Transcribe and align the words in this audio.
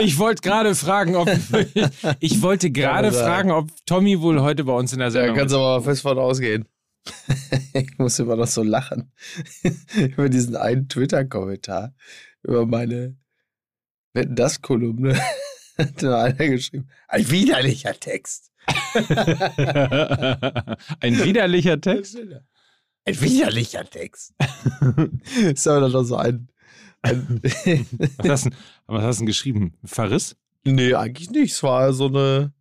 Ich 0.00 0.18
wollte 0.18 0.42
gerade 0.42 0.74
fragen, 0.74 1.16
ob 1.16 1.28
ich 2.20 2.40
wollte 2.40 2.70
gerade 2.70 3.10
fragen, 3.10 3.50
ob 3.50 3.68
Tommy 3.84 4.20
wohl 4.20 4.40
heute 4.40 4.62
bei 4.64 4.72
uns 4.72 4.92
in 4.92 5.00
der 5.00 5.08
Da 5.08 5.12
Sendung 5.12 5.36
kannst 5.36 5.54
du 5.54 5.58
aber 5.58 5.82
fest 5.82 6.02
von 6.02 6.18
ausgehen. 6.18 6.68
ich 7.72 7.98
muss 7.98 8.18
immer 8.18 8.36
noch 8.36 8.46
so 8.46 8.62
lachen. 8.62 9.10
über 9.96 10.28
diesen 10.28 10.56
einen 10.56 10.88
Twitter-Kommentar. 10.88 11.94
Über 12.42 12.64
meine 12.66 13.16
Wetten 14.12 14.36
das 14.36 14.62
Kolumne. 14.62 15.20
Hat 15.76 16.02
da 16.02 16.22
einer 16.24 16.48
geschrieben. 16.48 16.88
Ein 17.08 17.30
widerlicher 17.30 17.98
Text. 17.98 18.52
Ein 21.00 21.24
widerlicher 21.24 21.80
Text. 21.80 22.18
Ein 23.04 23.20
widerlicher 23.20 23.88
Text. 23.88 24.34
ist 25.34 25.66
aber 25.68 25.80
dann 25.80 25.92
noch 25.92 26.04
so 26.04 26.16
ein. 26.16 26.48
Was 27.02 28.28
hast, 28.28 28.46
du, 28.46 28.50
was 28.86 29.02
hast 29.02 29.16
du 29.16 29.20
denn 29.22 29.26
geschrieben? 29.26 29.74
Verriss? 29.84 30.36
nee, 30.64 30.94
eigentlich 30.94 31.30
nicht. 31.30 31.52
Es 31.52 31.62
war 31.62 31.92
so 31.92 32.06
eine. 32.06 32.52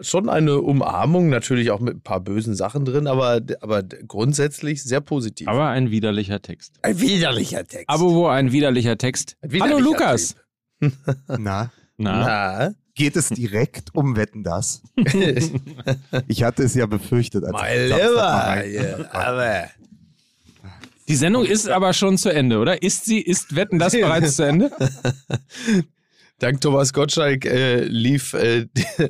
Schon 0.00 0.28
eine 0.28 0.60
Umarmung, 0.60 1.28
natürlich 1.28 1.72
auch 1.72 1.80
mit 1.80 1.96
ein 1.96 2.00
paar 2.02 2.20
bösen 2.20 2.54
Sachen 2.54 2.84
drin, 2.84 3.08
aber, 3.08 3.40
aber 3.60 3.82
grundsätzlich 3.82 4.84
sehr 4.84 5.00
positiv. 5.00 5.48
Aber 5.48 5.70
ein 5.70 5.90
widerlicher 5.90 6.40
Text. 6.40 6.78
ein 6.82 7.00
widerlicher 7.00 7.66
Text. 7.66 7.88
Aber 7.88 8.04
wo 8.04 8.28
ein 8.28 8.52
widerlicher 8.52 8.96
Text? 8.96 9.36
Ein 9.42 9.50
widerlicher 9.50 9.74
Hallo 9.76 9.84
Lukas. 9.84 10.36
Na, 11.26 11.36
Na, 11.36 11.72
Na, 11.96 12.70
geht 12.94 13.16
es 13.16 13.30
direkt 13.30 13.92
um 13.92 14.14
Wetten 14.14 14.44
das? 14.44 14.82
Ich 16.28 16.44
hatte 16.44 16.62
es 16.62 16.74
ja 16.76 16.86
befürchtet. 16.86 17.42
Als 17.42 17.52
mal 17.52 18.64
Lieber, 18.68 19.12
aber. 19.12 19.64
Die 21.08 21.16
Sendung 21.16 21.44
ist 21.44 21.68
aber 21.68 21.92
schon 21.92 22.18
zu 22.18 22.32
Ende, 22.32 22.58
oder? 22.58 22.82
Ist 22.82 23.04
sie, 23.06 23.20
ist 23.20 23.56
Wetten 23.56 23.78
das 23.78 23.92
bereits 23.92 24.36
zu 24.36 24.44
Ende? 24.44 24.70
Dank 26.38 26.60
Thomas 26.60 26.92
Gottschalk 26.92 27.46
äh, 27.46 27.82
lief, 27.82 28.32
äh, 28.34 28.66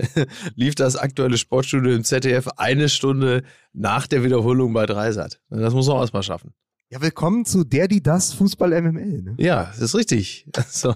lief 0.55 0.75
das 0.75 0.97
aktuelle 0.97 1.37
Sportstudio 1.37 1.93
im 1.93 2.03
ZDF 2.03 2.49
eine 2.57 2.89
Stunde 2.89 3.43
nach 3.75 4.07
der 4.07 4.25
Wiederholung 4.25 4.73
bei 4.73 4.87
Dreisat. 4.87 5.39
Das 5.51 5.75
muss 5.75 5.87
man 5.89 5.97
auch 5.97 6.01
erstmal 6.01 6.23
schaffen. 6.23 6.55
Ja, 6.91 7.03
willkommen 7.03 7.45
zu 7.45 7.65
Der, 7.65 7.87
die 7.87 8.03
das 8.03 8.33
Fußball 8.33 8.71
MML. 8.81 9.23
Ne? 9.23 9.35
Ja, 9.37 9.65
das 9.65 9.81
ist 9.81 9.95
richtig. 9.95 10.47
Also, 10.57 10.95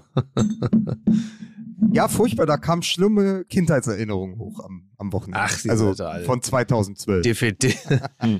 Ja, 1.91 2.07
furchtbar, 2.07 2.45
da 2.45 2.57
kamen 2.57 2.83
schlimme 2.83 3.45
Kindheitserinnerungen 3.45 4.39
hoch 4.39 4.63
am, 4.63 4.89
am 4.97 5.13
Wochenende. 5.13 5.39
Ach, 5.41 5.61
die 5.61 5.69
also 5.69 5.93
alle. 6.03 6.23
von 6.23 6.41
2012. 6.41 7.23
Defeti 7.23 7.75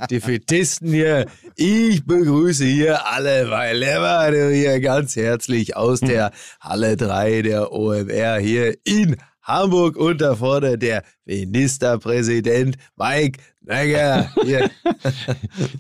Defetisten 0.09 0.89
hier, 0.89 1.25
ich 1.55 2.05
begrüße 2.05 2.65
hier 2.65 3.05
alle, 3.07 3.49
weil 3.49 3.77
Lever 3.77 4.51
hier 4.51 4.79
ganz 4.79 5.15
herzlich 5.15 5.75
aus 5.75 5.99
der 5.99 6.31
Halle 6.59 6.97
3 6.97 7.41
der 7.41 7.71
OMR 7.71 8.39
hier 8.39 8.75
in 8.85 9.17
Hamburg 9.43 9.97
und 9.97 10.21
da 10.21 10.35
vorne 10.35 10.77
der 10.77 11.03
Ministerpräsident 11.25 12.77
Mike 12.95 13.39
Ich 13.65 13.95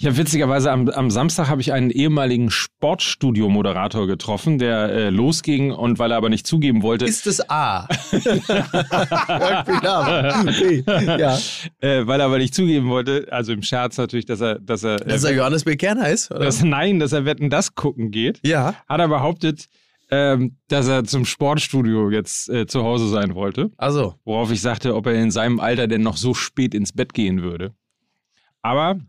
habe 0.05 0.17
witzigerweise 0.17 0.71
am, 0.71 0.87
am 0.89 1.11
Samstag 1.11 1.49
habe 1.49 1.59
ich 1.59 1.73
einen 1.73 1.89
ehemaligen 1.89 2.49
Sportstudio-Moderator 2.49 4.07
getroffen, 4.07 4.57
der 4.57 4.89
äh, 4.89 5.09
losging 5.09 5.71
und 5.71 5.99
weil 5.99 6.11
er 6.11 6.17
aber 6.17 6.29
nicht 6.29 6.47
zugeben 6.47 6.81
wollte, 6.81 7.05
Ist 7.05 7.27
es 7.27 7.49
A? 7.49 7.87
Ja. 9.83 11.37
äh, 11.81 12.07
weil 12.07 12.19
er 12.19 12.25
aber 12.27 12.37
nicht 12.37 12.55
zugeben 12.55 12.87
wollte, 12.89 13.27
also 13.31 13.51
im 13.51 13.63
Scherz 13.63 13.97
natürlich, 13.97 14.25
dass 14.25 14.39
er, 14.41 14.59
dass 14.59 14.83
er, 14.83 14.97
Dass 14.97 15.23
er 15.23 15.33
Johannes 15.33 15.63
B. 15.65 15.75
Kerner 15.75 16.09
ist, 16.09 16.31
oder? 16.31 16.45
dass, 16.45 16.63
nein, 16.63 16.99
dass 16.99 17.11
er 17.11 17.25
Wetten 17.25 17.49
das 17.49 17.75
gucken 17.75 18.11
geht, 18.11 18.39
ja. 18.45 18.75
hat 18.87 18.99
er 18.99 19.07
behauptet, 19.07 19.67
ähm, 20.11 20.57
dass 20.67 20.87
er 20.87 21.03
zum 21.03 21.25
Sportstudio 21.25 22.09
jetzt 22.11 22.49
äh, 22.49 22.65
zu 22.67 22.83
Hause 22.83 23.09
sein 23.09 23.35
wollte. 23.35 23.71
Also, 23.77 24.15
Worauf 24.25 24.51
ich 24.51 24.61
sagte, 24.61 24.95
ob 24.95 25.07
er 25.07 25.15
in 25.15 25.31
seinem 25.31 25.59
Alter 25.59 25.87
denn 25.87 26.01
noch 26.01 26.17
so 26.17 26.33
spät 26.33 26.73
ins 26.73 26.93
Bett 26.93 27.13
gehen 27.13 27.41
würde. 27.41 27.73
Aber 28.61 28.99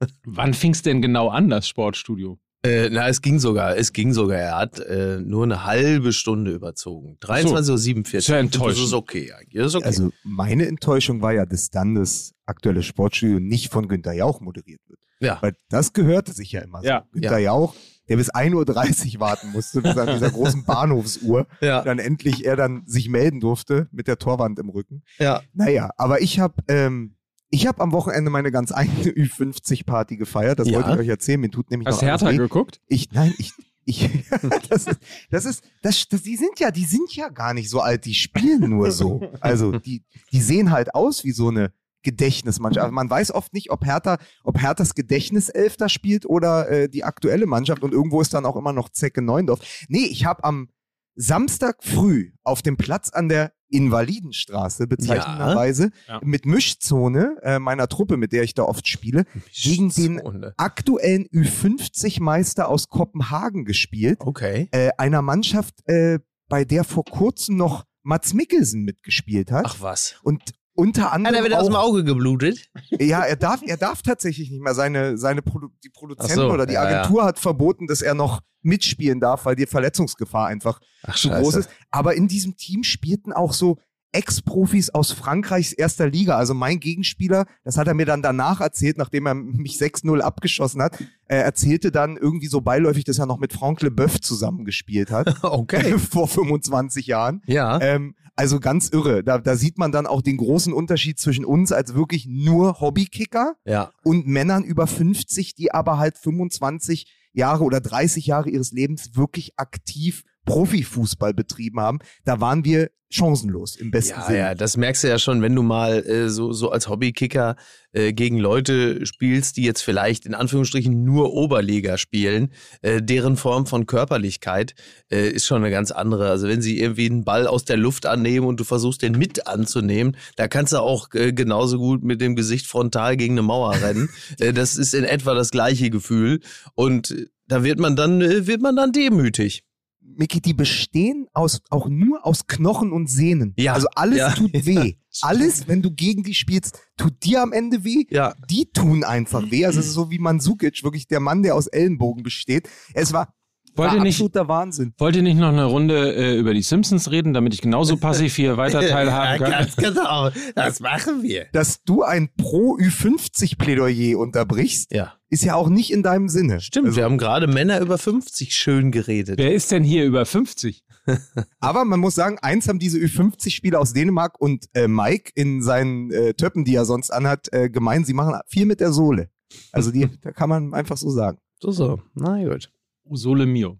wann 0.24 0.54
fing 0.54 0.72
es 0.72 0.82
denn 0.82 1.02
genau 1.02 1.28
an, 1.28 1.48
das 1.48 1.68
Sportstudio? 1.68 2.38
äh, 2.64 2.88
na, 2.90 3.08
es 3.08 3.20
ging 3.20 3.38
sogar, 3.40 3.76
es 3.76 3.92
ging 3.92 4.12
sogar. 4.12 4.38
Er 4.38 4.56
hat 4.56 4.78
äh, 4.78 5.18
nur 5.18 5.42
eine 5.44 5.64
halbe 5.64 6.12
Stunde 6.12 6.52
überzogen. 6.52 7.18
23.47 7.20 8.12
Uhr. 8.12 8.18
Ist 8.18 8.28
ja 8.28 8.38
enttäuschend. 8.38 8.78
Das 8.78 8.86
ist 8.86 8.92
okay 8.92 9.32
eigentlich. 9.32 9.60
Das 9.60 9.66
ist 9.68 9.74
okay. 9.74 9.86
Also 9.86 10.10
meine 10.22 10.66
Enttäuschung 10.66 11.22
war 11.22 11.32
ja, 11.32 11.44
dass 11.44 11.70
dann 11.70 11.96
das 11.96 12.34
aktuelle 12.46 12.82
Sportstudio 12.82 13.40
nicht 13.40 13.72
von 13.72 13.88
Günter 13.88 14.12
Jauch 14.12 14.40
moderiert 14.40 14.80
wird. 14.86 15.00
ja. 15.20 15.38
Weil 15.40 15.54
das 15.70 15.92
gehörte 15.92 16.32
sich 16.32 16.52
ja 16.52 16.60
immer 16.60 16.82
so. 16.82 16.86
Ja. 16.86 17.04
Günter 17.10 17.38
Jauch, 17.38 17.74
der 18.12 18.18
bis 18.18 18.30
1.30 18.30 19.14
Uhr 19.14 19.20
warten 19.20 19.50
musste, 19.52 19.80
bis 19.80 19.96
an 19.96 20.06
dieser 20.08 20.30
großen 20.30 20.64
Bahnhofsuhr, 20.66 21.46
Ja. 21.62 21.82
dann 21.82 21.98
endlich 21.98 22.44
er 22.44 22.56
dann 22.56 22.82
sich 22.86 23.08
melden 23.08 23.40
durfte 23.40 23.88
mit 23.90 24.06
der 24.06 24.18
Torwand 24.18 24.58
im 24.58 24.68
Rücken. 24.68 25.02
Ja. 25.18 25.40
Naja, 25.54 25.90
aber 25.96 26.20
ich 26.20 26.38
habe 26.38 26.62
ähm, 26.68 27.14
ich 27.48 27.66
hab 27.66 27.80
am 27.80 27.92
Wochenende 27.92 28.30
meine 28.30 28.50
ganz 28.50 28.70
eigene 28.70 29.10
Ü50-Party 29.16 30.16
gefeiert. 30.18 30.58
Das 30.58 30.68
Ja. 30.68 30.74
wollte 30.76 30.90
ich 30.92 30.98
euch 30.98 31.08
erzählen. 31.08 31.40
Mir 31.40 31.50
tut 31.50 31.70
nämlich 31.70 31.86
Hast 31.88 31.96
noch 32.02 32.08
Hertha 32.08 32.30
geguckt? 32.32 32.80
Ich, 32.86 33.10
nein, 33.12 33.32
ich, 33.38 33.52
ich, 33.86 34.10
das 34.68 34.86
ist, 34.86 34.98
das 35.30 35.44
ist, 35.46 35.64
das, 35.80 36.06
das, 36.08 36.22
die 36.22 36.36
sind 36.36 36.60
ja, 36.60 36.70
die 36.70 36.84
sind 36.84 37.14
ja 37.16 37.30
gar 37.30 37.54
nicht 37.54 37.70
so 37.70 37.80
alt, 37.80 38.04
die 38.04 38.14
spielen 38.14 38.68
nur 38.70 38.90
so. 38.90 39.22
Also, 39.40 39.78
die, 39.78 40.02
die 40.32 40.40
sehen 40.42 40.70
halt 40.70 40.94
aus 40.94 41.24
wie 41.24 41.32
so 41.32 41.48
eine 41.48 41.72
Gedächtnismannschaft. 42.02 42.84
Also 42.84 42.94
man 42.94 43.08
weiß 43.10 43.32
oft 43.32 43.52
nicht, 43.54 43.70
ob 43.70 43.84
Hertha, 43.84 44.18
ob 44.44 44.60
Herthas 44.60 44.94
Gedächtniself 44.94 45.76
da 45.76 45.88
spielt 45.88 46.26
oder 46.26 46.68
äh, 46.70 46.88
die 46.88 47.04
aktuelle 47.04 47.46
Mannschaft 47.46 47.82
und 47.82 47.92
irgendwo 47.92 48.20
ist 48.20 48.34
dann 48.34 48.46
auch 48.46 48.56
immer 48.56 48.72
noch 48.72 48.88
Zecke 48.90 49.22
Neundorf. 49.22 49.60
Nee, 49.88 50.04
ich 50.06 50.24
habe 50.24 50.44
am 50.44 50.68
Samstag 51.14 51.84
früh 51.84 52.32
auf 52.42 52.62
dem 52.62 52.76
Platz 52.78 53.10
an 53.10 53.28
der 53.28 53.52
Invalidenstraße 53.68 54.86
bezeichnenderweise 54.86 55.90
Ja. 56.08 56.20
mit 56.22 56.46
Mischzone 56.46 57.36
äh, 57.42 57.58
meiner 57.58 57.88
Truppe, 57.88 58.16
mit 58.16 58.32
der 58.32 58.42
ich 58.42 58.54
da 58.54 58.62
oft 58.64 58.86
spiele, 58.88 59.24
gegen 59.52 59.90
den 59.90 60.20
aktuellen 60.56 61.26
Ü50-Meister 61.28 62.68
aus 62.68 62.88
Kopenhagen 62.88 63.64
gespielt. 63.64 64.18
Okay. 64.20 64.68
Äh, 64.72 64.90
einer 64.98 65.22
Mannschaft, 65.22 65.86
äh, 65.88 66.18
bei 66.48 66.64
der 66.64 66.84
vor 66.84 67.04
kurzem 67.04 67.56
noch 67.56 67.84
Mats 68.02 68.34
Mikkelsen 68.34 68.82
mitgespielt 68.82 69.50
hat. 69.52 69.64
Ach 69.66 69.76
was. 69.80 70.16
Und 70.22 70.42
unter 70.74 71.04
Hat 71.04 71.12
anderem. 71.12 71.36
er 71.36 71.44
wieder 71.44 71.60
aus 71.60 71.66
dem 71.66 71.76
Auge 71.76 72.04
geblutet? 72.04 72.70
ja, 72.90 73.22
er 73.22 73.36
darf, 73.36 73.60
er 73.64 73.76
darf 73.76 74.02
tatsächlich 74.02 74.50
nicht 74.50 74.62
mehr. 74.62 74.74
Seine, 74.74 75.18
seine 75.18 75.42
Produ 75.42 75.68
die 75.84 75.90
Produzenten 75.90 76.34
so, 76.34 76.50
oder 76.50 76.66
die 76.66 76.74
ja, 76.74 76.90
ja. 76.90 77.00
Agentur 77.00 77.24
hat 77.24 77.38
verboten, 77.38 77.86
dass 77.86 78.02
er 78.02 78.14
noch 78.14 78.40
mitspielen 78.62 79.20
darf, 79.20 79.44
weil 79.44 79.56
die 79.56 79.66
Verletzungsgefahr 79.66 80.46
einfach 80.46 80.80
Ach 81.02 81.16
zu 81.16 81.30
groß 81.30 81.56
ist. 81.56 81.70
Aber 81.90 82.14
in 82.14 82.28
diesem 82.28 82.56
Team 82.56 82.84
spielten 82.84 83.32
auch 83.32 83.52
so 83.52 83.78
Ex-Profis 84.12 84.90
aus 84.90 85.10
Frankreichs 85.10 85.72
erster 85.72 86.08
Liga. 86.08 86.36
Also 86.36 86.52
mein 86.54 86.80
Gegenspieler, 86.80 87.46
das 87.64 87.78
hat 87.78 87.88
er 87.88 87.94
mir 87.94 88.06
dann 88.06 88.22
danach 88.22 88.60
erzählt, 88.60 88.98
nachdem 88.98 89.26
er 89.26 89.34
mich 89.34 89.76
6-0 89.76 90.20
abgeschossen 90.20 90.82
hat, 90.82 91.02
er 91.26 91.44
erzählte 91.44 91.90
dann 91.90 92.18
irgendwie 92.18 92.46
so 92.46 92.60
beiläufig, 92.60 93.04
dass 93.04 93.18
er 93.18 93.26
noch 93.26 93.38
mit 93.38 93.54
Franck 93.54 93.80
Leboeuf 93.80 94.20
zusammengespielt 94.20 95.10
hat. 95.10 95.34
Okay. 95.42 95.98
vor 95.98 96.28
25 96.28 97.06
Jahren. 97.06 97.42
Ja. 97.46 97.80
Ähm, 97.80 98.14
also 98.36 98.60
ganz 98.60 98.88
irre. 98.88 99.22
Da, 99.22 99.38
da 99.38 99.56
sieht 99.56 99.78
man 99.78 99.92
dann 99.92 100.06
auch 100.06 100.22
den 100.22 100.36
großen 100.36 100.72
Unterschied 100.72 101.18
zwischen 101.18 101.44
uns 101.44 101.72
als 101.72 101.94
wirklich 101.94 102.26
nur 102.26 102.80
Hobbykicker 102.80 103.54
Ja. 103.64 103.90
und 104.04 104.26
Männern 104.26 104.64
über 104.64 104.86
50, 104.86 105.54
die 105.54 105.72
aber 105.72 105.98
halt 105.98 106.16
25 106.18 107.06
Jahre 107.34 107.64
oder 107.64 107.80
30 107.80 108.26
Jahre 108.26 108.50
ihres 108.50 108.72
Lebens 108.72 109.16
wirklich 109.16 109.58
aktiv 109.58 110.22
Profifußball 110.44 111.34
betrieben 111.34 111.80
haben. 111.80 111.98
Da 112.24 112.40
waren 112.40 112.64
wir 112.64 112.90
chancenlos 113.12 113.76
im 113.76 113.90
besten 113.90 114.18
Ja, 114.18 114.26
Sinne. 114.26 114.38
ja, 114.38 114.54
das 114.54 114.76
merkst 114.76 115.04
du 115.04 115.08
ja 115.08 115.18
schon, 115.18 115.42
wenn 115.42 115.54
du 115.54 115.62
mal 115.62 116.04
äh, 116.06 116.28
so, 116.28 116.52
so 116.52 116.70
als 116.70 116.88
Hobbykicker 116.88 117.56
äh, 117.92 118.12
gegen 118.12 118.38
Leute 118.38 119.04
spielst, 119.04 119.58
die 119.58 119.64
jetzt 119.64 119.82
vielleicht 119.82 120.24
in 120.24 120.34
Anführungsstrichen 120.34 121.04
nur 121.04 121.32
Oberliga 121.34 121.98
spielen. 121.98 122.52
Äh, 122.80 123.02
deren 123.02 123.36
Form 123.36 123.66
von 123.66 123.86
Körperlichkeit 123.86 124.74
äh, 125.10 125.28
ist 125.28 125.46
schon 125.46 125.58
eine 125.58 125.70
ganz 125.70 125.90
andere. 125.90 126.30
Also 126.30 126.48
wenn 126.48 126.62
sie 126.62 126.80
irgendwie 126.80 127.06
einen 127.06 127.24
Ball 127.24 127.46
aus 127.46 127.64
der 127.64 127.76
Luft 127.76 128.06
annehmen 128.06 128.46
und 128.46 128.58
du 128.58 128.64
versuchst 128.64 129.02
den 129.02 129.12
mit 129.12 129.46
anzunehmen, 129.46 130.16
da 130.36 130.48
kannst 130.48 130.72
du 130.72 130.78
auch 130.78 131.08
äh, 131.12 131.32
genauso 131.32 131.78
gut 131.78 132.02
mit 132.02 132.20
dem 132.20 132.34
Gesicht 132.34 132.66
frontal 132.66 133.16
gegen 133.18 133.34
eine 133.34 133.42
Mauer 133.42 133.74
rennen. 133.74 134.08
äh, 134.38 134.54
das 134.54 134.76
ist 134.76 134.94
in 134.94 135.04
etwa 135.04 135.34
das 135.34 135.50
gleiche 135.50 135.90
Gefühl. 135.90 136.40
Und 136.74 137.14
da 137.46 137.62
wird 137.62 137.78
man 137.78 137.94
dann, 137.94 138.20
wird 138.20 138.62
man 138.62 138.74
dann 138.74 138.92
demütig. 138.92 139.64
Micky, 140.04 140.40
die 140.40 140.52
bestehen 140.54 141.26
aus, 141.32 141.60
auch 141.70 141.88
nur 141.88 142.26
aus 142.26 142.46
Knochen 142.46 142.92
und 142.92 143.08
Sehnen. 143.08 143.54
Ja, 143.56 143.72
Also 143.74 143.88
alles 143.94 144.18
ja, 144.18 144.30
tut 144.32 144.52
weh. 144.66 144.94
Alles, 145.22 145.68
wenn 145.68 145.82
du 145.82 145.90
gegen 145.90 146.22
die 146.22 146.34
spielst, 146.34 146.78
tut 146.96 147.22
dir 147.24 147.42
am 147.42 147.52
Ende 147.52 147.84
weh. 147.84 148.04
Ja. 148.10 148.34
Die 148.50 148.70
tun 148.70 149.04
einfach 149.04 149.50
weh. 149.50 149.64
Also 149.66 149.80
es 149.80 149.86
ist 149.86 149.94
so 149.94 150.10
wie 150.10 150.18
Mandzukic, 150.18 150.82
wirklich 150.84 151.06
der 151.06 151.20
Mann, 151.20 151.42
der 151.42 151.54
aus 151.54 151.66
Ellenbogen 151.66 152.22
besteht. 152.22 152.68
Es 152.94 153.12
war, 153.12 153.32
Wollt 153.74 153.90
war 153.90 153.96
ihr 153.96 154.02
nicht- 154.02 154.16
absoluter 154.16 154.48
Wahnsinn. 154.48 154.92
Wollt 154.98 155.16
ihr 155.16 155.22
nicht 155.22 155.38
noch 155.38 155.48
eine 155.48 155.64
Runde 155.64 156.14
äh, 156.14 156.36
über 156.38 156.52
die 156.54 156.62
Simpsons 156.62 157.10
reden, 157.10 157.32
damit 157.32 157.54
ich 157.54 157.60
genauso 157.62 157.96
passiv 157.96 158.34
hier 158.36 158.56
weiter 158.56 158.80
teilhaben 158.86 159.38
kann? 159.42 159.50
ganz 159.50 159.76
genau. 159.76 160.30
Das 160.54 160.80
machen 160.80 161.22
wir. 161.22 161.46
Dass 161.52 161.82
du 161.82 162.02
ein 162.02 162.28
Pro-Ü50-Plädoyer 162.36 164.16
unterbrichst, 164.16 164.92
Ja. 164.92 165.14
ist 165.28 165.44
ja 165.44 165.54
auch 165.54 165.68
nicht 165.68 165.92
in 165.92 166.02
deinem 166.02 166.28
Sinne. 166.28 166.60
Stimmt, 166.60 166.86
Also, 166.86 166.96
wir 166.96 167.04
haben 167.04 167.18
gerade 167.18 167.46
Männer 167.46 167.80
über 167.80 167.98
50 167.98 168.54
schön 168.54 168.90
geredet. 168.92 169.38
Wer 169.38 169.54
ist 169.54 169.70
denn 169.70 169.84
hier 169.84 170.04
über 170.04 170.26
50? 170.26 170.84
Aber 171.60 171.84
man 171.84 171.98
muss 172.00 172.14
sagen, 172.14 172.38
eins 172.42 172.68
haben 172.68 172.78
diese 172.78 172.98
Ü50-Spieler 172.98 173.80
aus 173.80 173.92
Dänemark 173.92 174.40
und 174.40 174.66
äh, 174.74 174.86
Mike 174.86 175.32
in 175.34 175.62
seinen 175.62 176.10
äh, 176.12 176.34
Töppen, 176.34 176.64
die 176.64 176.74
er 176.74 176.84
sonst 176.84 177.10
anhat, 177.10 177.52
äh, 177.52 177.70
gemein, 177.70 178.04
sie 178.04 178.14
machen 178.14 178.34
viel 178.46 178.66
mit 178.66 178.80
der 178.80 178.92
Sohle. 178.92 179.28
Also 179.72 179.90
die, 179.90 180.08
da 180.22 180.30
kann 180.32 180.48
man 180.48 180.74
einfach 180.74 180.96
so 180.96 181.10
sagen. 181.10 181.38
So, 181.60 181.70
so. 181.72 182.00
Na 182.14 182.42
gut. 182.44 182.70
Sole 183.10 183.46
mio. 183.46 183.78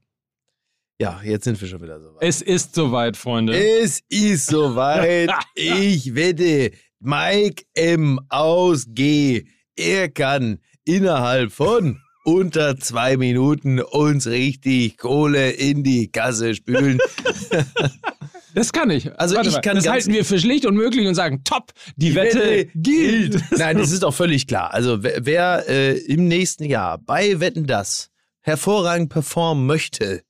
Ja, 1.01 1.21
jetzt 1.25 1.45
sind 1.45 1.61
wir 1.61 1.67
schon 1.69 1.83
wieder 1.83 2.01
so 2.01 2.15
weit. 2.15 2.23
Es 2.23 2.43
ist 2.43 2.75
soweit, 2.75 3.17
Freunde. 3.17 3.57
Es 3.57 4.03
ist 4.09 4.47
soweit. 4.47 5.31
Ich 5.57 6.15
wette, 6.15 6.71
Mike 7.01 7.65
M. 7.75 8.21
aus 8.29 8.87
G. 8.89 9.45
Er 9.75 10.09
kann 10.09 10.59
innerhalb 10.85 11.51
von 11.51 12.01
unter 12.25 12.77
zwei 12.77 13.17
Minuten 13.17 13.81
uns 13.81 14.27
richtig 14.27 14.97
Kohle 14.97 15.51
in 15.51 15.83
die 15.83 16.11
Kasse 16.11 16.55
spülen. 16.55 16.99
Das 18.55 18.71
kann 18.71 18.91
ich. 18.91 19.11
Also 19.19 19.35
Warte 19.35 19.49
ich 19.49 19.55
mal, 19.55 19.61
kann 19.63 19.77
das 19.77 19.89
halten 19.89 20.13
wir 20.13 20.27
für 20.27 20.39
schlicht 20.39 20.67
unmöglich 20.67 21.07
und 21.07 21.15
sagen, 21.15 21.43
top, 21.43 21.73
die 21.97 22.15
Wette 22.15 22.67
gilt. 22.75 23.43
Nein, 23.57 23.79
das 23.79 23.93
ist 23.93 24.03
doch 24.03 24.13
völlig 24.13 24.47
klar. 24.47 24.75
Also 24.75 25.03
wer, 25.03 25.25
wer 25.25 25.69
äh, 25.69 25.97
im 25.97 26.29
nächsten 26.29 26.65
Jahr 26.65 26.99
bei 26.99 27.41
Wetten 27.41 27.67
das 27.67 28.12
hervorragend 28.43 29.09
performen 29.09 29.67
möchte, 29.67 30.23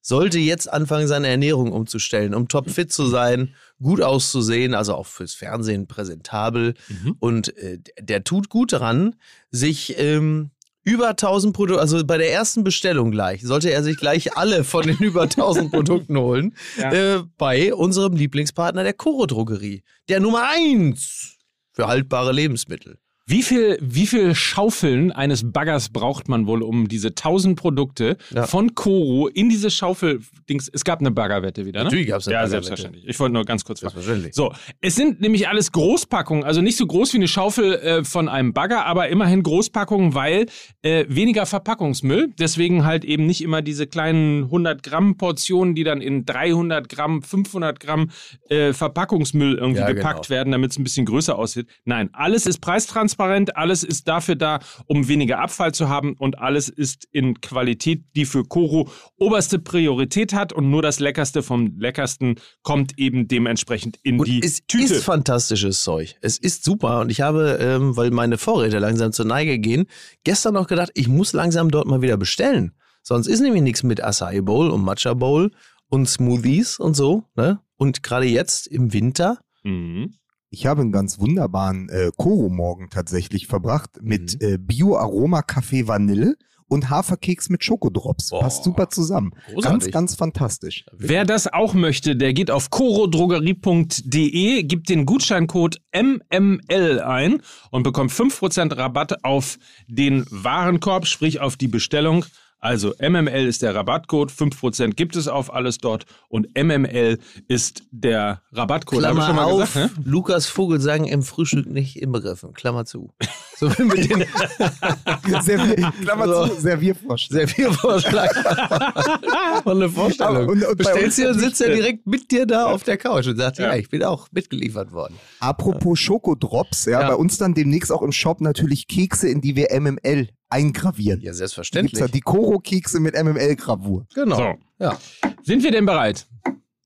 sollte 0.00 0.38
jetzt 0.40 0.70
anfangen, 0.72 1.06
seine 1.06 1.28
Ernährung 1.28 1.72
umzustellen, 1.72 2.34
um 2.34 2.48
topfit 2.48 2.92
zu 2.92 3.06
sein, 3.06 3.54
gut 3.80 4.00
auszusehen, 4.02 4.74
also 4.74 4.94
auch 4.94 5.06
fürs 5.06 5.34
Fernsehen 5.34 5.86
präsentabel. 5.86 6.74
Mhm. 6.88 7.16
Und 7.20 7.56
äh, 7.56 7.78
der 8.00 8.24
tut 8.24 8.48
gut 8.48 8.72
daran, 8.72 9.14
sich 9.52 9.96
ähm, 9.98 10.50
über 10.82 11.10
1000 11.10 11.54
Produkte, 11.54 11.80
also 11.80 12.04
bei 12.04 12.18
der 12.18 12.32
ersten 12.32 12.64
Bestellung 12.64 13.12
gleich, 13.12 13.42
sollte 13.42 13.70
er 13.70 13.84
sich 13.84 13.96
gleich 13.96 14.36
alle 14.36 14.64
von 14.64 14.84
den 14.84 14.96
über 14.98 15.22
1000 15.22 15.70
Produkten 15.70 16.18
holen, 16.18 16.56
Ja. 16.76 16.92
äh, 16.92 17.22
bei 17.38 17.72
unserem 17.72 18.16
Lieblingspartner 18.16 18.82
der 18.82 18.94
Coro 18.94 19.26
Drogerie. 19.26 19.84
Der 20.08 20.18
Nummer 20.18 20.48
eins 20.50 21.36
für 21.72 21.86
haltbare 21.86 22.32
Lebensmittel. 22.32 22.98
Wie 23.24 23.42
viel, 23.44 23.78
wie 23.80 24.06
viel 24.08 24.34
Schaufeln 24.34 25.12
eines 25.12 25.52
Baggers 25.52 25.90
braucht 25.90 26.28
man 26.28 26.46
wohl, 26.48 26.60
um 26.62 26.88
diese 26.88 27.08
1000 27.14 27.56
Produkte 27.58 28.16
Ja. 28.34 28.46
von 28.48 28.74
Koro 28.74 29.28
in 29.28 29.48
diese 29.48 29.70
Schaufel-Dings? 29.70 30.68
Es 30.72 30.82
gab 30.84 30.98
eine 31.00 31.12
Baggerwette 31.12 31.64
wieder, 31.64 31.80
ne? 31.80 31.84
Natürlich 31.84 32.08
gab's 32.08 32.26
eine 32.26 32.34
Ja, 32.34 32.40
Baggerwette. 32.40 32.50
selbstverständlich. 32.66 33.04
Ich 33.08 33.20
wollte 33.20 33.34
nur 33.34 33.44
ganz 33.44 33.64
kurz 33.64 33.78
fragen. 33.80 33.92
Selbstverständlich. 33.94 34.34
So, 34.34 34.52
es 34.80 34.96
sind 34.96 35.20
nämlich 35.20 35.46
alles 35.48 35.70
Großpackungen, 35.70 36.42
also 36.42 36.62
nicht 36.62 36.76
so 36.76 36.84
groß 36.86 37.12
wie 37.12 37.18
eine 37.18 37.28
Schaufel 37.28 37.74
äh, 37.74 38.04
von 38.04 38.28
einem 38.28 38.52
Bagger, 38.52 38.86
aber 38.86 39.08
immerhin 39.08 39.44
Großpackungen, 39.44 40.14
weil 40.14 40.46
äh, 40.82 41.04
weniger 41.08 41.46
Verpackungsmüll. 41.46 42.32
Deswegen 42.40 42.84
halt 42.84 43.04
eben 43.04 43.26
nicht 43.26 43.40
immer 43.42 43.62
diese 43.62 43.86
kleinen 43.86 44.44
100 44.44 44.82
Gramm 44.82 45.16
Portionen, 45.16 45.76
die 45.76 45.84
dann 45.84 46.00
in 46.00 46.24
300 46.26 46.88
Gramm, 46.88 47.22
500 47.22 47.78
Gramm 47.78 48.10
äh, 48.48 48.72
Verpackungsmüll 48.72 49.54
irgendwie 49.58 49.80
Ja, 49.80 49.92
gepackt 49.92 50.26
genau. 50.26 50.30
werden, 50.36 50.50
damit 50.50 50.72
es 50.72 50.78
ein 50.78 50.82
bisschen 50.84 51.06
größer 51.06 51.38
aussieht. 51.38 51.66
Nein, 51.84 52.10
alles 52.12 52.46
ist 52.46 52.58
preistransparent, 52.60 53.11
alles 53.18 53.82
ist 53.82 54.08
dafür 54.08 54.36
da, 54.36 54.60
um 54.86 55.08
weniger 55.08 55.38
Abfall 55.38 55.72
zu 55.72 55.88
haben 55.88 56.14
und 56.14 56.38
alles 56.38 56.68
ist 56.68 57.06
in 57.12 57.40
Qualität, 57.40 58.04
die 58.16 58.24
für 58.24 58.44
Koro 58.44 58.90
oberste 59.16 59.58
Priorität 59.58 60.32
hat 60.32 60.52
und 60.52 60.70
nur 60.70 60.82
das 60.82 61.00
Leckerste 61.00 61.42
vom 61.42 61.78
Leckersten 61.78 62.36
kommt 62.62 62.98
eben 62.98 63.28
dementsprechend 63.28 63.98
in 64.02 64.18
Und 64.20 64.28
die 64.28 64.42
es 64.42 64.66
Tüte. 64.66 64.94
ist 64.94 65.04
fantastisches 65.04 65.82
Zeug. 65.82 66.16
Es 66.20 66.38
ist 66.38 66.64
super. 66.64 67.00
Und 67.00 67.10
ich 67.10 67.20
habe, 67.20 67.58
ähm, 67.60 67.96
weil 67.96 68.10
meine 68.10 68.38
Vorräte 68.38 68.78
langsam 68.78 69.12
zur 69.12 69.26
Neige 69.26 69.58
gehen, 69.58 69.86
gestern 70.24 70.54
noch 70.54 70.66
gedacht, 70.66 70.90
ich 70.94 71.08
muss 71.08 71.32
langsam 71.32 71.70
dort 71.70 71.86
mal 71.86 72.02
wieder 72.02 72.16
bestellen. 72.16 72.72
Sonst 73.02 73.26
ist 73.26 73.40
nämlich 73.40 73.62
nichts 73.62 73.82
mit 73.82 74.02
Acai 74.02 74.40
Bowl 74.42 74.70
und 74.70 74.84
Matcha 74.84 75.14
Bowl 75.14 75.50
und 75.88 76.08
Smoothies 76.08 76.78
und 76.78 76.94
so. 76.94 77.24
Ne? 77.34 77.60
Und 77.76 78.02
gerade 78.02 78.26
jetzt 78.26 78.66
im 78.68 78.92
Winter. 78.92 79.38
Mhm. 79.64 80.14
Ich 80.54 80.66
habe 80.66 80.82
einen 80.82 80.92
ganz 80.92 81.18
wunderbaren 81.18 81.88
äh, 81.88 82.10
Koro-Morgen 82.16 82.90
tatsächlich 82.90 83.46
verbracht 83.46 83.90
mit 84.02 84.38
Mhm. 84.40 84.46
äh, 84.46 84.58
Bio-Aroma-Kaffee 84.58 85.88
Vanille 85.88 86.36
und 86.68 86.90
Haferkeks 86.90 87.48
mit 87.48 87.64
Schokodrops. 87.64 88.28
Boah. 88.30 88.40
Passt 88.40 88.64
super 88.64 88.90
zusammen. 88.90 89.30
Ganz, 89.32 89.54
Großartig. 89.54 89.92
ganz 89.92 90.14
fantastisch. 90.14 90.84
Wer 90.92 91.24
das 91.24 91.50
auch 91.50 91.72
möchte, 91.74 92.16
der 92.16 92.34
geht 92.34 92.50
auf 92.50 92.68
corodrogerie.de, 92.70 94.62
gibt 94.64 94.88
den 94.88 95.06
Gutscheincode 95.06 95.78
MML 95.94 97.00
ein 97.00 97.40
und 97.70 97.82
bekommt 97.82 98.10
5% 98.12 98.76
Rabatt 98.76 99.24
auf 99.24 99.58
den 99.88 100.24
Warenkorb, 100.30 101.06
sprich 101.06 101.40
auf 101.40 101.56
die 101.56 101.68
Bestellung. 101.68 102.24
Also 102.64 102.94
MML 103.00 103.48
ist 103.48 103.62
der 103.62 103.74
Rabattcode, 103.74 104.30
5% 104.30 104.92
gibt 104.94 105.16
es 105.16 105.26
auf 105.26 105.52
alles 105.52 105.78
dort 105.78 106.06
und 106.28 106.46
MML 106.56 107.18
ist 107.48 107.82
der 107.90 108.40
Rabattcode. 108.52 109.00
Klammer 109.00 109.26
schon 109.26 109.34
mal 109.34 109.44
auf, 109.46 109.74
gesagt, 109.74 109.96
ne? 109.98 110.04
Lukas 110.04 110.46
Vogelsang 110.46 111.04
im 111.06 111.24
Frühstück 111.24 111.66
nicht 111.66 111.96
inbegriffen. 112.00 112.52
Klammer 112.52 112.84
zu. 112.84 113.12
So 113.56 113.66
mit 113.84 114.08
den 114.08 114.24
Servier, 115.42 115.92
Klammer 116.02 116.28
So. 116.28 116.46
zu, 116.54 116.60
Serviervorschlag. 116.60 117.48
Serviervorschlag. 117.48 118.32
Von 119.64 119.76
eine 119.78 119.88
Vorstellung. 119.88 120.48
Und- 120.48 120.64
und 120.64 120.76
Bestellst 120.78 121.18
dir 121.18 121.30
und 121.30 121.40
sitzt 121.40 121.60
er 121.60 121.74
direkt 121.74 122.06
mit 122.06 122.30
dir 122.30 122.46
da 122.46 122.66
auf 122.66 122.84
der 122.84 122.96
Couch 122.96 123.26
und 123.26 123.36
sagt, 123.38 123.58
ja, 123.58 123.72
Ja. 123.72 123.76
ich 123.76 123.88
bin 123.88 124.04
auch 124.04 124.28
mitgeliefert 124.30 124.92
worden. 124.92 125.14
Apropos 125.40 125.98
Schokodrops, 125.98 126.84
ja, 126.84 127.00
Ja. 127.00 127.08
bei 127.08 127.14
uns 127.16 127.38
dann 127.38 127.54
demnächst 127.54 127.90
auch 127.90 128.02
im 128.02 128.12
Shop 128.12 128.40
natürlich 128.40 128.86
Kekse, 128.86 129.28
in 129.28 129.40
die 129.40 129.56
wir 129.56 129.68
MML 129.72 130.28
eingravieren. 130.52 131.20
Ja, 131.20 131.26
Gibt's 131.26 131.38
selbstverständlich. 131.38 131.98
da 132.00 132.08
die 132.08 132.20
Koro-Kekse 132.20 133.00
mit 133.00 133.14
MML-Gravur. 133.14 134.06
genau. 134.14 134.36
So. 134.36 134.54
Ja. 134.78 134.98
Sind 135.42 135.62
wir 135.64 135.70
denn 135.70 135.86
bereit? 135.86 136.26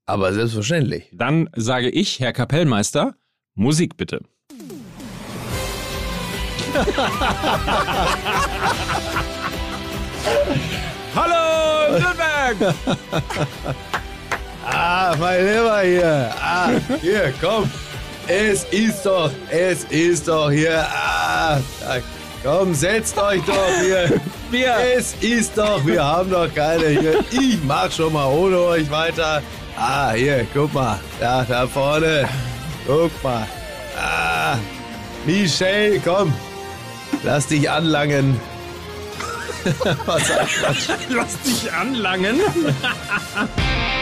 Aber 0.07 0.33
selbstverständlich. 0.33 1.11
Dann 1.13 1.51
sage 1.57 1.91
ich, 1.91 2.21
Herr 2.21 2.33
Kapellmeister, 2.33 3.17
Musik 3.55 3.97
bitte. 3.97 4.21
Hallo, 11.15 11.99
Nürnberg! 11.99 12.75
Ah, 14.69 15.15
mein 15.21 15.47
Lieber 15.47 15.81
hier. 15.83 16.35
Ah, 16.43 16.71
hier, 17.01 17.33
komm. 17.41 17.71
Es 18.27 18.65
ist 18.73 19.07
doch, 19.07 19.31
es 19.49 19.85
ist 19.85 20.27
doch 20.27 20.51
hier. 20.51 20.85
Ah, 20.91 21.61
komm, 22.47 22.75
setzt 22.75 23.19
euch 23.19 23.43
doch 23.45 23.81
hier. 23.81 24.21
Wir. 24.51 24.77
Es 24.97 25.15
ist 25.21 25.59
doch, 25.59 25.85
wir 25.85 26.05
haben 26.05 26.31
doch 26.31 26.49
keine 26.55 26.87
hier. 26.87 27.19
Ich 27.33 27.59
mach 27.65 27.91
schon 27.91 28.13
mal 28.13 28.27
ohne 28.27 28.59
euch 28.61 28.89
weiter. 28.89 29.43
Ah, 29.77 30.13
hier, 30.13 30.47
guck 30.55 30.73
mal. 30.73 31.01
Da, 31.19 31.43
da 31.43 31.67
vorne. 31.67 32.29
Guck 32.87 33.11
mal. 33.25 33.45
Ah, 34.01 34.57
Michelle, 35.27 35.99
komm. 35.99 36.33
Lass 37.25 37.49
dich 37.49 37.69
anlangen. 37.69 38.41
Was 40.07 40.31
ein 40.31 40.47
Quatsch. 40.47 40.89
Lass 41.09 41.41
dich 41.43 41.73
anlangen. 41.73 42.41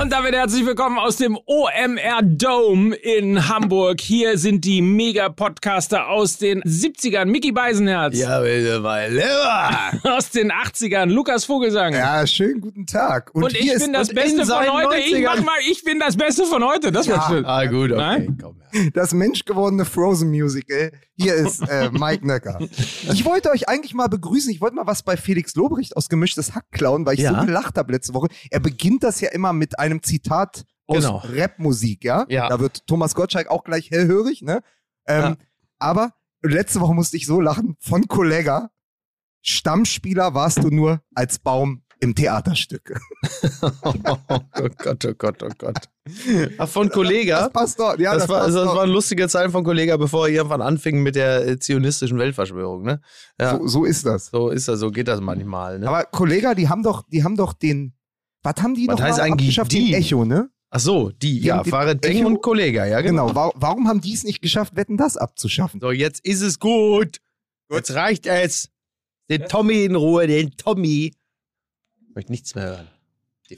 Und 0.00 0.12
damit 0.12 0.32
herzlich 0.32 0.64
willkommen 0.64 0.96
aus 0.96 1.16
dem 1.16 1.36
OMR 1.44 2.22
Dome 2.22 2.94
in 2.94 3.48
Hamburg. 3.48 4.00
Hier 4.00 4.38
sind 4.38 4.64
die 4.64 4.80
Mega-Podcaster 4.80 6.08
aus 6.08 6.38
den 6.38 6.62
70ern. 6.62 7.24
Mickey 7.24 7.50
Beisenherz. 7.50 8.16
Ja, 8.16 8.40
bitte, 8.40 8.78
mein 8.78 9.12
Lieber. 9.12 9.70
Aus 10.16 10.30
den 10.30 10.52
80ern. 10.52 11.06
Lukas 11.06 11.44
Vogelsang. 11.46 11.94
Ja, 11.94 12.24
schönen 12.28 12.60
guten 12.60 12.86
Tag. 12.86 13.34
Und, 13.34 13.52
ich 13.52 13.58
hier 13.58 13.78
bin 13.80 13.92
das 13.92 14.10
und 14.10 14.14
Beste 14.14 14.46
von 14.46 14.72
heute. 14.72 14.98
Ich 14.98 15.14
90ern. 15.14 15.24
mach 15.24 15.42
mal, 15.42 15.56
ich 15.68 15.82
bin 15.82 15.98
das 15.98 16.16
Beste 16.16 16.44
von 16.44 16.64
heute. 16.64 16.92
Das 16.92 17.08
war 17.08 17.28
schön. 17.28 17.44
Ah, 17.44 17.66
gut, 17.66 17.90
okay. 17.90 18.00
Nein? 18.00 18.38
Komm, 18.40 18.56
ja. 18.72 18.90
das 18.94 19.12
menschgewordene 19.12 19.84
Frozen 19.84 20.30
Musical. 20.30 20.92
Hier 21.20 21.34
ist 21.34 21.60
äh, 21.68 21.90
Mike 21.90 22.24
Nöcker. 22.26 22.58
Ich 22.60 23.24
wollte 23.24 23.50
euch 23.50 23.68
eigentlich 23.68 23.92
mal 23.92 24.06
begrüßen. 24.06 24.50
Ich 24.52 24.60
wollte 24.60 24.76
mal 24.76 24.86
was 24.86 25.02
bei 25.02 25.16
Felix 25.16 25.54
Lobrecht 25.56 25.96
aus 25.96 26.08
Gemischtes 26.08 26.54
Hack 26.54 26.66
klauen, 26.70 27.04
weil 27.04 27.14
ich 27.14 27.20
Ja. 27.20 27.40
so 27.40 27.46
gelacht 27.46 27.76
habe 27.76 27.92
letzte 27.92 28.14
Woche. 28.14 28.28
Er 28.50 28.60
beginnt 28.60 29.02
das 29.02 29.20
ja 29.20 29.30
immer 29.30 29.52
mit 29.52 29.78
einem 29.78 30.02
Zitat 30.02 30.64
aus 30.86 30.96
Genau. 31.04 31.22
Rapmusik, 31.24 32.04
ja? 32.04 32.24
Ja. 32.28 32.48
Da 32.48 32.60
wird 32.60 32.86
Thomas 32.86 33.14
Gottschalk 33.16 33.48
auch 33.48 33.64
gleich 33.64 33.90
hellhörig, 33.90 34.42
ne? 34.42 34.62
Ähm, 35.06 35.22
Ja. 35.22 35.36
Aber 35.80 36.12
letzte 36.42 36.80
Woche 36.80 36.94
musste 36.94 37.16
ich 37.16 37.26
so 37.26 37.40
lachen 37.40 37.76
von 37.80 38.06
Kollega. 38.08 38.70
Stammspieler 39.42 40.34
warst 40.34 40.62
du 40.62 40.68
nur 40.70 41.02
als 41.14 41.38
Baum 41.38 41.82
im 42.00 42.14
Theaterstück. 42.14 42.98
Oh 43.62 44.68
Gott, 44.78 45.04
oh 45.06 45.12
Gott, 45.16 45.42
oh 45.42 45.48
Gott. 45.58 45.76
Ach, 46.58 46.68
von 46.68 46.88
Kollega. 46.88 47.40
Das 47.42 47.52
passt 47.52 47.78
doch. 47.80 47.98
Ja, 47.98 48.14
Das, 48.14 48.22
das, 48.22 48.28
war, 48.28 48.40
passt 48.44 48.56
das 48.56 48.64
doch. 48.64 48.76
waren 48.76 48.90
lustige 48.90 49.28
Zeiten 49.28 49.50
von 49.52 49.64
Kollega, 49.64 49.96
bevor 49.96 50.26
er 50.28 50.34
irgendwann 50.34 50.62
anfing 50.62 51.02
mit 51.02 51.14
der 51.16 51.46
äh, 51.46 51.58
zionistischen 51.58 52.18
Weltverschwörung, 52.18 52.82
ne? 52.82 53.00
Ja, 53.40 53.56
so, 53.58 53.66
so 53.66 53.84
ist 53.84 54.06
das. 54.06 54.26
so 54.26 54.48
ist 54.50 54.68
das, 54.68 54.80
so 54.80 54.90
geht 54.90 55.08
das 55.08 55.20
manchmal, 55.20 55.78
ne? 55.78 55.88
Aber 55.88 56.04
Kollega, 56.04 56.54
die 56.54 56.68
haben 56.68 56.82
doch, 56.82 57.04
die 57.08 57.24
haben 57.24 57.36
doch 57.36 57.52
den. 57.52 57.94
Was 58.42 58.54
haben 58.62 58.74
die 58.74 58.86
Was 58.88 58.98
noch 58.98 59.04
heißt 59.04 59.18
mal 59.18 59.24
eigentlich 59.24 59.60
abgeschafft? 59.60 59.72
die? 59.72 59.90
Den 59.92 60.00
Echo, 60.02 60.24
ne? 60.24 60.50
Ach 60.70 60.80
so, 60.80 61.10
die, 61.10 61.40
ja, 61.40 61.62
Bang 61.62 61.98
Echo- 62.02 62.26
und 62.26 62.42
Kollega, 62.42 62.84
ja, 62.86 63.00
genau. 63.00 63.28
Genau. 63.28 63.34
Wa- 63.34 63.52
Warum 63.56 63.88
haben 63.88 64.00
die 64.00 64.12
es 64.14 64.24
nicht 64.24 64.40
geschafft, 64.42 64.76
Wetten 64.76 64.96
das 64.96 65.16
abzuschaffen? 65.16 65.80
So, 65.80 65.90
jetzt 65.90 66.24
ist 66.24 66.42
es 66.42 66.58
gut. 66.58 67.18
Jetzt 67.70 67.94
reicht 67.94 68.26
es. 68.26 68.68
Den 69.30 69.44
Tommy 69.46 69.84
in 69.84 69.94
Ruhe, 69.94 70.26
den 70.26 70.52
Tommy. 70.56 71.12
Möchte 72.18 72.32
nichts 72.32 72.56
mehr 72.56 72.64
hören. 72.64 72.88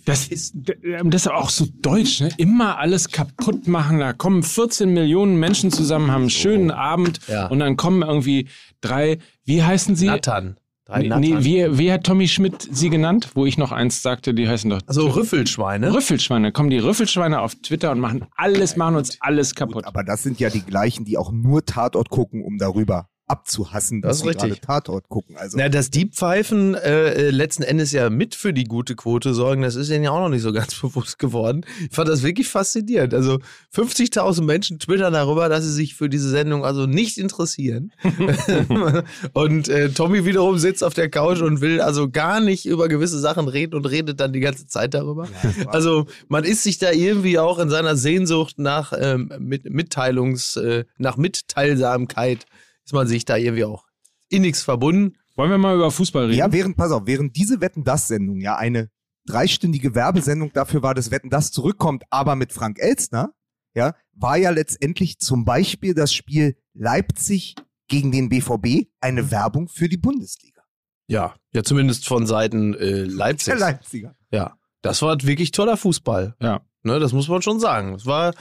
Das, 0.04 0.28
das 0.28 0.28
ist 0.28 1.28
auch 1.30 1.48
so 1.48 1.66
deutsch, 1.80 2.20
ne? 2.20 2.28
Immer 2.36 2.76
alles 2.78 3.08
kaputt 3.08 3.66
machen. 3.66 3.98
Da 4.00 4.12
kommen 4.12 4.42
14 4.42 4.92
Millionen 4.92 5.36
Menschen 5.40 5.70
zusammen, 5.70 6.10
haben 6.10 6.20
einen 6.24 6.30
schönen 6.30 6.70
Abend 6.70 7.20
Ja. 7.26 7.46
und 7.46 7.58
dann 7.60 7.78
kommen 7.78 8.02
irgendwie 8.02 8.48
drei, 8.82 9.18
wie 9.46 9.62
heißen 9.62 9.96
sie? 9.96 10.06
Nattern. 10.06 10.58
Drei 10.84 11.04
Nee, 11.18 11.36
wie, 11.38 11.78
wie 11.78 11.90
hat 11.90 12.04
Tommy 12.04 12.28
Schmidt 12.28 12.68
sie 12.70 12.90
genannt? 12.90 13.30
Wo 13.34 13.46
ich 13.46 13.56
noch 13.56 13.72
eins 13.72 14.02
sagte, 14.02 14.34
die 14.34 14.46
heißen 14.46 14.68
doch 14.68 14.80
also 14.86 15.08
Rüffelschweine. 15.08 15.94
Rüffelschweine. 15.94 16.52
Kommen 16.52 16.68
die 16.68 16.78
Rüffelschweine 16.78 17.40
auf 17.40 17.54
Twitter 17.54 17.90
und 17.92 18.00
machen 18.00 18.26
alles, 18.36 18.76
machen 18.76 18.96
uns 18.96 19.16
alles 19.20 19.54
kaputt. 19.54 19.86
Aber 19.86 20.04
das 20.04 20.22
sind 20.22 20.38
ja 20.38 20.50
die 20.50 20.62
gleichen, 20.62 21.04
die 21.06 21.16
auch 21.16 21.32
nur 21.32 21.64
Tatort 21.64 22.10
gucken, 22.10 22.44
um 22.44 22.58
darüber 22.58 23.08
abzuhassen, 23.30 24.02
Das 24.02 24.08
dass 24.08 24.16
ist 24.18 24.22
sie 24.22 24.28
richtig. 24.28 24.60
gerade 24.62 24.82
Tatort 24.82 25.08
gucken. 25.08 25.36
Also 25.36 25.56
Na, 25.56 25.68
dass 25.68 25.90
die 25.90 26.06
Pfeifen 26.06 26.74
äh, 26.74 27.12
äh, 27.12 27.30
letzten 27.30 27.62
Endes 27.62 27.92
ja 27.92 28.10
mit 28.10 28.34
für 28.34 28.52
die 28.52 28.64
gute 28.64 28.96
Quote 28.96 29.34
sorgen, 29.34 29.62
das 29.62 29.76
ist 29.76 29.88
ihnen 29.90 30.04
ja 30.04 30.10
auch 30.10 30.20
noch 30.20 30.28
nicht 30.28 30.42
so 30.42 30.52
ganz 30.60 30.78
bewusst 30.78 31.18
geworden. 31.18 31.64
Ich 31.88 31.94
fand 31.94 32.08
das 32.08 32.22
wirklich 32.22 32.48
faszinierend. 32.48 33.14
Also 33.14 33.38
50.000 33.74 34.42
Menschen 34.42 34.78
twittern 34.78 35.12
darüber, 35.12 35.48
dass 35.48 35.64
sie 35.64 35.72
sich 35.72 35.94
für 35.94 36.08
diese 36.08 36.28
Sendung 36.28 36.64
also 36.64 36.86
nicht 36.86 37.18
interessieren. 37.18 37.92
und 39.32 39.68
äh, 39.68 39.90
Tommy 39.90 40.24
wiederum 40.24 40.58
sitzt 40.58 40.82
auf 40.82 40.94
der 40.94 41.08
Couch 41.08 41.40
und 41.40 41.60
will 41.60 41.80
also 41.80 42.10
gar 42.10 42.40
nicht 42.40 42.66
über 42.66 42.88
gewisse 42.88 43.20
Sachen 43.20 43.46
reden 43.48 43.74
und 43.74 43.86
redet 43.86 44.18
dann 44.20 44.32
die 44.32 44.40
ganze 44.40 44.66
Zeit 44.66 44.94
darüber. 44.94 45.28
Also 45.66 46.06
man 46.28 46.44
ist 46.44 46.64
sich 46.64 46.78
da 46.78 46.90
irgendwie 46.90 47.38
auch 47.38 47.58
in 47.58 47.70
seiner 47.70 47.96
Sehnsucht 47.96 48.58
nach 48.58 48.92
ähm, 48.98 49.32
mit, 49.38 49.70
Mitteilungs, 49.70 50.56
äh, 50.56 50.84
nach 50.98 51.16
Mitteilsamkeit 51.16 52.46
ist 52.84 52.92
man 52.92 53.06
sich 53.06 53.24
da 53.24 53.36
irgendwie 53.36 53.64
auch 53.64 53.86
innigst 54.28 54.64
verbunden. 54.64 55.16
Wollen 55.36 55.50
wir 55.50 55.58
mal 55.58 55.74
über 55.74 55.90
Fußball 55.90 56.26
reden? 56.26 56.38
Ja, 56.38 56.52
während, 56.52 56.76
pass 56.76 56.92
auf, 56.92 57.02
während 57.06 57.36
diese 57.36 57.60
Wetten 57.60 57.84
das 57.84 58.08
Sendung 58.08 58.40
ja 58.40 58.56
eine 58.56 58.90
dreistündige 59.26 59.94
Werbesendung 59.94 60.52
dafür 60.52 60.82
war, 60.82 60.94
dass 60.94 61.10
Wetten 61.10 61.30
das 61.30 61.52
zurückkommt, 61.52 62.04
aber 62.10 62.36
mit 62.36 62.52
Frank 62.52 62.78
Elstner, 62.78 63.32
ja, 63.74 63.94
war 64.12 64.36
ja 64.36 64.50
letztendlich 64.50 65.18
zum 65.18 65.44
Beispiel 65.44 65.94
das 65.94 66.12
Spiel 66.12 66.56
Leipzig 66.74 67.54
gegen 67.88 68.12
den 68.12 68.28
BVB 68.28 68.88
eine 69.00 69.30
Werbung 69.30 69.68
für 69.68 69.88
die 69.88 69.96
Bundesliga. 69.96 70.62
Ja, 71.06 71.34
ja, 71.52 71.62
zumindest 71.62 72.06
von 72.06 72.26
Seiten 72.26 72.74
äh, 72.74 73.02
Leipzig. 73.02 73.52
Der 73.52 73.58
Leipziger. 73.58 74.16
Ja, 74.30 74.56
das 74.82 75.02
war 75.02 75.20
wirklich 75.22 75.50
toller 75.50 75.76
Fußball. 75.76 76.36
Ja. 76.40 76.60
Ne, 76.82 76.98
das 76.98 77.12
muss 77.12 77.28
man 77.28 77.42
schon 77.42 77.60
sagen. 77.60 77.94
Es 77.94 78.06
war, 78.06 78.32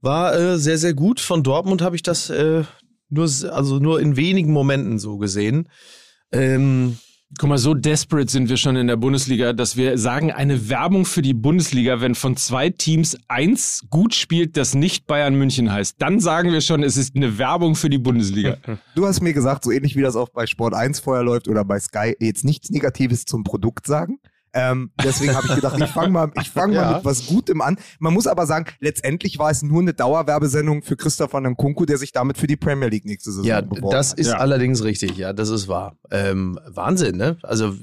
war 0.00 0.34
äh, 0.34 0.58
sehr, 0.58 0.78
sehr 0.78 0.94
gut. 0.94 1.20
Von 1.20 1.42
Dortmund 1.42 1.82
habe 1.82 1.96
ich 1.96 2.02
das 2.02 2.30
äh, 2.30 2.64
nur, 3.14 3.28
also 3.52 3.78
nur 3.78 4.00
in 4.00 4.16
wenigen 4.16 4.52
Momenten 4.52 4.98
so 4.98 5.16
gesehen. 5.18 5.68
Ähm, 6.32 6.98
Guck 7.38 7.48
mal, 7.48 7.58
so 7.58 7.74
desperate 7.74 8.30
sind 8.30 8.48
wir 8.48 8.56
schon 8.56 8.76
in 8.76 8.86
der 8.86 8.96
Bundesliga, 8.96 9.52
dass 9.52 9.76
wir 9.76 9.98
sagen, 9.98 10.30
eine 10.30 10.68
Werbung 10.68 11.04
für 11.04 11.20
die 11.20 11.34
Bundesliga, 11.34 12.00
wenn 12.00 12.14
von 12.14 12.36
zwei 12.36 12.70
Teams 12.70 13.16
eins 13.26 13.82
gut 13.90 14.14
spielt, 14.14 14.56
das 14.56 14.74
nicht 14.74 15.06
Bayern 15.08 15.34
München 15.34 15.72
heißt. 15.72 15.96
Dann 15.98 16.20
sagen 16.20 16.52
wir 16.52 16.60
schon, 16.60 16.84
es 16.84 16.96
ist 16.96 17.16
eine 17.16 17.36
Werbung 17.36 17.74
für 17.74 17.90
die 17.90 17.98
Bundesliga. 17.98 18.56
Du 18.94 19.06
hast 19.06 19.20
mir 19.20 19.32
gesagt, 19.32 19.64
so 19.64 19.72
ähnlich 19.72 19.96
wie 19.96 20.02
das 20.02 20.14
auch 20.14 20.28
bei 20.28 20.46
Sport 20.46 20.74
1 20.74 21.00
vorher 21.00 21.24
läuft 21.24 21.48
oder 21.48 21.64
bei 21.64 21.80
Sky, 21.80 22.14
jetzt 22.20 22.44
nichts 22.44 22.70
Negatives 22.70 23.24
zum 23.24 23.42
Produkt 23.42 23.86
sagen. 23.86 24.20
Ähm, 24.54 24.90
deswegen 25.02 25.34
habe 25.34 25.46
ich 25.48 25.54
gedacht, 25.56 25.76
ich 25.80 25.90
fange 25.90 26.10
mal, 26.10 26.30
ich 26.40 26.48
fang 26.48 26.72
Ja. 26.72 26.82
mal 26.82 26.94
mit 26.96 27.04
was 27.04 27.26
Gutem 27.26 27.60
an. 27.60 27.76
Man 27.98 28.14
muss 28.14 28.26
aber 28.28 28.46
sagen, 28.46 28.66
letztendlich 28.80 29.38
war 29.38 29.50
es 29.50 29.62
nur 29.62 29.80
eine 29.82 29.94
Dauerwerbesendung 29.94 30.82
für 30.82 30.96
Christoph 30.96 31.32
van 31.32 31.44
den 31.44 31.56
Kunku, 31.56 31.84
der 31.86 31.98
sich 31.98 32.12
damit 32.12 32.38
für 32.38 32.46
die 32.46 32.56
Premier 32.56 32.88
League 32.88 33.04
nächste 33.04 33.30
Saison 33.32 33.44
ja, 33.44 33.60
beworben 33.60 33.90
das 33.90 34.12
hat. 34.12 34.18
ist 34.20 34.28
Ja. 34.28 34.38
allerdings 34.38 34.84
richtig. 34.84 35.16
Ja, 35.16 35.32
das 35.32 35.48
ist 35.50 35.66
wahr. 35.68 35.96
Ähm, 36.10 36.58
Wahnsinn, 36.68 37.16
ne? 37.16 37.36
Also 37.42 37.74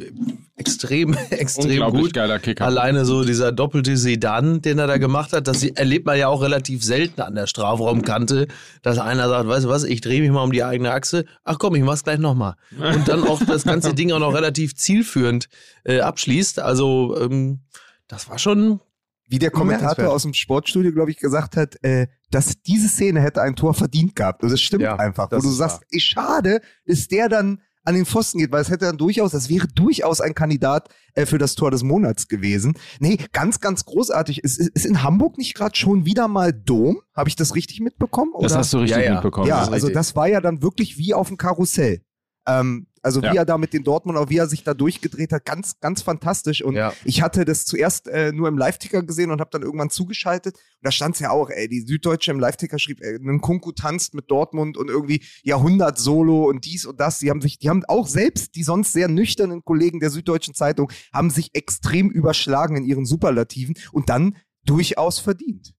extrem, 0.57 1.13
extrem 1.29 1.89
gut. 1.91 2.13
geiler 2.13 2.39
Kicker. 2.39 2.65
Alleine 2.65 3.05
so 3.05 3.23
dieser 3.23 3.51
doppelte 3.51 3.97
Sedan, 3.97 4.61
den 4.61 4.79
er 4.79 4.87
da 4.87 4.97
gemacht 4.97 5.33
hat, 5.33 5.47
das 5.47 5.63
erlebt 5.63 6.05
man 6.05 6.17
ja 6.17 6.27
auch 6.27 6.41
relativ 6.41 6.83
selten 6.83 7.21
an 7.21 7.35
der 7.35 7.47
Strafraumkante, 7.47 8.47
dass 8.81 8.97
einer 8.99 9.27
sagt, 9.27 9.47
weißt 9.47 9.65
du 9.65 9.69
was, 9.69 9.83
ich 9.83 10.01
drehe 10.01 10.21
mich 10.21 10.31
mal 10.31 10.43
um 10.43 10.51
die 10.51 10.63
eigene 10.63 10.91
Achse. 10.91 11.25
Ach 11.43 11.57
komm, 11.59 11.75
ich 11.75 11.83
mach's 11.83 12.03
gleich 12.03 12.19
nochmal. 12.19 12.55
Und 12.77 13.07
dann 13.07 13.23
auch 13.27 13.41
das 13.43 13.63
ganze 13.63 13.93
Ding 13.93 14.11
auch 14.11 14.19
noch 14.19 14.33
relativ 14.33 14.75
zielführend 14.75 15.49
äh, 15.83 15.99
abschließt. 16.01 16.59
Also 16.61 17.17
ähm, 17.19 17.61
das 18.07 18.29
war 18.29 18.37
schon 18.39 18.79
Wie 19.27 19.39
der 19.39 19.51
Kommentator 19.51 20.09
aus 20.09 20.23
dem 20.23 20.33
Sportstudio, 20.33 20.91
glaube 20.91 21.11
ich, 21.11 21.17
gesagt 21.17 21.55
hat, 21.57 21.83
äh, 21.83 22.07
dass 22.29 22.61
diese 22.61 22.87
Szene 22.89 23.21
hätte 23.21 23.41
ein 23.41 23.55
Tor 23.55 23.73
verdient 23.73 24.15
gehabt. 24.15 24.43
Und 24.43 24.51
das 24.51 24.61
stimmt 24.61 24.83
Ja, 24.83 24.95
einfach. 24.97 25.31
Wo 25.31 25.35
das 25.35 25.43
du 25.43 25.49
ist 25.49 25.57
sagst, 25.57 25.81
ey, 25.89 25.99
schade, 25.99 26.61
dass 26.85 27.07
der 27.07 27.29
dann 27.29 27.61
an 27.83 27.95
den 27.95 28.05
Pfosten 28.05 28.37
geht, 28.37 28.51
weil 28.51 28.61
es 28.61 28.69
hätte 28.69 28.85
dann 28.85 28.97
durchaus, 28.99 29.31
das 29.31 29.49
wäre 29.49 29.67
durchaus 29.67 30.21
ein 30.21 30.35
Kandidat 30.35 30.89
äh, 31.15 31.25
für 31.25 31.39
das 31.39 31.55
Tor 31.55 31.71
des 31.71 31.81
Monats 31.81 32.27
gewesen. 32.27 32.77
Nee, 32.99 33.17
ganz, 33.31 33.59
ganz 33.59 33.85
großartig. 33.85 34.43
Ist, 34.43 34.59
ist 34.59 34.85
in 34.85 35.01
Hamburg 35.01 35.39
nicht 35.39 35.55
gerade 35.55 35.75
schon 35.75 36.05
wieder 36.05 36.27
mal 36.27 36.53
Dom? 36.53 37.01
Habe 37.15 37.29
ich 37.29 37.35
das 37.35 37.55
richtig 37.55 37.79
mitbekommen? 37.79 38.33
Das 38.39 38.51
oder? 38.51 38.59
hast 38.59 38.73
du 38.73 38.77
richtig 38.79 38.97
Ja, 38.97 39.03
ja. 39.03 39.13
mitbekommen. 39.15 39.47
Ja, 39.47 39.59
das 39.61 39.69
also 39.69 39.87
richtig. 39.87 39.93
das 39.95 40.15
war 40.15 40.27
ja 40.27 40.41
dann 40.41 40.61
wirklich 40.61 40.97
wie 40.99 41.15
auf 41.15 41.29
dem 41.29 41.37
Karussell. 41.37 42.01
Ähm, 42.47 42.85
also 43.01 43.21
wie 43.21 43.25
Ja. 43.27 43.33
er 43.33 43.45
da 43.45 43.57
mit 43.57 43.73
den 43.73 43.83
Dortmund, 43.83 44.17
auch 44.17 44.29
wie 44.29 44.37
er 44.37 44.47
sich 44.47 44.63
da 44.63 44.73
durchgedreht 44.73 45.31
hat, 45.31 45.45
ganz, 45.45 45.79
ganz 45.79 46.01
fantastisch. 46.01 46.63
Und 46.63 46.75
Ja. 46.75 46.93
ich 47.03 47.21
hatte 47.21 47.45
das 47.45 47.65
zuerst 47.65 48.07
äh, 48.07 48.31
nur 48.31 48.47
im 48.47 48.57
Live-Ticker 48.57 49.03
gesehen 49.03 49.31
und 49.31 49.39
habe 49.39 49.49
dann 49.51 49.61
irgendwann 49.63 49.89
zugeschaltet. 49.89 50.55
Und 50.55 50.61
da 50.83 50.91
stand 50.91 51.15
es 51.15 51.19
ja 51.21 51.31
auch, 51.31 51.49
ey, 51.49 51.67
die 51.67 51.81
Süddeutsche 51.81 52.31
im 52.31 52.39
Live-Ticker 52.39 52.77
schrieb, 52.79 52.99
ey, 53.01 53.15
ein 53.15 53.41
Kunku 53.41 53.71
tanzt 53.71 54.13
mit 54.13 54.29
Dortmund 54.29 54.77
und 54.77 54.89
irgendwie 54.89 55.23
Jahrhundert-Solo 55.43 56.45
und 56.49 56.65
dies 56.65 56.85
und 56.85 56.99
das. 56.99 57.19
Die 57.19 57.29
haben 57.29 57.41
sich, 57.41 57.59
die 57.59 57.69
haben 57.69 57.83
auch 57.87 58.07
selbst, 58.07 58.55
die 58.55 58.63
sonst 58.63 58.93
sehr 58.93 59.07
nüchternen 59.07 59.63
Kollegen 59.63 59.99
der 59.99 60.09
Süddeutschen 60.09 60.53
Zeitung, 60.53 60.91
haben 61.13 61.29
sich 61.29 61.49
extrem 61.53 62.09
überschlagen 62.09 62.75
in 62.75 62.83
ihren 62.85 63.05
Superlativen 63.05 63.75
und 63.91 64.09
dann 64.09 64.37
durchaus 64.65 65.19
verdient. 65.19 65.73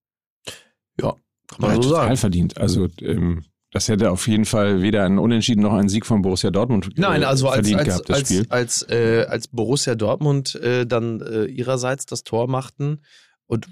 ja, 1.01 1.15
kann 1.47 1.61
Ja, 1.61 1.67
man 1.69 1.77
so 1.83 1.91
total 1.91 2.07
sagen. 2.07 2.17
verdient. 2.17 2.59
Also 2.59 2.89
ähm, 3.01 3.45
das 3.73 3.89
hätte 3.89 4.11
auf 4.11 4.29
jeden 4.29 4.45
Fall 4.45 4.83
weder 4.83 5.05
ein 5.05 5.19
Unentschieden 5.19 5.63
noch 5.63 5.73
ein 5.73 5.89
Sieg 5.89 6.07
von 6.07 6.23
Borussia 6.23 6.51
Dortmund 6.51 6.87
äh, 6.87 7.01
Nein, 7.01 7.25
also 7.25 7.49
als, 7.49 7.67
verdient 7.67 7.79
als, 7.81 7.89
gehabt, 7.89 8.09
das 8.09 8.17
als, 8.19 8.29
Spiel. 8.29 8.47
als, 8.51 8.83
äh, 8.89 9.27
als 9.29 9.49
Borussia 9.49 9.95
Dortmund 9.95 10.55
äh, 10.57 10.87
dann 10.87 11.21
äh, 11.21 11.45
ihrerseits 11.47 12.07
das 12.07 12.23
Tor 12.23 12.49
machten 12.49 13.01
und 13.47 13.67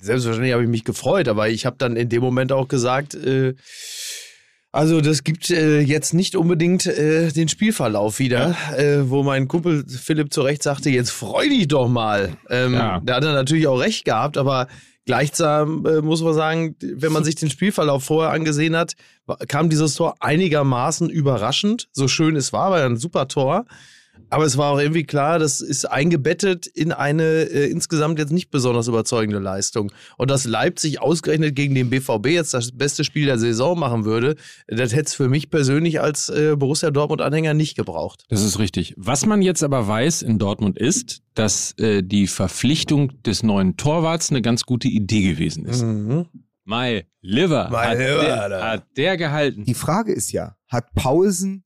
selbstverständlich 0.00 0.52
habe 0.54 0.62
ich 0.62 0.68
mich 0.68 0.84
gefreut, 0.84 1.28
aber 1.28 1.48
ich 1.48 1.66
habe 1.66 1.76
dann 1.78 1.96
in 1.96 2.08
dem 2.08 2.22
Moment 2.22 2.52
auch 2.52 2.68
gesagt, 2.68 3.14
äh, 3.14 3.54
also 4.70 5.00
das 5.00 5.24
gibt 5.24 5.50
äh, 5.50 5.80
jetzt 5.80 6.12
nicht 6.14 6.36
unbedingt 6.36 6.84
den 6.86 7.48
Spielverlauf 7.48 8.18
wieder, 8.18 8.54
äh, 8.76 9.08
wo 9.08 9.22
mein 9.22 9.48
Kumpel 9.48 9.84
Philipp 9.88 10.32
zu 10.32 10.42
Recht 10.42 10.62
sagte, 10.62 10.90
jetzt 10.90 11.10
freu 11.10 11.48
dich 11.48 11.68
doch 11.68 11.88
mal. 11.88 12.36
Ähm, 12.50 12.74
Ja. 12.74 13.00
Da 13.02 13.16
hat 13.16 13.24
er 13.24 13.32
natürlich 13.32 13.66
auch 13.66 13.80
recht 13.80 14.04
gehabt, 14.04 14.36
aber 14.36 14.68
gleichsam 15.08 15.86
äh, 15.86 16.02
muss 16.02 16.20
man 16.20 16.34
sagen, 16.34 16.76
wenn 16.82 17.12
man 17.12 17.24
sich 17.24 17.34
den 17.34 17.48
Spielverlauf 17.48 18.04
vorher 18.04 18.30
angesehen 18.30 18.76
hat, 18.76 18.92
kam 19.48 19.70
dieses 19.70 19.94
Tor 19.94 20.16
einigermaßen 20.20 21.08
überraschend. 21.08 21.88
So 21.92 22.08
schön 22.08 22.36
es 22.36 22.52
war, 22.52 22.70
war 22.70 22.80
ja 22.80 22.86
ein 22.86 22.98
super 22.98 23.26
Tor. 23.26 23.64
Aber 24.30 24.44
es 24.44 24.56
war 24.58 24.72
auch 24.72 24.78
irgendwie 24.78 25.04
klar, 25.04 25.38
das 25.38 25.60
ist 25.60 25.84
eingebettet 25.86 26.66
in 26.66 26.92
eine 26.92 27.22
äh, 27.22 27.70
insgesamt 27.70 28.18
jetzt 28.18 28.32
nicht 28.32 28.50
besonders 28.50 28.88
überzeugende 28.88 29.38
Leistung. 29.38 29.90
Und 30.16 30.30
dass 30.30 30.44
Leipzig 30.44 31.00
ausgerechnet 31.00 31.56
gegen 31.56 31.74
den 31.74 31.90
BVB 31.90 32.26
jetzt 32.28 32.54
das 32.54 32.72
beste 32.72 33.04
Spiel 33.04 33.26
der 33.26 33.38
Saison 33.38 33.78
machen 33.78 34.04
würde, 34.04 34.36
das 34.66 34.92
hätte 34.92 35.06
es 35.06 35.14
für 35.14 35.28
mich 35.28 35.50
persönlich 35.50 36.00
als 36.00 36.28
äh, 36.28 36.56
Borussia 36.56 36.90
Dortmund-Anhänger 36.90 37.54
nicht 37.54 37.76
gebraucht. 37.76 38.24
Das 38.28 38.42
ist 38.42 38.58
richtig. 38.58 38.94
Was 38.96 39.26
man 39.26 39.42
jetzt 39.42 39.62
aber 39.62 39.88
weiß 39.88 40.22
in 40.22 40.38
Dortmund 40.38 40.78
ist, 40.78 41.22
dass 41.34 41.72
äh, 41.78 42.02
die 42.02 42.26
Verpflichtung 42.26 43.22
des 43.22 43.42
neuen 43.42 43.76
Torwarts 43.76 44.30
eine 44.30 44.42
ganz 44.42 44.64
gute 44.64 44.88
Idee 44.88 45.32
gewesen 45.32 45.64
ist. 45.64 45.82
Mhm. 45.82 46.26
My 46.64 47.04
Liver, 47.22 47.70
My 47.70 47.76
hat, 47.76 47.98
liver, 47.98 48.48
der, 48.48 48.62
hat 48.62 48.86
der 48.96 49.16
gehalten. 49.16 49.64
Die 49.64 49.74
Frage 49.74 50.12
ist 50.12 50.32
ja, 50.32 50.56
hat 50.66 50.92
Paulsen 50.94 51.64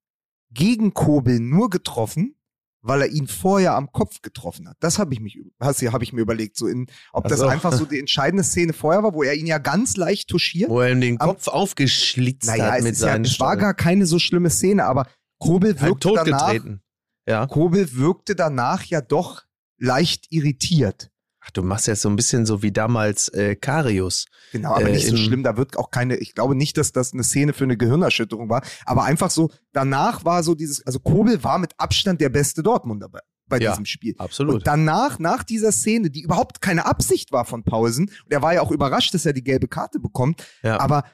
gegen 0.53 0.95
Kobel 0.95 1.41
nur 1.41 1.71
getroffen, 1.71 2.37
weil 2.83 3.03
er 3.03 3.09
ihn 3.09 3.29
vorher 3.29 3.75
am 3.75 3.91
Kopf 3.93 4.21
getroffen 4.23 4.69
hat? 4.69 4.77
Das 4.81 4.99
habe 4.99 5.15
ich 5.15 5.21
mich, 5.21 5.39
habe 5.61 6.05
ich 6.05 6.13
mir 6.13 6.21
überlegt, 6.21 6.57
so 6.57 6.67
in, 6.67 6.89
ob 7.13 7.25
Ach 7.25 7.31
das 7.31 7.41
einfach 7.41 7.73
so 7.73 7.85
die 7.85 7.99
entscheidende 7.99 8.43
Szene 8.45 8.73
vorher 8.73 9.03
war, 9.03 9.15
wo 9.15 9.23
er 9.23 9.35
ihn 9.35 9.47
ja 9.47 9.59
ganz 9.59 9.97
leicht 9.97 10.29
touchiert. 10.29 10.69
Wo 10.69 10.81
er 10.81 10.91
ihm 10.91 11.01
den 11.01 11.21
Am- 11.21 11.29
Kopf 11.31 11.49
aufgeschlitzt 11.49 12.49
naja, 12.49 12.73
hat 12.73 12.79
es, 12.79 12.85
mit 12.85 12.93
ist 12.95 13.01
ja, 13.01 13.09
seinen 13.09 13.25
es 13.25 13.39
war 13.41 13.57
gar 13.57 13.75
keine 13.75 14.07
so 14.07 14.19
schlimme 14.19 14.51
Szene, 14.51 14.85
aber 14.85 15.07
Kobel 15.39 15.81
halt 15.81 15.83
wirkte 15.91 16.13
danach, 16.15 16.47
totgetreten. 16.47 16.83
Ja. 17.29 17.47
Kobel 17.47 17.95
wirkte 17.95 18.35
danach 18.35 18.85
ja 18.85 19.01
doch 19.01 19.45
leicht 19.79 20.27
irritiert. 20.31 21.12
Ach, 21.45 21.51
du 21.51 21.63
machst 21.63 21.89
jetzt 21.89 22.03
so 22.03 22.09
ein 22.09 22.15
bisschen 22.17 22.47
so 22.47 22.63
wie 22.63 22.71
damals 22.71 23.29
äh, 23.29 23.57
Karius. 23.57 24.27
Genau, 24.53 24.75
aber 24.75 24.89
Äh, 24.89 24.93
nicht 24.93 25.07
so 25.09 25.17
im- 25.17 25.23
schlimm. 25.23 25.43
Da 25.43 25.57
wird 25.57 25.77
auch 25.77 25.91
keine, 25.91 26.17
ich 26.17 26.35
glaube 26.35 26.55
nicht, 26.55 26.77
dass 26.77 26.93
das 26.93 27.13
eine 27.13 27.25
Szene 27.25 27.53
für 27.53 27.65
eine 27.65 27.77
Gehirnerschütterung 27.77 28.49
war, 28.49 28.63
aber 28.87 29.05
einfach 29.05 29.31
so, 29.31 29.51
danach 29.73 30.25
war 30.25 30.43
so 30.45 30.55
dieses, 30.55 30.87
also 30.87 31.01
Kobel 31.01 31.43
war 31.43 31.59
mit 31.59 31.73
Abstand 31.79 32.21
der 32.21 32.29
beste 32.29 32.63
Dortmunder 32.63 33.09
bei, 33.09 33.19
bei 33.49 33.59
Ja, 33.59 33.71
diesem 33.73 33.87
Spiel. 33.87 34.15
Absolut. 34.19 34.55
Und 34.55 34.67
danach, 34.69 35.19
nach 35.19 35.43
dieser 35.43 35.73
Szene, 35.73 36.11
die 36.11 36.23
überhaupt 36.23 36.61
keine 36.61 36.87
Absicht 36.87 37.33
war 37.33 37.45
von 37.45 37.65
Pausen, 37.65 38.09
und 38.25 38.33
er 38.33 38.41
war 38.43 38.55
ja 38.55 38.61
auch 38.63 38.71
überrascht, 38.71 39.13
dass 39.13 39.27
er 39.27 39.33
die 39.33 39.43
gelbe 39.45 39.67
Karte 39.67 39.99
bekommt, 39.99 40.45
ja. 40.63 40.79
aber 40.79 41.05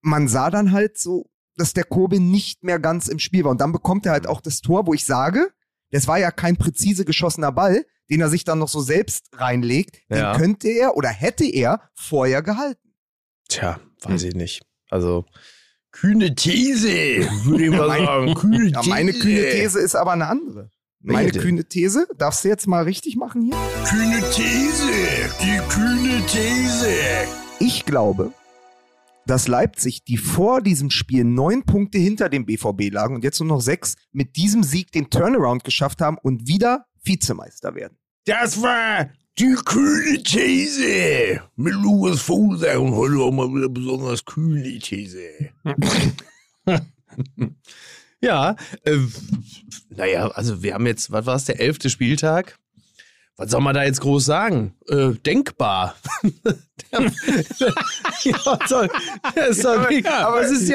man 0.00 0.26
sah 0.26 0.50
dann 0.50 0.72
halt 0.72 0.98
so, 0.98 1.30
dass 1.56 1.72
der 1.74 1.84
Kobel 1.84 2.18
nicht 2.18 2.64
mehr 2.64 2.80
ganz 2.80 3.06
im 3.08 3.18
Spiel 3.20 3.44
war. 3.44 3.50
Und 3.52 3.60
dann 3.60 3.70
bekommt 3.72 4.06
er 4.06 4.12
halt 4.12 4.26
auch 4.26 4.40
das 4.40 4.60
Tor, 4.60 4.86
wo 4.86 4.94
ich 4.94 5.04
sage, 5.04 5.50
das 5.92 6.08
war 6.08 6.18
ja 6.18 6.30
kein 6.32 6.56
präzise 6.56 7.04
geschossener 7.04 7.52
Ball, 7.52 7.84
den 8.10 8.20
er 8.20 8.28
sich 8.28 8.42
dann 8.44 8.58
noch 8.58 8.68
so 8.68 8.80
selbst 8.80 9.28
reinlegt. 9.34 9.98
Ja. 10.08 10.32
Den 10.32 10.40
könnte 10.40 10.68
er 10.68 10.96
oder 10.96 11.08
hätte 11.08 11.44
er 11.44 11.88
vorher 11.94 12.42
gehalten. 12.42 12.94
Tja, 13.48 13.78
weiß 14.02 14.24
ich 14.24 14.34
nicht. 14.34 14.62
Also, 14.90 15.24
kühne 15.92 16.34
These, 16.34 16.88
würde 17.44 17.64
ich 17.64 17.70
mal 17.70 17.86
Mein- 17.88 18.04
sagen. 18.06 18.34
Kühne 18.34 18.68
Ja, 18.70 18.82
meine 18.86 19.12
kühne 19.12 19.50
These 19.50 19.78
ist 19.78 19.94
aber 19.94 20.12
eine 20.12 20.26
andere. 20.26 20.70
Meine 21.04 21.32
denn? 21.32 21.42
kühne 21.42 21.64
These, 21.64 22.06
darfst 22.16 22.44
du 22.44 22.48
jetzt 22.48 22.66
mal 22.68 22.84
richtig 22.84 23.16
machen 23.16 23.42
hier? 23.42 23.56
Kühne 23.88 24.20
These, 24.30 24.88
die 25.40 25.58
kühne 25.68 26.24
These. 26.26 26.88
Ich 27.58 27.84
glaube, 27.84 28.32
dass 29.26 29.48
Leipzig, 29.48 30.04
die 30.04 30.16
vor 30.16 30.60
diesem 30.60 30.90
Spiel 30.90 31.24
neun 31.24 31.64
Punkte 31.64 31.98
hinter 31.98 32.28
dem 32.28 32.46
BVB 32.46 32.92
lagen 32.92 33.14
und 33.14 33.24
jetzt 33.24 33.40
nur 33.40 33.48
noch 33.48 33.60
sechs, 33.60 33.96
mit 34.12 34.36
diesem 34.36 34.62
Sieg 34.62 34.92
den 34.92 35.10
Turnaround 35.10 35.64
geschafft 35.64 36.00
haben 36.00 36.18
und 36.18 36.48
wieder 36.48 36.86
Vizemeister 37.02 37.74
werden. 37.74 37.96
Das 38.24 38.62
war 38.62 39.10
die 39.38 39.54
kühne 39.64 40.22
These 40.22 41.42
mit 41.56 41.74
Lukas 41.74 42.20
Vogelsang 42.20 42.78
und 42.78 42.94
heute 42.94 43.16
auch 43.16 43.32
mal 43.32 43.48
wieder 43.48 43.68
besonders 43.68 44.24
kühne 44.24 44.78
These. 44.78 45.50
ja, 48.20 48.56
äh, 48.84 48.98
naja, 49.88 50.28
also 50.28 50.62
wir 50.62 50.74
haben 50.74 50.86
jetzt, 50.86 51.10
was 51.10 51.26
war 51.26 51.36
es, 51.36 51.44
der 51.44 51.60
elfte 51.60 51.90
Spieltag? 51.90 52.58
Was 53.38 53.50
soll 53.50 53.62
man 53.62 53.74
da 53.74 53.82
jetzt 53.82 54.00
groß 54.02 54.24
sagen? 54.24 54.74
Äh, 54.88 55.12
denkbar. 55.24 55.94
ja, 56.92 57.00
was 58.44 58.68
soll, 58.68 58.88
das 59.34 59.56
ist 59.58 59.66
aber 59.66 59.90
ja, 59.90 60.28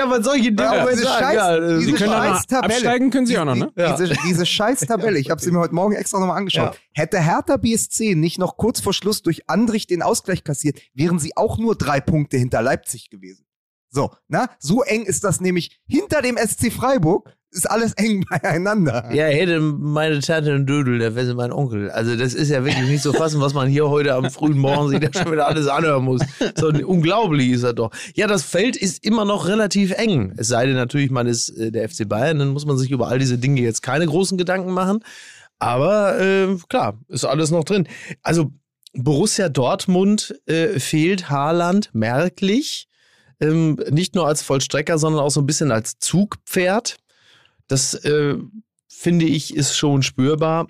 was 0.10 0.26
soll 0.26 0.38
ich 0.38 0.44
denn 0.56 0.60
Aber 0.60 0.78
damit 0.78 0.94
diese 0.94 1.04
sagen? 1.04 1.26
Scheiß- 1.26 1.36
ja, 1.36 1.78
diese 1.80 1.98
scheiß 1.98 2.48
Tabelle. 2.48 2.74
absteigen, 2.74 3.12
können 3.12 3.28
Sie 3.28 3.38
auch 3.38 3.46
noch, 3.46 3.56
ne? 3.56 3.72
Die, 3.78 3.96
diese, 3.98 4.14
diese 4.26 4.46
scheiß 4.46 4.80
Tabelle, 4.82 5.20
ich 5.20 5.30
habe 5.30 5.40
sie 5.42 5.52
mir 5.52 5.60
heute 5.60 5.76
Morgen 5.76 5.94
extra 5.96 6.20
nochmal 6.20 6.38
angeschaut. 6.38 6.74
Ja. 6.74 6.80
Hätte 6.94 7.20
Hertha 7.20 7.58
BSC 7.58 8.16
nicht 8.16 8.40
noch 8.40 8.58
kurz 8.58 8.80
vor 8.80 8.94
Schluss 8.94 9.22
durch 9.22 9.48
Andrich 9.50 9.86
den 9.86 10.02
Ausgleich 10.02 10.44
kassiert, 10.44 10.80
wären 10.94 11.20
sie 11.20 11.38
auch 11.38 11.58
nur 11.60 11.76
drei 11.76 12.00
Punkte 12.02 12.38
hinter 12.38 12.62
Leipzig 12.64 13.10
gewesen. 13.12 13.46
So, 13.90 14.12
na, 14.28 14.50
so 14.60 14.82
eng 14.84 15.04
ist 15.06 15.24
das 15.24 15.40
nämlich 15.40 15.80
hinter 15.88 16.22
dem 16.22 16.38
SC 16.38 16.72
Freiburg, 16.74 17.37
ist 17.52 17.70
alles 17.70 17.94
eng 17.94 18.26
beieinander. 18.30 19.10
Ja, 19.14 19.26
hätte 19.26 19.60
meine 19.60 20.20
Tante 20.20 20.54
einen 20.54 20.66
Dödel, 20.66 21.00
der 21.00 21.16
wäre 21.16 21.34
mein 21.34 21.52
Onkel. 21.52 21.90
Also 21.92 22.16
das 22.16 22.34
ist 22.34 22.50
ja 22.50 22.64
wirklich 22.66 22.88
nicht 22.88 23.04
zu 23.04 23.14
fassen, 23.14 23.42
was 23.42 23.54
man 23.54 23.68
hier 23.68 23.90
heute 23.90 24.14
am 24.16 24.30
frühen 24.30 24.58
Morgen 24.58 24.90
sich 24.90 25.00
da 25.00 25.22
schon 25.22 25.32
wieder 25.32 25.48
alles 25.48 25.68
anhören 25.68 26.04
muss. 26.04 26.22
So 26.56 26.68
unglaublich 26.68 27.50
ist 27.50 27.64
das 27.64 27.76
doch. 27.76 27.92
Ja, 28.16 28.28
das 28.28 28.44
Feld 28.44 28.76
ist 28.76 29.04
immer 29.04 29.26
noch 29.26 29.48
relativ 29.48 29.92
eng. 29.92 30.34
Es 30.38 30.48
sei 30.48 30.66
denn 30.66 30.76
natürlich, 30.76 31.12
man 31.12 31.28
ist 31.28 31.50
äh, 31.50 31.72
der 31.72 31.90
FC 31.90 32.08
Bayern, 32.08 32.40
dann 32.40 32.50
muss 32.50 32.66
man 32.66 32.78
sich 32.78 32.92
über 32.92 33.08
all 33.08 33.20
diese 33.20 33.38
Dinge 33.38 33.62
jetzt 33.62 33.82
keine 33.82 34.06
großen 34.06 34.38
Gedanken 34.38 34.72
machen. 34.72 35.04
Aber 35.60 36.20
äh, 36.20 36.56
klar, 36.70 37.00
ist 37.08 37.26
alles 37.26 37.52
noch 37.52 37.64
drin. 37.64 37.88
Also 38.22 38.52
Borussia 38.94 39.50
Dortmund 39.50 40.40
äh, 40.46 40.80
fehlt 40.80 41.30
Haaland 41.30 41.90
merklich. 41.94 42.88
Ähm, 43.40 43.80
nicht 43.92 44.16
nur 44.16 44.28
als 44.28 44.42
Vollstrecker, 44.42 44.98
sondern 44.98 45.22
auch 45.22 45.30
so 45.30 45.42
ein 45.42 45.46
bisschen 45.46 45.72
als 45.72 46.00
Zugpferd. 46.00 46.98
Das 47.68 47.94
äh, 47.94 48.36
finde 48.88 49.26
ich 49.26 49.56
ist 49.56 49.76
schon 49.76 50.04
spürbar. 50.04 50.68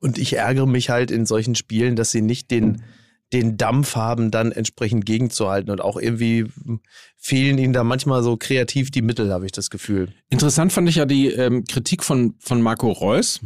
Und 0.00 0.16
ich 0.18 0.34
ärgere 0.34 0.66
mich 0.66 0.90
halt 0.90 1.10
in 1.10 1.26
solchen 1.26 1.56
Spielen, 1.56 1.96
dass 1.96 2.12
sie 2.12 2.22
nicht 2.22 2.50
den, 2.52 2.84
den 3.32 3.56
Dampf 3.56 3.96
haben, 3.96 4.30
dann 4.30 4.52
entsprechend 4.52 5.04
gegenzuhalten. 5.06 5.70
Und 5.70 5.80
auch 5.80 5.96
irgendwie 5.96 6.46
fehlen 7.16 7.58
ihnen 7.58 7.72
da 7.72 7.82
manchmal 7.82 8.22
so 8.22 8.36
kreativ 8.36 8.90
die 8.90 9.02
Mittel, 9.02 9.32
habe 9.32 9.46
ich 9.46 9.52
das 9.52 9.70
Gefühl. 9.70 10.14
Interessant 10.30 10.72
fand 10.72 10.88
ich 10.88 10.96
ja 10.96 11.04
die 11.04 11.28
ähm, 11.28 11.64
Kritik 11.64 12.04
von, 12.04 12.36
von 12.38 12.62
Marco 12.62 12.92
Reus, 12.92 13.40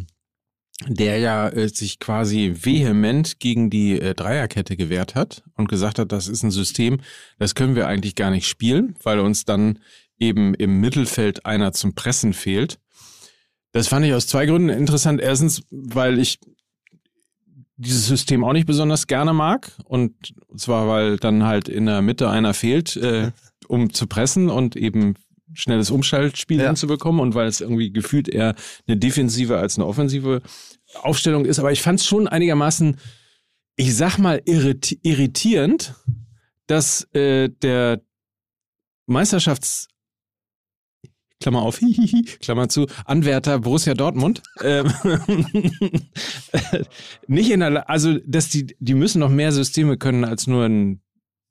der 0.87 1.19
ja 1.19 1.49
äh, 1.49 1.69
sich 1.69 1.99
quasi 1.99 2.55
vehement 2.63 3.41
gegen 3.41 3.71
die 3.71 3.99
äh, 3.99 4.15
Dreierkette 4.15 4.77
gewehrt 4.77 5.15
hat 5.15 5.43
und 5.57 5.69
gesagt 5.69 5.99
hat, 5.99 6.13
das 6.13 6.29
ist 6.29 6.43
ein 6.43 6.51
System, 6.51 7.01
das 7.39 7.55
können 7.55 7.77
wir 7.77 7.87
eigentlich 7.87 8.15
gar 8.15 8.31
nicht 8.31 8.47
spielen, 8.47 8.95
weil 9.03 9.21
uns 9.21 9.45
dann 9.45 9.79
eben 10.23 10.55
im 10.55 10.81
Mittelfeld 10.81 11.45
einer 11.45 11.73
zum 11.73 11.95
Pressen 11.95 12.33
fehlt. 12.33 12.79
Das 13.73 13.89
fand 13.89 14.07
ich 14.07 14.15
aus 14.15 14.27
zwei 14.27 14.47
Gründen 14.47 14.69
interessant. 14.69 15.21
Erstens, 15.21 15.63
weil 15.71 16.19
ich 16.19 16.39
dieses 17.77 18.07
System 18.07 18.45
auch 18.45 18.53
nicht 18.53 18.67
besonders 18.67 19.07
gerne 19.07 19.33
mag. 19.33 19.73
Und 19.85 20.15
zwar, 20.57 20.89
weil 20.89 21.17
dann 21.17 21.45
halt 21.45 21.69
in 21.69 21.87
der 21.87 22.01
Mitte 22.03 22.31
einer 22.31 22.55
fehlt, 22.55 22.97
äh, 22.97 23.33
um 23.69 23.93
zu 23.93 24.07
pressen 24.07 24.49
und 24.51 24.77
eben 24.77 25.15
schnelles 25.55 25.91
Umschaltspiel 25.91 26.61
Ja. 26.61 26.69
hinzubekommen 26.69 27.21
und 27.21 27.35
weil 27.35 27.47
es 27.47 27.61
irgendwie 27.61 27.93
gefühlt 27.93 28.29
eher 28.29 28.55
eine 28.87 28.97
defensive 28.97 29.59
als 29.59 29.77
eine 29.77 29.87
offensive 29.87 30.41
Aufstellung 30.95 31.45
ist. 31.45 31.59
Aber 31.59 31.73
ich 31.73 31.83
fand 31.83 32.01
es 32.01 32.07
schon 32.07 32.27
einigermaßen, 32.29 32.97
ich 33.77 33.95
sag 33.97 34.19
mal, 34.19 34.41
irrit 34.47 34.99
irritierend, 35.03 35.95
dass 36.69 37.03
äh, 37.15 37.49
der 37.51 38.01
Meisterschafts 39.07 39.89
Klammer 41.43 41.63
auf, 41.63 41.79
hihihi, 41.81 42.23
Klammer 42.41 42.69
zu, 42.69 42.87
Anwärter 43.05 43.59
Borussia 43.59 43.95
Dortmund. 43.95 44.43
ähm, 44.63 44.93
nicht 47.27 47.51
in 47.51 47.61
der, 47.61 47.91
also, 47.91 48.19
dass 48.25 48.49
die, 48.49 48.75
die 48.79 48.95
müssen 48.95 49.19
noch 49.19 49.31
mehr 49.31 49.53
Systeme 49.53 49.97
können 49.97 50.25
als 50.25 50.47
nur 50.47 50.65
ein, 50.65 51.01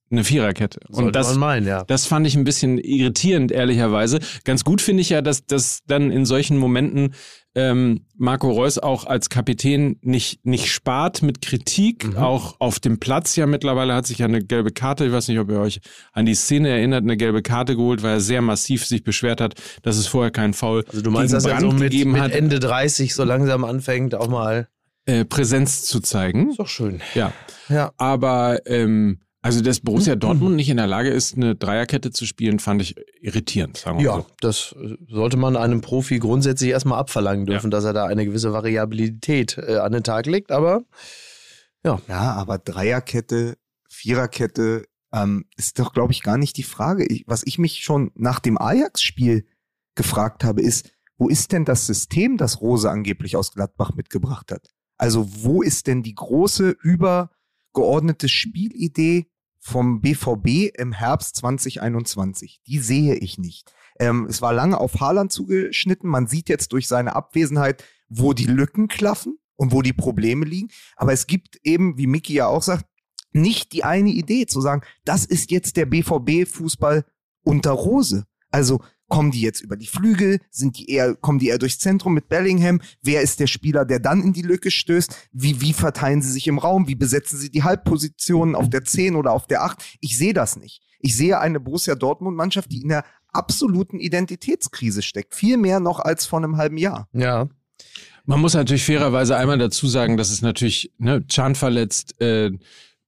eine 0.10 0.24
Viererkette. 0.24 0.80
Und 0.90 1.16
das, 1.16 1.36
meinen, 1.36 1.68
ja. 1.68 1.84
das 1.86 2.06
fand 2.06 2.28
ich 2.28 2.36
ein 2.36 2.44
bisschen 2.44 2.78
irritierend, 2.78 3.52
ehrlicherweise. 3.52 4.20
Ganz 4.44 4.64
gut 4.64 4.82
finde 4.82 5.02
ich 5.02 5.10
ja, 5.10 5.22
dass 5.22 5.46
das 5.46 5.82
dann 5.88 6.12
in 6.12 6.26
solchen 6.26 6.58
Momenten 6.58 7.14
ähm, 7.54 8.06
Marco 8.18 8.50
Reus 8.50 8.78
auch 8.78 9.06
als 9.06 9.30
Kapitän 9.30 9.98
nicht, 10.02 10.46
nicht 10.46 10.72
spart 10.72 11.22
mit 11.22 11.42
Kritik, 11.42 12.06
Mhm. 12.06 12.18
auch 12.18 12.56
auf 12.60 12.80
dem 12.80 13.00
Platz 13.00 13.36
ja 13.36 13.46
mittlerweile 13.46 13.94
hat 13.94 14.08
sich 14.08 14.20
ja 14.20 14.26
eine 14.26 14.42
gelbe 14.44 14.72
Karte, 14.72 15.06
ich 15.06 15.12
weiß 15.12 15.28
nicht, 15.28 15.40
ob 15.40 15.50
ihr 15.50 15.60
euch 15.60 15.82
an 16.14 16.26
die 16.26 16.34
Szene 16.36 16.70
erinnert, 16.70 17.04
eine 17.04 17.18
gelbe 17.18 17.42
Karte 17.42 17.76
geholt, 17.76 18.04
weil 18.04 18.14
er 18.14 18.20
sehr 18.22 18.42
massiv 18.42 18.86
sich 18.86 19.04
beschwert 19.04 19.42
hat, 19.42 19.56
dass 19.82 19.98
es 19.98 20.08
vorher 20.08 20.32
keinen 20.32 20.54
Foul 20.54 20.86
Also 20.88 21.02
du 21.02 21.12
meinst, 21.12 21.34
gegen 21.34 21.44
dass 21.44 21.46
er 21.46 21.58
Brandt 21.60 21.72
so 21.74 21.78
mit, 21.80 21.92
gegeben 21.92 22.12
mit 22.14 22.22
hat, 22.22 22.32
Ende 22.32 22.60
30 22.60 23.14
so 23.14 23.24
langsam 23.26 23.66
anfängt, 23.66 24.16
auch 24.16 24.30
mal. 24.30 24.68
äh, 25.06 25.26
Präsenz 25.26 25.84
zu 25.84 26.00
zeigen. 26.00 26.52
Ist 26.52 26.60
doch 26.60 26.68
schön. 26.70 27.02
Ja, 27.16 27.34
Ja. 27.70 27.92
aber 27.98 28.60
ähm, 28.66 29.20
also 29.42 29.62
dass 29.62 29.80
Borussia 29.80 30.16
Mhm. 30.16 30.20
Dortmund 30.20 30.56
nicht 30.56 30.70
in 30.70 30.78
der 30.78 30.88
Lage 30.88 31.10
ist, 31.10 31.36
eine 31.36 31.56
Dreierkette 31.56 32.12
zu 32.12 32.26
spielen, 32.26 32.60
fand 32.60 32.82
ich 32.82 32.96
irritierend, 33.22 33.78
sagen 33.78 33.98
wir 34.00 34.06
Ja, 34.06 34.16
so. 34.18 34.26
das 34.40 34.76
sollte 35.10 35.38
man 35.38 35.56
einem 35.58 35.82
Profi 35.82 36.20
grundsätzlich 36.20 36.70
erstmal 36.70 37.00
abverlangen 37.00 37.46
dürfen, 37.46 37.72
dass 37.72 37.84
er 37.84 37.94
da 37.94 38.06
eine 38.06 38.26
gewisse 38.26 38.54
Variabilität 38.54 39.58
äh, 39.58 39.78
an 39.78 39.92
den 39.94 40.04
Tag 40.04 40.26
legt. 40.28 40.52
Aber 40.52 40.84
Ja, 41.84 42.00
aber 42.08 42.58
Dreierkette, 42.60 43.58
Viererkette 43.90 44.86
ähm, 45.14 45.46
ist 45.58 45.78
doch, 45.80 45.94
glaube 45.94 46.14
ich, 46.14 46.22
gar 46.24 46.38
nicht 46.38 46.56
die 46.58 46.64
Frage. 46.64 47.06
Ich, 47.06 47.24
was 47.28 47.44
ich 47.46 47.58
mich 47.58 47.84
schon 47.84 48.12
nach 48.16 48.40
dem 48.40 48.58
Ajax-Spiel 48.60 49.46
gefragt 49.96 50.44
habe, 50.44 50.62
ist, 50.62 50.92
wo 51.18 51.28
ist 51.28 51.52
denn 51.52 51.66
das 51.66 51.86
System, 51.86 52.38
das 52.38 52.62
Rose 52.62 52.90
angeblich 52.90 53.36
aus 53.36 53.52
Gladbach 53.52 53.94
mitgebracht 53.96 54.52
hat? 54.52 54.70
Also 54.98 55.28
wo 55.44 55.62
ist 55.62 55.88
denn 55.88 56.02
die 56.04 56.16
große, 56.16 56.76
übergeordnete 56.82 58.30
Spielidee 58.30 59.28
vom 59.62 60.02
BVB 60.02 60.76
im 60.78 60.92
Herbst 60.92 61.38
2021? 61.38 62.62
Die 62.68 62.80
sehe 62.80 63.16
ich 63.16 63.38
nicht. 63.38 63.72
Ähm, 64.00 64.26
es 64.26 64.42
war 64.42 64.52
lange 64.52 64.80
auf 64.80 65.00
Haaland 65.00 65.32
zugeschnitten. 65.32 66.10
Man 66.10 66.28
sieht 66.28 66.50
jetzt 66.50 66.74
durch 66.74 66.88
seine 66.88 67.16
Abwesenheit, 67.16 67.84
wo 68.10 68.34
die 68.34 68.48
Lücken 68.48 68.88
klaffen 68.88 69.38
und 69.56 69.72
wo 69.72 69.82
die 69.82 69.94
Probleme 69.94 70.46
liegen. 70.46 70.70
Aber 70.96 71.14
es 71.14 71.28
gibt 71.28 71.60
eben, 71.64 71.98
wie 71.98 72.08
Micky 72.08 72.34
ja 72.34 72.48
auch 72.48 72.64
sagt, 72.64 72.86
nicht 73.32 73.72
die 73.72 73.84
eine 73.84 74.10
Idee 74.10 74.48
zu 74.48 74.60
sagen, 74.60 74.82
das 75.06 75.24
ist 75.26 75.52
jetzt 75.52 75.78
der 75.78 75.86
BVB-Fußball 75.86 77.06
unter 77.44 77.72
Rose. 77.72 78.26
Also 78.50 78.82
kommen 79.12 79.30
die 79.32 79.42
jetzt 79.42 79.62
über 79.62 79.76
die 79.76 79.86
Flügel, 79.86 80.40
sind 80.50 80.78
die 80.80 80.90
eher, 80.90 81.16
kommen 81.16 81.38
die 81.38 81.50
eher 81.50 81.58
durchs 81.60 81.78
Zentrum 81.80 82.14
mit 82.14 82.30
Bellingham? 82.30 82.82
Wer 83.04 83.22
ist 83.22 83.40
der 83.42 83.48
Spieler, 83.48 83.86
der 83.86 84.00
dann 84.00 84.24
in 84.24 84.34
die 84.34 84.42
Lücke 84.42 84.72
stößt? 84.72 85.16
Wie, 85.34 85.62
wie 85.62 85.74
verteilen 85.74 86.22
sie 86.22 86.32
sich 86.32 86.48
im 86.48 86.58
Raum? 86.58 86.88
Wie 86.88 86.96
besetzen 86.96 87.38
sie 87.38 87.52
die 87.52 87.62
Halbpositionen 87.64 88.56
auf 88.56 88.70
der 88.70 88.84
10 88.86 89.16
oder 89.16 89.34
auf 89.34 89.46
der 89.48 89.64
8? 89.64 89.98
Ich 90.00 90.18
sehe 90.18 90.34
das 90.34 90.56
nicht. 90.56 90.82
Ich 91.00 91.16
sehe 91.18 91.40
eine 91.40 91.60
Borussia 91.60 91.96
Dortmund-Mannschaft, 91.96 92.72
die 92.72 92.82
in 92.82 92.90
der 92.90 93.04
absoluten 93.34 94.00
Identitätskrise 94.00 95.02
steckt. 95.02 95.36
Viel 95.36 95.58
mehr 95.58 95.80
noch 95.80 96.00
als 96.00 96.26
vor 96.26 96.40
einem 96.40 96.58
halben 96.58 96.78
Jahr. 96.78 97.08
ja, 97.14 97.48
Man 98.26 98.40
muss 98.40 98.54
natürlich 98.54 98.86
fairerweise 98.86 99.36
einmal 99.36 99.58
dazu 99.58 99.88
sagen, 99.88 100.16
dass 100.18 100.32
es 100.32 100.42
natürlich 100.42 100.94
ne, 101.00 101.26
Chan 101.28 101.56
verletzt, 101.56 102.20
äh, 102.22 102.52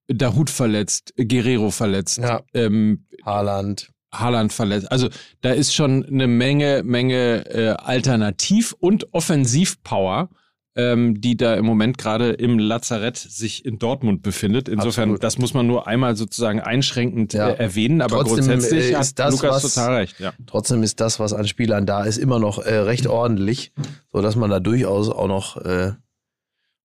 Dahut 0.08 0.50
verletzt, 0.50 1.14
Guerrero 1.16 1.72
verletzt, 1.72 2.18
Ja. 2.18 2.42
ähm, 2.54 3.06
Haaland. 3.26 3.93
Haaland 4.14 4.54
verletzt. 4.54 4.92
Also 4.92 5.10
da 5.42 5.52
ist 5.52 5.74
schon 5.74 6.06
eine 6.06 6.28
Menge, 6.28 6.84
Menge 6.84 7.46
äh, 7.50 7.70
Alternativ- 7.72 8.74
und 8.80 9.14
Offensivpower 9.14 10.30
ähm, 10.76 11.22
die 11.22 11.38
da 11.38 11.54
im 11.54 11.66
Moment 11.68 12.00
gerade 12.00 12.32
im 12.32 12.58
Lazarett 12.58 13.16
sich 13.16 13.64
in 13.64 13.78
Dortmund 13.78 14.24
befindet. 14.24 14.68
Insofern, 14.68 15.04
Absolut. 15.10 15.24
das 15.24 15.38
muss 15.38 15.54
man 15.54 15.68
nur 15.68 15.86
einmal 15.88 16.16
sozusagen 16.16 16.62
einschränkend 16.62 17.34
Ja. 17.34 17.50
äh, 17.50 17.58
erwähnen, 17.60 18.02
aber 18.02 18.16
Trotzdem, 18.22 18.48
grundsätzlich 18.48 18.90
äh, 18.90 18.96
hat 18.96 19.02
ist 19.04 19.20
das, 19.20 19.34
Lukas 19.36 19.64
was- 19.64 19.74
total 19.76 19.94
recht. 19.98 20.20
Ja. 20.20 20.34
Trotzdem 20.48 20.82
ist 20.82 21.00
das, 21.00 21.20
was 21.20 21.32
an 21.32 21.48
Spielern 21.48 21.86
da 21.86 22.06
ist, 22.06 22.18
immer 22.18 22.40
noch 22.40 22.58
äh, 22.58 22.74
recht 22.76 23.06
ordentlich, 23.06 23.72
sodass 24.12 24.36
man 24.36 24.50
da 24.50 24.60
durchaus 24.60 25.10
auch 25.10 25.28
noch, 25.28 25.58
äh, 25.58 25.92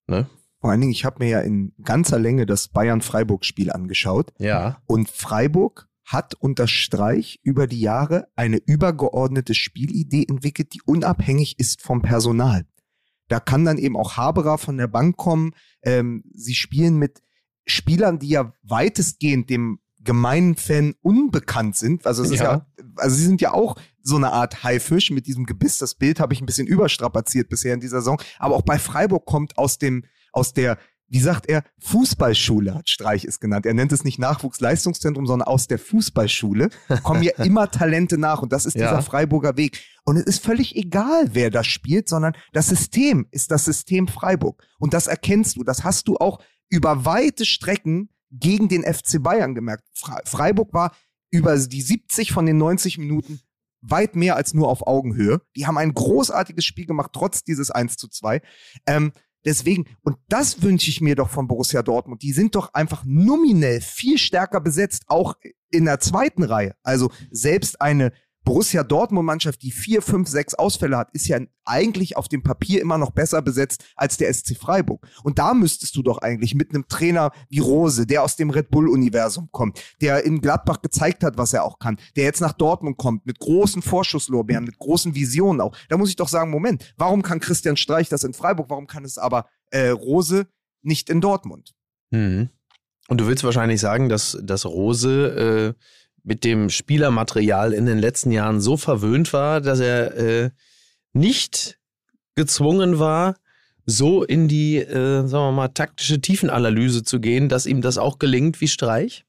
ne? 0.06 0.26
Vor 0.60 0.70
allen 0.70 0.82
Dingen, 0.82 0.92
ich 0.92 1.06
habe 1.06 1.24
mir 1.24 1.30
ja 1.30 1.40
in 1.40 1.72
ganzer 1.82 2.18
Länge 2.18 2.44
das 2.44 2.68
Bayern-Freiburg-Spiel 2.68 3.72
angeschaut 3.72 4.34
Ja. 4.38 4.82
und 4.86 5.08
Freiburg 5.08 5.87
hat 6.08 6.34
unter 6.34 6.66
Streich 6.66 7.38
über 7.42 7.66
die 7.66 7.80
Jahre 7.80 8.28
eine 8.34 8.56
übergeordnete 8.56 9.54
Spielidee 9.54 10.24
entwickelt, 10.26 10.72
die 10.72 10.80
unabhängig 10.86 11.58
ist 11.58 11.82
vom 11.82 12.00
Personal. 12.00 12.64
Da 13.28 13.40
kann 13.40 13.66
dann 13.66 13.76
eben 13.76 13.94
auch 13.94 14.16
Haberer 14.16 14.56
von 14.56 14.78
der 14.78 14.86
Bank 14.86 15.18
kommen. 15.18 15.52
Ähm, 15.82 16.24
sie 16.32 16.54
spielen 16.54 16.96
mit 16.96 17.20
Spielern, 17.66 18.18
die 18.18 18.30
ja 18.30 18.54
weitestgehend 18.62 19.50
dem 19.50 19.80
gemeinen 20.02 20.56
Fan 20.56 20.94
unbekannt 21.02 21.76
sind. 21.76 22.06
Also 22.06 22.22
es 22.22 22.30
ist 22.30 22.40
Ja. 22.40 22.52
ja, 22.52 22.66
also 22.96 23.14
sie 23.14 23.26
sind 23.26 23.42
ja 23.42 23.52
auch 23.52 23.76
so 24.00 24.16
eine 24.16 24.32
Art 24.32 24.64
Haifisch 24.64 25.10
mit 25.10 25.26
diesem 25.26 25.44
Gebiss. 25.44 25.76
Das 25.76 25.94
Bild 25.94 26.20
habe 26.20 26.32
ich 26.32 26.40
ein 26.40 26.46
bisschen 26.46 26.66
überstrapaziert 26.66 27.50
bisher 27.50 27.74
in 27.74 27.80
dieser 27.80 27.98
Saison. 27.98 28.18
Aber 28.38 28.56
auch 28.56 28.62
bei 28.62 28.78
Freiburg 28.78 29.26
kommt 29.26 29.58
aus 29.58 29.76
dem, 29.76 30.04
aus 30.32 30.54
der, 30.54 30.78
wie 31.08 31.20
sagt 31.20 31.46
er, 31.48 31.62
Fußballschule 31.80 32.74
hat 32.74 32.88
Streich 32.88 33.24
es 33.24 33.40
genannt. 33.40 33.66
Er 33.66 33.74
nennt 33.74 33.92
es 33.92 34.04
nicht 34.04 34.18
Nachwuchsleistungszentrum, 34.18 35.26
sondern 35.26 35.48
aus 35.48 35.66
der 35.66 35.78
Fußballschule 35.78 36.70
kommen 37.02 37.22
ja 37.22 37.32
immer 37.44 37.70
Talente 37.70 38.18
nach 38.18 38.42
und 38.42 38.52
das 38.52 38.66
ist 38.66 38.76
Ja. 38.76 38.88
dieser 38.90 39.02
Freiburger 39.02 39.56
Weg. 39.56 39.80
Und 40.04 40.16
es 40.16 40.24
ist 40.24 40.44
völlig 40.44 40.76
egal, 40.76 41.30
wer 41.32 41.50
das 41.50 41.66
spielt, 41.66 42.08
sondern 42.08 42.34
das 42.52 42.68
System 42.68 43.26
ist 43.30 43.50
das 43.50 43.64
System 43.64 44.06
Freiburg. 44.08 44.62
Und 44.78 44.94
das 44.94 45.06
erkennst 45.06 45.56
du. 45.56 45.64
Das 45.64 45.84
hast 45.84 46.08
du 46.08 46.16
auch 46.16 46.42
über 46.70 47.04
weite 47.04 47.44
Strecken 47.46 48.10
gegen 48.30 48.68
den 48.68 48.82
FC 48.84 49.22
Bayern 49.22 49.54
gemerkt. 49.54 49.84
Fre- 49.96 50.26
Freiburg 50.28 50.72
war 50.72 50.94
über 51.30 51.56
die 51.58 51.82
70 51.82 52.32
von 52.32 52.46
den 52.46 52.58
90 52.58 52.98
Minuten 52.98 53.40
weit 53.80 54.16
mehr 54.16 54.34
als 54.36 54.54
nur 54.54 54.68
auf 54.68 54.86
Augenhöhe. 54.86 55.40
Die 55.56 55.66
haben 55.66 55.78
ein 55.78 55.94
großartiges 55.94 56.64
Spiel 56.64 56.86
gemacht, 56.86 57.10
trotz 57.12 57.44
dieses 57.44 57.70
1 57.70 57.96
zu 57.96 58.08
2. 58.08 58.42
Ähm, 58.86 59.12
deswegen, 59.48 59.86
und 60.02 60.16
das 60.28 60.62
wünsche 60.62 60.90
ich 60.90 61.00
mir 61.00 61.16
doch 61.16 61.30
von 61.30 61.48
Borussia 61.48 61.82
Dortmund. 61.82 62.22
Die 62.22 62.32
sind 62.32 62.54
doch 62.54 62.74
einfach 62.74 63.04
nominell 63.04 63.80
viel 63.80 64.18
stärker 64.18 64.60
besetzt, 64.60 65.04
auch 65.06 65.34
in 65.70 65.86
der 65.86 66.00
zweiten 66.00 66.42
Reihe. 66.42 66.74
Also 66.82 67.10
selbst 67.30 67.80
eine 67.80 68.12
Borussia 68.44 68.82
Dortmund-Mannschaft, 68.82 69.62
die 69.62 69.70
vier, 69.70 70.00
fünf, 70.00 70.28
sechs 70.28 70.54
Ausfälle 70.54 70.96
hat, 70.96 71.10
ist 71.12 71.28
ja 71.28 71.38
eigentlich 71.64 72.16
auf 72.16 72.28
dem 72.28 72.42
Papier 72.42 72.80
immer 72.80 72.96
noch 72.96 73.10
besser 73.10 73.42
besetzt 73.42 73.84
als 73.94 74.16
der 74.16 74.32
SC 74.32 74.56
Freiburg. 74.56 75.06
Und 75.22 75.38
da 75.38 75.52
müsstest 75.52 75.94
du 75.96 76.02
doch 76.02 76.18
eigentlich 76.18 76.54
mit 76.54 76.70
einem 76.70 76.88
Trainer 76.88 77.30
wie 77.50 77.58
Rose, 77.58 78.06
der 78.06 78.22
aus 78.22 78.36
dem 78.36 78.50
Red 78.50 78.70
Bull-Universum 78.70 79.50
kommt, 79.52 79.82
der 80.00 80.24
in 80.24 80.40
Gladbach 80.40 80.80
gezeigt 80.80 81.24
hat, 81.24 81.36
was 81.36 81.52
er 81.52 81.64
auch 81.64 81.78
kann, 81.78 81.98
der 82.16 82.24
jetzt 82.24 82.40
nach 82.40 82.52
Dortmund 82.52 82.96
kommt, 82.96 83.26
mit 83.26 83.38
großen 83.38 83.82
Vorschusslorbeeren, 83.82 84.64
mit 84.64 84.78
großen 84.78 85.14
Visionen 85.14 85.60
auch. 85.60 85.76
Da 85.88 85.98
muss 85.98 86.08
ich 86.08 86.16
doch 86.16 86.28
sagen, 86.28 86.50
Moment, 86.50 86.94
warum 86.96 87.22
kann 87.22 87.40
Christian 87.40 87.76
Streich 87.76 88.08
das 88.08 88.24
in 88.24 88.32
Freiburg, 88.32 88.70
warum 88.70 88.86
kann 88.86 89.04
es 89.04 89.18
aber 89.18 89.46
äh, 89.70 89.88
Rose 89.88 90.46
nicht 90.82 91.10
in 91.10 91.20
Dortmund? 91.20 91.74
Mhm. 92.10 92.48
Und 93.08 93.20
du 93.20 93.26
willst 93.26 93.42
wahrscheinlich 93.42 93.80
sagen, 93.80 94.08
dass, 94.08 94.38
dass 94.42 94.66
Rose 94.66 95.74
äh, 95.76 95.82
mit 96.28 96.44
dem 96.44 96.68
Spielermaterial 96.68 97.72
in 97.72 97.86
den 97.86 97.98
letzten 97.98 98.30
Jahren 98.30 98.60
so 98.60 98.76
verwöhnt 98.76 99.32
war, 99.32 99.62
dass 99.62 99.80
er 99.80 100.14
äh, 100.16 100.50
nicht 101.14 101.78
gezwungen 102.34 102.98
war, 102.98 103.36
so 103.86 104.22
in 104.22 104.46
die, 104.46 104.76
äh, 104.76 105.26
sagen 105.26 105.46
wir 105.46 105.52
mal, 105.52 105.68
taktische 105.68 106.20
Tiefenanalyse 106.20 107.02
zu 107.02 107.18
gehen, 107.18 107.48
dass 107.48 107.64
ihm 107.64 107.80
das 107.80 107.96
auch 107.96 108.18
gelingt 108.18 108.60
wie 108.60 108.68
Streich? 108.68 109.24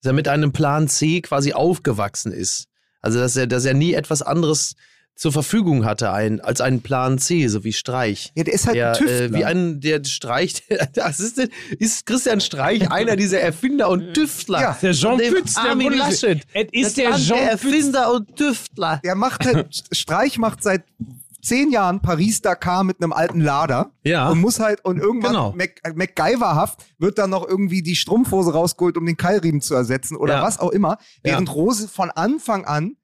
Dass 0.00 0.10
er 0.10 0.14
mit 0.14 0.28
einem 0.28 0.52
Plan 0.52 0.86
C 0.86 1.20
quasi 1.20 1.52
aufgewachsen 1.52 2.30
ist. 2.30 2.68
Also, 3.00 3.18
dass 3.18 3.34
er, 3.34 3.48
dass 3.48 3.64
er 3.64 3.74
nie 3.74 3.94
etwas 3.94 4.22
anderes 4.22 4.76
zur 5.20 5.32
Verfügung 5.32 5.84
hatte 5.84 6.12
ein, 6.12 6.40
als 6.40 6.62
einen 6.62 6.80
Plan 6.80 7.18
C, 7.18 7.46
so 7.48 7.62
wie 7.62 7.74
Streich. 7.74 8.32
Ja, 8.34 8.44
der 8.44 8.54
ist 8.54 8.66
halt 8.66 8.76
Der, 8.76 8.92
ein 8.92 8.96
Tüftler. 8.98 9.20
äh, 9.26 9.32
wie 9.34 9.44
ein, 9.44 9.80
der 9.80 10.02
Streich, 10.04 10.62
das 10.94 11.20
ist, 11.20 11.38
ist 11.78 12.06
Christian 12.06 12.40
Streich 12.40 12.90
einer 12.90 13.16
dieser 13.16 13.38
Erfinder 13.40 13.90
und 13.90 14.14
Tüftler. 14.14 14.60
Ja, 14.62 14.78
Der 14.80 14.92
Jean 14.92 15.18
Pütz, 15.18 15.54
der 15.54 15.70
Armin 15.72 15.92
Laschet. 15.92 16.40
Es 16.54 16.68
ist 16.72 16.96
der 16.96 17.16
Jean 17.16 17.38
Pütz. 17.38 17.50
Erfinder 17.64 18.12
und 18.14 18.34
Tüftler. 18.34 19.00
Der 19.04 19.14
macht 19.14 19.44
halt, 19.44 19.82
Streich 19.92 20.38
macht 20.38 20.62
seit 20.62 20.84
zehn 21.42 21.70
Jahren 21.70 22.00
Paris-Dakar 22.00 22.84
mit 22.84 23.02
einem 23.02 23.12
alten 23.12 23.40
Lader 23.42 23.90
Ja. 24.04 24.28
und 24.30 24.40
muss 24.40 24.58
halt, 24.58 24.82
und 24.86 24.98
irgendwann 24.98 25.32
Genau. 25.32 25.52
Mac, 25.56 25.80
MacGyverhaft 25.94 26.80
wird 26.98 27.18
dann 27.18 27.30
noch 27.30 27.46
irgendwie 27.46 27.82
die 27.82 27.96
Strumpfhose 27.96 28.52
rausgeholt, 28.52 28.96
um 28.96 29.06
den 29.06 29.16
Keilriemen 29.16 29.60
zu 29.60 29.74
ersetzen 29.74 30.16
oder 30.16 30.34
Ja. 30.36 30.42
was 30.42 30.58
auch 30.58 30.70
immer. 30.70 30.98
Ja. 31.24 31.32
Während 31.32 31.54
Rose 31.54 31.88
von 31.88 32.10
Anfang 32.10 32.64
an 32.64 32.96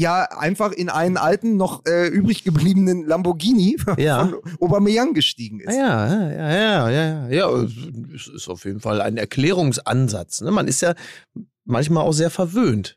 ja 0.00 0.22
einfach 0.22 0.72
in 0.72 0.88
einen 0.88 1.16
alten, 1.16 1.56
noch 1.56 1.84
äh, 1.86 2.08
übrig 2.08 2.44
gebliebenen 2.44 3.06
Lamborghini 3.06 3.76
Ja. 3.98 4.26
von 4.26 4.40
Aubameyang 4.60 5.14
gestiegen 5.14 5.60
ist. 5.60 5.74
Ja, 5.74 6.06
ja, 6.06 6.30
ja, 6.30 6.50
ja, 6.50 6.90
ja, 6.90 7.28
ja, 7.28 7.28
ja. 7.28 7.68
Es 8.14 8.26
ist 8.26 8.48
auf 8.48 8.64
jeden 8.64 8.80
Fall 8.80 9.00
ein 9.00 9.16
Erklärungsansatz. 9.16 10.40
Ne? 10.40 10.50
Man 10.50 10.66
ist 10.68 10.82
ja 10.82 10.94
manchmal 11.64 12.04
auch 12.04 12.12
sehr 12.12 12.30
verwöhnt. 12.30 12.96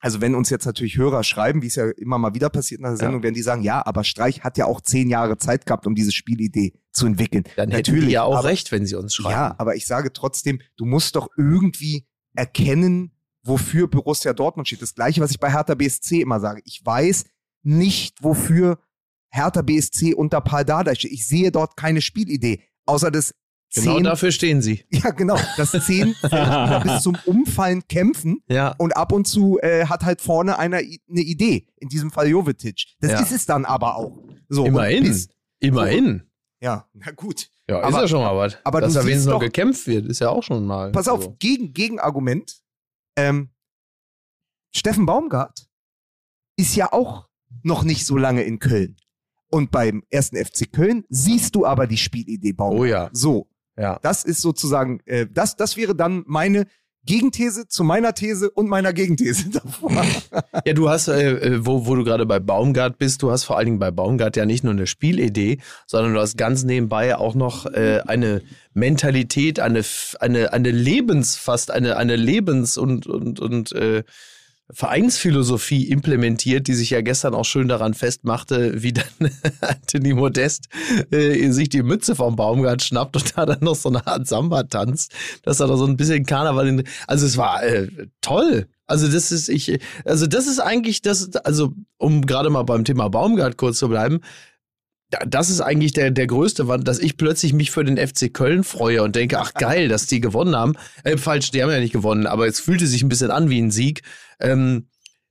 Also 0.00 0.20
wenn 0.20 0.36
uns 0.36 0.48
jetzt 0.48 0.64
natürlich 0.64 0.96
Hörer 0.96 1.24
schreiben, 1.24 1.60
wie 1.62 1.66
es 1.66 1.74
ja 1.74 1.88
immer 1.90 2.18
mal 2.18 2.32
wieder 2.34 2.50
passiert 2.50 2.80
nach 2.80 2.90
der 2.90 2.98
Sendung, 2.98 3.22
werden 3.24 3.34
die 3.34 3.42
sagen, 3.42 3.62
ja, 3.62 3.84
aber 3.84 4.04
Streich 4.04 4.44
hat 4.44 4.56
ja 4.56 4.66
auch 4.66 4.80
zehn 4.80 5.08
Jahre 5.08 5.38
Zeit 5.38 5.66
gehabt, 5.66 5.88
um 5.88 5.96
diese 5.96 6.12
Spielidee 6.12 6.72
zu 6.92 7.06
entwickeln. 7.06 7.44
Dann 7.56 7.72
hätten 7.72 8.00
die 8.00 8.06
ja 8.12 8.22
auch 8.22 8.38
aber, 8.38 8.48
recht, 8.48 8.70
wenn 8.70 8.86
sie 8.86 8.94
uns 8.94 9.14
schreiben. 9.14 9.32
Ja, 9.32 9.54
aber 9.58 9.74
ich 9.74 9.86
sage 9.86 10.12
trotzdem, 10.12 10.60
du 10.76 10.84
musst 10.84 11.16
doch 11.16 11.28
irgendwie 11.36 12.06
erkennen, 12.34 13.10
wofür 13.48 13.88
Borussia 13.88 14.32
Dortmund 14.32 14.68
steht. 14.68 14.82
Das 14.82 14.94
gleiche, 14.94 15.20
was 15.20 15.30
ich 15.30 15.40
bei 15.40 15.50
Hertha 15.50 15.74
BSC 15.74 16.20
immer 16.20 16.38
sage. 16.40 16.60
Ich 16.64 16.80
weiß 16.84 17.24
nicht, 17.62 18.22
wofür 18.22 18.78
Hertha 19.30 19.62
BSC 19.62 20.14
unter 20.14 20.40
Paul 20.40 20.64
Dardai 20.64 20.94
steht. 20.94 21.12
Ich 21.12 21.26
sehe 21.26 21.50
dort 21.50 21.76
keine 21.76 22.00
Spielidee, 22.00 22.62
außer 22.86 23.10
das 23.10 23.34
Genau 23.74 23.96
zehn, 23.96 24.04
dafür 24.04 24.32
stehen 24.32 24.62
sie. 24.62 24.82
ja 24.90 25.10
genau, 25.10 25.36
das 25.58 25.72
zehn 25.72 26.14
bis 26.82 27.02
zum 27.02 27.18
Umfallen 27.26 27.86
kämpfen 27.86 28.42
Ja. 28.48 28.74
und 28.78 28.96
ab 28.96 29.12
und 29.12 29.26
zu 29.28 29.58
äh, 29.60 29.84
hat 29.84 30.04
halt 30.06 30.22
vorne 30.22 30.58
einer 30.58 30.78
eine 30.78 31.20
Idee. 31.20 31.66
In 31.76 31.90
diesem 31.90 32.10
Fall 32.10 32.28
Jovetic. 32.28 32.86
Das 33.00 33.10
Ja. 33.10 33.20
ist 33.20 33.30
es 33.30 33.44
dann 33.44 33.66
aber 33.66 33.96
auch. 33.96 34.22
So, 34.48 34.64
Immerhin. 34.64 35.02
Bis, 35.04 35.28
Immerhin. 35.60 36.22
ja, 36.62 36.86
na 36.94 37.10
gut. 37.10 37.50
Ja, 37.68 37.80
ist 37.80 37.84
Aber- 37.88 38.00
ja 38.04 38.08
schon 38.08 38.22
mal 38.22 38.34
was. 38.38 38.56
aber 38.64 38.80
Dass 38.80 38.94
da 38.94 39.02
wenigstens 39.04 39.26
noch 39.26 39.40
gekämpft 39.40 39.86
wird, 39.86 40.06
ist 40.06 40.20
ja 40.20 40.30
auch 40.30 40.42
schon 40.42 40.64
mal. 40.66 40.90
Pass 40.92 41.06
auf, 41.06 41.24
so. 41.24 41.36
gegen, 41.38 41.74
Gegenargument. 41.74 42.62
Ähm, 43.18 43.50
Steffen 44.74 45.06
Baumgart 45.06 45.66
ist 46.56 46.76
ja 46.76 46.92
auch 46.92 47.28
noch 47.62 47.82
nicht 47.82 48.06
so 48.06 48.16
lange 48.16 48.42
in 48.42 48.58
Köln. 48.58 48.96
Und 49.50 49.70
beim 49.70 50.02
ersten 50.10 50.36
FC 50.36 50.70
Köln 50.70 51.04
siehst 51.08 51.54
du 51.54 51.64
aber 51.66 51.86
die 51.86 51.96
Spielidee 51.96 52.52
Baumgart. 52.52 52.80
Oh 52.80 52.84
ja. 52.84 53.10
So, 53.12 53.48
Ja. 53.76 53.98
das 54.02 54.24
ist 54.24 54.40
sozusagen, 54.42 55.00
äh, 55.06 55.26
das, 55.30 55.56
das 55.56 55.76
wäre 55.76 55.96
dann 55.96 56.22
meine 56.26 56.66
Gegenthese 57.04 57.68
zu 57.68 57.84
meiner 57.84 58.14
These 58.14 58.50
und 58.50 58.68
meiner 58.68 58.92
Gegenthese 58.92 59.48
davor. 59.52 60.04
Ja, 60.64 60.72
du 60.74 60.88
hast, 60.88 61.08
äh, 61.08 61.32
äh, 61.32 61.66
wo, 61.66 61.86
wo 61.86 61.94
du 61.94 62.04
gerade 62.04 62.26
bei 62.26 62.38
Baumgart 62.38 62.98
bist, 62.98 63.22
du 63.22 63.30
hast 63.30 63.44
vor 63.44 63.56
allen 63.56 63.66
Dingen 63.66 63.78
bei 63.78 63.90
Baumgart 63.90 64.36
ja 64.36 64.44
nicht 64.44 64.64
nur 64.64 64.72
eine 64.72 64.86
Spielidee, 64.86 65.58
sondern 65.86 66.14
du 66.14 66.20
hast 66.20 66.36
ganz 66.36 66.64
nebenbei 66.64 67.16
auch 67.16 67.34
noch 67.34 67.66
äh, 67.66 68.00
eine 68.06 68.42
Mentalität, 68.74 69.60
eine, 69.60 69.82
eine, 70.20 70.52
eine 70.52 70.70
Lebens, 70.70 71.36
fast 71.36 71.70
eine, 71.70 71.96
eine 71.96 72.16
Lebens- 72.16 72.76
und, 72.76 73.06
und, 73.06 73.40
und 73.40 73.72
äh, 73.72 74.04
Vereinsphilosophie 74.70 75.88
implementiert, 75.88 76.66
die 76.66 76.74
sich 76.74 76.90
ja 76.90 77.00
gestern 77.00 77.34
auch 77.34 77.44
schön 77.44 77.68
daran 77.68 77.94
festmachte, 77.94 78.82
wie 78.82 78.92
dann 78.92 79.04
Anthony 79.60 80.14
Modest 80.14 80.68
äh, 81.10 81.50
sich 81.50 81.68
die 81.68 81.82
Mütze 81.82 82.14
vom 82.14 82.36
Baumgart 82.36 82.82
schnappt 82.82 83.16
und 83.16 83.36
da 83.36 83.46
dann 83.46 83.60
noch 83.62 83.74
so 83.76 83.88
eine 83.88 84.06
Art 84.06 84.26
Samba 84.26 84.64
tanzt, 84.64 85.12
dass 85.42 85.60
er 85.60 85.68
da 85.68 85.76
so 85.76 85.86
ein 85.86 85.96
bisschen 85.96 86.26
Karneval 86.26 86.68
in, 86.68 86.84
also 87.06 87.26
es 87.26 87.36
war 87.36 87.62
äh, 87.62 87.88
toll. 88.20 88.66
Also 88.86 89.08
das 89.08 89.32
ist 89.32 89.48
ich, 89.48 89.78
also 90.04 90.26
das 90.26 90.46
ist 90.46 90.60
eigentlich 90.60 91.02
das, 91.02 91.34
also 91.36 91.72
um 91.98 92.24
gerade 92.26 92.50
mal 92.50 92.62
beim 92.62 92.84
Thema 92.84 93.08
Baumgart 93.08 93.56
kurz 93.56 93.78
zu 93.78 93.88
bleiben, 93.88 94.20
da- 95.10 95.24
das 95.26 95.48
ist 95.50 95.60
eigentlich 95.60 95.92
der, 95.92 96.10
der 96.10 96.26
größte 96.26 96.68
Wand, 96.68 96.86
dass 96.88 96.98
ich 96.98 97.16
plötzlich 97.16 97.52
mich 97.52 97.70
für 97.70 97.84
den 97.84 97.96
FC 97.96 98.32
Köln 98.32 98.64
freue 98.64 99.02
und 99.02 99.16
denke, 99.16 99.38
ach 99.38 99.54
geil, 99.54 99.88
dass 99.88 100.06
die 100.06 100.20
gewonnen 100.20 100.54
haben. 100.56 100.74
Äh, 101.04 101.16
falsch, 101.16 101.50
die 101.50 101.62
haben 101.62 101.70
ja 101.70 101.80
nicht 101.80 101.92
gewonnen, 101.92 102.26
aber 102.26 102.46
es 102.46 102.60
fühlte 102.60 102.86
sich 102.86 103.02
ein 103.02 103.08
bisschen 103.08 103.30
an 103.30 103.48
wie 103.50 103.60
ein 103.60 103.70
Sieg. 103.70 104.02
Ähm, 104.40 104.88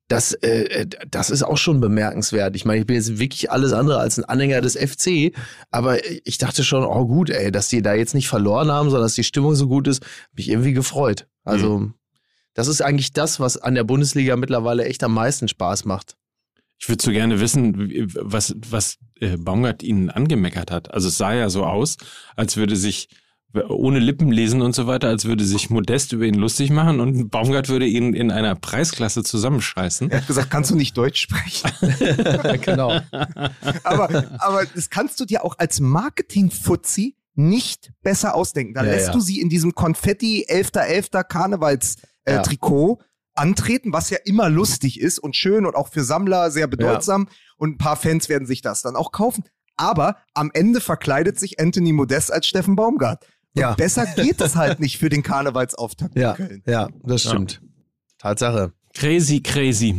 das, 0.07 0.33
äh, 0.33 0.87
das 1.09 1.29
ist 1.29 1.43
auch 1.43 1.57
schon 1.57 1.81
bemerkenswert. 1.81 2.55
Ich 2.55 2.63
meine, 2.63 2.79
ich 2.79 2.87
bin 2.87 2.95
jetzt 2.95 3.19
wirklich 3.19 3.51
alles 3.51 3.73
andere 3.73 3.99
als 3.99 4.17
ein 4.17 4.25
Anhänger 4.25 4.61
des 4.61 4.77
FC, 4.77 5.33
aber 5.69 5.97
ich 6.25 6.37
dachte 6.37 6.63
schon, 6.63 6.85
oh 6.85 7.05
gut, 7.05 7.29
ey, 7.29 7.51
dass 7.51 7.67
die 7.67 7.81
da 7.81 7.93
jetzt 7.93 8.13
nicht 8.13 8.29
verloren 8.29 8.71
haben, 8.71 8.89
sondern 8.89 9.05
dass 9.05 9.15
die 9.15 9.25
Stimmung 9.25 9.55
so 9.55 9.67
gut 9.67 9.87
ist, 9.87 10.05
mich 10.33 10.49
irgendwie 10.49 10.73
gefreut. 10.73 11.27
Also, 11.43 11.91
das 12.53 12.67
ist 12.67 12.81
eigentlich 12.81 13.13
das, 13.13 13.39
was 13.39 13.57
an 13.57 13.75
der 13.75 13.83
Bundesliga 13.83 14.35
mittlerweile 14.35 14.85
echt 14.85 15.03
am 15.03 15.13
meisten 15.13 15.47
Spaß 15.47 15.85
macht. 15.85 16.15
Ich 16.79 16.89
würde 16.89 17.03
so 17.03 17.11
gerne 17.11 17.39
wissen, 17.39 18.09
was, 18.15 18.55
was 18.69 18.97
äh, 19.19 19.37
Baumgart 19.37 19.83
ihnen 19.83 20.09
angemeckert 20.09 20.71
hat. 20.71 20.91
Also 20.91 21.07
es 21.07 21.17
sah 21.17 21.33
ja 21.33 21.49
so 21.49 21.65
aus, 21.65 21.97
als 22.35 22.55
würde 22.55 22.75
sich 22.75 23.09
ohne 23.69 23.99
Lippen 23.99 24.31
lesen 24.31 24.61
und 24.61 24.73
so 24.75 24.87
weiter, 24.87 25.07
als 25.07 25.25
würde 25.25 25.43
sich 25.43 25.69
Modest 25.69 26.13
über 26.13 26.25
ihn 26.25 26.35
lustig 26.35 26.69
machen 26.69 26.99
und 26.99 27.29
Baumgart 27.29 27.69
würde 27.69 27.85
ihn 27.85 28.13
in 28.13 28.31
einer 28.31 28.55
Preisklasse 28.55 29.23
zusammenscheißen. 29.23 30.09
Er 30.11 30.19
hat 30.21 30.27
gesagt, 30.27 30.49
kannst 30.49 30.71
du 30.71 30.75
nicht 30.75 30.95
Deutsch 30.97 31.19
sprechen? 31.21 31.69
genau. 32.61 32.99
aber, 33.83 34.23
aber 34.39 34.65
das 34.75 34.89
kannst 34.89 35.19
du 35.19 35.25
dir 35.25 35.43
auch 35.43 35.55
als 35.57 35.79
Marketing-Fuzzi 35.79 37.15
nicht 37.35 37.91
besser 38.01 38.35
ausdenken. 38.35 38.73
Da 38.73 38.83
Ja, 38.83 38.91
lässt 38.91 39.07
ja. 39.07 39.13
du 39.13 39.19
sie 39.19 39.39
in 39.39 39.49
diesem 39.49 39.73
Konfetti 39.75 40.45
11.11. 40.49 41.23
Karnevals-Trikot 41.23 42.07
Ja. 42.27 42.41
Trikot 42.41 42.99
antreten, 43.35 43.93
was 43.93 44.09
ja 44.09 44.17
immer 44.25 44.49
lustig 44.49 44.99
ist 44.99 45.19
und 45.19 45.35
schön 45.35 45.65
und 45.65 45.75
auch 45.75 45.89
für 45.89 46.03
Sammler 46.03 46.49
sehr 46.49 46.67
bedeutsam. 46.67 47.29
Und 47.57 47.75
ein 47.75 47.77
paar 47.77 47.95
Fans 47.95 48.29
werden 48.29 48.47
sich 48.47 48.61
das 48.61 48.81
dann 48.81 48.95
auch 48.95 49.11
kaufen. 49.11 49.43
Aber 49.75 50.17
am 50.33 50.49
Ende 50.53 50.81
verkleidet 50.81 51.39
sich 51.39 51.59
Anthony 51.59 51.93
Modest 51.93 52.33
als 52.33 52.47
Steffen 52.47 52.75
Baumgart. 52.75 53.23
Und 53.57 53.61
Ja. 53.61 53.73
besser 53.73 54.05
geht 54.05 54.39
es 54.41 54.55
halt 54.55 54.79
nicht 54.79 54.97
für 54.97 55.09
den 55.09 55.23
Karnevalsauftakt 55.23 56.15
Ja, 56.17 56.31
in 56.31 56.35
Köln. 56.47 56.63
ja, 56.67 56.87
das 57.03 57.21
stimmt. 57.23 57.61
Tatsache. 58.19 58.71
Crazy, 58.93 59.41
crazy. 59.41 59.95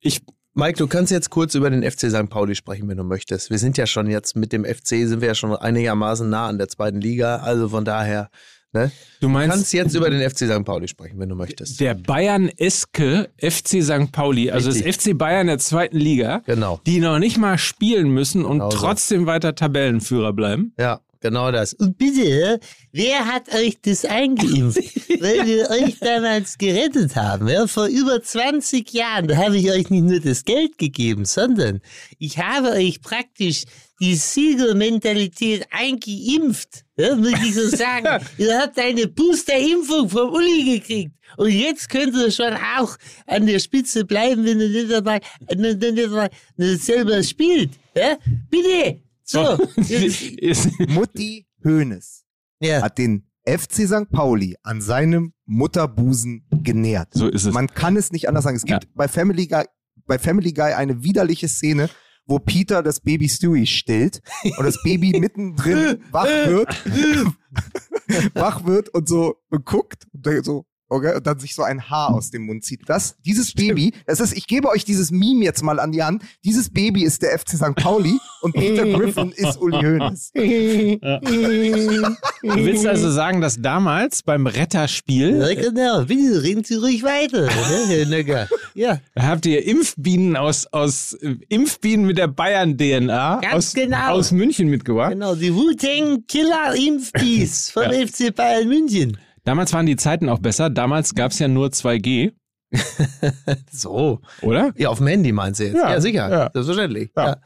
Ich, 0.00 0.20
Mike, 0.54 0.78
du 0.78 0.86
kannst 0.86 1.10
jetzt 1.10 1.30
kurz 1.30 1.54
über 1.54 1.70
den 1.70 1.82
FC 1.82 2.10
St. 2.10 2.28
Pauli 2.28 2.54
sprechen, 2.54 2.88
wenn 2.88 2.98
du 2.98 3.04
möchtest. 3.04 3.50
Wir 3.50 3.58
sind 3.58 3.78
ja 3.78 3.86
schon 3.86 4.08
jetzt 4.10 4.36
mit 4.36 4.52
dem 4.52 4.64
FC, 4.64 5.06
sind 5.06 5.20
wir 5.20 5.28
ja 5.28 5.34
schon 5.34 5.54
einigermaßen 5.56 6.28
nah 6.28 6.46
an 6.48 6.58
der 6.58 6.68
zweiten 6.68 7.00
Liga. 7.00 7.36
Also 7.36 7.68
von 7.70 7.84
daher, 7.84 8.28
ne? 8.72 8.90
du 9.20 9.26
Du 9.26 9.28
meinst, 9.28 9.54
kannst 9.54 9.72
jetzt 9.72 9.94
über 9.94 10.10
den 10.10 10.20
FC 10.28 10.46
St. 10.50 10.64
Pauli 10.64 10.88
sprechen, 10.88 11.18
wenn 11.18 11.28
du 11.28 11.34
möchtest. 11.34 11.80
der 11.80 11.94
Bayern-eske 11.94 13.30
FC 13.38 13.82
St. 13.82 14.12
Pauli, 14.12 14.50
also 14.50 14.70
Richtig. 14.70 14.86
das 14.96 15.04
FC 15.04 15.16
Bayern 15.16 15.46
der 15.46 15.58
zweiten 15.58 15.96
Liga, 15.98 16.42
Genau. 16.46 16.80
die 16.86 17.00
noch 17.00 17.18
nicht 17.18 17.38
mal 17.38 17.58
spielen 17.58 18.10
müssen 18.10 18.44
und 18.44 18.58
Genau 18.58 18.70
so. 18.70 18.76
trotzdem 18.78 19.26
weiter 19.26 19.54
Tabellenführer 19.54 20.32
bleiben. 20.32 20.74
Ja, 20.78 21.00
genau 21.22 21.50
das. 21.50 21.72
Und 21.72 21.96
bitte, 21.96 22.60
wer 22.92 23.26
hat 23.26 23.54
euch 23.54 23.78
das 23.80 24.04
eingeimpft? 24.04 24.78
Weil 25.20 25.46
wir 25.46 25.70
euch 25.70 25.98
damals 25.98 26.58
gerettet 26.58 27.16
haben, 27.16 27.48
ja, 27.48 27.66
vor 27.66 27.86
über 27.86 28.22
20 28.22 28.92
Jahren. 28.92 29.28
Da 29.28 29.36
habe 29.36 29.56
ich 29.56 29.70
euch 29.70 29.88
nicht 29.88 30.04
nur 30.04 30.20
das 30.20 30.44
Geld 30.44 30.76
gegeben, 30.76 31.24
sondern 31.24 31.80
ich 32.18 32.38
habe 32.38 32.72
euch 32.72 33.00
praktisch 33.00 33.64
die 34.00 34.16
Siegermentalität 34.16 35.66
eingeimpft. 35.70 36.84
Ja, 36.96 37.14
muss 37.14 37.32
ich 37.44 37.54
so 37.54 37.68
sagen. 37.68 38.24
ihr 38.38 38.58
habt 38.58 38.78
eine 38.78 39.06
Boosterimpfung 39.06 40.08
vom 40.08 40.30
Uli 40.30 40.78
gekriegt. 40.78 41.12
Und 41.36 41.50
jetzt 41.50 41.88
könnt 41.88 42.14
ihr 42.14 42.30
schon 42.30 42.52
auch 42.76 42.96
an 43.26 43.46
der 43.46 43.60
Spitze 43.60 44.04
bleiben, 44.04 44.44
wenn 44.44 44.60
ihr 44.60 44.68
nicht 44.68 44.90
ihr 44.90 45.92
nicht 45.92 46.32
nicht 46.56 46.84
selber 46.84 47.22
spielt. 47.22 47.70
Ja? 47.96 48.18
Bitte! 48.50 49.00
So, 49.32 49.58
Mutti 50.88 51.46
Hoeneß 51.64 52.24
ja. 52.60 52.82
hat 52.82 52.98
den 52.98 53.28
FC 53.46 53.88
St. 53.88 54.10
Pauli 54.10 54.56
an 54.62 54.80
seinem 54.80 55.32
Mutterbusen 55.46 56.46
genährt. 56.50 57.08
so 57.12 57.28
ist 57.28 57.44
es. 57.44 57.52
Man 57.52 57.66
kann 57.68 57.96
es 57.96 58.12
nicht 58.12 58.28
anders 58.28 58.44
sagen. 58.44 58.56
Es 58.56 58.64
gibt 58.64 58.94
bei, 58.94 59.08
Family 59.08 59.46
Guy, 59.46 59.64
bei 60.06 60.18
Family 60.18 60.52
Guy 60.52 60.72
eine 60.72 61.02
widerliche 61.02 61.48
Szene, 61.48 61.88
wo 62.26 62.38
Peter 62.38 62.82
das 62.82 63.00
Baby 63.00 63.28
Stewie 63.28 63.66
stillt 63.66 64.20
und 64.56 64.64
das 64.64 64.80
Baby 64.82 65.12
mittendrin 65.20 66.04
wach 66.10 66.26
wird, 66.26 66.68
wach 68.34 68.64
wird 68.64 68.90
und 68.90 69.08
so 69.08 69.36
guckt 69.64 70.06
und 70.12 70.44
so, 70.44 70.66
okay, 70.92 71.16
und 71.16 71.26
dann 71.26 71.38
sich 71.38 71.54
so 71.54 71.62
ein 71.62 71.88
Haar 71.90 72.14
aus 72.14 72.30
dem 72.30 72.46
Mund 72.46 72.64
zieht. 72.64 72.80
Das, 72.86 73.16
dieses 73.24 73.52
Baby, 73.54 73.92
das 74.06 74.20
ist, 74.20 74.36
ich 74.36 74.46
gebe 74.46 74.68
euch 74.68 74.84
dieses 74.84 75.10
Meme 75.10 75.44
jetzt 75.44 75.62
mal 75.62 75.80
an 75.80 75.92
die 75.92 76.02
Hand. 76.02 76.22
Dieses 76.44 76.70
Baby 76.70 77.04
ist 77.04 77.22
der 77.22 77.38
FC 77.38 77.50
St. 77.50 77.74
Pauli 77.76 78.18
und 78.42 78.52
Peter 78.52 78.84
Griffin 78.98 79.32
ist 79.32 79.60
Uli 79.60 79.76
Hoeneß. 79.76 80.32
Du 82.42 82.56
willst 82.56 82.86
also 82.86 83.10
sagen, 83.10 83.40
dass 83.40 83.60
damals 83.60 84.22
beim 84.22 84.46
Retterspiel 84.46 85.38
Ja, 85.38 85.54
genau. 85.54 86.04
Bitte 86.04 86.42
reden 86.42 86.64
Sie 86.64 86.74
ruhig 86.74 87.02
weiter, 87.02 87.42
ne, 87.42 87.86
Herr 87.86 88.06
Nöcker. 88.08 88.48
Ja, 88.74 88.98
habt 89.16 89.46
ihr 89.46 89.64
Impfbienen 89.64 90.36
aus, 90.36 90.66
aus 90.72 91.12
äh, 91.14 91.36
Impfbienen 91.48 92.04
mit 92.06 92.18
der 92.18 92.28
Bayern-DNA 92.28 93.40
aus, 93.52 93.74
genau. 93.74 94.10
aus 94.10 94.32
München 94.32 94.68
mitgebracht. 94.68 95.12
genau. 95.12 95.34
Die 95.34 95.54
Wu-Tang 95.54 96.24
Killer 96.26 96.74
Impfbees 96.74 97.70
vom 97.70 97.84
FC 97.84 98.34
Bayern 98.34 98.68
München. 98.68 99.16
Damals 99.44 99.72
waren 99.72 99.86
die 99.86 99.96
Zeiten 99.96 100.28
auch 100.28 100.38
besser. 100.38 100.70
Damals 100.70 101.14
gab 101.14 101.32
es 101.32 101.38
ja 101.38 101.48
nur 101.48 101.68
2G, 101.68 102.32
So. 103.70 104.20
oder? 104.40 104.72
Ja, 104.76 104.88
auf 104.90 104.98
dem 104.98 105.06
Handy 105.08 105.32
meinst 105.32 105.60
du 105.60 105.64
jetzt? 105.64 105.74
Ja, 105.76 105.90
Ja, 105.92 106.00
sicher. 106.00 106.30
ja. 106.30 106.50
Selbstverständlich. 106.52 107.10
Ja. 107.16 107.26
Ja. 107.26 107.36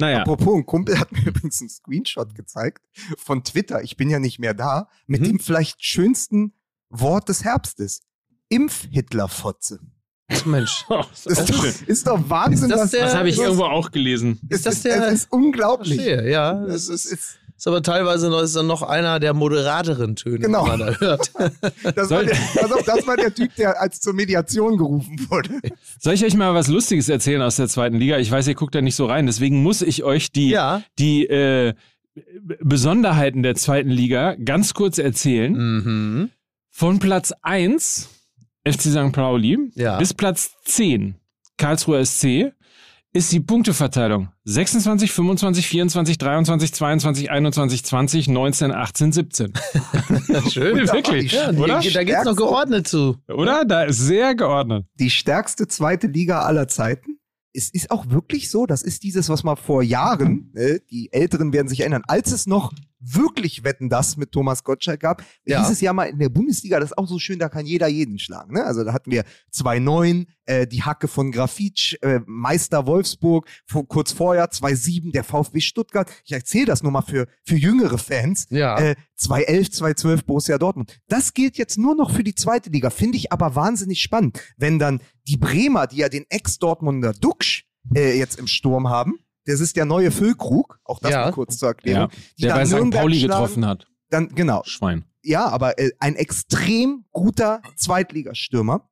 Naja. 0.00 0.18
Apropos, 0.20 0.54
ein 0.56 0.66
Kumpel 0.66 0.98
hat 1.00 1.10
mir 1.12 1.20
übrigens 1.26 1.60
einen 1.60 1.70
Screenshot 1.70 2.34
gezeigt 2.34 2.82
von 3.16 3.42
Twitter. 3.44 3.82
Ich 3.82 3.96
bin 3.96 4.10
ja 4.10 4.18
nicht 4.18 4.38
mehr 4.38 4.54
da. 4.54 4.88
Mit 5.06 5.20
Mhm. 5.22 5.24
dem 5.24 5.38
vielleicht 5.40 5.82
schönsten 5.84 6.52
Wort 6.90 7.28
des 7.28 7.44
Herbstes. 7.44 8.00
Impf-Hitler-Fotze. 8.50 9.80
Mensch. 10.44 10.84
Das 11.24 11.26
ist, 11.26 11.50
doch, 11.50 11.64
ist 11.86 12.06
doch 12.06 12.30
Wahnsinn. 12.30 12.70
Ist 12.70 12.76
das 12.76 12.80
was- 12.84 12.90
der- 12.90 13.04
Das 13.06 13.14
habe 13.14 13.28
ich 13.30 13.38
irgendwo 13.38 13.64
auch 13.64 13.90
gelesen. 13.90 14.38
Es 14.48 14.58
Ist 14.58 14.66
das 14.66 14.74
ist, 14.76 14.84
der- 14.84 15.06
es 15.08 15.14
ist 15.14 15.32
unglaublich. 15.32 15.94
Verstehe, 15.96 16.30
ja. 16.30 16.62
Es 16.64 16.86
Das 16.86 16.88
ist, 16.88 17.06
ist, 17.06 17.12
ist, 17.12 17.38
ist 17.58 17.66
aber 17.66 17.82
teilweise 17.82 18.30
noch, 18.30 18.40
ist 18.40 18.56
dann 18.56 18.66
noch 18.68 18.82
einer 18.82 19.20
der 19.20 19.34
moderateren 19.34 20.16
Töne, 20.16 20.38
Genau. 20.38 20.62
die 20.64 20.68
man 20.70 20.78
da 20.78 20.92
hört. 21.00 21.32
das, 21.96 22.08
war 22.10 22.24
der, 22.24 22.34
auf, 22.36 22.82
das 22.86 23.06
war 23.06 23.16
der 23.16 23.34
Typ, 23.34 23.54
der 23.56 23.80
als 23.80 24.00
zur 24.00 24.14
Mediation 24.14 24.78
gerufen 24.78 25.18
wurde. 25.28 25.50
Soll 25.98 26.14
ich 26.14 26.24
euch 26.24 26.34
mal 26.36 26.54
was 26.54 26.68
Lustiges 26.68 27.08
erzählen 27.08 27.42
aus 27.42 27.56
der 27.56 27.68
zweiten 27.68 27.96
Liga? 27.96 28.16
Ich 28.18 28.30
weiß, 28.30 28.46
ihr 28.48 28.54
guckt 28.54 28.74
da 28.74 28.80
nicht 28.80 28.94
so 28.96 29.06
rein, 29.06 29.26
deswegen 29.26 29.62
muss 29.62 29.82
ich 29.82 30.04
euch 30.04 30.30
die, 30.32 30.50
Ja. 30.50 30.82
die 30.98 31.26
äh, 31.26 31.74
Besonderheiten 32.60 33.42
der 33.42 33.54
zweiten 33.54 33.90
Liga 33.90 34.34
ganz 34.36 34.74
kurz 34.74 34.98
erzählen. 34.98 35.52
Mhm. 35.52 36.30
Von 36.70 36.98
Platz 37.00 37.32
1, 37.42 38.08
FC 38.64 38.80
St. 38.82 39.12
Pauli, 39.12 39.58
Ja. 39.74 39.98
bis 39.98 40.14
Platz 40.14 40.52
10, 40.64 41.16
Karlsruher 41.56 42.04
SC, 42.04 42.52
ist 43.12 43.32
die 43.32 43.40
Punkteverteilung 43.40 44.28
26, 44.44 45.10
25, 45.12 45.66
24, 45.66 46.18
23, 46.18 46.72
22, 46.72 47.30
21, 47.30 47.84
20, 47.84 48.28
19, 48.28 48.72
18, 48.72 49.12
17. 49.12 49.52
Schön. 50.50 50.76
Wirklich, 50.88 51.32
Ja, 51.32 51.52
die, 51.52 51.58
oder? 51.58 51.80
Da 51.80 52.04
geht's 52.04 52.24
noch 52.24 52.36
geordnet 52.36 52.86
zu. 52.86 53.16
Oder? 53.28 53.64
Da 53.64 53.84
ist 53.84 53.98
sehr 53.98 54.34
geordnet. 54.34 54.86
Die 54.94 55.10
stärkste 55.10 55.68
zweite 55.68 56.06
Liga 56.06 56.42
aller 56.42 56.68
Zeiten. 56.68 57.18
Es 57.54 57.70
ist 57.70 57.90
auch 57.90 58.10
wirklich 58.10 58.50
so, 58.50 58.66
das 58.66 58.82
ist 58.82 59.02
dieses, 59.02 59.28
was 59.30 59.42
mal 59.42 59.56
vor 59.56 59.82
Jahren, 59.82 60.52
äh, 60.54 60.80
die 60.90 61.12
Älteren 61.12 61.52
werden 61.52 61.66
sich 61.68 61.80
erinnern, 61.80 62.02
als 62.06 62.30
es 62.30 62.46
noch 62.46 62.72
wirklich 63.00 63.64
Wetten 63.64 63.88
das 63.88 64.16
mit 64.16 64.32
Thomas 64.32 64.64
Gottschalk 64.64 65.00
gab, 65.00 65.22
Ja. 65.44 65.60
dieses 65.60 65.80
Jahr 65.80 65.94
mal 65.94 66.04
in 66.04 66.18
der 66.18 66.28
Bundesliga, 66.28 66.80
das 66.80 66.90
ist 66.90 66.98
auch 66.98 67.06
so 67.06 67.18
schön, 67.18 67.38
da 67.38 67.48
kann 67.48 67.66
jeder 67.66 67.86
jeden 67.88 68.18
schlagen. 68.18 68.54
Ne? 68.54 68.64
Also 68.64 68.84
da 68.84 68.92
hatten 68.92 69.10
wir 69.10 69.24
2-9, 69.52 70.26
äh, 70.46 70.66
die 70.66 70.82
Hacke 70.82 71.08
von 71.08 71.30
Grafitsch, 71.32 71.96
äh, 72.02 72.20
Meister 72.26 72.86
Wolfsburg, 72.86 73.46
vor, 73.66 73.86
kurz 73.86 74.12
vorher 74.12 74.50
2-7, 74.50 75.12
der 75.12 75.24
VfB 75.24 75.60
Stuttgart. 75.60 76.10
Ich 76.24 76.32
erzähle 76.32 76.66
das 76.66 76.82
nur 76.82 76.92
mal 76.92 77.02
für, 77.02 77.26
für 77.44 77.56
jüngere 77.56 77.98
Fans. 77.98 78.46
Ja. 78.50 78.78
Äh, 78.78 78.96
2-11, 79.18 79.72
2-12 79.76 80.24
Borussia 80.24 80.58
Dortmund. 80.58 80.98
Das 81.08 81.34
gilt 81.34 81.56
jetzt 81.58 81.76
nur 81.78 81.94
noch 81.94 82.10
für 82.10 82.24
die 82.24 82.34
zweite 82.34 82.70
Liga. 82.70 82.90
Finde 82.90 83.16
ich 83.18 83.32
aber 83.32 83.54
wahnsinnig 83.54 84.00
spannend, 84.00 84.40
wenn 84.56 84.78
dann 84.78 85.00
die 85.26 85.36
Bremer, 85.36 85.86
die 85.86 85.96
ja 85.98 86.08
den 86.08 86.24
Ex-Dortmunder 86.28 87.12
Duxch 87.12 87.64
äh, 87.94 88.16
jetzt 88.18 88.38
im 88.38 88.46
Sturm 88.46 88.88
haben, 88.88 89.18
das 89.48 89.60
ist 89.60 89.76
der 89.76 89.84
neue 89.84 90.10
Füllkrug, 90.10 90.78
auch 90.84 90.98
das 91.00 91.10
Ja. 91.10 91.24
mal 91.26 91.32
kurz 91.32 91.56
zur 91.58 91.68
Erklärung. 91.68 92.10
Ja, 92.10 92.18
die 92.36 92.42
der 92.42 92.48
dann 92.50 92.58
bei 92.58 92.66
St. 92.66 92.72
Nürnberg 92.74 93.02
Pauli 93.02 93.18
schlagen, 93.20 93.30
getroffen 93.42 93.66
hat. 93.66 93.86
Dann, 94.10 94.28
genau, 94.34 94.62
Schwein. 94.64 95.04
ja, 95.22 95.46
aber 95.46 95.78
äh, 95.78 95.90
ein 95.98 96.16
extrem 96.16 97.04
guter 97.12 97.60
Zweitligastürmer. 97.76 98.88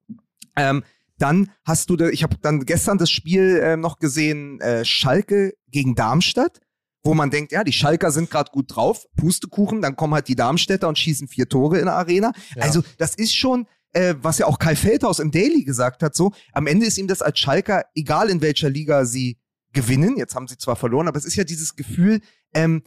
Ähm, 0.56 0.82
dann 1.18 1.50
hast 1.64 1.88
du, 1.88 1.96
da, 1.96 2.08
ich 2.08 2.22
habe 2.22 2.36
dann 2.42 2.64
gestern 2.66 2.98
das 2.98 3.10
Spiel 3.10 3.58
äh, 3.62 3.76
noch 3.76 3.98
gesehen, 3.98 4.60
äh, 4.60 4.84
Schalke 4.84 5.54
gegen 5.70 5.94
Darmstadt, 5.94 6.60
wo 7.04 7.14
man 7.14 7.30
denkt, 7.30 7.52
ja, 7.52 7.64
die 7.64 7.72
Schalker 7.72 8.10
sind 8.10 8.30
gerade 8.30 8.50
gut 8.50 8.74
drauf, 8.76 9.06
Pustekuchen, 9.16 9.80
dann 9.80 9.96
kommen 9.96 10.12
halt 10.12 10.28
die 10.28 10.34
Darmstädter 10.36 10.88
und 10.88 10.98
schießen 10.98 11.28
vier 11.28 11.48
Tore 11.48 11.78
in 11.78 11.86
der 11.86 11.94
Arena. 11.94 12.32
Ja. 12.54 12.62
Also 12.64 12.82
das 12.98 13.14
ist 13.14 13.34
schon, 13.34 13.66
äh, 13.92 14.14
was 14.20 14.38
ja 14.38 14.46
auch 14.46 14.58
Kai 14.58 14.76
Feldhaus 14.76 15.18
im 15.18 15.30
Daily 15.30 15.64
gesagt 15.64 16.02
hat, 16.02 16.14
so, 16.14 16.32
am 16.52 16.66
Ende 16.66 16.84
ist 16.84 16.98
ihm 16.98 17.06
das 17.06 17.22
als 17.22 17.38
Schalker, 17.38 17.84
egal 17.94 18.28
in 18.28 18.42
welcher 18.42 18.68
Liga 18.68 19.06
sie 19.06 19.38
gewinnen, 19.76 20.16
jetzt 20.16 20.34
haben 20.34 20.48
sie 20.48 20.56
zwar 20.56 20.74
verloren, 20.74 21.06
aber 21.06 21.18
es 21.18 21.24
ist 21.24 21.36
ja 21.36 21.44
dieses 21.44 21.76
Gefühl, 21.76 22.20
ähm, 22.54 22.82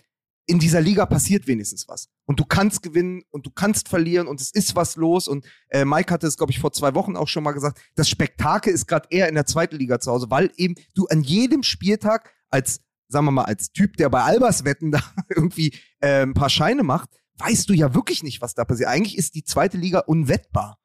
in 0.48 0.58
dieser 0.58 0.82
Liga 0.82 1.06
passiert 1.06 1.46
wenigstens 1.46 1.88
was. 1.88 2.10
Und 2.26 2.40
du 2.40 2.44
kannst 2.44 2.82
gewinnen 2.82 3.22
und 3.30 3.46
du 3.46 3.52
kannst 3.52 3.88
verlieren 3.88 4.28
und 4.28 4.42
es 4.42 4.52
ist 4.52 4.76
was 4.76 4.96
los. 4.96 5.28
Und 5.28 5.46
äh, 5.70 5.86
Mike 5.86 6.12
hatte 6.12 6.26
es, 6.26 6.38
glaube 6.38 6.52
ich, 6.52 6.60
vor 6.60 6.74
zwei 6.74 6.96
Wochen 6.96 7.16
auch 7.16 7.28
schon 7.28 7.44
mal 7.44 7.52
gesagt, 7.52 7.80
das 7.94 8.10
Spektakel 8.10 8.74
ist 8.74 8.88
gerade 8.88 9.08
eher 9.12 9.30
in 9.30 9.36
der 9.36 9.46
zweiten 9.46 9.78
Liga 9.78 10.00
zu 10.00 10.12
Hause, 10.12 10.32
weil 10.32 10.52
eben 10.58 10.74
du 10.96 11.06
an 11.06 11.22
jedem 11.22 11.62
Spieltag 11.62 12.34
als, 12.50 12.82
sagen 13.10 13.26
wir 13.28 13.32
mal, 13.32 13.44
als 13.44 13.72
Typ, 13.72 13.96
der 13.98 14.10
bei 14.10 14.24
Albers 14.24 14.66
Wetten 14.66 14.92
da 14.92 15.04
irgendwie 15.30 15.76
äh, 16.00 16.24
ein 16.24 16.34
paar 16.34 16.50
Scheine 16.50 16.82
macht, 16.82 17.10
weißt 17.38 17.70
du 17.70 17.74
ja 17.74 17.94
wirklich 17.94 18.24
nicht, 18.24 18.42
was 18.42 18.56
da 18.56 18.66
passiert. 18.66 18.90
Eigentlich 18.90 19.20
ist 19.20 19.36
die 19.36 19.44
zweite 19.44 19.78
Liga 19.78 20.00
unwettbar. 20.00 20.80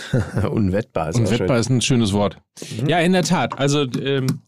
Unwettbar 0.50 1.10
ist 1.10 1.16
Unwettbar 1.18 1.58
ist 1.58 1.68
ein 1.68 1.82
schönes 1.82 2.12
Wort. 2.12 2.38
Ja, 2.86 2.98
in 3.00 3.12
der 3.12 3.24
Tat. 3.24 3.58
Also 3.58 3.82
ähm, 3.82 4.42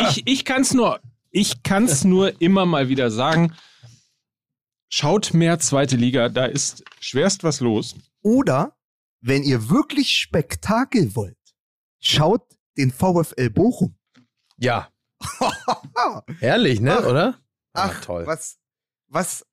ich, 0.00 0.18
ich, 0.18 0.26
ich 0.26 0.44
kann 0.44 0.62
es 0.62 0.74
nur, 0.74 1.00
ich 1.30 1.62
kann 1.62 1.84
es 1.84 2.04
nur 2.04 2.40
immer 2.40 2.66
mal 2.66 2.88
wieder 2.88 3.10
sagen. 3.10 3.54
Schaut 4.88 5.32
mehr 5.34 5.58
zweite 5.60 5.96
Liga, 5.96 6.28
da 6.28 6.46
ist 6.46 6.84
schwerst 7.00 7.44
was 7.44 7.60
los. 7.60 7.94
Oder, 8.22 8.76
wenn 9.20 9.42
ihr 9.44 9.70
wirklich 9.70 10.10
Spektakel 10.12 11.14
wollt, 11.14 11.36
schaut 12.00 12.42
den 12.76 12.90
VfL 12.90 13.50
Bochum. 13.50 13.96
Ja. 14.56 14.88
Herrlich, 16.40 16.80
ne, 16.80 16.98
Ach. 16.98 17.06
oder? 17.06 17.38
Ach, 17.72 18.00
toll. 18.00 18.26
was, 18.26 18.58
was. 19.06 19.46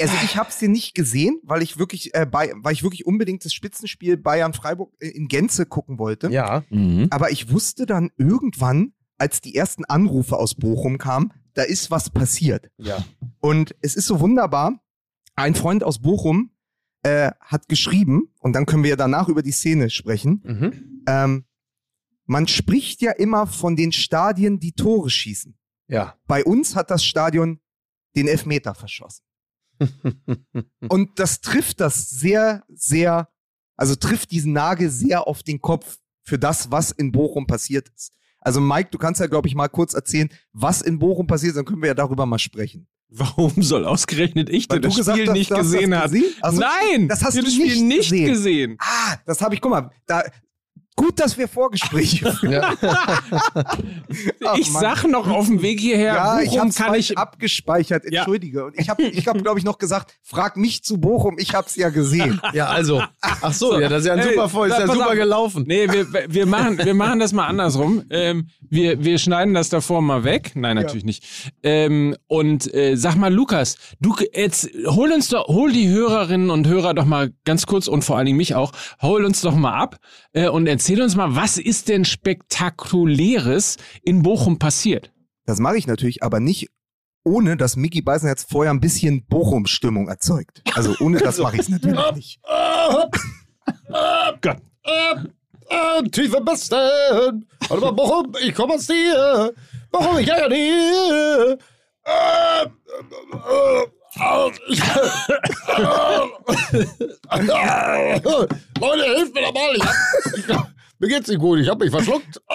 Also 0.00 0.14
ich 0.24 0.36
habe 0.36 0.50
es 0.50 0.58
hier 0.58 0.68
nicht 0.68 0.94
gesehen, 0.94 1.40
weil 1.42 1.62
ich 1.62 1.78
wirklich, 1.78 2.14
äh, 2.14 2.26
bei, 2.26 2.52
weil 2.56 2.74
ich 2.74 2.82
wirklich 2.82 3.06
unbedingt 3.06 3.44
das 3.44 3.54
Spitzenspiel 3.54 4.16
Bayern 4.16 4.52
Freiburg 4.52 4.92
äh, 5.00 5.08
in 5.08 5.28
Gänze 5.28 5.64
gucken 5.64 5.98
wollte. 5.98 6.30
Ja. 6.30 6.64
Aber 7.10 7.30
ich 7.30 7.50
wusste 7.50 7.86
dann 7.86 8.10
irgendwann, 8.18 8.92
als 9.18 9.40
die 9.40 9.54
ersten 9.54 9.84
Anrufe 9.86 10.36
aus 10.36 10.54
Bochum 10.54 10.98
kamen, 10.98 11.32
da 11.54 11.62
ist 11.62 11.90
was 11.90 12.10
passiert. 12.10 12.70
Ja. 12.76 13.04
Und 13.40 13.74
es 13.80 13.96
ist 13.96 14.06
so 14.06 14.20
wunderbar. 14.20 14.82
Ein 15.34 15.54
Freund 15.54 15.82
aus 15.82 16.00
Bochum 16.00 16.50
äh, 17.02 17.30
hat 17.40 17.68
geschrieben, 17.68 18.34
und 18.40 18.52
dann 18.54 18.66
können 18.66 18.82
wir 18.82 18.90
ja 18.90 18.96
danach 18.96 19.28
über 19.28 19.42
die 19.42 19.52
Szene 19.52 19.90
sprechen. 19.90 20.42
Mhm. 20.44 21.04
Ähm, 21.06 21.44
man 22.26 22.48
spricht 22.48 23.00
ja 23.00 23.12
immer 23.12 23.46
von 23.46 23.76
den 23.76 23.92
Stadien, 23.92 24.58
die 24.58 24.72
Tore 24.72 25.08
schießen. 25.08 25.56
Ja. 25.88 26.16
Bei 26.26 26.44
uns 26.44 26.74
hat 26.74 26.90
das 26.90 27.04
Stadion 27.04 27.60
den 28.16 28.28
Elfmeter 28.28 28.74
verschossen. 28.74 29.24
Und 30.88 31.18
das 31.18 31.40
trifft 31.40 31.80
das 31.80 32.10
sehr, 32.10 32.64
sehr, 32.68 33.28
also 33.76 33.94
trifft 33.96 34.30
diesen 34.30 34.52
Nagel 34.52 34.90
sehr 34.90 35.26
auf 35.26 35.42
den 35.42 35.60
Kopf 35.60 35.98
für 36.22 36.38
das, 36.38 36.70
was 36.70 36.90
in 36.90 37.12
Bochum 37.12 37.46
passiert 37.46 37.88
ist. 37.94 38.12
Also 38.40 38.60
Mike, 38.60 38.90
du 38.92 38.98
kannst 38.98 39.20
ja, 39.20 39.26
glaube 39.26 39.48
ich, 39.48 39.54
mal 39.54 39.68
kurz 39.68 39.94
erzählen, 39.94 40.28
was 40.52 40.80
in 40.80 40.98
Bochum 40.98 41.26
passiert 41.26 41.50
ist, 41.50 41.56
dann 41.56 41.64
können 41.64 41.82
wir 41.82 41.88
ja 41.88 41.94
darüber 41.94 42.26
mal 42.26 42.38
sprechen. 42.38 42.86
Warum 43.08 43.62
soll 43.62 43.84
ausgerechnet 43.84 44.50
ich, 44.50 44.66
du 44.66 44.80
das 44.80 44.96
gesagt 44.96 45.18
Spiel 45.18 45.28
hast, 45.28 45.36
nicht 45.36 45.50
gesehen? 45.50 45.92
Also, 45.92 46.60
Nein, 46.60 47.08
das 47.08 47.22
hast 47.22 47.36
du 47.36 47.42
das 47.42 47.52
Spiel 47.52 47.66
nicht 47.66 47.82
nicht 47.82 48.10
gesehen. 48.10 48.28
gesehen. 48.28 48.76
Ah, 48.80 49.16
das 49.26 49.40
habe 49.40 49.54
ich, 49.54 49.60
guck 49.60 49.70
mal, 49.70 49.90
da, 50.06 50.24
gut, 50.96 51.20
dass 51.20 51.36
wir 51.38 51.46
Vorgespräche 51.48 52.32
führen. 52.40 52.52
ja. 52.52 52.74
Ach, 54.44 54.56
ich 54.58 54.70
Mann. 54.72 54.82
sag 54.82 55.04
noch 55.04 55.28
auf 55.28 55.46
dem 55.46 55.62
Weg 55.62 55.80
hierher, 55.80 56.14
Ja, 56.14 56.40
ich 56.40 56.46
Bochum 56.50 56.60
habe 56.60 56.72
kann 56.72 56.86
falsch 56.88 57.10
ich 57.10 57.18
abgespeichert, 57.18 58.04
Ja. 58.10 58.20
entschuldige. 58.20 58.64
Und 58.64 58.78
ich 58.78 58.88
habe, 58.88 59.02
ich 59.04 59.26
hab, 59.28 59.40
glaube 59.42 59.58
ich, 59.58 59.64
noch 59.64 59.78
gesagt, 59.78 60.14
frag 60.22 60.56
mich 60.56 60.82
zu 60.82 60.98
Bochum, 60.98 61.36
ich 61.38 61.54
habe 61.54 61.66
es 61.66 61.76
ja 61.76 61.88
gesehen. 61.90 62.40
ja, 62.52 62.66
also. 62.66 63.02
Ach 63.20 63.52
so, 63.52 63.78
ja, 63.78 63.88
das 63.88 64.00
ist 64.02 64.06
ja 64.06 64.14
ein 64.14 64.20
Ey, 64.20 64.34
super 64.34 64.48
voll, 64.48 64.68
ist 64.68 64.78
ja 64.78 64.86
super 64.86 65.08
auf. 65.08 65.14
gelaufen. 65.14 65.64
Nee, 65.66 65.88
wir, 65.90 66.06
wir, 66.28 66.46
machen, 66.46 66.78
wir 66.78 66.94
machen 66.94 67.18
das 67.18 67.32
mal 67.32 67.46
andersrum. 67.46 68.02
Ähm, 68.10 68.48
wir, 68.68 69.04
wir 69.04 69.18
schneiden 69.18 69.54
das 69.54 69.68
davor 69.68 70.02
mal 70.02 70.24
weg. 70.24 70.52
Nein, 70.54 70.76
natürlich 70.76 71.04
nicht. 71.04 71.24
Ähm, 71.62 72.16
und 72.26 72.72
äh, 72.74 72.96
sag 72.96 73.16
mal, 73.16 73.32
Lukas, 73.32 73.76
du 74.00 74.14
jetzt 74.32 74.70
hol 74.86 75.12
uns 75.12 75.28
doch, 75.28 75.46
hol 75.48 75.70
die 75.72 75.88
Hörerinnen 75.88 76.50
und 76.50 76.66
Hörer 76.66 76.94
doch 76.94 77.04
mal 77.04 77.32
ganz 77.44 77.66
kurz 77.66 77.86
und 77.86 78.02
vor 78.02 78.16
allen 78.16 78.26
Dingen 78.26 78.38
mich 78.38 78.54
auch, 78.54 78.72
hol 79.02 79.24
uns 79.24 79.40
doch 79.40 79.54
mal 79.54 79.74
ab 79.74 79.96
äh, 80.32 80.48
und 80.48 80.66
erzähl 80.66 80.85
uns 81.00 81.16
mal, 81.16 81.34
was 81.34 81.58
ist 81.58 81.88
denn 81.88 82.04
spektakuläres 82.04 83.76
in 84.02 84.22
Bochum 84.22 84.58
passiert? 84.58 85.12
Das 85.44 85.58
mache 85.58 85.78
ich 85.78 85.86
natürlich, 85.86 86.22
aber 86.22 86.40
nicht 86.40 86.68
ohne, 87.24 87.56
dass 87.56 87.76
Mickey 87.76 88.02
Beisenherz 88.02 88.46
vorher 88.48 88.72
ein 88.72 88.80
bisschen 88.80 89.26
Bochum-Stimmung 89.26 90.08
erzeugt. 90.08 90.62
Also 90.74 90.94
ohne 91.00 91.18
das 91.18 91.38
mache 91.38 91.56
ich 91.56 91.62
es 91.62 91.68
natürlich 91.68 92.12
nicht. 92.14 92.40
Gott. 94.40 94.58
Tiefe 96.12 96.40
Besten. 96.40 97.46
Warte 97.68 97.84
mal, 97.84 97.92
Bochum, 97.92 98.32
ich 98.40 98.54
komme 98.54 98.74
aus 98.74 98.86
dir. 98.86 99.52
Bochum, 99.90 100.18
ich 100.18 100.28
ja 100.28 100.48
dir. 100.48 101.58
Leute, 108.80 109.04
hilft 109.16 109.34
mir 109.34 109.42
doch 109.42 109.52
mal. 109.52 109.74
Ich 109.74 109.82
hab, 110.48 110.70
mir 110.98 111.08
geht's 111.08 111.28
nicht 111.28 111.40
gut. 111.40 111.58
Ich 111.58 111.68
habe 111.68 111.84
mich 111.84 111.92
verschluckt. 111.92 112.40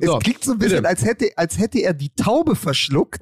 Es 0.00 0.06
So, 0.08 0.18
klingt 0.18 0.42
so 0.44 0.52
ein 0.52 0.58
bisschen, 0.58 0.78
bitte. 0.78 0.88
als 0.88 1.04
hätte, 1.04 1.30
als 1.36 1.56
hätte 1.56 1.78
er 1.78 1.94
die 1.94 2.10
Taube 2.10 2.56
verschluckt, 2.56 3.20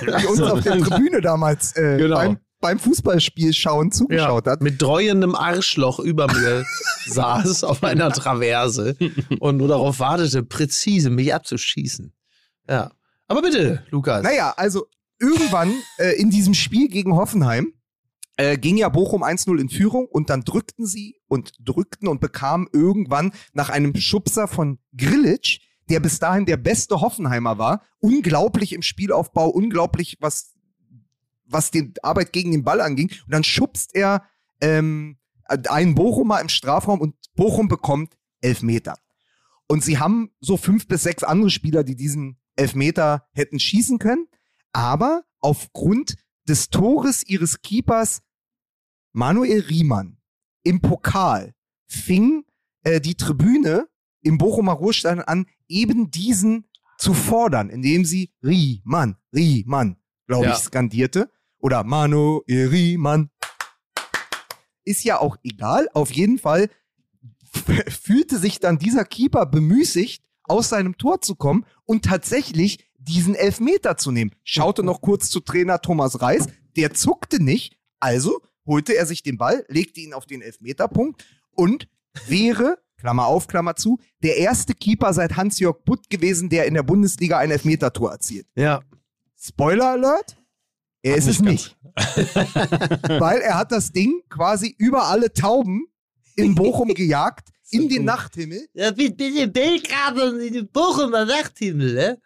die 0.00 0.26
uns 0.26 0.40
auf 0.40 0.60
der 0.62 0.78
Tribüne 0.78 1.20
damals 1.20 1.76
äh, 1.76 1.98
Genau. 1.98 2.14
beim, 2.16 2.38
beim 2.60 2.78
Fußballspiel 2.78 3.52
schauen 3.52 3.90
zugeschaut 3.90 4.46
hat. 4.46 4.62
Mit 4.62 4.80
dreuendem 4.80 5.34
Arschloch 5.34 5.98
über 5.98 6.28
mir 6.32 6.64
saß 7.06 7.64
auf 7.64 7.82
einer 7.82 8.10
Traverse 8.12 8.96
und 9.40 9.56
nur 9.56 9.66
darauf 9.66 9.98
wartete, 9.98 10.44
präzise 10.44 11.10
mich 11.10 11.34
abzuschießen. 11.34 12.14
Ja. 12.68 12.92
Aber 13.26 13.42
bitte, 13.42 13.84
Lukas. 13.90 14.22
Naja, 14.22 14.54
also 14.56 14.86
irgendwann 15.18 15.74
äh, 15.98 16.18
in 16.20 16.30
diesem 16.30 16.54
Spiel 16.54 16.88
gegen 16.88 17.14
Hoffenheim 17.16 17.74
äh, 18.40 18.56
ging 18.56 18.78
ja 18.78 18.88
Bochum 18.88 19.22
1-0 19.22 19.60
in 19.60 19.68
Führung 19.68 20.06
und 20.06 20.30
dann 20.30 20.44
drückten 20.44 20.86
sie 20.86 21.20
und 21.28 21.52
drückten 21.60 22.08
und 22.08 22.22
bekamen 22.22 22.68
irgendwann 22.72 23.32
nach 23.52 23.68
einem 23.68 23.94
Schubser 23.96 24.48
von 24.48 24.78
Grillitsch, 24.96 25.60
der 25.90 26.00
bis 26.00 26.20
dahin 26.20 26.46
der 26.46 26.56
beste 26.56 27.02
Hoffenheimer 27.02 27.58
war, 27.58 27.82
unglaublich 27.98 28.72
im 28.72 28.80
Spielaufbau, 28.80 29.50
unglaublich 29.50 30.16
was 30.20 30.54
was 31.44 31.70
die 31.70 31.92
Arbeit 32.02 32.32
gegen 32.32 32.52
den 32.52 32.62
Ball 32.62 32.80
anging. 32.80 33.10
Und 33.26 33.34
dann 33.34 33.44
schubst 33.44 33.94
er 33.94 34.22
ähm, 34.60 35.18
einen 35.44 35.94
Bochumer 35.96 36.40
im 36.40 36.48
Strafraum 36.48 37.00
und 37.00 37.16
Bochum 37.34 37.68
bekommt 37.68 38.16
Elfmeter. 38.40 38.94
Und 39.66 39.84
sie 39.84 39.98
haben 39.98 40.30
so 40.40 40.56
fünf 40.56 40.86
bis 40.86 41.02
sechs 41.02 41.24
andere 41.24 41.50
Spieler, 41.50 41.84
die 41.84 41.96
diesen 41.96 42.38
Elfmeter 42.56 43.26
hätten 43.32 43.58
schießen 43.58 43.98
können. 43.98 44.28
Aber 44.72 45.24
aufgrund 45.40 46.14
des 46.48 46.70
Tores 46.70 47.24
ihres 47.26 47.62
Keepers 47.62 48.22
Manuel 49.12 49.60
Riemann 49.62 50.16
im 50.62 50.80
Pokal 50.80 51.54
fing 51.86 52.44
äh, 52.84 53.00
die 53.00 53.14
Tribüne 53.16 53.88
im 54.22 54.38
Bochumer 54.38 54.72
Ruhestadion 54.72 55.24
an, 55.24 55.46
eben 55.68 56.10
diesen 56.10 56.66
zu 56.98 57.14
fordern, 57.14 57.70
indem 57.70 58.04
sie 58.04 58.30
Riemann, 58.42 59.16
Riemann, 59.34 59.96
glaube 60.26 60.46
Ja. 60.46 60.52
ich, 60.52 60.58
skandierte. 60.58 61.30
Oder 61.58 61.84
Manuel 61.84 62.68
Riemann. 62.68 63.30
Ist 64.84 65.04
ja 65.04 65.18
auch 65.18 65.36
egal. 65.42 65.88
Auf 65.94 66.12
jeden 66.12 66.38
Fall 66.38 66.68
fühlte 67.88 68.38
sich 68.38 68.60
dann 68.60 68.78
dieser 68.78 69.04
Keeper 69.04 69.46
bemüßigt, 69.46 70.22
aus 70.44 70.68
seinem 70.68 70.96
Tor 70.98 71.20
zu 71.20 71.36
kommen 71.36 71.64
und 71.84 72.04
tatsächlich 72.04 72.90
diesen 72.98 73.34
Elfmeter 73.34 73.96
zu 73.96 74.10
nehmen. 74.10 74.32
Schaute 74.44 74.82
noch 74.82 75.00
kurz 75.00 75.30
zu 75.30 75.40
Trainer 75.40 75.80
Thomas 75.80 76.20
Reis, 76.20 76.46
der 76.76 76.92
zuckte 76.92 77.42
nicht, 77.42 77.78
also 77.98 78.40
holte 78.70 78.96
er 78.96 79.04
sich 79.04 79.22
den 79.22 79.36
Ball, 79.36 79.64
legte 79.68 80.00
ihn 80.00 80.14
auf 80.14 80.26
den 80.26 80.40
Elfmeterpunkt 80.40 81.24
und 81.50 81.88
wäre, 82.26 82.78
Klammer 82.96 83.26
auf, 83.26 83.48
Klammer 83.48 83.76
zu, 83.76 83.98
der 84.22 84.36
erste 84.36 84.74
Keeper 84.74 85.12
seit 85.12 85.36
Hans-Jörg 85.36 85.84
Butt 85.84 86.08
gewesen, 86.08 86.48
der 86.48 86.66
in 86.66 86.74
der 86.74 86.82
Bundesliga 86.82 87.38
ein 87.38 87.50
Elfmetertor 87.50 88.12
erzielt. 88.12 88.46
Ja. 88.54 88.80
Spoiler 89.36 89.90
Alert, 89.90 90.36
er 91.02 91.16
ist 91.16 91.26
es 91.26 91.40
nicht. 91.40 91.76
Weil 91.96 93.40
er 93.40 93.58
hat 93.58 93.72
das 93.72 93.90
Ding 93.90 94.22
quasi 94.28 94.74
über 94.78 95.04
alle 95.04 95.32
Tauben 95.32 95.86
in 96.36 96.54
Bochum 96.54 96.94
gejagt, 96.94 97.48
in 97.70 97.88
den 97.88 98.04
Nachthimmel. 98.04 98.68
Ja, 98.74 98.90
bitte, 98.92 99.16
bitte 99.16 99.48
Belgrad 99.48 100.18
und 100.18 100.40
in 100.40 100.52
den 100.52 100.68
Bochumer 100.70 101.24
Nachthimmel, 101.24 101.94
ne? 101.94 102.22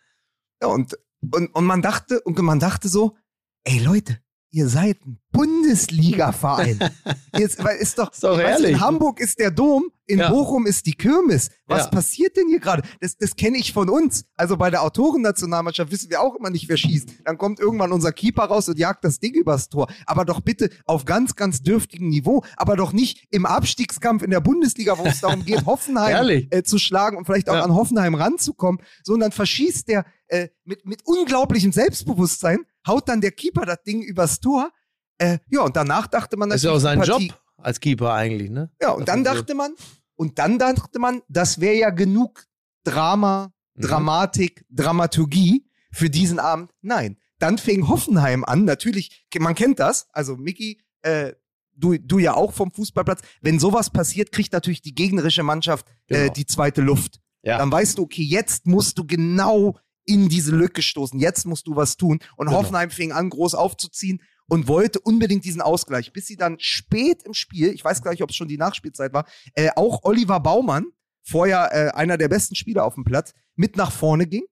Ja, 0.60 0.68
und, 0.68 0.98
und, 1.32 1.54
und 1.54 1.64
man 1.64 1.82
dachte, 1.82 2.20
und 2.22 2.38
man 2.40 2.58
dachte 2.58 2.88
so, 2.88 3.16
ey 3.64 3.78
Leute, 3.78 4.18
ihr 4.54 4.68
seid 4.68 5.04
ein 5.04 5.18
Bundesliga-Verein. 5.32 6.78
Jetzt, 7.36 7.62
weil 7.64 7.76
ist 7.78 7.98
doch, 7.98 8.12
Ist 8.12 8.22
doch 8.22 8.38
weißt 8.38 8.64
in 8.64 8.80
Hamburg 8.80 9.18
ist 9.18 9.40
der 9.40 9.50
Dom, 9.50 9.90
in 10.06 10.20
Ja. 10.20 10.30
Bochum 10.30 10.64
ist 10.66 10.86
die 10.86 10.92
Kirmes. 10.92 11.50
Was 11.66 11.84
Ja. 11.86 11.90
passiert 11.90 12.36
denn 12.36 12.46
hier 12.48 12.60
gerade? 12.60 12.82
Das, 13.00 13.16
das 13.16 13.34
kenne 13.34 13.58
ich 13.58 13.72
von 13.72 13.88
uns. 13.88 14.26
Also 14.36 14.56
bei 14.56 14.70
der 14.70 14.82
Autorennationalmannschaft 14.82 15.90
wissen 15.90 16.08
wir 16.08 16.20
auch 16.20 16.36
immer 16.36 16.50
nicht, 16.50 16.68
wer 16.68 16.76
schießt. 16.76 17.08
Dann 17.24 17.36
kommt 17.36 17.58
irgendwann 17.58 17.90
unser 17.90 18.12
Keeper 18.12 18.44
raus 18.44 18.68
und 18.68 18.78
jagt 18.78 19.04
das 19.04 19.18
Ding 19.18 19.34
übers 19.34 19.68
Tor. 19.68 19.88
Aber 20.06 20.24
doch 20.24 20.40
bitte 20.40 20.70
auf 20.84 21.04
ganz, 21.04 21.34
ganz 21.34 21.60
dürftigem 21.62 22.08
Niveau. 22.08 22.44
Aber 22.56 22.76
doch 22.76 22.92
nicht 22.92 23.26
im 23.30 23.46
Abstiegskampf 23.46 24.22
in 24.22 24.30
der 24.30 24.40
Bundesliga, 24.40 24.96
wo 24.98 25.04
es 25.04 25.20
darum 25.20 25.44
geht, 25.44 25.64
Hoffenheim 25.66 26.46
äh, 26.50 26.62
zu 26.62 26.78
schlagen 26.78 27.16
und 27.16 27.24
vielleicht 27.24 27.48
auch 27.48 27.54
Ja. 27.54 27.62
an 27.64 27.74
Hoffenheim 27.74 28.14
ranzukommen, 28.14 28.80
sondern 29.02 29.32
verschießt 29.32 29.88
der 29.88 30.04
äh, 30.28 30.48
mit, 30.64 30.86
mit 30.86 31.00
unglaublichem 31.04 31.72
Selbstbewusstsein, 31.72 32.60
haut 32.86 33.08
dann 33.08 33.20
der 33.20 33.32
Keeper 33.32 33.66
das 33.66 33.82
Ding 33.82 34.02
übers 34.02 34.40
Tor. 34.40 34.70
Äh, 35.18 35.38
ja, 35.50 35.62
und 35.62 35.76
danach 35.76 36.06
dachte 36.06 36.36
man 36.36 36.50
Das 36.50 36.56
ist 36.56 36.64
ja 36.64 36.72
auch 36.72 36.78
sein 36.78 37.00
die 37.00 37.06
Job 37.06 37.18
Partie- 37.18 37.32
als 37.58 37.80
Keeper 37.80 38.12
eigentlich, 38.12 38.50
ne? 38.50 38.70
Ja, 38.82 38.90
und 38.90 39.08
dann 39.08 39.24
dachte 39.24 39.54
man, 39.54 39.74
und 40.16 40.38
dann 40.38 40.58
dachte 40.58 40.98
man, 40.98 41.22
das 41.28 41.60
wäre 41.60 41.76
ja 41.76 41.90
genug 41.90 42.44
Drama, 42.84 43.52
Mhm. 43.76 43.82
Dramatik, 43.82 44.64
Dramaturgie 44.70 45.66
für 45.90 46.08
diesen 46.10 46.38
Abend. 46.38 46.70
Nein. 46.82 47.16
Dann 47.40 47.58
fing 47.58 47.88
Hoffenheim 47.88 48.44
an, 48.44 48.64
natürlich, 48.64 49.26
man 49.38 49.54
kennt 49.56 49.80
das, 49.80 50.06
also 50.12 50.36
Mickey, 50.36 50.80
äh, 51.02 51.32
du, 51.74 51.98
du 51.98 52.18
ja 52.18 52.34
auch 52.34 52.52
vom 52.52 52.70
Fußballplatz. 52.70 53.20
Wenn 53.40 53.58
sowas 53.58 53.90
passiert, 53.90 54.30
kriegt 54.30 54.52
natürlich 54.52 54.80
die 54.82 54.94
gegnerische 54.94 55.42
Mannschaft 55.42 55.88
äh, 56.06 56.14
Genau. 56.22 56.32
die 56.34 56.46
zweite 56.46 56.80
Luft. 56.82 57.20
Ja. 57.42 57.58
Dann 57.58 57.72
weißt 57.72 57.98
du, 57.98 58.02
okay, 58.04 58.22
jetzt 58.22 58.66
musst 58.66 58.96
du 58.98 59.04
genau 59.06 59.76
in 60.06 60.28
diese 60.28 60.54
Lücke 60.54 60.82
stoßen. 60.82 61.18
Jetzt 61.18 61.46
musst 61.46 61.66
du 61.66 61.76
was 61.76 61.96
tun. 61.96 62.18
Und 62.36 62.46
Genau. 62.46 62.58
Hoffenheim 62.58 62.90
fing 62.90 63.12
an, 63.12 63.30
groß 63.30 63.54
aufzuziehen 63.54 64.20
und 64.48 64.68
wollte 64.68 65.00
unbedingt 65.00 65.44
diesen 65.44 65.62
Ausgleich, 65.62 66.12
bis 66.12 66.26
sie 66.26 66.36
dann 66.36 66.58
spät 66.60 67.22
im 67.24 67.32
Spiel, 67.34 67.68
ich 67.72 67.84
weiß 67.84 68.02
gar 68.02 68.10
nicht, 68.10 68.22
ob 68.22 68.30
es 68.30 68.36
schon 68.36 68.48
die 68.48 68.58
Nachspielzeit 68.58 69.12
war, 69.14 69.26
äh, 69.54 69.70
auch 69.76 70.00
Oliver 70.04 70.40
Baumann, 70.40 70.86
vorher 71.22 71.70
äh, 71.72 71.90
einer 71.96 72.18
der 72.18 72.28
besten 72.28 72.54
Spieler 72.54 72.84
auf 72.84 72.94
dem 72.94 73.04
Platz, 73.04 73.32
mit 73.56 73.76
nach 73.76 73.90
vorne 73.92 74.26
ging, 74.26 74.44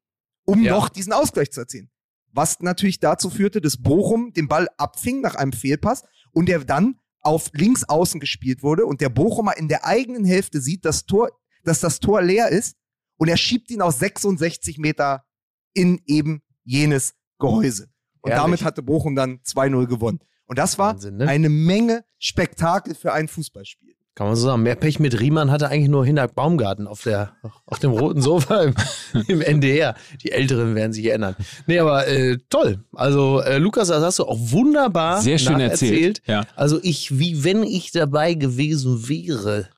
um 0.46 0.62
Ja. 0.62 0.72
noch 0.72 0.88
diesen 0.88 1.12
Ausgleich 1.12 1.50
zu 1.50 1.60
erzielen. 1.60 1.90
Was 2.32 2.60
natürlich 2.60 2.98
dazu 3.00 3.28
führte, 3.28 3.60
dass 3.60 3.76
Bochum 3.76 4.32
den 4.32 4.48
Ball 4.48 4.68
abfing 4.78 5.20
nach 5.20 5.34
einem 5.34 5.52
Fehlpass 5.52 6.02
und 6.30 6.46
der 6.48 6.60
dann 6.60 6.98
auf 7.20 7.50
links 7.52 7.84
außen 7.84 8.18
gespielt 8.20 8.62
wurde 8.62 8.86
und 8.86 9.02
der 9.02 9.10
Bochumer 9.10 9.56
in 9.58 9.68
der 9.68 9.84
eigenen 9.84 10.24
Hälfte 10.24 10.62
sieht, 10.62 10.86
dass, 10.86 11.04
Tor, 11.04 11.28
dass 11.62 11.80
das 11.80 12.00
Tor 12.00 12.22
leer 12.22 12.48
ist 12.48 12.76
und 13.18 13.28
er 13.28 13.36
schiebt 13.36 13.70
ihn 13.70 13.82
aus 13.82 13.98
66 13.98 14.78
Meter 14.78 15.24
in 15.74 16.00
eben 16.06 16.42
jenes 16.64 17.14
Gehäuse. 17.38 17.88
Und 18.20 18.30
Herrlich. 18.30 18.44
damit 18.44 18.64
hatte 18.64 18.82
Bochum 18.82 19.14
dann 19.16 19.40
2-0 19.40 19.86
gewonnen. 19.86 20.20
Und 20.46 20.58
das 20.58 20.78
war 20.78 20.94
Wahnsinn, 20.94 21.16
ne? 21.16 21.28
eine 21.28 21.48
Menge 21.48 22.04
Spektakel 22.18 22.94
für 22.94 23.12
ein 23.12 23.28
Fußballspiel. 23.28 23.94
Kann 24.14 24.26
man 24.26 24.36
so 24.36 24.48
sagen. 24.48 24.62
Mehr 24.62 24.74
Pech 24.74 25.00
mit 25.00 25.18
Riemann 25.18 25.50
hatte 25.50 25.70
eigentlich 25.70 25.88
nur 25.88 26.04
Hinak 26.04 26.34
Baumgarten 26.34 26.86
auf, 26.86 27.02
der, 27.02 27.32
auf 27.64 27.78
dem 27.78 27.92
roten 27.92 28.20
Sofa 28.20 28.62
im, 28.62 28.74
im 29.28 29.40
NDR. 29.40 29.94
Die 30.22 30.32
Älteren 30.32 30.74
werden 30.74 30.92
sich 30.92 31.06
erinnern. 31.06 31.34
Nee, 31.66 31.78
aber 31.78 32.06
äh, 32.06 32.36
toll. 32.50 32.84
Also, 32.92 33.40
äh, 33.40 33.56
Lukas, 33.56 33.88
das 33.88 34.02
hast 34.02 34.18
du 34.18 34.26
auch 34.26 34.38
wunderbar 34.38 35.22
Sehr 35.22 35.38
schön 35.38 35.60
erzählt. 35.60 36.20
Ja. 36.26 36.44
Also, 36.54 36.78
ich, 36.82 37.18
wie 37.18 37.42
wenn 37.42 37.62
ich 37.62 37.90
dabei 37.92 38.34
gewesen 38.34 39.08
wäre. 39.08 39.68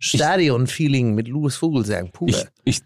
Stadion-Feeling 0.00 1.14
mit 1.14 1.28
Louis 1.28 1.56
Vogelsang. 1.56 2.10
Pur. 2.10 2.28
Ich, 2.28 2.44
ich, 2.64 2.80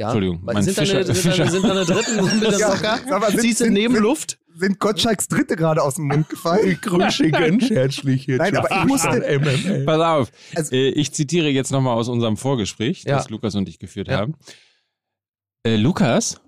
ja. 0.00 0.06
Entschuldigung, 0.08 0.40
Weil 0.44 0.54
mein 0.54 0.62
Sind 0.64 0.76
da 0.78 0.82
eine, 0.82 0.90
Fischer- 1.14 1.14
sind 1.14 1.38
da 1.38 1.50
sind 1.50 1.64
da 1.64 1.70
eine 1.70 1.84
dritten 1.84 2.18
ein 2.18 2.40
bisschen 2.40 2.58
Ja, 2.58 2.68
locker? 2.74 2.98
sag 3.08 3.20
mal, 3.20 3.30
sind- 3.30 3.40
Siehst 3.42 3.60
du 3.60 3.64
sind- 3.64 3.74
neben 3.74 3.94
sind- 3.94 4.02
Luft? 4.02 4.38
Sind 4.56 4.78
Gottschalks 4.78 5.28
Dritte 5.28 5.56
gerade 5.56 5.82
aus 5.82 5.94
dem 5.94 6.08
Mund 6.08 6.28
gefallen? 6.28 6.78
Grüße 6.82 7.30
ganz 7.30 7.70
herzlich 7.70 8.26
jetzt. 8.26 8.38
Nein, 8.38 8.56
aber 8.56 8.70
ich 8.70 8.84
musste, 8.84 9.82
pass 9.86 10.00
auf. 10.00 10.32
Also- 10.54 10.74
äh, 10.74 10.88
ich 10.90 11.12
zitiere 11.12 11.48
jetzt 11.48 11.70
nochmal 11.70 11.96
aus 11.96 12.08
unserem 12.08 12.36
Vorgespräch, 12.36 13.04
Ja. 13.04 13.16
das 13.16 13.30
Lukas 13.30 13.54
und 13.54 13.68
ich 13.68 13.78
geführt 13.78 14.08
Ja. 14.08 14.18
haben. 14.18 14.34
Äh, 15.64 15.76
Lukas, 15.76 16.40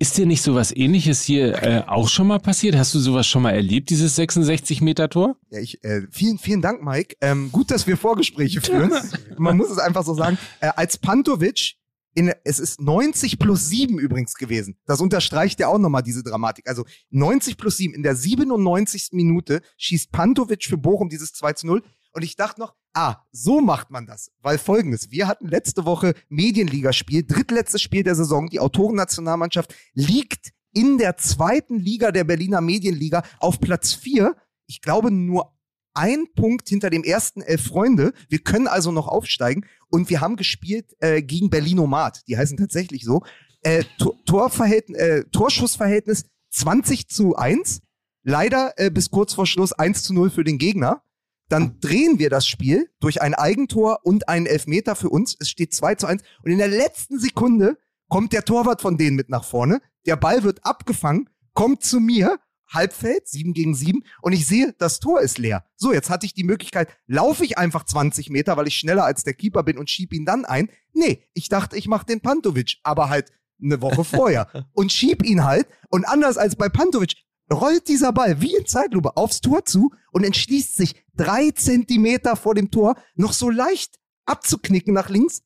ist 0.00 0.16
dir 0.18 0.26
nicht 0.26 0.42
sowas 0.42 0.74
ähnliches 0.74 1.22
hier 1.22 1.62
äh, 1.62 1.82
auch 1.86 2.08
schon 2.08 2.26
mal 2.26 2.40
passiert? 2.40 2.74
Hast 2.76 2.94
du 2.94 2.98
sowas 2.98 3.26
schon 3.26 3.42
mal 3.42 3.52
erlebt, 3.52 3.90
dieses 3.90 4.16
66-Meter-Tor? 4.18 5.36
Ja, 5.50 5.60
ich, 5.60 5.82
äh, 5.84 6.02
vielen, 6.10 6.38
vielen 6.38 6.60
Dank, 6.62 6.82
Mike. 6.82 7.16
Ähm, 7.20 7.50
gut, 7.52 7.70
dass 7.70 7.86
wir 7.86 7.96
Vorgespräche 7.96 8.60
führen. 8.60 8.92
Man 9.38 9.56
muss 9.56 9.70
es 9.70 9.78
einfach 9.78 10.04
so 10.04 10.14
sagen. 10.14 10.38
Äh, 10.60 10.70
als 10.76 10.98
Pantovic, 10.98 11.74
in, 12.14 12.32
es 12.44 12.58
ist 12.58 12.80
90 12.80 13.38
plus 13.38 13.68
7 13.68 13.98
übrigens 13.98 14.34
gewesen. 14.34 14.76
Das 14.86 15.00
unterstreicht 15.00 15.60
ja 15.60 15.68
auch 15.68 15.78
nochmal 15.78 16.02
diese 16.02 16.22
Dramatik. 16.22 16.68
Also 16.68 16.84
90 17.10 17.56
plus 17.56 17.76
7. 17.76 17.94
In 17.94 18.02
der 18.02 18.16
97. 18.16 19.08
Minute 19.12 19.60
schießt 19.76 20.12
Pantovic 20.12 20.64
für 20.64 20.78
Bochum 20.78 21.08
dieses 21.08 21.32
2 21.32 21.52
zu 21.54 21.66
0. 21.66 21.82
Und 22.12 22.22
ich 22.22 22.36
dachte 22.36 22.60
noch, 22.60 22.74
ah, 22.92 23.16
so 23.32 23.60
macht 23.60 23.90
man 23.90 24.06
das. 24.06 24.30
Weil 24.40 24.58
folgendes, 24.58 25.10
wir 25.10 25.26
hatten 25.26 25.48
letzte 25.48 25.84
Woche 25.84 26.14
Medienligaspiel, 26.28 27.24
drittletztes 27.26 27.82
Spiel 27.82 28.04
der 28.04 28.14
Saison. 28.14 28.48
Die 28.48 28.60
Autorennationalmannschaft 28.60 29.74
liegt 29.94 30.52
in 30.72 30.98
der 30.98 31.16
zweiten 31.16 31.78
Liga 31.78 32.12
der 32.12 32.24
Berliner 32.24 32.60
Medienliga 32.60 33.24
auf 33.40 33.60
Platz 33.60 33.92
4. 33.92 34.36
Ich 34.66 34.80
glaube 34.80 35.10
nur 35.10 35.53
ein 35.94 36.26
Punkt 36.34 36.68
hinter 36.68 36.90
dem 36.90 37.04
ersten 37.04 37.40
Elf 37.40 37.66
Freunde. 37.66 38.12
Wir 38.28 38.40
können 38.40 38.66
also 38.66 38.92
noch 38.92 39.08
aufsteigen. 39.08 39.66
Und 39.88 40.10
wir 40.10 40.20
haben 40.20 40.36
gespielt 40.36 40.94
äh, 40.98 41.22
gegen 41.22 41.50
Berlinomat. 41.50 42.22
Die 42.28 42.36
heißen 42.36 42.56
tatsächlich 42.56 43.04
so. 43.04 43.22
Äh, 43.62 43.84
Tor 43.98 44.14
Torverhältnis, 44.26 44.98
äh, 44.98 45.24
Torschussverhältnis 45.30 46.24
20 46.50 47.08
zu 47.08 47.36
1. 47.36 47.80
Leider 48.22 48.74
äh, 48.76 48.90
bis 48.90 49.10
kurz 49.10 49.34
vor 49.34 49.46
Schluss 49.46 49.72
1 49.72 50.02
zu 50.02 50.14
0 50.14 50.30
für 50.30 50.44
den 50.44 50.58
Gegner. 50.58 51.02
Dann 51.48 51.78
drehen 51.80 52.18
wir 52.18 52.30
das 52.30 52.46
Spiel 52.46 52.90
durch 53.00 53.22
ein 53.22 53.34
Eigentor 53.34 54.00
und 54.02 54.28
einen 54.28 54.46
Elfmeter 54.46 54.96
für 54.96 55.10
uns. 55.10 55.36
Es 55.38 55.48
steht 55.48 55.74
2 55.74 55.94
zu 55.96 56.06
1. 56.06 56.22
Und 56.42 56.50
in 56.50 56.58
der 56.58 56.68
letzten 56.68 57.18
Sekunde 57.18 57.78
kommt 58.08 58.32
der 58.32 58.44
Torwart 58.44 58.80
von 58.80 58.96
denen 58.96 59.16
mit 59.16 59.28
nach 59.28 59.44
vorne. 59.44 59.80
Der 60.06 60.16
Ball 60.16 60.42
wird 60.42 60.64
abgefangen, 60.64 61.28
kommt 61.52 61.84
zu 61.84 62.00
mir, 62.00 62.38
Halbfeld, 62.74 63.28
7 63.28 63.52
gegen 63.54 63.74
7, 63.74 64.02
und 64.22 64.32
ich 64.32 64.46
sehe, 64.46 64.74
das 64.78 65.00
Tor 65.00 65.20
ist 65.20 65.38
leer. 65.38 65.64
So, 65.76 65.92
jetzt 65.92 66.10
hatte 66.10 66.26
ich 66.26 66.34
die 66.34 66.44
Möglichkeit, 66.44 66.88
laufe 67.06 67.44
ich 67.44 67.58
einfach 67.58 67.84
20 67.84 68.30
Meter, 68.30 68.56
weil 68.56 68.66
ich 68.66 68.76
schneller 68.76 69.04
als 69.04 69.24
der 69.24 69.34
Keeper 69.34 69.62
bin 69.62 69.78
und 69.78 69.90
schieb 69.90 70.12
ihn 70.12 70.24
dann 70.24 70.44
ein. 70.44 70.70
Nee, 70.92 71.24
ich 71.32 71.48
dachte, 71.48 71.76
ich 71.76 71.88
mache 71.88 72.06
den 72.06 72.20
Pantovic, 72.20 72.76
aber 72.82 73.08
halt 73.08 73.30
eine 73.62 73.80
Woche 73.80 74.04
vorher. 74.04 74.66
und 74.72 74.92
schieb 74.92 75.24
ihn 75.24 75.44
halt. 75.44 75.66
Und 75.88 76.04
anders 76.04 76.36
als 76.36 76.56
bei 76.56 76.68
Pantovic 76.68 77.14
rollt 77.52 77.88
dieser 77.88 78.12
Ball 78.12 78.40
wie 78.40 78.56
in 78.56 78.66
Zeitlupe 78.66 79.16
aufs 79.16 79.40
Tor 79.40 79.64
zu 79.64 79.90
und 80.12 80.24
entschließt 80.24 80.76
sich 80.76 80.94
drei 81.14 81.50
Zentimeter 81.50 82.36
vor 82.36 82.54
dem 82.54 82.70
Tor 82.70 82.96
noch 83.14 83.32
so 83.32 83.50
leicht 83.50 83.96
abzuknicken 84.26 84.94
nach 84.94 85.10
links 85.10 85.42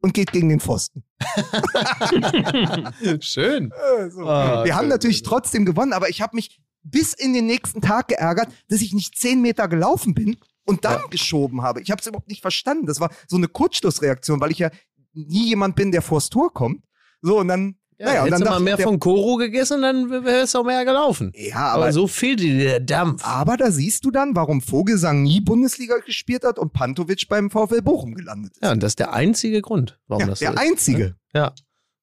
und 0.00 0.14
geht 0.14 0.32
gegen 0.32 0.48
den 0.48 0.60
Pfosten. 0.60 1.04
Schön. 3.20 3.72
So. 4.10 4.26
Ah, 4.26 4.64
Wir 4.64 4.74
haben 4.74 4.88
natürlich 4.88 5.22
trotzdem 5.22 5.64
gewonnen, 5.64 5.92
aber 5.92 6.08
ich 6.08 6.22
habe 6.22 6.36
mich 6.36 6.60
bis 6.82 7.12
in 7.12 7.32
den 7.32 7.46
nächsten 7.46 7.80
Tag 7.80 8.08
geärgert, 8.08 8.48
dass 8.68 8.80
ich 8.82 8.92
nicht 8.92 9.16
zehn 9.18 9.40
Meter 9.40 9.68
gelaufen 9.68 10.14
bin 10.14 10.36
und 10.64 10.84
dann 10.84 11.00
geschoben 11.10 11.62
habe. 11.62 11.80
Ich 11.80 11.90
habe 11.90 12.00
es 12.00 12.06
überhaupt 12.06 12.28
nicht 12.28 12.42
verstanden. 12.42 12.86
Das 12.86 13.00
war 13.00 13.10
so 13.28 13.36
eine 13.36 13.48
Kurzschlussreaktion, 13.48 14.40
weil 14.40 14.50
ich 14.52 14.58
ja 14.58 14.70
nie 15.12 15.48
jemand 15.48 15.76
bin, 15.76 15.92
der 15.92 16.02
vors 16.02 16.28
Tor 16.30 16.52
kommt. 16.52 16.82
So, 17.20 17.38
und 17.40 17.48
dann, 17.48 17.76
Ja, 17.98 18.06
naja, 18.06 18.24
hättest 18.24 18.40
du 18.42 18.46
mal 18.50 18.60
mehr 18.60 18.76
der, 18.76 18.86
von 18.86 18.98
Koro 18.98 19.36
gegessen, 19.36 19.82
dann 19.82 20.10
wärst 20.24 20.54
du 20.54 20.58
auch 20.60 20.64
mehr 20.64 20.84
gelaufen. 20.84 21.32
Ja, 21.36 21.56
Aber, 21.56 21.84
aber, 21.84 21.92
so 21.92 22.06
fehlte 22.08 22.42
dir 22.42 22.64
der 22.64 22.80
Dampf. 22.80 23.24
aber 23.24 23.56
da 23.56 23.70
siehst 23.70 24.04
du 24.04 24.10
dann, 24.10 24.34
warum 24.34 24.60
Vogelsang 24.60 25.22
nie 25.22 25.40
Bundesliga 25.40 25.98
gespielt 25.98 26.42
hat 26.44 26.58
und 26.58 26.72
Pantovic 26.72 27.28
beim 27.28 27.50
VfL 27.50 27.82
Bochum 27.82 28.14
gelandet 28.14 28.52
ist. 28.54 28.62
Ja, 28.62 28.72
und 28.72 28.82
das 28.82 28.92
ist 28.92 28.98
der 28.98 29.12
einzige 29.12 29.60
Grund, 29.62 30.00
warum 30.08 30.22
Ja, 30.22 30.26
das 30.28 30.38
so 30.40 30.46
der 30.46 30.54
ist. 30.54 30.58
einzige. 30.60 31.16
Ja. 31.34 31.52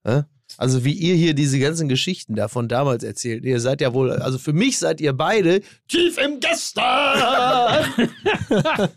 Ja. 0.05 0.25
Also 0.59 0.83
wie 0.83 0.91
ihr 0.91 1.15
hier 1.15 1.33
diese 1.33 1.57
ganzen 1.57 1.87
Geschichten 1.87 2.35
da 2.35 2.49
von 2.49 2.67
damals 2.67 3.05
erzählt. 3.05 3.45
Ihr 3.45 3.61
seid 3.61 3.79
ja 3.79 3.93
wohl, 3.93 4.11
also 4.11 4.37
für 4.37 4.51
mich 4.51 4.77
seid 4.77 4.99
ihr 4.99 5.13
beide 5.13 5.61
tief 5.87 6.17
im 6.17 6.41
Gestern. 6.41 7.85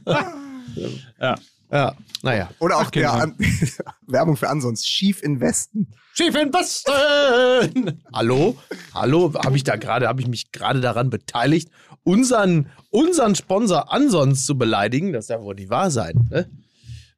Ja. 1.20 1.36
Ja, 1.70 1.94
naja. 2.22 2.50
Oder 2.58 2.78
auch 2.78 2.86
Ach, 2.86 2.90
der. 2.90 3.12
An 3.12 3.36
Werbung 4.06 4.36
für 4.36 4.48
ansonsten. 4.48 4.84
Schief 4.84 5.22
in 5.22 5.38
Westen. 5.38 5.86
Tief 6.16 6.34
im 6.34 6.52
Westen. 6.52 8.02
Hallo? 8.12 8.56
Hallo? 8.94 9.32
Habe 9.34 9.56
ich 9.56 9.64
da 9.64 9.76
gerade, 9.76 10.08
habe 10.08 10.20
ich 10.20 10.28
mich 10.28 10.50
gerade 10.50 10.80
daran 10.80 11.10
beteiligt, 11.10 11.68
unseren, 12.02 12.70
unseren 12.90 13.34
Sponsor 13.34 13.92
Ansons 13.92 14.46
zu 14.46 14.56
beleidigen? 14.58 15.12
Das 15.12 15.26
darf 15.28 15.42
wohl 15.42 15.54
nicht 15.54 15.70
wahr 15.70 15.90
sein. 15.90 16.26
Ne? 16.30 16.50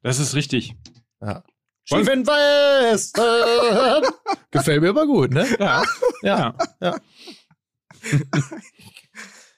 Das 0.03 0.19
ist 0.19 0.35
richtig. 0.35 0.75
Ja. 1.21 1.43
Im 1.91 2.25
Westen. 2.27 3.21
Gefällt 4.51 4.81
mir 4.81 4.89
aber 4.89 5.05
gut, 5.05 5.31
ne? 5.31 5.47
Ja. 5.59 5.83
Ja. 6.23 6.55
ja. 6.81 6.95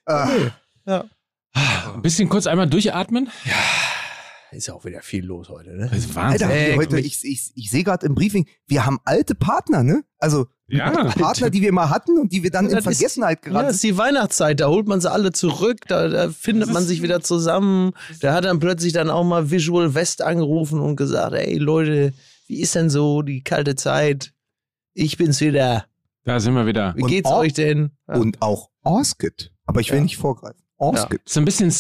Äh, 0.06 0.52
Ein 1.94 2.02
bisschen 2.02 2.30
kurz 2.30 2.48
einmal 2.48 2.68
durchatmen. 2.68 3.30
Ist 4.58 4.68
ja 4.68 4.74
auch 4.74 4.86
wieder 4.86 5.02
viel 5.02 5.24
los 5.24 5.50
heute, 5.50 5.76
ne? 5.78 5.88
Das 5.90 6.00
ist 6.00 6.16
Wahnsinn. 6.16 6.48
Alter, 6.48 6.76
heute, 6.78 7.00
ich, 7.00 7.24
ich, 7.24 7.52
ich 7.54 7.70
sehe 7.70 7.84
gerade 7.84 8.06
im 8.08 8.16
Briefing, 8.16 8.48
wir 8.66 8.86
haben 8.86 8.98
alte 9.06 9.36
Partner, 9.36 9.84
ne? 9.84 10.04
Also 10.18 10.48
Ja. 10.68 10.90
Partner, 11.16 11.50
die 11.52 11.62
wir 11.62 11.72
mal 11.72 11.90
hatten 11.92 12.18
und 12.18 12.32
die 12.34 12.42
wir 12.42 12.50
dann 12.50 12.66
Ja, 12.66 12.72
in 12.72 12.78
ist- 12.80 12.84
Vergessenheit 12.84 13.40
Ja, 13.44 13.50
geraten 13.52 13.68
das 13.68 13.76
ist 13.76 13.84
die 13.84 13.98
Weihnachtszeit, 13.98 14.60
da 14.60 14.68
holt 14.68 14.88
man 14.88 15.00
sie 15.00 15.12
alle 15.12 15.32
zurück, 15.32 15.82
da, 15.88 16.08
da 16.08 16.30
findet 16.32 16.74
man 16.74 16.84
sich 16.84 17.04
wieder 17.04 17.22
zusammen. 17.22 17.92
Da 18.22 18.34
hat 18.34 18.46
dann 18.46 18.60
plötzlich 18.60 18.94
dann 18.94 19.10
auch 19.12 19.24
mal 19.24 19.52
Visual 19.52 19.94
West 19.94 20.24
angerufen 20.24 20.80
und 20.80 20.96
gesagt, 20.96 21.34
ey 21.34 21.58
Leute, 21.58 22.14
wie 22.48 22.60
ist 22.62 22.74
denn 22.74 22.90
so 22.90 23.22
die 23.22 23.44
kalte 23.44 23.76
Zeit? 23.76 24.34
Ich 24.96 25.18
bin's 25.18 25.40
wieder. 25.40 25.86
Da 26.24 26.40
sind 26.40 26.56
wir 26.56 26.66
wieder. 26.66 26.96
Wie 26.96 27.04
Und 27.04 27.10
geht's 27.10 27.30
auch- 27.30 27.38
euch 27.40 27.54
denn? 27.54 27.92
Ja. 28.08 28.16
Und 28.16 28.42
auch 28.42 28.70
Osket. 28.84 29.52
Aber 29.66 29.82
ich 29.82 29.92
will 29.92 29.98
Ja. 30.00 30.04
nicht 30.04 30.18
vorgreifen. 30.18 30.60
Osket. 30.80 31.22
So 31.26 31.40
ein 31.40 31.46
bisschen 31.46 31.72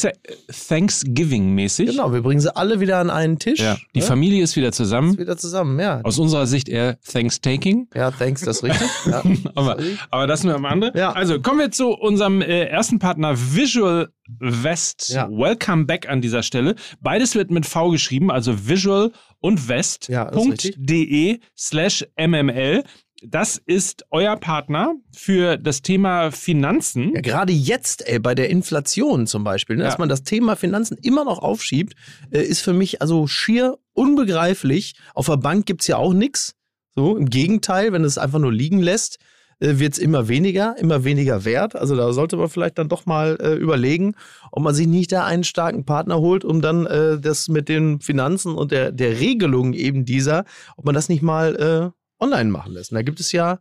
Thanksgiving-mäßig. 0.69 1.91
Genau, 1.91 2.11
wir 2.13 2.21
bringen 2.21 2.41
sie 2.41 2.55
alle 2.55 2.79
wieder 2.79 2.97
an 2.97 3.09
einen 3.09 3.37
Tisch. 3.37 3.59
Ja. 3.59 3.77
Die 3.93 3.99
ne? 3.99 4.05
Familie 4.05 4.43
ist 4.43 4.55
wieder 4.55 4.69
Ist 4.69 4.75
zusammen. 4.75 5.17
wieder 5.17 5.37
zusammen, 5.37 5.79
ja. 5.79 6.01
Aus 6.03 6.17
unserer 6.17 6.47
Sicht 6.47 6.67
eher 6.67 6.97
Thanks-Taking. 7.01 7.89
Ja, 7.93 8.11
thanks, 8.11 8.41
das 8.41 8.57
ist 8.57 8.63
richtig. 8.63 8.87
Ja. 9.07 9.23
Aber, 9.55 9.77
aber 10.09 10.27
das 10.27 10.43
nur 10.43 10.55
am 10.55 10.65
andere. 10.65 10.97
Ja. 10.97 11.11
Also 11.13 11.39
kommen 11.39 11.59
wir 11.59 11.71
zu 11.71 11.89
unserem 11.89 12.41
äh, 12.41 12.65
ersten 12.65 12.99
Partner 12.99 13.35
Visual 13.37 14.09
West. 14.39 15.09
Ja. 15.09 15.29
Welcome 15.29 15.85
back 15.85 16.09
an 16.09 16.21
dieser 16.21 16.43
Stelle. 16.43 16.75
Beides 16.99 17.35
wird 17.35 17.51
mit 17.51 17.65
V 17.65 17.91
geschrieben, 17.91 18.29
also 18.31 18.67
Visual 18.67 19.11
und 19.39 19.69
West. 19.69 20.09
Ja, 20.09 20.25
das 20.25 20.43
ist 20.43 20.51
richtig. 20.51 20.75
.de 20.79 21.39
slash 21.55 22.05
mml. 22.17 22.83
Das 23.24 23.57
ist 23.65 24.05
euer 24.11 24.36
Partner 24.38 24.93
für 25.11 25.57
das 25.57 25.82
Thema 25.82 26.30
Finanzen. 26.32 27.13
Ja, 27.15 27.22
gerade 27.22 27.51
jetzt, 27.51 28.07
ey, 28.07 28.20
bei 28.20 28.36
der 28.36 28.49
Inflation 28.49 29.26
zum 29.26 29.43
Beispiel, 29.43 29.76
ne, 29.76 29.84
Ja. 29.84 29.89
dass 29.89 29.97
man 29.97 30.07
das 30.09 30.24
Thema 30.24 30.55
Finanzen 30.55 30.97
immer 31.01 31.26
noch 31.26 31.39
aufschiebt, 31.39 31.93
äh, 32.32 32.41
ist 32.41 32.61
für 32.61 32.74
mich 32.74 33.01
also 33.01 33.26
schier 33.26 33.78
unbegreiflich. 33.93 34.95
Auf 35.15 35.26
der 35.28 35.38
Bank 35.38 35.65
gibt's 35.65 35.88
ja 35.88 35.97
auch 35.97 36.13
nichts. 36.13 36.53
So, 36.95 37.15
im 37.18 37.30
Gegenteil, 37.30 37.91
wenn 37.93 38.03
es 38.03 38.18
einfach 38.18 38.39
nur 38.39 38.51
liegen 38.53 38.80
lässt, 38.80 39.18
äh, 39.59 39.80
wird's 39.80 39.97
immer 39.97 40.28
weniger, 40.28 40.76
immer 40.78 41.03
weniger 41.03 41.43
wert. 41.45 41.76
Also 41.76 41.95
da 41.95 42.13
sollte 42.13 42.38
man 42.38 42.49
vielleicht 42.49 42.78
dann 42.78 42.89
doch 42.89 43.07
mal 43.07 43.38
äh, 43.41 43.53
überlegen, 43.55 44.13
ob 44.51 44.61
man 44.63 44.76
sich 44.76 44.86
nicht 44.88 45.11
da 45.11 45.26
einen 45.26 45.43
starken 45.43 45.86
Partner 45.86 46.20
holt, 46.20 46.45
um 46.45 46.61
dann 46.61 46.86
äh, 46.86 47.20
das 47.20 47.47
mit 47.49 47.68
den 47.70 47.99
Finanzen 47.99 48.53
und 48.55 48.72
der, 48.72 48.91
der 48.91 49.20
Regelung 49.20 49.74
eben 49.74 50.05
dieser, 50.05 50.45
ob 50.76 50.86
man 50.86 50.93
das 50.93 51.09
nicht 51.09 51.24
mal 51.24 51.55
äh, 51.55 51.96
online 52.20 52.49
machen 52.49 52.74
lässt. 52.74 52.91
Und 52.91 52.95
da 52.95 53.01
gibt 53.01 53.20
es 53.20 53.32
ja 53.32 53.59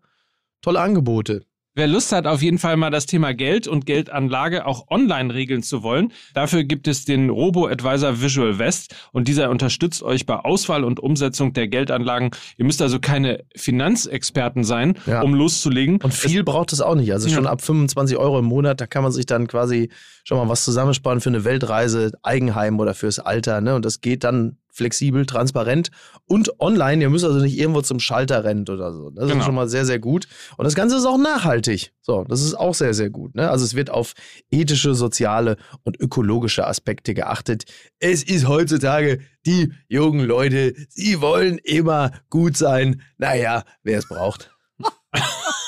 tolle 0.63 0.81
Angebote. 0.81 1.45
Wer 1.79 1.89
Lust 1.89 2.11
hat, 2.13 2.27
auf 2.27 2.41
jeden 2.41 2.57
Fall 2.57 2.79
mal 2.79 2.89
das 2.89 3.05
Thema 3.05 3.35
Geld 3.35 3.69
und 3.69 3.85
Geldanlage 3.85 4.65
auch 4.65 4.87
online 4.89 5.35
regeln 5.35 5.63
zu 5.63 5.83
wollen, 5.83 6.11
dafür 6.33 6.65
gibt 6.65 6.89
es 6.89 7.05
den 7.05 7.29
Robo-Advisor 7.29 8.23
Visual 8.23 8.59
West 8.59 8.95
und 9.13 9.29
dieser 9.29 9.51
unterstützt 9.51 10.03
euch 10.03 10.25
bei 10.25 10.37
Auswahl 10.37 10.85
und 10.85 11.01
Umsetzung 11.01 11.53
der 11.53 11.69
Geldanlagen. 11.69 12.31
Ihr 12.57 12.65
müsst 12.65 12.81
also 12.81 12.99
keine 12.99 13.45
Finanzexperten 13.55 14.65
sein, 14.65 14.99
Ja. 15.07 15.21
um 15.21 15.35
loszulegen. 15.35 16.01
Und 16.03 16.15
viel 16.15 16.45
braucht 16.45 16.73
es 16.73 16.81
auch 16.81 16.95
nicht. 16.95 17.13
Also 17.13 17.29
schon 17.29 17.45
Ja. 17.45 17.51
ab 17.51 17.61
25 17.61 18.17
Euro 18.17 18.39
im 18.39 18.47
Monat, 18.47 18.81
da 18.81 18.87
kann 18.87 19.03
man 19.03 19.13
sich 19.13 19.27
dann 19.27 19.47
quasi 19.47 19.91
schon 20.25 20.39
mal 20.39 20.49
was 20.49 20.65
zusammensparen 20.65 21.21
für 21.21 21.29
eine 21.29 21.45
Weltreise, 21.45 22.13
Eigenheim 22.23 22.81
oder 22.81 22.95
fürs 22.95 23.19
Alter. 23.19 23.61
Ne? 23.61 23.75
Und 23.75 23.85
das 23.85 24.01
geht 24.01 24.25
dann 24.25 24.57
flexibel, 24.77 25.27
transparent 25.27 25.91
und 26.27 26.61
online. 26.61 27.03
Ihr 27.03 27.11
müsst 27.11 27.24
also 27.24 27.41
nicht 27.41 27.59
irgendwo 27.59 27.83
zum 27.83 27.99
Schalter 27.99 28.45
rennen 28.45 28.66
oder 28.68 28.93
so. 28.93 29.11
Das 29.11 29.27
Genau. 29.27 29.41
ist 29.41 29.45
schon 29.47 29.55
mal 29.55 29.68
sehr, 29.68 29.85
sehr 29.87 29.99
gut. 29.99 30.29
Und 30.57 30.64
das 30.64 30.74
Ganze 30.74 30.97
ist 30.97 31.07
auch 31.07 31.18
nachhaltig. 31.18 31.93
So, 32.03 32.24
das 32.24 32.43
ist 32.43 32.55
auch 32.55 32.74
sehr, 32.74 32.95
sehr 32.95 33.11
gut. 33.11 33.35
Ne? 33.35 33.51
Also 33.51 33.64
es 33.64 33.74
wird 33.74 33.91
auf 33.91 34.12
ethische, 34.51 34.95
soziale 34.95 35.57
und 35.83 35.99
ökologische 35.99 36.66
Aspekte 36.66 37.14
geachtet. 37.14 37.64
Es 37.99 38.22
ist 38.22 38.47
heutzutage 38.47 39.20
die 39.47 39.72
jungen 39.89 40.27
Leute, 40.27 40.74
sie 40.89 41.20
wollen 41.20 41.59
immer 41.64 42.12
gut 42.31 42.57
sein. 42.57 43.03
Naja, 43.18 43.64
wer 43.83 43.99
es 43.99 44.09
braucht. 44.09 44.51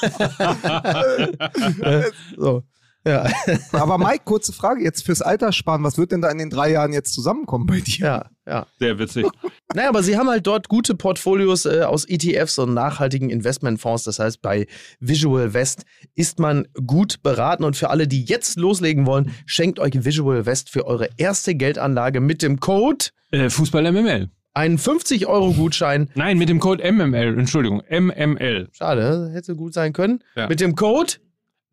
so. 2.36 2.62
Ja, 3.08 3.26
Aber 3.72 3.96
Mike, 3.98 4.22
kurze 4.24 4.52
Frage 4.52 4.82
jetzt 4.84 5.04
fürs 5.04 5.22
Alterssparen. 5.22 5.82
Was 5.82 5.96
wird 5.98 6.12
denn 6.12 6.20
da 6.20 6.30
in 6.30 6.38
den 6.38 6.50
drei 6.50 6.70
Jahren 6.70 6.92
jetzt 6.92 7.14
zusammenkommen 7.14 7.66
bei 7.66 7.80
dir? 7.80 7.98
ja, 7.98 8.30
ja. 8.46 8.66
Sehr 8.78 8.98
witzig. 8.98 9.26
Naja, 9.74 9.90
aber 9.90 10.02
sie 10.02 10.16
haben 10.16 10.30
halt 10.30 10.46
dort 10.46 10.68
gute 10.70 10.94
Portfolios 10.94 11.66
äh, 11.66 11.82
aus 11.82 12.06
ETFs 12.06 12.58
und 12.58 12.72
nachhaltigen 12.72 13.28
Investmentfonds. 13.28 14.04
Das 14.04 14.18
heißt, 14.18 14.40
bei 14.40 14.66
Visual 14.98 15.52
West 15.52 15.84
ist 16.14 16.38
man 16.38 16.66
gut 16.86 17.22
beraten. 17.22 17.64
Und 17.64 17.76
für 17.76 17.90
alle, 17.90 18.08
die 18.08 18.24
jetzt 18.24 18.58
loslegen 18.58 19.04
wollen, 19.04 19.30
schenkt 19.44 19.78
euch 19.78 20.06
Visual 20.06 20.46
West 20.46 20.70
für 20.70 20.86
eure 20.86 21.10
erste 21.18 21.54
Geldanlage 21.54 22.20
mit 22.20 22.40
dem 22.40 22.60
Code 22.60 23.06
äh, 23.30 23.50
Fußball 23.50 23.92
MML. 23.92 24.30
einen 24.54 24.78
50-Euro-Gutschein. 24.78 26.08
Nein, 26.14 26.38
mit 26.38 26.48
dem 26.48 26.60
Code 26.60 26.90
MML. 26.90 27.38
Entschuldigung, 27.38 27.82
MML. 27.90 28.68
Schade, 28.72 29.30
hätte 29.34 29.54
gut 29.54 29.74
sein 29.74 29.92
können. 29.92 30.24
Ja. 30.34 30.48
Mit 30.48 30.60
dem 30.60 30.74
Code 30.76 31.12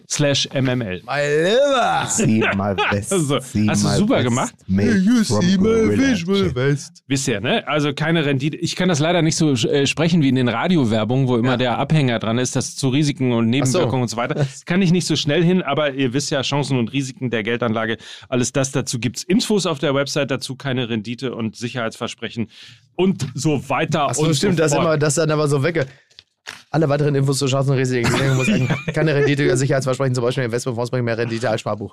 Slash 0.08 0.48
MML. 0.52 1.02
My 1.04 1.20
liver! 1.20 2.06
Sieh 2.08 2.40
mal 2.56 2.76
West. 2.90 3.12
Also, 3.12 3.38
sieh 3.40 3.68
hast 3.68 3.84
du 3.84 3.88
super 3.88 4.16
West. 4.16 4.24
gemacht. 4.24 4.54
Made 4.66 5.24
from 5.24 5.56
Gorilla 5.58 6.14
Chat. 6.14 6.54
West. 6.54 7.02
Wisst 7.06 7.28
ihr, 7.28 7.40
ne? 7.40 7.66
Also 7.66 7.92
keine 7.92 8.24
Rendite. 8.24 8.56
Ich 8.56 8.76
kann 8.76 8.88
das 8.88 8.98
leider 8.98 9.22
nicht 9.22 9.36
so 9.36 9.52
äh, 9.52 9.86
sprechen 9.86 10.22
wie 10.22 10.28
in 10.28 10.34
den 10.34 10.48
Radiowerbungen, 10.48 11.28
wo 11.28 11.36
immer 11.36 11.56
der 11.56 11.78
Abhänger 11.78 12.18
dran 12.18 12.38
ist, 12.38 12.56
das 12.56 12.76
zu 12.76 12.88
Risiken 12.88 13.32
und 13.32 13.48
Nebenwirkungen 13.48 14.02
und 14.02 14.08
so 14.08 14.16
weiter. 14.16 14.46
Kann 14.66 14.82
ich 14.82 14.90
nicht 14.92 15.06
so 15.06 15.16
schnell 15.16 15.42
hin, 15.44 15.62
aber 15.62 15.94
ihr 15.94 16.12
wisst 16.12 16.30
ja, 16.30 16.42
Chancen 16.42 16.78
und 16.78 16.92
Risiken 16.92 17.30
der 17.30 17.42
Geldanlage, 17.42 17.98
alles 18.28 18.52
das 18.52 18.72
dazu 18.72 18.98
gibt's 18.98 19.22
Infos 19.22 19.66
auf 19.66 19.78
der 19.78 19.94
Website, 19.94 20.30
dazu 20.30 20.56
keine 20.56 20.88
Rendite 20.88 21.34
und 21.34 21.56
Sicherheitsversprechen 21.56 22.48
und 22.96 23.26
so 23.34 23.68
weiter 23.68 24.08
Achso, 24.08 24.24
und 24.24 24.34
stimmt, 24.34 24.56
so 24.56 24.62
das 24.62 24.72
immer, 24.74 24.98
das 24.98 25.14
dann 25.14 25.30
aber 25.30 25.48
so 25.48 25.62
wecke. 25.62 25.86
Alle 26.72 26.88
weiteren 26.88 27.16
Infos 27.16 27.38
zu 27.38 27.46
Chancen 27.46 27.72
und 27.72 27.78
Risiken. 27.78 28.14
Ich 28.14 28.34
muss 28.34 28.46
sagen, 28.46 28.68
keine 28.94 29.12
Rendite 29.12 29.44
oder 29.44 29.56
Sicherheitsversprechen, 29.56 30.14
zum 30.14 30.22
Beispiel 30.22 30.44
Investmentfonds 30.44 30.92
bringen 30.92 31.04
mehr 31.04 31.18
Rendite 31.18 31.50
als 31.50 31.62
Sparbuch. 31.62 31.92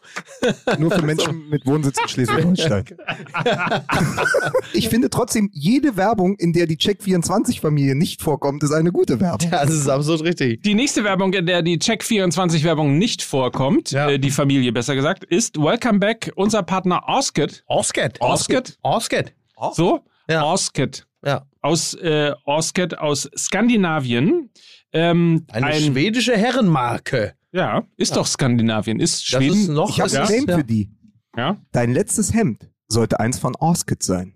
Nur 0.78 0.92
für 0.92 1.02
Menschen 1.02 1.50
mit 1.50 1.66
Wohnsitz 1.66 1.98
in 2.00 2.08
Schleswig-Holstein. 2.08 2.86
ich 4.74 4.88
finde 4.90 5.10
trotzdem, 5.10 5.50
jede 5.52 5.98
Werbung, 5.98 6.36
in 6.36 6.54
der 6.54 6.68
die 6.68 6.78
Check24-Familie 6.78 7.96
nicht 7.96 8.22
vorkommt, 8.22 8.62
ist 8.62 8.72
eine 8.72 8.92
gute 8.92 9.20
Werbung. 9.20 9.50
Ja, 9.50 9.66
das 9.66 9.74
ist 9.74 9.90
absolut 9.90 10.24
richtig. 10.24 10.62
Die 10.62 10.76
nächste 10.76 11.04
Werbung, 11.04 11.34
in 11.34 11.48
der 11.48 11.64
die 11.64 11.80
Check24-Werbung 11.80 13.00
nicht 13.00 13.24
vorkommt, 13.24 13.90
Ja. 13.92 14.10
äh, 14.12 14.20
die 14.20 14.30
Familie 14.30 14.72
besser 14.72 14.94
gesagt, 14.94 15.24
ist 15.24 15.58
Welcome 15.58 15.98
Back, 15.98 16.32
unser 16.36 16.62
Partner 16.62 17.02
Osket. 17.08 17.64
Osket. 17.66 18.22
Osket? 18.22 18.78
Osket. 18.84 19.34
So? 19.74 20.02
Ja. 20.30 20.44
Osket. 20.44 21.08
Ja. 21.28 21.46
Aus 21.62 21.94
äh, 21.96 22.32
Osket 22.46 22.98
aus 22.98 23.30
Skandinavien. 23.36 24.50
Ähm, 24.94 25.46
Eine 25.52 25.66
ein, 25.66 25.82
schwedische 25.82 26.38
Herrenmarke. 26.38 27.36
Ja, 27.52 27.84
ist 27.98 28.16
doch 28.16 28.26
Skandinavien. 28.26 29.02
Ist 29.02 29.34
Das 29.34 29.44
Schweden. 29.44 29.54
ist 29.54 29.68
noch 29.68 29.90
Ich 29.90 30.00
habe 30.00 30.10
ja, 30.10 30.24
ein 30.26 30.46
ja. 30.48 30.58
für 30.58 30.64
die. 30.64 30.90
ja. 31.36 31.62
Dein 31.74 31.92
letztes 31.92 32.34
Hemd 32.34 32.70
sollte 32.88 33.20
eins 33.20 33.40
von 33.40 33.56
Orskit 33.58 34.04
sein. 34.04 34.36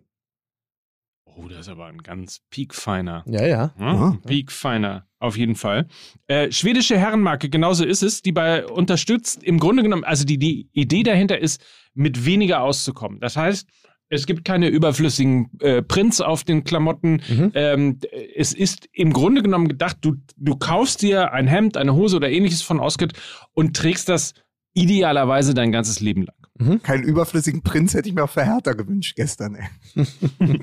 Oh, 1.23 1.47
das 1.47 1.59
ist 1.61 1.69
aber 1.69 1.85
ein 1.85 1.99
ganz 1.99 2.41
piekfeiner. 2.49 3.23
Ja, 3.25 3.45
ja. 3.45 3.73
Ja, 3.79 3.93
Ja. 3.93 4.17
Piekfeiner, 4.27 5.07
auf 5.19 5.37
jeden 5.37 5.55
Fall. 5.55 5.87
Äh, 6.27 6.51
schwedische 6.51 6.97
Herrenmarke, 6.97 7.49
genauso 7.49 7.85
ist 7.85 8.03
es, 8.03 8.21
die 8.21 8.33
bei 8.33 8.65
unterstützt, 8.67 9.41
im 9.43 9.59
Grunde 9.59 9.81
genommen, 9.83 10.03
also 10.03 10.25
die, 10.25 10.37
die 10.37 10.69
Idee 10.73 11.03
dahinter 11.03 11.39
ist, 11.39 11.63
mit 11.93 12.25
weniger 12.25 12.61
auszukommen. 12.61 13.21
Das 13.21 13.37
heißt, 13.37 13.65
es 14.11 14.25
gibt 14.25 14.43
keine 14.43 14.67
überflüssigen 14.67 15.49
äh, 15.61 15.81
Prints 15.81 16.19
auf 16.19 16.43
den 16.43 16.65
Klamotten. 16.65 17.21
Mhm. 17.29 17.51
Ähm, 17.55 17.99
es 18.35 18.53
ist 18.53 18.89
im 18.91 19.13
Grunde 19.13 19.41
genommen 19.41 19.69
gedacht, 19.69 19.97
du, 20.01 20.15
du 20.35 20.57
kaufst 20.57 21.01
dir 21.01 21.31
ein 21.31 21.47
Hemd, 21.47 21.77
eine 21.77 21.95
Hose 21.95 22.17
oder 22.17 22.29
ähnliches 22.29 22.61
von 22.61 22.79
Osket 22.79 23.13
und 23.53 23.75
trägst 23.75 24.09
das 24.09 24.33
idealerweise 24.73 25.53
dein 25.53 25.71
ganzes 25.71 26.01
Leben 26.01 26.25
lang. 26.25 26.35
Keinen 26.83 27.03
überflüssigen 27.03 27.63
Prinz 27.63 27.93
hätte 27.93 28.09
ich 28.09 28.13
mir 28.13 28.25
auch 28.25 28.29
für 28.29 28.43
Hertha 28.43 28.73
gewünscht 28.73 29.15
gestern. 29.15 29.55
Ey. 29.55 30.05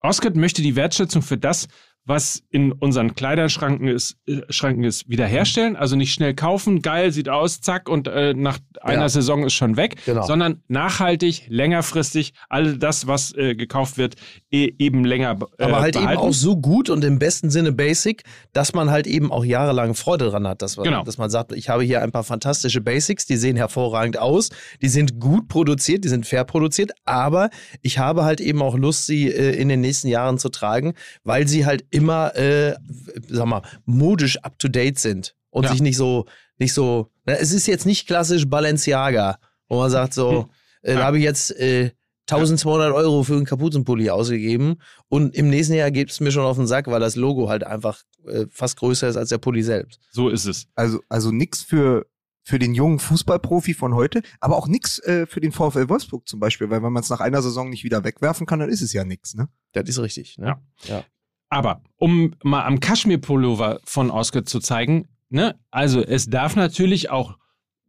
Osket 0.00 0.36
möchte 0.36 0.62
die 0.62 0.74
Wertschätzung 0.74 1.22
für 1.22 1.36
das, 1.36 1.68
was 2.08 2.42
in 2.50 2.72
unseren 2.72 3.14
Kleiderschranken 3.14 3.86
ist, 3.86 4.16
äh, 4.26 4.40
Schranken 4.48 4.82
ist, 4.84 5.08
wiederherstellen. 5.08 5.76
Also 5.76 5.94
nicht 5.94 6.12
schnell 6.14 6.34
kaufen, 6.34 6.80
geil, 6.80 7.12
sieht 7.12 7.28
aus, 7.28 7.60
zack, 7.60 7.88
und 7.88 8.08
äh, 8.08 8.32
nach 8.34 8.58
einer 8.80 9.02
Ja. 9.02 9.08
Saison 9.08 9.44
ist 9.44 9.52
schon 9.52 9.76
weg, 9.76 9.96
Genau. 10.06 10.24
sondern 10.26 10.62
nachhaltig, 10.68 11.44
längerfristig, 11.48 12.32
all 12.48 12.78
das, 12.78 13.06
was 13.06 13.34
äh, 13.36 13.54
gekauft 13.54 13.98
wird, 13.98 14.14
e 14.50 14.72
eben 14.78 15.04
länger 15.04 15.38
äh, 15.58 15.64
Aber 15.64 15.80
halt 15.80 15.94
behalten. 15.94 15.98
eben 15.98 16.28
auch 16.28 16.32
so 16.32 16.56
gut 16.56 16.88
und 16.88 17.04
im 17.04 17.18
besten 17.18 17.50
Sinne 17.50 17.72
basic, 17.72 18.22
dass 18.54 18.72
man 18.72 18.90
halt 18.90 19.06
eben 19.06 19.30
auch 19.30 19.44
jahrelang 19.44 19.94
Freude 19.94 20.30
dran 20.30 20.48
hat. 20.48 20.62
Dass 20.62 20.76
man, 20.78 20.84
Genau. 20.84 21.04
dass 21.04 21.18
man 21.18 21.28
sagt, 21.28 21.52
ich 21.52 21.68
habe 21.68 21.82
hier 21.82 22.02
ein 22.02 22.10
paar 22.10 22.24
fantastische 22.24 22.80
Basics, 22.80 23.26
die 23.26 23.36
sehen 23.36 23.56
hervorragend 23.56 24.18
aus, 24.18 24.48
die 24.80 24.88
sind 24.88 25.20
gut 25.20 25.48
produziert, 25.48 26.04
die 26.04 26.08
sind 26.08 26.26
fair 26.26 26.44
produziert, 26.44 26.92
aber 27.04 27.50
ich 27.82 27.98
habe 27.98 28.24
halt 28.24 28.40
eben 28.40 28.62
auch 28.62 28.76
Lust, 28.78 29.04
sie 29.06 29.28
äh, 29.30 29.54
in 29.60 29.68
den 29.68 29.82
nächsten 29.82 30.08
Jahren 30.08 30.38
zu 30.38 30.48
tragen, 30.48 30.94
weil 31.24 31.46
sie 31.46 31.66
halt 31.66 31.84
immer, 31.98 32.34
äh, 32.36 32.76
sag 33.28 33.46
mal, 33.46 33.62
modisch 33.84 34.38
up 34.44 34.58
to 34.58 34.68
date 34.68 34.98
sind 34.98 35.34
und 35.50 35.64
Ja. 35.64 35.70
sich 35.72 35.80
nicht 35.80 35.96
so, 35.96 36.26
nicht 36.58 36.72
so, 36.74 37.10
na, 37.26 37.34
es 37.34 37.52
ist 37.52 37.66
jetzt 37.66 37.86
nicht 37.86 38.06
klassisch 38.06 38.46
Balenciaga, 38.48 39.38
wo 39.68 39.78
man 39.78 39.90
sagt 39.90 40.14
so, 40.14 40.48
äh, 40.82 40.94
da 40.94 41.00
Ja. 41.00 41.04
habe 41.06 41.18
ich 41.18 41.24
jetzt 41.24 41.50
äh, 41.58 41.90
1200 42.30 42.92
Euro 42.92 43.22
für 43.22 43.34
einen 43.36 43.46
Kapuzenpulli 43.46 44.10
ausgegeben 44.10 44.76
und 45.08 45.34
im 45.34 45.48
nächsten 45.48 45.72
Jahr 45.74 45.90
gibt 45.90 46.10
es 46.10 46.20
mir 46.20 46.30
schon 46.30 46.44
auf 46.44 46.56
den 46.56 46.66
Sack, 46.66 46.86
weil 46.86 47.00
das 47.00 47.16
Logo 47.16 47.48
halt 47.48 47.64
einfach 47.64 48.02
äh, 48.26 48.44
fast 48.50 48.76
größer 48.76 49.08
ist 49.08 49.16
als 49.16 49.30
der 49.30 49.38
Pulli 49.38 49.62
selbst. 49.62 50.00
so 50.10 50.28
ist 50.28 50.44
es. 50.44 50.66
Also, 50.74 51.00
also 51.08 51.30
nix 51.32 51.62
für, 51.62 52.06
für 52.44 52.58
den 52.58 52.74
jungen 52.74 52.98
Fußballprofi 52.98 53.72
von 53.72 53.94
heute, 53.94 54.20
aber 54.40 54.56
auch 54.56 54.68
nix 54.68 54.98
äh, 55.00 55.26
für 55.26 55.40
den 55.40 55.52
VfL 55.52 55.88
Wolfsburg 55.88 56.28
zum 56.28 56.38
Beispiel, 56.38 56.68
weil 56.68 56.82
wenn 56.82 56.92
man 56.92 57.02
es 57.02 57.08
nach 57.08 57.20
einer 57.20 57.40
Saison 57.40 57.70
nicht 57.70 57.84
wieder 57.84 58.04
wegwerfen 58.04 58.46
kann, 58.46 58.58
dann 58.60 58.68
ist 58.68 58.82
es 58.82 58.92
ja 58.92 59.04
nix, 59.04 59.34
ne? 59.34 59.48
Das 59.72 59.88
ist 59.88 59.98
richtig. 59.98 60.36
Ne? 60.36 60.56
Ja. 60.84 61.04
Aber 61.50 61.82
um 61.96 62.34
mal 62.42 62.64
am 62.64 62.80
Kaschmir-Pullover 62.80 63.80
von 63.84 64.10
Oscar 64.10 64.44
zu 64.44 64.60
zeigen, 64.60 65.08
ne, 65.30 65.56
also 65.70 66.02
es 66.02 66.26
darf 66.26 66.56
natürlich 66.56 67.10
auch 67.10 67.36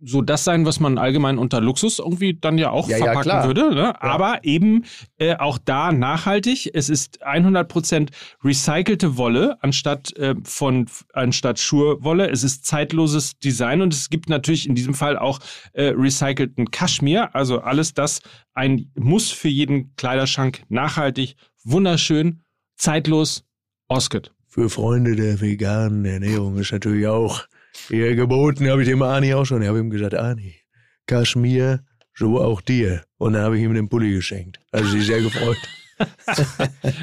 so 0.02 0.22
das 0.22 0.44
sein, 0.44 0.66
was 0.66 0.80
man 0.80 0.98
allgemein 0.98 1.38
unter 1.38 1.60
Luxus 1.60 2.00
irgendwie 2.00 2.34
dann 2.34 2.58
ja 2.58 2.70
auch 2.70 2.88
Ja, 2.88 2.98
ja, 2.98 3.04
verpacken 3.06 3.24
klar. 3.24 3.48
würde. 3.48 3.76
Ne? 3.76 4.02
Aber 4.02 4.44
eben 4.44 4.86
äh, 5.18 5.36
auch 5.36 5.58
da 5.58 5.92
nachhaltig. 5.92 6.72
Es 6.74 6.90
ist 6.90 7.26
100% 7.26 8.10
recycelte 8.44 9.18
Wolle 9.18 9.58
anstatt 9.62 10.16
äh, 10.18 10.36
von 10.44 10.86
anstatt 11.14 11.60
Schurwolle. 11.60 12.30
Es 12.30 12.44
ist 12.44 12.66
zeitloses 12.66 13.38
Design 13.40 13.82
und 13.82 13.94
es 13.94 14.10
gibt 14.10 14.30
natürlich 14.30 14.68
in 14.68 14.76
diesem 14.76 14.94
Fall 14.94 15.18
auch 15.18 15.40
äh, 15.74 15.94
recycelten 15.96 16.72
Kaschmir. 16.72 17.36
Also 17.36 17.60
alles 17.60 17.94
das 17.94 18.22
ein 18.54 18.92
Muss 18.96 19.32
für 19.32 19.50
jeden 19.50 19.96
Kleiderschrank. 19.98 20.64
Nachhaltig, 20.70 21.36
wunderschön, 21.64 22.42
zeitlos. 22.78 23.44
Osket. 23.90 24.32
Für 24.48 24.70
Freunde 24.70 25.16
der 25.16 25.42
veganen 25.42 26.06
Ernährung 26.06 26.58
ist 26.58 26.72
natürlich 26.72 27.08
auch 27.08 27.44
hier 27.88 28.16
geboten, 28.16 28.70
habe 28.70 28.82
ich 28.84 28.88
dem 28.88 29.02
Ani 29.02 29.34
auch 29.34 29.46
schon. 29.46 29.62
Ich 29.62 29.68
habe 29.68 29.80
ihm 29.80 29.90
gesagt, 29.90 30.16
Ani, 30.16 30.56
Kaschmir, 31.06 31.84
so 32.16 32.40
auch 32.42 32.62
dir. 32.62 33.04
Und 33.18 33.34
dann 33.34 33.44
habe 33.44 33.58
ich 33.58 33.64
ihm 33.64 33.74
den 33.74 33.90
Pulli 33.90 34.14
geschenkt. 34.14 34.60
Hat 34.74 34.86
sich 34.86 35.06
sehr 35.06 35.22
gefreut. 35.22 35.58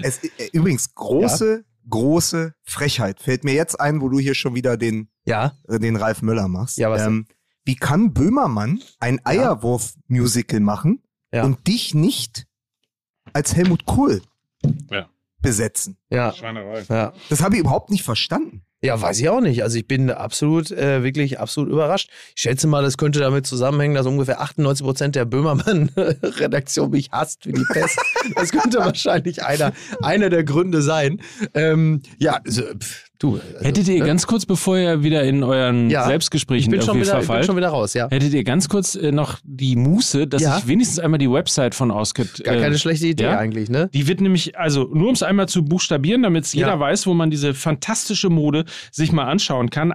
Es, 0.02 0.24
äh, 0.24 0.48
übrigens, 0.54 0.94
große, 0.94 1.64
große 1.90 2.54
Frechheit. 2.62 3.20
Fällt 3.20 3.44
mir 3.44 3.52
jetzt 3.52 3.78
ein, 3.78 4.00
wo 4.00 4.08
du 4.08 4.18
hier 4.18 4.34
schon 4.34 4.54
wieder 4.54 4.78
den, 4.78 5.10
Ja, 5.26 5.52
äh, 5.68 5.78
den 5.78 5.96
Ralf 5.96 6.22
Möller 6.22 6.48
machst. 6.48 6.78
Ja, 6.78 6.90
was 6.90 7.02
ähm, 7.02 7.26
wie 7.66 7.76
kann 7.76 8.14
Böhmermann 8.14 8.80
ein 8.98 9.20
Eierwurf-Musical 9.22 10.60
machen 10.60 11.02
Ja. 11.30 11.44
und 11.44 11.66
dich 11.66 11.94
nicht 11.94 12.46
als 13.34 13.54
Helmut 13.54 13.84
Kohl 13.84 14.22
Ja. 14.90 15.10
Besetzen? 15.42 15.96
ja, 16.10 16.32
Schweinerei. 16.32 16.84
ja. 16.88 17.12
Das 17.28 17.42
habe 17.42 17.54
ich 17.54 17.60
überhaupt 17.60 17.90
nicht 17.90 18.02
verstanden. 18.02 18.62
Ja, 18.82 19.00
weiß 19.00 19.18
ich 19.20 19.28
auch 19.30 19.40
nicht. 19.40 19.62
Also 19.62 19.78
ich 19.78 19.88
bin 19.88 20.10
absolut, 20.10 20.70
äh, 20.70 21.02
wirklich 21.02 21.40
absolut 21.40 21.72
überrascht. 21.72 22.10
Ich 22.36 22.42
schätze 22.42 22.66
mal, 22.66 22.82
das 22.82 22.98
könnte 22.98 23.20
damit 23.20 23.46
zusammenhängen, 23.46 23.94
dass 23.94 24.06
ungefähr 24.06 24.40
98 24.40 24.84
Prozent 24.84 25.16
der 25.16 25.24
Böhmermann-Redaktion 25.24 26.90
mich 26.92 27.10
hasst 27.10 27.46
wie 27.46 27.52
die 27.52 27.64
Pest. 27.72 27.98
Das 28.34 28.52
könnte 28.52 28.78
wahrscheinlich 28.78 29.42
einer, 29.42 29.72
einer 30.02 30.28
der 30.28 30.44
Gründe 30.44 30.82
sein. 30.82 31.20
Ähm, 31.54 32.02
ja, 32.18 32.38
also, 32.44 32.62
pff, 32.62 33.05
du. 33.22 33.34
Also, 33.34 33.64
Hättet 33.64 33.88
ihr 33.88 34.00
ne? 34.00 34.06
ganz 34.06 34.26
kurz, 34.26 34.46
bevor 34.46 34.76
ihr 34.78 35.02
wieder 35.02 35.22
in 35.24 35.42
euren 35.42 35.90
Ja. 35.90 36.06
Selbstgesprächen 36.06 36.64
ich 36.64 36.70
bin, 36.70 36.80
schon 36.80 36.96
irgendwie 36.96 37.06
wieder, 37.06 37.14
ich 37.14 37.18
bin 37.20 37.26
verfallt, 37.26 37.46
schon 37.46 37.56
wieder 37.56 37.68
raus, 37.68 37.94
ja. 37.94 38.08
hättet 38.10 38.32
ihr 38.32 38.44
ganz 38.44 38.68
kurz 38.68 38.94
äh, 38.94 39.12
noch 39.12 39.38
die 39.44 39.76
Muße, 39.76 40.26
dass 40.26 40.42
Ja. 40.42 40.58
ich 40.58 40.66
wenigstens 40.66 40.98
einmal 40.98 41.18
die 41.18 41.30
Website 41.30 41.74
von 41.74 41.90
Osket. 41.90 42.42
Gar 42.44 42.56
keine 42.56 42.74
äh, 42.74 42.78
schlechte 42.78 43.06
Idee 43.06 43.24
ja? 43.24 43.38
eigentlich, 43.38 43.68
ne? 43.70 43.88
Die 43.92 44.06
wird 44.06 44.20
nämlich, 44.20 44.58
also 44.58 44.88
nur 44.92 45.08
um 45.08 45.14
es 45.14 45.22
einmal 45.22 45.48
zu 45.48 45.64
buchstabieren, 45.64 46.22
damit 46.22 46.44
es 46.44 46.52
jeder 46.52 46.78
weiß, 46.78 47.06
wo 47.06 47.14
man 47.14 47.30
diese 47.30 47.54
fantastische 47.54 48.28
Mode 48.30 48.64
sich 48.92 49.12
mal 49.12 49.24
anschauen 49.24 49.70
kann. 49.70 49.92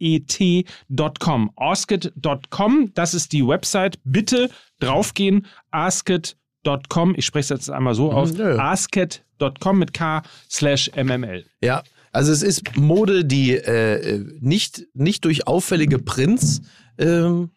asket.com. 0.00 1.50
Osket.com, 1.56 2.90
das 2.94 3.14
ist 3.14 3.32
die 3.32 3.46
Website. 3.46 3.98
Bitte 4.04 4.50
draufgehen. 4.80 5.46
asket.com. 5.70 7.14
Ich 7.16 7.24
spreche 7.26 7.42
es 7.54 7.60
jetzt 7.60 7.70
einmal 7.70 7.94
so 7.94 8.12
auf. 8.12 8.32
nö. 8.32 8.56
asket.com 8.58 9.78
mit 9.78 9.94
K 9.94 10.22
slash 10.50 10.90
MML. 10.96 11.44
Ja, 11.62 11.82
also 12.12 12.32
es 12.32 12.42
ist 12.42 12.76
Mode, 12.76 13.24
die 13.24 13.54
äh, 13.56 14.16
äh, 14.16 14.24
nicht, 14.40 14.86
nicht 14.94 15.24
durch 15.24 15.46
auffällige 15.46 15.98
Prints 15.98 16.62
ähm, 16.98 17.50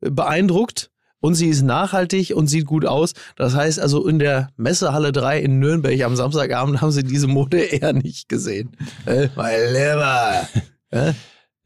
beeindruckt 0.00 0.90
und 1.20 1.34
sie 1.34 1.48
ist 1.48 1.62
nachhaltig 1.62 2.34
und 2.34 2.46
sieht 2.48 2.66
gut 2.66 2.86
aus. 2.86 3.12
Das 3.36 3.54
heißt 3.54 3.78
also 3.78 4.06
in 4.08 4.18
der 4.18 4.48
Messehalle 4.56 5.12
3 5.12 5.40
in 5.40 5.58
Nürnberg 5.58 6.00
am 6.02 6.16
Samstagabend 6.16 6.80
haben 6.80 6.92
sie 6.92 7.04
diese 7.04 7.26
Mode 7.28 7.58
eher 7.60 7.92
nicht 7.92 8.28
gesehen. 8.28 8.76
Äh, 9.06 9.28
mein 9.36 9.60
Lieber, 9.68 10.48
äh, 10.90 11.12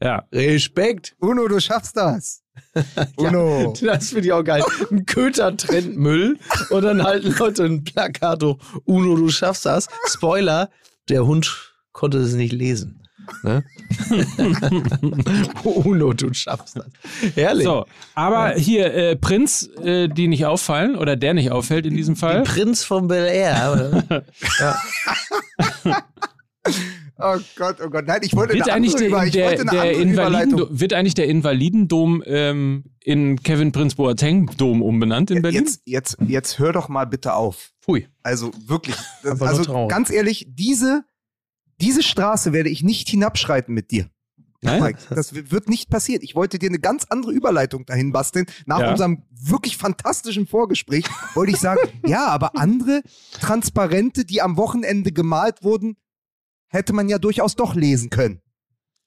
Ja. 0.01 0.27
Respekt. 0.31 1.15
Uno, 1.19 1.47
du 1.47 1.59
schaffst 1.59 1.97
das. 1.97 2.43
Uno. 3.17 3.73
Das 3.81 4.09
finde 4.09 4.27
ich 4.27 4.31
auch 4.33 4.43
geil. 4.43 4.63
Ein 4.91 5.05
Köter 5.05 5.55
trennt 5.57 5.97
Müll 5.97 6.37
und 6.69 6.83
dann 6.83 7.03
halten 7.03 7.33
Leute 7.37 7.63
ein 7.63 7.83
Plakat 7.83 8.43
hoch. 8.43 8.57
Uno, 8.85 9.15
du 9.15 9.29
schaffst 9.29 9.65
das. 9.65 9.87
Spoiler, 10.07 10.69
der 11.09 11.25
Hund 11.25 11.74
konnte 11.95 12.19
es 12.19 12.33
nicht 12.33 12.51
lesen. 12.51 13.01
Ne? 13.41 13.63
Uno, 15.63 16.13
du 16.13 16.31
schaffst 16.33 16.77
das. 16.77 16.85
Herrlich. 17.33 17.63
So, 17.63 17.85
aber 18.13 18.51
hier 18.51 18.93
äh, 18.93 19.15
Prinz, 19.15 19.67
äh, 19.81 20.07
die 20.07 20.27
nicht 20.27 20.45
auffallen 20.45 20.95
oder 20.95 21.15
der 21.15 21.33
nicht 21.33 21.51
auffällt 21.51 21.87
in 21.87 21.95
diesem 21.95 22.15
Fall. 22.15 22.43
Prinz 22.43 22.83
von 22.83 23.07
Bel 23.07 23.25
Air. 23.25 24.03
Oh 27.17 27.37
Gott, 27.55 27.77
oh 27.81 27.89
Gott. 27.89 28.05
Nein, 28.07 28.19
ich 28.23 28.35
wollte 28.35 28.55
Wird 28.55 28.63
eine 28.63 28.73
eigentlich 28.73 28.95
andere, 28.95 29.09
der, 29.09 29.25
ich 29.25 29.31
der, 29.31 29.45
wollte 29.47 29.61
eine 29.61 29.71
der 29.71 29.81
andere 29.83 30.01
Invaliden, 30.01 30.49
Überleitung. 30.49 30.79
wird 30.81 30.93
eigentlich 30.93 31.13
der 31.13 31.27
Invalidendom 31.27 32.23
ähm, 32.25 32.83
in 32.99 33.41
Kevin 33.41 33.71
Prinz 33.71 33.95
Boateng 33.95 34.51
Dom 34.57 34.81
umbenannt 34.81 35.31
in 35.31 35.41
Berlin? 35.41 35.61
Jetzt, 35.63 35.81
jetzt, 35.85 36.17
jetzt 36.27 36.59
hör 36.59 36.73
doch 36.73 36.89
mal 36.89 37.05
bitte 37.05 37.33
auf. 37.33 37.71
Pfui. 37.81 38.09
Also 38.21 38.51
wirklich. 38.67 38.97
Also 39.23 39.87
ganz 39.87 40.09
ehrlich, 40.09 40.45
diese, 40.49 41.05
diese 41.81 42.03
Straße 42.03 42.53
werde 42.53 42.69
ich 42.69 42.83
nicht 42.83 43.09
hinabschreiten 43.09 43.73
mit 43.73 43.91
dir. 43.91 44.09
Nein? 44.61 44.81
Mike, 44.81 44.99
das 45.13 45.33
wird 45.33 45.69
nicht 45.69 45.89
passieren. 45.91 46.23
Ich 46.23 46.33
wollte 46.33 46.57
dir 46.57 46.69
eine 46.69 46.79
ganz 46.79 47.05
andere 47.09 47.31
Überleitung 47.31 47.85
dahin 47.85 48.11
basteln. 48.11 48.45
Nach 48.65 48.79
Ja. 48.79 48.91
unserem 48.91 49.23
wirklich 49.29 49.77
fantastischen 49.77 50.47
Vorgespräch 50.47 51.05
wollte 51.35 51.51
ich 51.51 51.59
sagen, 51.59 51.81
ja, 52.07 52.27
aber 52.27 52.57
andere 52.57 53.03
Transparente, 53.39 54.25
die 54.25 54.41
am 54.41 54.57
Wochenende 54.57 55.11
gemalt 55.11 55.63
wurden, 55.63 55.97
hätte 56.67 56.93
man 56.93 57.09
ja 57.09 57.19
durchaus 57.19 57.55
doch 57.55 57.75
lesen 57.75 58.09
können. 58.09 58.41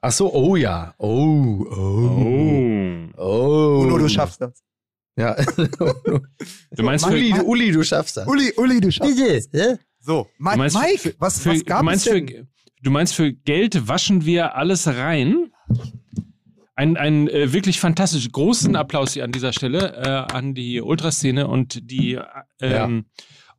Ach 0.00 0.12
so, 0.12 0.32
oh 0.32 0.54
ja. 0.54 0.94
Oh, 0.98 1.66
oh. 1.68 3.08
Oh. 3.16 3.80
Uno, 3.82 3.98
du 3.98 4.08
schaffst 4.08 4.40
das. 4.40 4.62
Ja. 5.16 5.34
Du 6.70 6.82
meinst 6.84 7.04
für, 7.04 7.10
Uli, 7.12 7.32
du, 7.32 7.42
Uli, 7.42 7.72
du 7.72 7.82
schaffst 7.82 8.16
das. 8.18 8.26
Uli, 8.28 8.52
Uli, 8.56 8.80
du 8.80 8.92
schaffst 8.92 9.18
das. 9.52 9.78
So, 9.98 10.28
Ma 10.38 10.54
Mike, 10.56 10.98
für- 10.98 11.14
was, 11.18 11.40
für, 11.40 11.50
was 11.50 11.58
du, 11.58 11.64
gab 11.64 11.78
es 11.80 11.84
meinst 11.84 12.06
denn? 12.06 12.28
für, 12.28 12.46
du 12.82 12.90
meinst 12.90 13.14
für 13.14 13.32
Geld 13.32 13.88
waschen 13.88 14.24
wir 14.24 14.56
alles 14.56 14.86
rein? 14.86 15.52
Ein, 16.74 16.96
ein 16.96 17.28
äh, 17.28 17.52
wirklich 17.52 17.80
fantastisch 17.80 18.30
großen 18.30 18.76
Applaus 18.76 19.14
hier 19.14 19.24
an 19.24 19.32
dieser 19.32 19.52
Stelle 19.52 19.96
äh, 19.96 20.32
an 20.32 20.54
die 20.54 20.80
Ultraszene 20.80 21.48
und 21.48 21.90
die 21.90 22.14
äh, 22.14 22.22
ähm, 22.60 23.06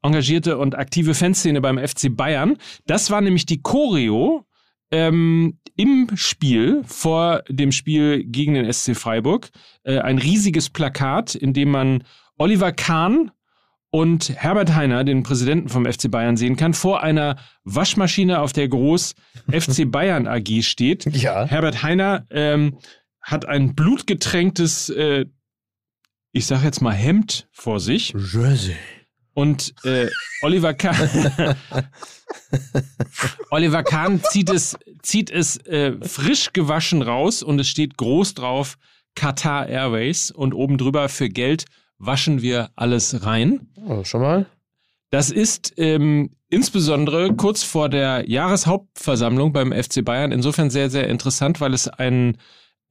engagierte 0.02 0.58
und 0.58 0.76
aktive 0.76 1.14
Fanszene 1.14 1.60
beim 1.60 1.78
FC 1.78 2.16
Bayern. 2.16 2.58
Das 2.86 3.12
war 3.12 3.20
nämlich 3.20 3.46
die 3.46 3.62
Choreo 3.62 4.46
ähm, 4.92 5.60
im 5.76 6.10
Spiel 6.16 6.84
vor 6.86 7.44
dem 7.50 7.72
Spiel 7.72 8.24
gegen 8.24 8.54
den 8.54 8.72
SC 8.72 8.96
Freiburg. 8.96 9.50
Äh, 9.84 10.00
ein 10.00 10.18
riesiges 10.18 10.70
Plakat, 10.70 11.36
in 11.36 11.54
dem 11.54 11.72
man 11.72 12.04
Oliver 12.38 12.72
Kahn 12.72 13.32
und 13.92 14.30
Herbert 14.30 14.76
Heiner, 14.76 15.04
den 15.04 15.24
Präsidenten 15.24 15.70
vom 15.70 15.86
FC 15.86 16.12
Bayern, 16.12 16.38
sehen 16.38 16.56
kann, 16.56 16.74
vor 16.74 17.02
einer 17.02 17.38
Waschmaschine, 17.64 18.40
auf 18.40 18.54
der 18.54 18.68
groß 18.68 19.16
FC 19.52 19.90
Bayern 19.90 20.28
AG 20.28 20.62
steht. 20.64 21.06
Ja. 21.20 21.46
Herbert 21.46 21.82
Heiner 21.84 22.26
ähm, 22.30 22.78
hat 23.22 23.46
ein 23.46 23.76
blutgetränktes, 23.76 24.90
äh, 24.90 25.26
ich 26.32 26.46
sag 26.46 26.64
jetzt 26.64 26.82
mal 26.82 26.94
Hemd 26.94 27.48
vor 27.52 27.80
sich 27.80 28.14
Jersey. 28.14 28.76
und 29.34 29.74
äh, 29.84 30.08
Oliver 30.42 30.74
Kahn, 30.76 30.96
Oliver 33.50 33.84
Kahn 33.84 34.22
zieht 34.24 34.50
es, 34.50 34.78
zieht 35.02 35.30
es 35.32 35.58
äh, 35.66 35.94
frisch 36.02 36.54
gewaschen 36.54 37.02
raus 37.02 37.44
und 37.44 37.60
es 37.60 37.68
steht 37.68 37.98
groß 37.98 38.36
drauf 38.36 38.78
Qatar 39.16 39.68
Airways 39.68 40.32
und 40.32 40.54
oben 40.54 40.78
drüber 40.78 41.10
für 41.10 41.28
Geld 41.30 41.66
waschen 42.00 42.42
wir 42.42 42.72
alles 42.76 43.26
rein. 43.26 43.68
Oh, 43.86 44.04
schon 44.04 44.22
mal? 44.22 44.46
Das 45.12 45.32
ist 45.32 45.74
ähm, 45.78 46.32
insbesondere 46.50 47.34
kurz 47.36 47.64
vor 47.64 47.90
der 47.90 48.30
Jahreshauptversammlung 48.30 49.54
beim 49.54 49.72
FC 49.72 50.04
Bayern 50.04 50.32
insofern 50.32 50.70
sehr, 50.70 50.90
sehr 50.90 51.08
interessant, 51.08 51.62
weil 51.62 51.74
es 51.74 51.88
einen, 51.88 52.38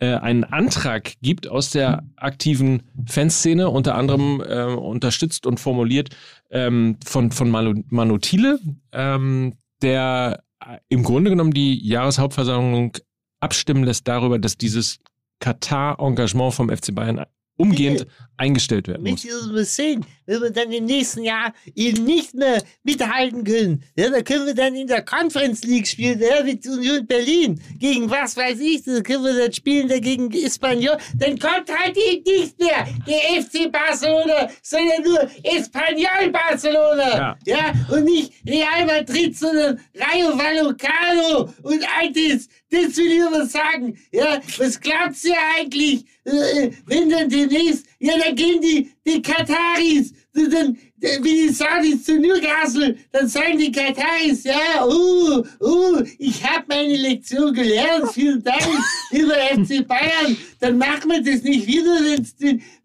äh, 0.01 0.15
einen 0.15 0.45
Antrag 0.45 1.13
gibt 1.23 1.47
aus 1.49 1.71
der 1.71 2.05
aktiven 2.17 2.83
Fanszene, 3.07 3.71
unter 3.71 3.95
anderem 3.95 4.43
äh, 4.45 4.65
unterstützt 4.65 5.47
und 5.47 5.61
formuliert 5.61 6.11
ähm, 6.51 6.97
von, 7.05 7.31
von 7.31 7.51
Manu, 7.51 7.83
Manu 7.89 8.19
Thiele, 8.19 8.59
ähm, 8.93 9.55
der 9.81 10.43
äh, 10.61 10.79
im 10.89 11.05
Grunde 11.05 11.31
genommen 11.31 11.53
die 11.53 11.87
Jahreshauptversammlung 11.87 12.97
abstimmen 13.41 13.85
lässt 13.85 14.09
darüber, 14.09 14.41
dass 14.41 14.57
dieses 14.57 14.99
Katar-Engagement 15.39 16.53
vom 16.53 16.69
FC 16.69 16.93
Bayern 16.93 17.25
umgehend 17.59 18.07
eingestellt 18.39 18.89
werden 18.89 19.03
muss. 19.03 19.25
Mit 19.25 19.25
diesem 19.25 19.53
Museum, 19.53 20.07
wenn 20.27 20.41
wir 20.41 20.51
dann 20.51 20.71
im 20.71 20.85
nächsten 20.85 21.25
Jahr 21.25 21.53
eben 21.75 22.05
nicht 22.05 22.35
mehr 22.35 22.63
mithalten 22.85 23.45
können, 23.45 23.83
ja, 23.97 24.09
dann 24.09 24.25
können 24.25 24.47
wir 24.47 24.55
dann 24.55 24.75
in 24.75 24.87
der 24.87 25.03
Conference 25.03 25.65
League 25.65 25.87
spielen, 25.87 26.21
ja, 26.21 26.43
mit 26.43 26.67
Union 26.67 27.07
Berlin. 27.07 27.61
Gegen 27.79 28.09
was 28.09 28.37
weiß 28.37 28.61
ich, 28.61 28.85
dann 28.85 29.03
können 29.03 29.25
wir 29.25 29.37
dann 29.37 29.53
spielen 29.53 29.89
dagegen 29.89 30.33
Espanyol. 30.33 30.97
Dann 31.17 31.39
kommt 31.39 31.69
halt 31.69 31.97
eben 31.97 32.23
nicht 32.25 32.59
mehr 32.59 32.87
der 33.07 33.43
FC 33.43 33.71
Barcelona, 33.71 34.49
sondern 34.63 35.03
nur 35.03 35.29
Espanyol 35.43 36.31
Barcelona. 36.31 37.17
Ja. 37.17 37.39
Ja, 37.45 37.73
und 37.91 38.05
nicht 38.05 38.33
Real 38.47 38.87
Madrid, 38.87 39.37
sondern 39.37 39.81
Rayo 39.95 40.39
Vallecano 40.39 41.53
und 41.63 41.85
all 41.99 42.13
das. 42.13 42.49
Das 42.71 42.97
will 42.97 43.13
ich 43.13 43.23
aber 43.23 43.47
sagen. 43.47 43.99
Ja, 44.13 44.41
was 44.59 44.81
glaubst 44.81 45.25
du 45.25 45.31
eigentlich, 45.57 46.05
äh, 46.25 46.71
wenn 46.87 47.09
dann 47.09 47.29
demnächst, 47.29 47.87
ja, 47.99 48.19
dann 48.19 48.35
gehen 48.35 48.61
die, 48.61 48.91
die 49.07 49.23
Kataris, 49.23 50.13
dann, 50.47 50.79
wie 51.01 51.49
die 51.49 51.49
Saudis 51.49 52.05
zu 52.05 52.19
Newcastle, 52.19 52.97
dann 53.13 53.27
sagen 53.29 53.59
die 53.59 53.73
Kataris, 53.73 54.45
ja, 54.45 54.85
uh, 54.85 55.43
uh, 55.61 56.03
ich 56.19 56.45
habe 56.45 56.65
meine 56.69 56.97
Lektion 56.97 57.53
gelernt, 57.53 58.13
vielen 58.13 58.43
Dank, 58.43 58.63
lieber 59.11 59.35
FC 59.35 59.87
Bayern, 59.87 60.37
dann 60.61 60.79
machen 60.79 61.11
wir 61.11 61.23
das 61.23 61.43
nicht 61.43 61.67
wieder, 61.67 61.99
wenn 62.05 62.23
es 62.23 62.35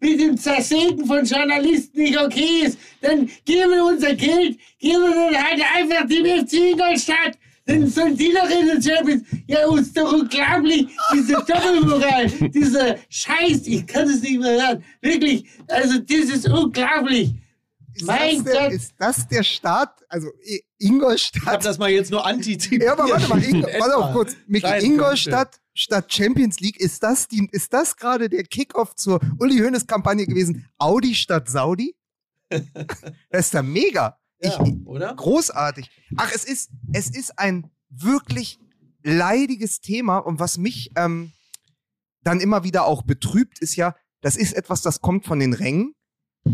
mit 0.00 0.20
dem 0.20 0.36
Zersägen 0.36 1.06
von 1.06 1.24
Journalisten 1.24 1.98
nicht 2.02 2.18
okay 2.18 2.66
ist, 2.66 2.78
dann 3.00 3.28
geben 3.44 3.70
wir 3.70 3.84
unser 3.84 4.14
Geld, 4.14 4.58
geben 4.78 5.02
wir 5.02 5.30
dann 5.30 5.44
halt 5.44 5.62
einfach 5.74 6.06
dem 6.08 6.46
FC 6.46 6.54
Ingolstadt, 6.54 7.38
dann 7.66 7.86
sollen 7.86 8.16
die 8.16 8.32
doch 8.32 8.48
in 8.50 8.66
den 8.66 8.82
Champions. 8.82 9.22
Ja, 9.46 9.74
ist 9.78 9.96
doch 9.96 10.12
unglaublich, 10.12 10.86
diese 11.14 11.32
Doppelmoral, 11.34 12.26
dieser 12.50 12.96
Scheiß, 13.08 13.62
ich 13.66 13.86
kann 13.86 14.08
es 14.08 14.20
nicht 14.22 14.38
mehr 14.40 14.52
hören. 14.68 14.84
Wirklich, 15.00 15.46
also 15.68 15.98
das 15.98 16.18
ist 16.30 16.48
unglaublich. 16.48 17.34
Ist 17.94 18.06
Mein 18.06 18.44
das 18.44 18.52
der, 18.52 18.62
Gott. 18.64 18.72
Ist 18.72 18.94
das 18.98 19.28
der 19.28 19.42
Start? 19.44 20.00
Also 20.08 20.28
I- 20.44 20.62
Ingolstadt. 20.78 21.42
Ich 21.42 21.48
habe 21.48 21.62
das 21.62 21.78
mal 21.78 21.90
jetzt 21.90 22.10
nur 22.10 22.26
antizipiert. 22.26 22.82
Ja, 22.82 22.92
aber 22.94 23.08
warte 23.08 23.28
mal, 23.28 23.42
Ingo, 23.42 23.68
In 23.68 23.80
warte 23.80 23.96
auf 23.96 24.12
kurz. 24.12 24.36
Micky, 24.48 24.66
Sein 24.66 24.82
Ingolstadt 24.84 25.60
statt 25.74 26.12
Champions 26.12 26.58
League, 26.60 26.78
ist 26.80 27.02
das, 27.04 27.28
die, 27.28 27.48
ist 27.52 27.72
das 27.72 27.96
gerade 27.96 28.28
der 28.28 28.42
Kickoff 28.44 28.96
zur 28.96 29.20
Uli 29.38 29.58
Hoeneß 29.58 29.86
Kampagne 29.86 30.26
gewesen? 30.26 30.66
Audi 30.76 31.14
statt 31.14 31.48
Saudi? 31.48 31.94
das 33.30 33.46
ist 33.46 33.54
ja 33.54 33.62
mega. 33.62 34.18
Ja, 34.44 34.64
Ich, 34.64 34.86
oder? 34.86 35.14
großartig. 35.14 35.90
Ach, 36.16 36.30
es 36.34 36.44
ist, 36.44 36.70
es 36.92 37.10
ist 37.10 37.38
ein 37.38 37.70
wirklich 37.88 38.58
leidiges 39.02 39.80
Thema 39.80 40.18
und 40.18 40.38
was 40.40 40.58
mich 40.58 40.90
ähm, 40.96 41.32
dann 42.22 42.40
immer 42.40 42.64
wieder 42.64 42.86
auch 42.86 43.02
betrübt, 43.02 43.58
ist 43.58 43.76
ja, 43.76 43.94
das 44.22 44.36
ist 44.36 44.52
etwas, 44.54 44.82
das 44.82 45.00
kommt 45.00 45.26
von 45.26 45.38
den 45.38 45.52
Rängen, 45.52 45.94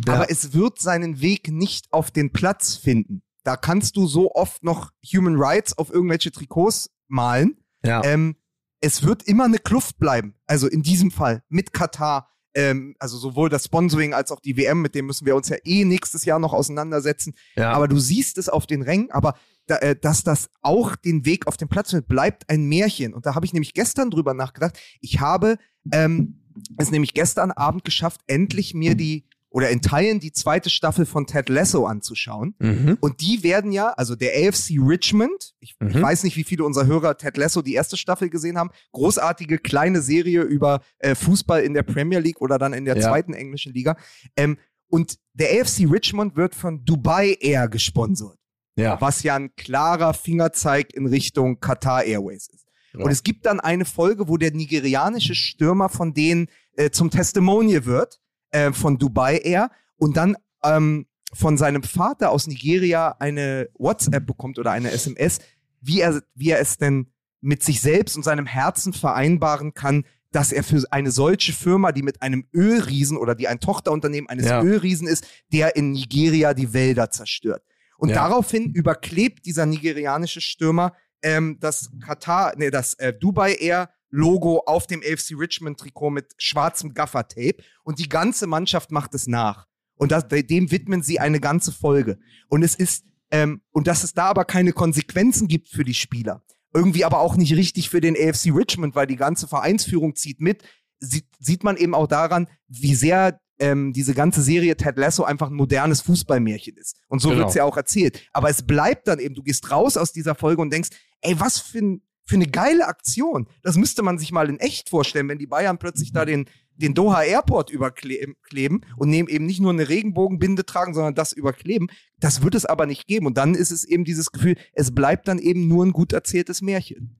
Ja. 0.06 0.14
aber 0.14 0.30
es 0.30 0.52
wird 0.52 0.80
seinen 0.80 1.20
Weg 1.20 1.48
nicht 1.50 1.92
auf 1.92 2.10
den 2.10 2.32
Platz 2.32 2.76
finden. 2.76 3.22
Da 3.44 3.56
kannst 3.56 3.96
du 3.96 4.06
so 4.06 4.32
oft 4.34 4.62
noch 4.64 4.90
Human 5.14 5.36
Rights 5.36 5.78
auf 5.78 5.90
irgendwelche 5.90 6.30
Trikots 6.32 6.90
malen. 7.08 7.56
Ja. 7.84 8.04
Ähm, 8.04 8.36
es 8.80 9.02
wird 9.04 9.22
immer 9.22 9.44
eine 9.44 9.58
Kluft 9.58 9.98
bleiben. 9.98 10.34
Also 10.46 10.66
in 10.66 10.82
diesem 10.82 11.10
Fall 11.10 11.42
mit 11.48 11.72
Katar. 11.72 12.28
Ähm, 12.54 12.96
also 12.98 13.16
sowohl 13.16 13.48
das 13.48 13.64
Sponsoring 13.64 14.12
als 14.12 14.32
auch 14.32 14.40
die 14.40 14.56
WM, 14.56 14.82
mit 14.82 14.94
dem 14.94 15.06
müssen 15.06 15.26
wir 15.26 15.36
uns 15.36 15.48
ja 15.48 15.56
eh 15.64 15.84
nächstes 15.84 16.24
Jahr 16.24 16.38
noch 16.38 16.52
auseinandersetzen. 16.52 17.34
ja. 17.56 17.72
Aber 17.72 17.88
du 17.88 17.98
siehst 17.98 18.38
es 18.38 18.48
auf 18.48 18.66
den 18.66 18.82
Rängen, 18.82 19.10
aber 19.10 19.34
da, 19.66 19.76
äh, 19.76 19.96
dass 19.96 20.24
das 20.24 20.50
auch 20.62 20.96
den 20.96 21.24
Weg 21.24 21.46
auf 21.46 21.56
den 21.56 21.68
Platz 21.68 21.90
findet, 21.90 22.08
bleibt 22.08 22.50
ein 22.50 22.64
Märchen. 22.64 23.14
Und 23.14 23.26
da 23.26 23.34
habe 23.34 23.46
ich 23.46 23.52
nämlich 23.52 23.72
gestern 23.74 24.10
drüber 24.10 24.34
nachgedacht. 24.34 24.78
Ich 25.00 25.20
habe 25.20 25.58
ähm, 25.92 26.40
es 26.76 26.90
nämlich 26.90 27.14
gestern 27.14 27.52
Abend 27.52 27.84
geschafft, 27.84 28.20
endlich 28.26 28.74
mir 28.74 28.94
die 28.94 29.26
oder 29.52 29.68
in 29.70 29.82
Teilen 29.82 30.20
die 30.20 30.32
zweite 30.32 30.70
Staffel 30.70 31.04
von 31.06 31.26
Ted 31.26 31.48
Lasso 31.48 31.84
anzuschauen. 31.86 32.54
mhm. 32.60 32.96
Und 33.00 33.20
die 33.20 33.42
werden 33.42 33.72
ja, 33.72 33.88
also 33.90 34.14
der 34.14 34.30
AFC 34.34 34.78
Richmond, 34.80 35.54
ich, 35.60 35.74
ich 35.80 35.94
Mhm. 35.96 36.02
weiß 36.02 36.22
nicht, 36.22 36.36
wie 36.36 36.44
viele 36.44 36.64
unserer 36.64 36.86
Hörer 36.86 37.16
Ted 37.18 37.36
Lasso 37.36 37.60
die 37.60 37.74
erste 37.74 37.96
Staffel 37.96 38.30
gesehen 38.30 38.56
haben, 38.58 38.70
großartige 38.92 39.58
kleine 39.58 40.02
Serie 40.02 40.42
über 40.42 40.82
äh, 40.98 41.14
Fußball 41.14 41.62
in 41.62 41.74
der 41.74 41.82
Premier 41.82 42.20
League 42.20 42.40
oder 42.40 42.58
dann 42.58 42.72
in 42.72 42.84
der 42.84 42.96
Ja. 42.96 43.02
zweiten 43.08 43.34
englischen 43.34 43.72
Liga. 43.72 43.96
Ähm, 44.36 44.56
und 44.88 45.16
der 45.34 45.48
AFC 45.60 45.86
Richmond 45.90 46.36
wird 46.36 46.54
von 46.54 46.84
Dubai 46.84 47.36
Air 47.40 47.68
gesponsert, 47.68 48.38
ja. 48.76 49.00
was 49.00 49.22
ja 49.24 49.34
ein 49.36 49.54
klarer 49.56 50.14
Fingerzeig 50.14 50.92
in 50.94 51.06
Richtung 51.06 51.60
Qatar 51.60 52.04
Airways 52.04 52.48
ist. 52.48 52.66
Ja. 52.92 53.04
Und 53.04 53.10
es 53.10 53.22
gibt 53.22 53.46
dann 53.46 53.60
eine 53.60 53.84
Folge, 53.84 54.28
wo 54.28 54.36
der 54.36 54.52
nigerianische 54.52 55.34
Stürmer 55.34 55.88
von 55.88 56.12
denen 56.14 56.48
äh, 56.76 56.90
zum 56.90 57.10
Testimonial 57.10 57.84
wird, 57.84 58.20
äh, 58.50 58.72
von 58.72 58.98
Dubai 58.98 59.38
Air, 59.38 59.70
und 59.96 60.16
dann 60.16 60.36
ähm, 60.64 61.06
von 61.32 61.56
seinem 61.56 61.82
Vater 61.82 62.30
aus 62.30 62.46
Nigeria 62.46 63.16
eine 63.18 63.68
WhatsApp 63.78 64.26
bekommt 64.26 64.58
oder 64.58 64.72
eine 64.72 64.90
SMS, 64.90 65.38
wie 65.80 66.00
er, 66.00 66.22
wie 66.34 66.50
er 66.50 66.60
es 66.60 66.76
denn 66.78 67.12
mit 67.40 67.62
sich 67.62 67.80
selbst 67.80 68.16
und 68.16 68.22
seinem 68.24 68.46
Herzen 68.46 68.92
vereinbaren 68.92 69.72
kann, 69.74 70.04
dass 70.32 70.52
er 70.52 70.62
für 70.62 70.82
eine 70.90 71.10
solche 71.10 71.52
Firma, 71.52 71.92
die 71.92 72.02
mit 72.02 72.22
einem 72.22 72.46
Ölriesen 72.54 73.16
oder 73.16 73.34
die 73.34 73.48
ein 73.48 73.60
Tochterunternehmen 73.60 74.28
eines 74.30 74.46
Ja. 74.46 74.62
Ölriesen 74.62 75.08
ist, 75.08 75.26
der 75.52 75.76
in 75.76 75.92
Nigeria 75.92 76.54
die 76.54 76.72
Wälder 76.72 77.10
zerstört. 77.10 77.62
Und 77.98 78.10
Ja. 78.10 78.14
daraufhin 78.16 78.72
überklebt 78.72 79.44
dieser 79.46 79.66
nigerianische 79.66 80.40
Stürmer 80.40 80.92
ähm, 81.22 81.58
das 81.60 81.90
Katar, 82.02 82.54
nee, 82.56 82.70
das 82.70 82.94
äh, 82.94 83.12
Dubai 83.12 83.54
Air 83.54 83.90
Logo 84.10 84.62
auf 84.66 84.86
dem 84.86 85.00
AFC 85.00 85.34
Richmond 85.38 85.78
Trikot 85.78 86.10
mit 86.10 86.32
schwarzem 86.38 86.94
Gaffer-Tape 86.94 87.62
und 87.84 87.98
die 87.98 88.08
ganze 88.08 88.46
Mannschaft 88.46 88.90
macht 88.90 89.14
es 89.14 89.26
nach. 89.26 89.66
Und 89.94 90.12
das, 90.12 90.26
dem 90.28 90.70
widmen 90.70 91.02
sie 91.02 91.20
eine 91.20 91.40
ganze 91.40 91.72
Folge. 91.72 92.18
Und 92.48 92.62
es 92.62 92.74
ist, 92.74 93.04
ähm, 93.30 93.60
und 93.70 93.86
dass 93.86 94.02
es 94.02 94.14
da 94.14 94.24
aber 94.26 94.44
keine 94.44 94.72
Konsequenzen 94.72 95.46
gibt 95.46 95.68
für 95.68 95.84
die 95.84 95.94
Spieler. 95.94 96.42
Irgendwie 96.72 97.04
aber 97.04 97.20
auch 97.20 97.36
nicht 97.36 97.54
richtig 97.54 97.90
für 97.90 98.00
den 98.00 98.16
AFC 98.16 98.46
Richmond, 98.54 98.94
weil 98.94 99.06
die 99.06 99.16
ganze 99.16 99.46
Vereinsführung 99.46 100.14
zieht 100.16 100.40
mit, 100.40 100.62
sieht, 101.00 101.26
sieht 101.38 101.64
man 101.64 101.76
eben 101.76 101.94
auch 101.94 102.06
daran, 102.06 102.48
wie 102.68 102.94
sehr 102.94 103.40
ähm, 103.58 103.92
diese 103.92 104.14
ganze 104.14 104.40
Serie 104.42 104.76
Ted 104.76 104.96
Lasso 104.96 105.22
einfach 105.24 105.48
ein 105.48 105.54
modernes 105.54 106.00
Fußballmärchen 106.00 106.76
ist. 106.76 106.96
Und 107.08 107.20
so 107.20 107.28
Genau. 107.28 107.42
wird's 107.42 107.54
ja 107.54 107.64
auch 107.64 107.76
erzählt. 107.76 108.26
Aber 108.32 108.48
es 108.48 108.62
bleibt 108.62 109.06
dann 109.06 109.18
eben, 109.18 109.34
du 109.34 109.42
gehst 109.42 109.70
raus 109.70 109.96
aus 109.96 110.12
dieser 110.12 110.34
Folge 110.34 110.62
und 110.62 110.72
denkst, 110.72 110.90
ey, 111.20 111.38
was 111.38 111.58
für, 111.58 111.78
ein, 111.78 112.02
für 112.30 112.36
eine 112.36 112.46
geile 112.46 112.86
Aktion. 112.86 113.48
Das 113.64 113.76
müsste 113.76 114.02
man 114.02 114.16
sich 114.16 114.30
mal 114.30 114.48
in 114.48 114.60
echt 114.60 114.88
vorstellen, 114.88 115.28
wenn 115.28 115.40
die 115.40 115.48
Bayern 115.48 115.78
plötzlich 115.78 116.12
da 116.12 116.24
den, 116.24 116.46
den 116.76 116.94
Doha 116.94 117.24
Airport 117.24 117.70
überkleben 117.70 118.86
und 118.96 119.10
nehmen 119.10 119.28
eben 119.28 119.46
nicht 119.46 119.60
nur 119.60 119.72
eine 119.72 119.88
Regenbogenbinde 119.88 120.64
tragen, 120.64 120.94
sondern 120.94 121.16
das 121.16 121.32
überkleben. 121.32 121.88
Das 122.20 122.42
wird 122.42 122.54
es 122.54 122.66
aber 122.66 122.86
nicht 122.86 123.08
geben. 123.08 123.26
Und 123.26 123.36
dann 123.36 123.56
ist 123.56 123.72
es 123.72 123.84
eben 123.84 124.04
dieses 124.04 124.30
Gefühl, 124.30 124.56
es 124.72 124.94
bleibt 124.94 125.26
dann 125.26 125.40
eben 125.40 125.66
nur 125.66 125.84
ein 125.84 125.90
gut 125.92 126.12
erzähltes 126.12 126.62
Märchen. 126.62 127.19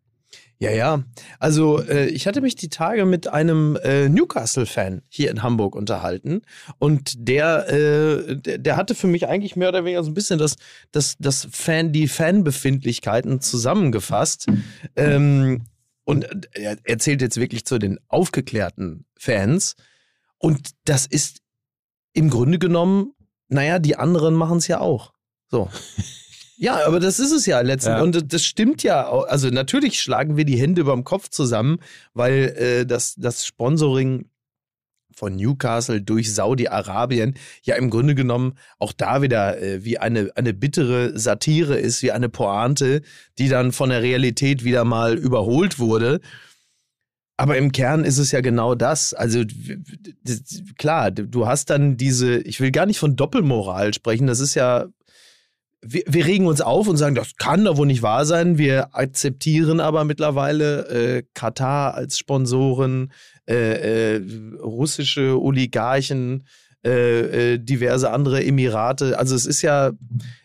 Ja, 0.59 0.71
ja. 0.71 1.03
Also 1.39 1.81
äh, 1.81 2.07
ich 2.09 2.27
hatte 2.27 2.43
mich 2.43 2.55
die 2.55 2.69
Tage 2.69 3.07
mit 3.07 3.29
einem 3.29 3.77
äh, 3.83 4.11
Newcastle-Fan 4.11 5.01
hier 5.09 5.31
in 5.31 5.43
Hamburg 5.43 5.75
unterhalten 5.75 6.43
und 6.79 7.15
der, 7.17 7.69
äh, 7.71 8.37
der, 8.37 8.59
der 8.59 8.77
hatte 8.77 8.95
für 8.95 9.07
mich 9.07 9.27
eigentlich 9.27 9.57
mehr 9.57 9.71
oder 9.71 9.85
weniger 9.85 10.05
so 10.05 10.11
ein 10.11 10.15
bisschen 10.15 10.39
das, 10.39 10.57
das, 10.93 11.17
das 11.19 11.49
Fan, 11.51 11.93
die 11.93 12.09
Fanbefindlichkeiten 12.09 13.41
zusammengefasst. 13.41 14.47
Ähm, 14.97 15.65
und 16.05 16.27
er 16.53 16.77
erzählt 16.85 17.23
jetzt 17.23 17.39
wirklich 17.39 17.65
zu 17.65 17.79
den 17.79 17.99
aufgeklärten 18.09 19.07
Fans. 19.17 19.77
Und 20.37 20.71
das 20.85 21.07
ist 21.07 21.41
im 22.13 22.29
Grunde 22.29 22.59
genommen, 22.59 23.15
naja, 23.49 23.79
die 23.79 23.97
anderen 23.97 24.35
machen 24.35 24.59
es 24.59 24.69
ja 24.69 24.81
auch. 24.81 25.13
So. 25.49 25.71
Ja, 26.63 26.87
aber 26.87 27.01
das 27.01 27.19
ist 27.19 27.33
es 27.33 27.47
ja 27.47 27.63
letztendlich. 27.63 28.15
Ja. 28.15 28.21
Und 28.21 28.33
das 28.35 28.45
stimmt 28.45 28.83
ja. 28.83 29.11
Also 29.11 29.49
natürlich 29.49 29.99
schlagen 29.99 30.37
wir 30.37 30.45
die 30.45 30.59
Hände 30.59 30.83
über 30.83 30.93
dem 30.93 31.05
Kopf 31.05 31.31
zusammen, 31.31 31.79
weil 32.13 32.55
äh, 32.55 32.85
das, 32.85 33.15
das 33.17 33.47
Sponsoring 33.47 34.27
von 35.15 35.37
Newcastle 35.37 36.03
durch 36.03 36.35
Saudi-Arabien 36.35 37.35
ja 37.63 37.77
im 37.77 37.89
Grunde 37.89 38.15
genommen 38.15 38.59
auch 38.79 38.93
da 38.93 39.23
wieder 39.23 39.59
äh, 39.59 39.87
wie 39.87 39.97
eine, 39.97 40.33
eine 40.35 40.53
bittere 40.53 41.19
Satire 41.19 41.79
ist, 41.79 42.03
wie 42.03 42.13
eine 42.13 42.29
Pointe, 42.29 43.01
die 43.39 43.49
dann 43.49 43.73
von 43.73 43.89
der 43.89 44.03
Realität 44.03 44.63
wieder 44.63 44.85
mal 44.85 45.17
überholt 45.17 45.79
wurde. 45.79 46.21
Aber 47.39 47.57
im 47.57 47.73
Kern 47.73 48.05
ist 48.05 48.19
es 48.19 48.33
ja 48.33 48.43
genau 48.43 48.75
das. 48.75 49.15
Also 49.15 49.45
klar, 50.77 51.11
du 51.11 51.47
hast 51.47 51.71
dann 51.71 51.97
diese, 51.97 52.37
ich 52.41 52.61
will 52.61 52.71
gar 52.71 52.85
nicht 52.85 52.99
von 52.99 53.17
Doppelmoral 53.17 53.95
sprechen, 53.95 54.27
das 54.27 54.41
ist 54.41 54.55
ja, 54.55 54.89
wir, 55.83 56.03
wir 56.07 56.27
regen 56.27 56.47
uns 56.47 56.61
auf 56.61 56.89
und 56.89 56.97
sagen, 56.97 57.15
das 57.15 57.37
kann 57.37 57.65
doch 57.65 57.77
wohl 57.77 57.87
nicht 57.87 58.03
wahr 58.03 58.27
sein. 58.27 58.59
Wir 58.59 58.95
akzeptieren 58.95 59.81
aber 59.81 60.05
mittlerweile 60.05 60.89
äh, 60.89 61.23
Katar 61.35 61.95
als 61.95 62.19
Sponsoren, 62.19 63.13
äh, 63.49 64.17
äh, 64.17 64.23
russische 64.63 65.41
Oligarchen, 65.41 66.45
äh, 66.83 67.53
äh, 67.53 67.59
diverse 67.59 68.11
andere 68.11 68.43
Emirate. 68.43 69.19
Also 69.19 69.35
es 69.35 69.45
ist 69.45 69.61
ja, 69.61 69.93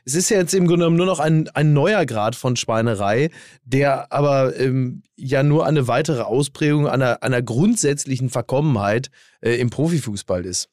es 0.04 0.16
ist 0.16 0.30
ja 0.30 0.38
jetzt 0.38 0.54
im 0.54 0.68
Grunde 0.68 0.84
genommen 0.84 0.98
nur 0.98 1.06
noch 1.06 1.22
ein, 1.22 1.48
ein 1.54 1.72
neuer 1.72 2.06
Grad 2.06 2.36
von 2.36 2.58
Schweinerei, 2.58 3.30
der 3.64 4.12
aber 4.12 4.58
ähm, 4.60 5.04
ja 5.16 5.44
nur 5.44 5.66
eine 5.66 5.88
weitere 5.88 6.24
Ausprägung 6.24 6.90
einer, 6.90 7.24
einer 7.24 7.42
grundsätzlichen 7.42 8.30
Verkommenheit 8.30 9.12
äh, 9.40 9.56
im 9.56 9.70
Profifußball 9.70 10.46
ist. 10.46 10.68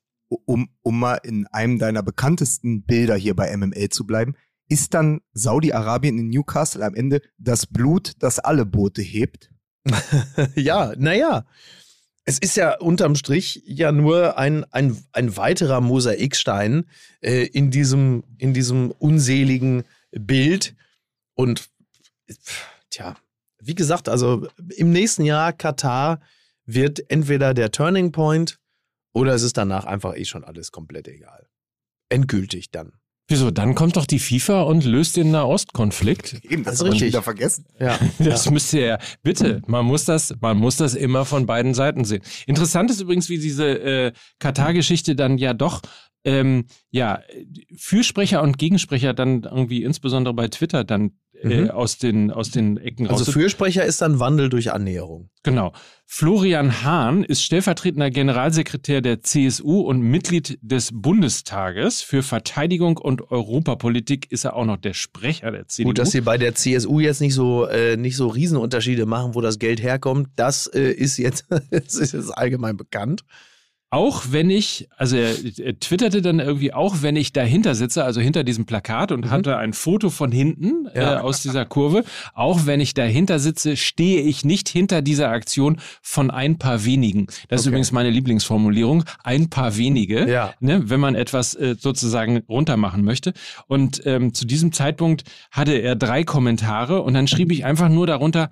Um, 0.47 0.71
um 0.81 0.99
mal 0.99 1.21
in 1.23 1.47
einem 1.49 1.79
deiner 1.79 2.03
bekanntesten 2.03 2.83
Bilder 2.85 3.15
hier 3.15 3.37
bei 3.37 3.55
MML 3.55 3.91
zu 3.91 4.07
bleiben, 4.07 4.35
ist 4.73 4.95
dann 4.95 5.21
Saudi-Arabien 5.35 6.19
in 6.19 6.31
Newcastle 6.31 6.83
am 6.83 6.95
Ende 6.95 7.21
das 7.37 7.67
Blut, 7.67 8.15
das 8.21 8.39
alle 8.39 8.65
Boote 8.65 9.03
hebt? 9.03 9.51
ja, 10.55 10.95
naja. 10.97 11.45
Es 12.25 12.39
ist 12.39 12.57
ja 12.57 12.79
unterm 12.79 13.17
Strich 13.17 13.63
ja 13.67 13.93
nur 13.93 14.39
ein, 14.39 14.65
ein, 14.73 14.97
ein 15.13 15.37
weiterer 15.37 15.81
Mosaikstein 15.81 16.87
äh, 17.21 17.47
in, 17.47 17.71
diesem, 17.71 18.25
in 18.39 18.55
diesem 18.55 18.93
unseligen 18.93 19.83
Bild. 20.13 20.75
Und 21.35 21.69
tja, 22.91 23.17
wie 23.61 23.75
gesagt, 23.75 24.09
also 24.09 24.47
im 24.77 24.91
nächsten 24.91 25.25
Jahr 25.25 25.53
Katar 25.53 26.21
wird 26.65 27.11
entweder 27.11 27.53
der 27.53 27.73
Turning 27.73 28.13
Point 28.13 28.59
oder 29.13 29.35
es 29.35 29.43
ist 29.43 29.59
danach 29.59 29.85
einfach 29.85 30.17
eh 30.17 30.25
schon 30.25 30.45
alles 30.45 30.73
komplett 30.73 31.09
egal. 31.09 31.49
Endgültig 32.09 32.71
dann. 32.71 33.02
Wieso? 33.29 33.51
Dann 33.51 33.75
kommt 33.75 33.97
doch 33.97 34.07
die 34.07 34.19
FIFA 34.19 34.63
und 34.63 34.85
löst 34.85 35.17
den 35.17 35.31
Nahostkonflikt. 35.31 36.45
Eben, 36.45 36.65
das 36.65 36.81
man 36.81 36.91
richtig. 36.91 37.09
wieder 37.09 37.23
vergessen. 37.23 37.67
Ja. 37.79 37.99
Das 38.19 38.51
müsst 38.51 38.73
ihr 38.73 38.87
ja, 38.87 38.99
bitte, 39.23 39.63
man 39.67 39.87
muss 39.87 40.05
das, 40.05 40.35
man 40.41 40.57
muss 40.59 40.77
das 40.77 40.95
immer 40.95 41.25
von 41.25 41.47
beiden 41.47 41.75
Seiten 41.75 42.05
sehen. 42.05 42.23
Interessant 42.47 42.91
ist 42.91 43.01
übrigens, 43.01 43.29
wie 43.29 43.39
diese 43.39 43.67
äh, 43.67 44.13
Katar-Geschichte 44.39 45.17
dann 45.17 45.39
ja 45.39 45.55
doch, 45.55 45.81
ähm, 46.25 46.67
ja, 46.91 47.21
Fürsprecher 47.77 48.43
und 48.43 48.59
Gegensprecher 48.59 49.15
dann 49.15 49.43
irgendwie 49.43 49.83
insbesondere 49.83 50.35
bei 50.35 50.49
Twitter 50.49 50.85
dann 50.85 51.13
äh, 51.43 51.63
Mhm. 51.63 51.71
aus 51.71 51.99
den 51.99 52.31
aus 52.31 52.51
den 52.51 52.77
Ecken 52.77 53.09
Also 53.09 53.25
raus. 53.25 53.33
Fürsprecher 53.33 53.85
ist 53.85 54.01
dann 54.01 54.19
Wandel 54.21 54.49
durch 54.49 54.73
Annäherung. 54.73 55.29
Genau. 55.43 55.73
Florian 56.07 56.83
Hahn 56.85 57.25
ist 57.25 57.43
stellvertretender 57.43 58.11
Generalsekretär 58.11 59.01
der 59.01 59.23
CSU 59.23 59.81
und 59.81 60.01
Mitglied 60.01 60.59
des 60.63 60.91
Bundestages. 60.93 62.03
Für 62.03 62.23
Verteidigung 62.23 62.97
und 62.97 63.31
Europapolitik 63.31 64.31
ist 64.31 64.45
er 64.45 64.55
auch 64.57 64.65
noch 64.65 64.77
der 64.77 64.95
Sprecher 64.95 65.51
der 65.51 65.67
CDU. 65.69 65.89
Gut, 65.89 65.99
dass 65.99 66.11
sie 66.11 66.21
bei 66.21 66.39
der 66.39 66.55
CSU 66.55 67.01
jetzt 67.01 67.21
nicht 67.21 67.35
so, 67.35 67.67
äh, 67.67 67.97
nicht 67.97 68.17
so 68.17 68.29
Riesenunterschiede 68.29 69.07
machen, 69.07 69.35
wo 69.35 69.41
das 69.41 69.59
Geld 69.59 69.83
herkommt, 69.83 70.29
das 70.37 70.67
äh, 70.67 70.91
ist 70.93 71.17
jetzt, 71.17 71.47
das 71.71 71.95
ist 71.95 72.13
jetzt 72.13 72.31
allgemein 72.37 72.77
bekannt. 72.77 73.25
Auch 73.95 74.23
wenn 74.31 74.49
ich, 74.49 74.89
also 74.97 75.17
er, 75.19 75.35
er 75.59 75.79
twitterte 75.79 76.23
dann 76.23 76.41
irgendwie, 76.41 76.73
auch 76.73 77.03
wenn 77.03 77.15
ich 77.15 77.35
dahinter 77.35 77.75
sitze, 77.75 78.03
also 78.05 78.23
hinter 78.23 78.43
diesem 78.43 78.65
Plakat 78.65 79.13
und 79.13 79.29
hatte 79.31 79.59
ein 79.59 79.75
Foto 79.75 80.09
von 80.09 80.33
hinten 80.33 80.87
äh, 80.95 81.03
Ja. 81.03 81.21
aus 81.21 81.43
dieser 81.43 81.67
Kurve, 81.67 82.03
auch 82.33 82.65
wenn 82.65 82.81
ich 82.81 82.95
dahinter 82.95 83.39
sitze, 83.39 83.77
stehe 83.77 84.23
ich 84.23 84.47
nicht 84.47 84.71
hinter 84.71 85.03
dieser 85.03 85.29
Aktion 85.29 85.77
von 86.01 86.31
ein 86.31 86.57
paar 86.57 86.87
wenigen. 86.87 87.27
Das 87.49 87.61
ist 87.61 87.67
Okay. 87.67 87.69
übrigens 87.75 87.93
meine 87.93 88.09
Lieblingsformulierung, 88.09 89.05
ein 89.25 89.51
paar 89.51 89.77
wenige, 89.77 90.27
Ja. 90.27 90.55
ne, 90.61 90.89
wenn 90.89 90.99
man 91.01 91.15
etwas 91.15 91.55
äh, 91.55 91.75
sozusagen 91.79 92.39
runtermachen 92.49 93.05
möchte. 93.05 93.35
Und 93.67 94.01
ähm, 94.07 94.33
zu 94.33 94.47
diesem 94.47 94.73
Zeitpunkt 94.73 95.25
hatte 95.51 95.73
er 95.75 95.97
drei 95.97 96.25
Kommentare 96.25 97.03
und 97.03 97.13
dann 97.13 97.29
schrieb 97.29 97.53
ich 97.53 97.67
einfach 97.67 97.91
nur 97.91 98.07
darunter, 98.07 98.49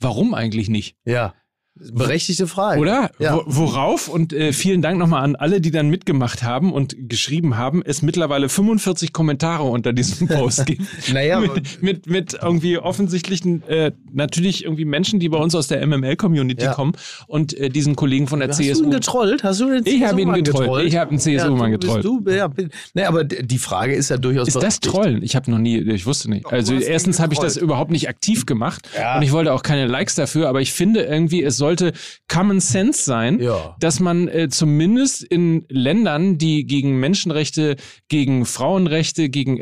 warum 0.00 0.34
eigentlich 0.34 0.68
nicht? 0.68 0.96
Ja. 1.04 1.32
Berechtigte 1.76 2.46
Frage. 2.46 2.78
Oder? 2.80 3.10
Ja. 3.18 3.36
Wo, 3.36 3.42
worauf? 3.46 4.08
Und 4.08 4.34
äh, 4.34 4.52
vielen 4.52 4.82
Dank 4.82 4.98
nochmal 4.98 5.22
an 5.24 5.34
alle, 5.36 5.62
die 5.62 5.70
dann 5.70 5.88
mitgemacht 5.88 6.42
haben 6.42 6.72
und 6.74 6.94
geschrieben 7.08 7.56
haben. 7.56 7.80
Es 7.82 8.02
mittlerweile 8.02 8.50
45 8.50 9.14
Kommentare 9.14 9.62
unter 9.62 9.94
diesem 9.94 10.28
Post 10.28 10.66
gibt. 10.66 10.82
Naja, 11.12 11.40
mit, 11.40 11.82
mit, 11.82 12.06
mit 12.06 12.36
irgendwie 12.42 12.76
offensichtlichen, 12.76 13.62
äh, 13.66 13.92
natürlich 14.12 14.64
irgendwie 14.64 14.84
Menschen, 14.84 15.20
die 15.20 15.28
bei 15.30 15.38
uns 15.38 15.54
aus 15.54 15.68
der 15.68 15.84
MML-Community 15.86 16.64
Ja. 16.64 16.74
kommen 16.74 16.92
und 17.26 17.56
äh, 17.56 17.70
diesen 17.70 17.96
Kollegen 17.96 18.26
von 18.26 18.40
der 18.40 18.48
Hast 18.50 18.60
du 18.60 18.64
CSU. 18.64 18.84
ihn 18.84 18.90
getrollt? 18.90 19.42
Hast 19.42 19.60
du 19.60 19.70
den 19.70 19.82
Ich 19.86 20.02
habe 20.02 20.20
ihn 20.20 20.26
CSU-Mann 20.28 20.44
getrollt. 20.44 20.86
Ich 20.86 20.96
habe 20.96 21.10
einen 21.10 21.18
CSU-Mann 21.18 21.70
ja, 21.72 21.78
du 21.78 21.86
getrollt. 21.86 22.04
Du, 22.04 22.22
ja, 22.30 22.48
bin- 22.48 22.68
nee, 22.92 23.04
aber 23.04 23.24
die 23.24 23.58
Frage 23.58 23.94
ist 23.94 24.10
ja 24.10 24.18
durchaus 24.18 24.48
Ist 24.48 24.62
das. 24.62 24.80
Trollen? 24.80 25.22
Ich 25.22 25.34
habe 25.34 25.50
noch 25.50 25.58
nie, 25.58 25.78
ich 25.78 26.04
wusste 26.04 26.28
nicht. 26.30 26.46
Also 26.52 26.72
du 26.74 26.78
hast 26.80 26.84
erstens 26.88 27.20
habe 27.20 27.32
ich 27.32 27.38
das 27.40 27.54
getrollt. 27.54 27.64
überhaupt 27.70 27.90
nicht 27.90 28.08
aktiv 28.08 28.44
gemacht 28.44 28.86
und 29.16 29.22
ich 29.22 29.32
wollte 29.32 29.52
auch 29.54 29.62
keine 29.62 29.86
Likes 29.86 30.14
dafür, 30.14 30.48
aber 30.48 30.60
ich 30.60 30.72
finde 30.72 31.02
irgendwie, 31.02 31.42
es 31.42 31.56
sollte 31.60 31.92
Common 32.26 32.58
Sense 32.58 33.04
sein, 33.04 33.38
Ja. 33.40 33.76
dass 33.78 34.00
man 34.00 34.26
äh, 34.26 34.48
zumindest 34.48 35.22
in 35.22 35.64
Ländern, 35.68 36.36
die 36.38 36.66
gegen 36.66 36.98
Menschenrechte, 36.98 37.76
gegen 38.08 38.44
Frauenrechte, 38.46 39.28
gegen 39.28 39.58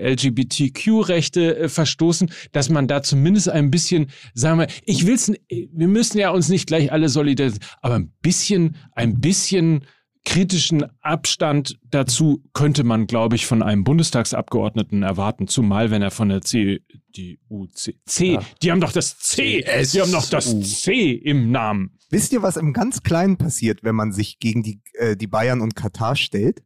LGBTQ-Rechte 0.59 1.57
äh, 1.59 1.69
verstoßen, 1.69 2.31
dass 2.53 2.71
man 2.71 2.87
da 2.89 3.03
zumindest 3.03 3.49
ein 3.51 3.71
bisschen, 3.71 4.07
sagen 4.35 4.61
wir, 4.61 4.69
ich 4.85 5.07
will's, 5.07 5.29
n- 5.29 5.37
wir 5.51 5.89
müssen 5.89 6.19
ja 6.19 6.31
uns 6.31 6.49
nicht 6.49 6.67
gleich 6.67 6.93
alle 6.93 7.09
solidarisieren, 7.09 7.65
aber 7.83 7.97
ein 7.97 8.13
bisschen, 8.23 8.77
ein 8.93 9.21
bisschen 9.21 9.85
kritischen 10.29 10.85
Abstand 11.01 11.79
dazu 11.91 12.43
könnte 12.53 12.85
man, 12.85 13.07
glaube 13.07 13.35
ich, 13.37 13.47
von 13.47 13.63
einem 13.63 13.83
Bundestagsabgeordneten 13.83 15.03
erwarten, 15.03 15.49
zumal 15.49 15.91
wenn 15.91 16.03
er 16.03 16.11
von 16.11 16.29
der 16.29 16.43
CDU, 16.43 17.67
C, 17.73 17.97
C 18.05 18.35
Ja. 18.35 18.43
die 18.63 18.71
haben 18.71 18.81
doch 18.83 18.93
das 18.93 19.19
C, 19.19 19.65
die 19.93 20.01
haben 20.03 20.13
doch 20.13 20.29
das 20.29 20.81
C 20.83 21.13
im 21.13 21.51
Namen. 21.51 21.97
Wisst 22.11 22.33
ihr, 22.33 22.43
was 22.43 22.57
im 22.59 22.75
ganz 22.75 23.03
Kleinen 23.03 23.39
passiert, 23.39 23.83
wenn 23.83 23.95
man 23.95 24.13
sich 24.13 24.39
gegen 24.39 24.63
die, 24.63 24.83
äh, 24.95 25.17
die 25.17 25.27
Bayern 25.27 25.63
und 25.63 25.75
Katar 25.75 26.15
stellt? 26.15 26.63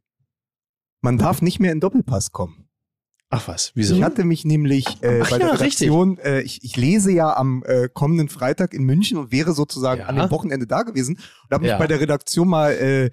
Man 1.01 1.17
darf 1.17 1.41
nicht 1.41 1.59
mehr 1.59 1.71
in 1.71 1.79
Doppelpass 1.79 2.31
kommen. 2.31 2.67
Ach 3.29 3.47
was, 3.47 3.71
wieso? 3.75 3.95
Ich 3.95 4.03
hatte 4.03 4.25
mich 4.25 4.43
nämlich 4.45 4.85
äh, 5.01 5.21
Ach 5.23 5.29
bei 5.29 5.37
ja, 5.39 5.45
der 5.47 5.53
Redaktion, 5.59 6.17
äh, 6.19 6.41
ich, 6.41 6.63
ich 6.63 6.75
lese 6.77 7.11
ja 7.11 7.35
am 7.35 7.63
äh, 7.65 7.87
kommenden 7.91 8.29
Freitag 8.29 8.73
in 8.73 8.83
München 8.83 9.17
und 9.17 9.31
wäre 9.31 9.53
sozusagen 9.53 10.01
Ja. 10.01 10.07
an 10.07 10.17
dem 10.17 10.29
Wochenende 10.31 10.67
da 10.67 10.83
gewesen 10.83 11.15
und 11.15 11.51
habe 11.51 11.63
mich 11.63 11.71
Ja. 11.71 11.77
bei 11.77 11.87
der 11.87 11.99
Redaktion 11.99 12.47
mal, 12.47 12.73
äh, 12.73 13.09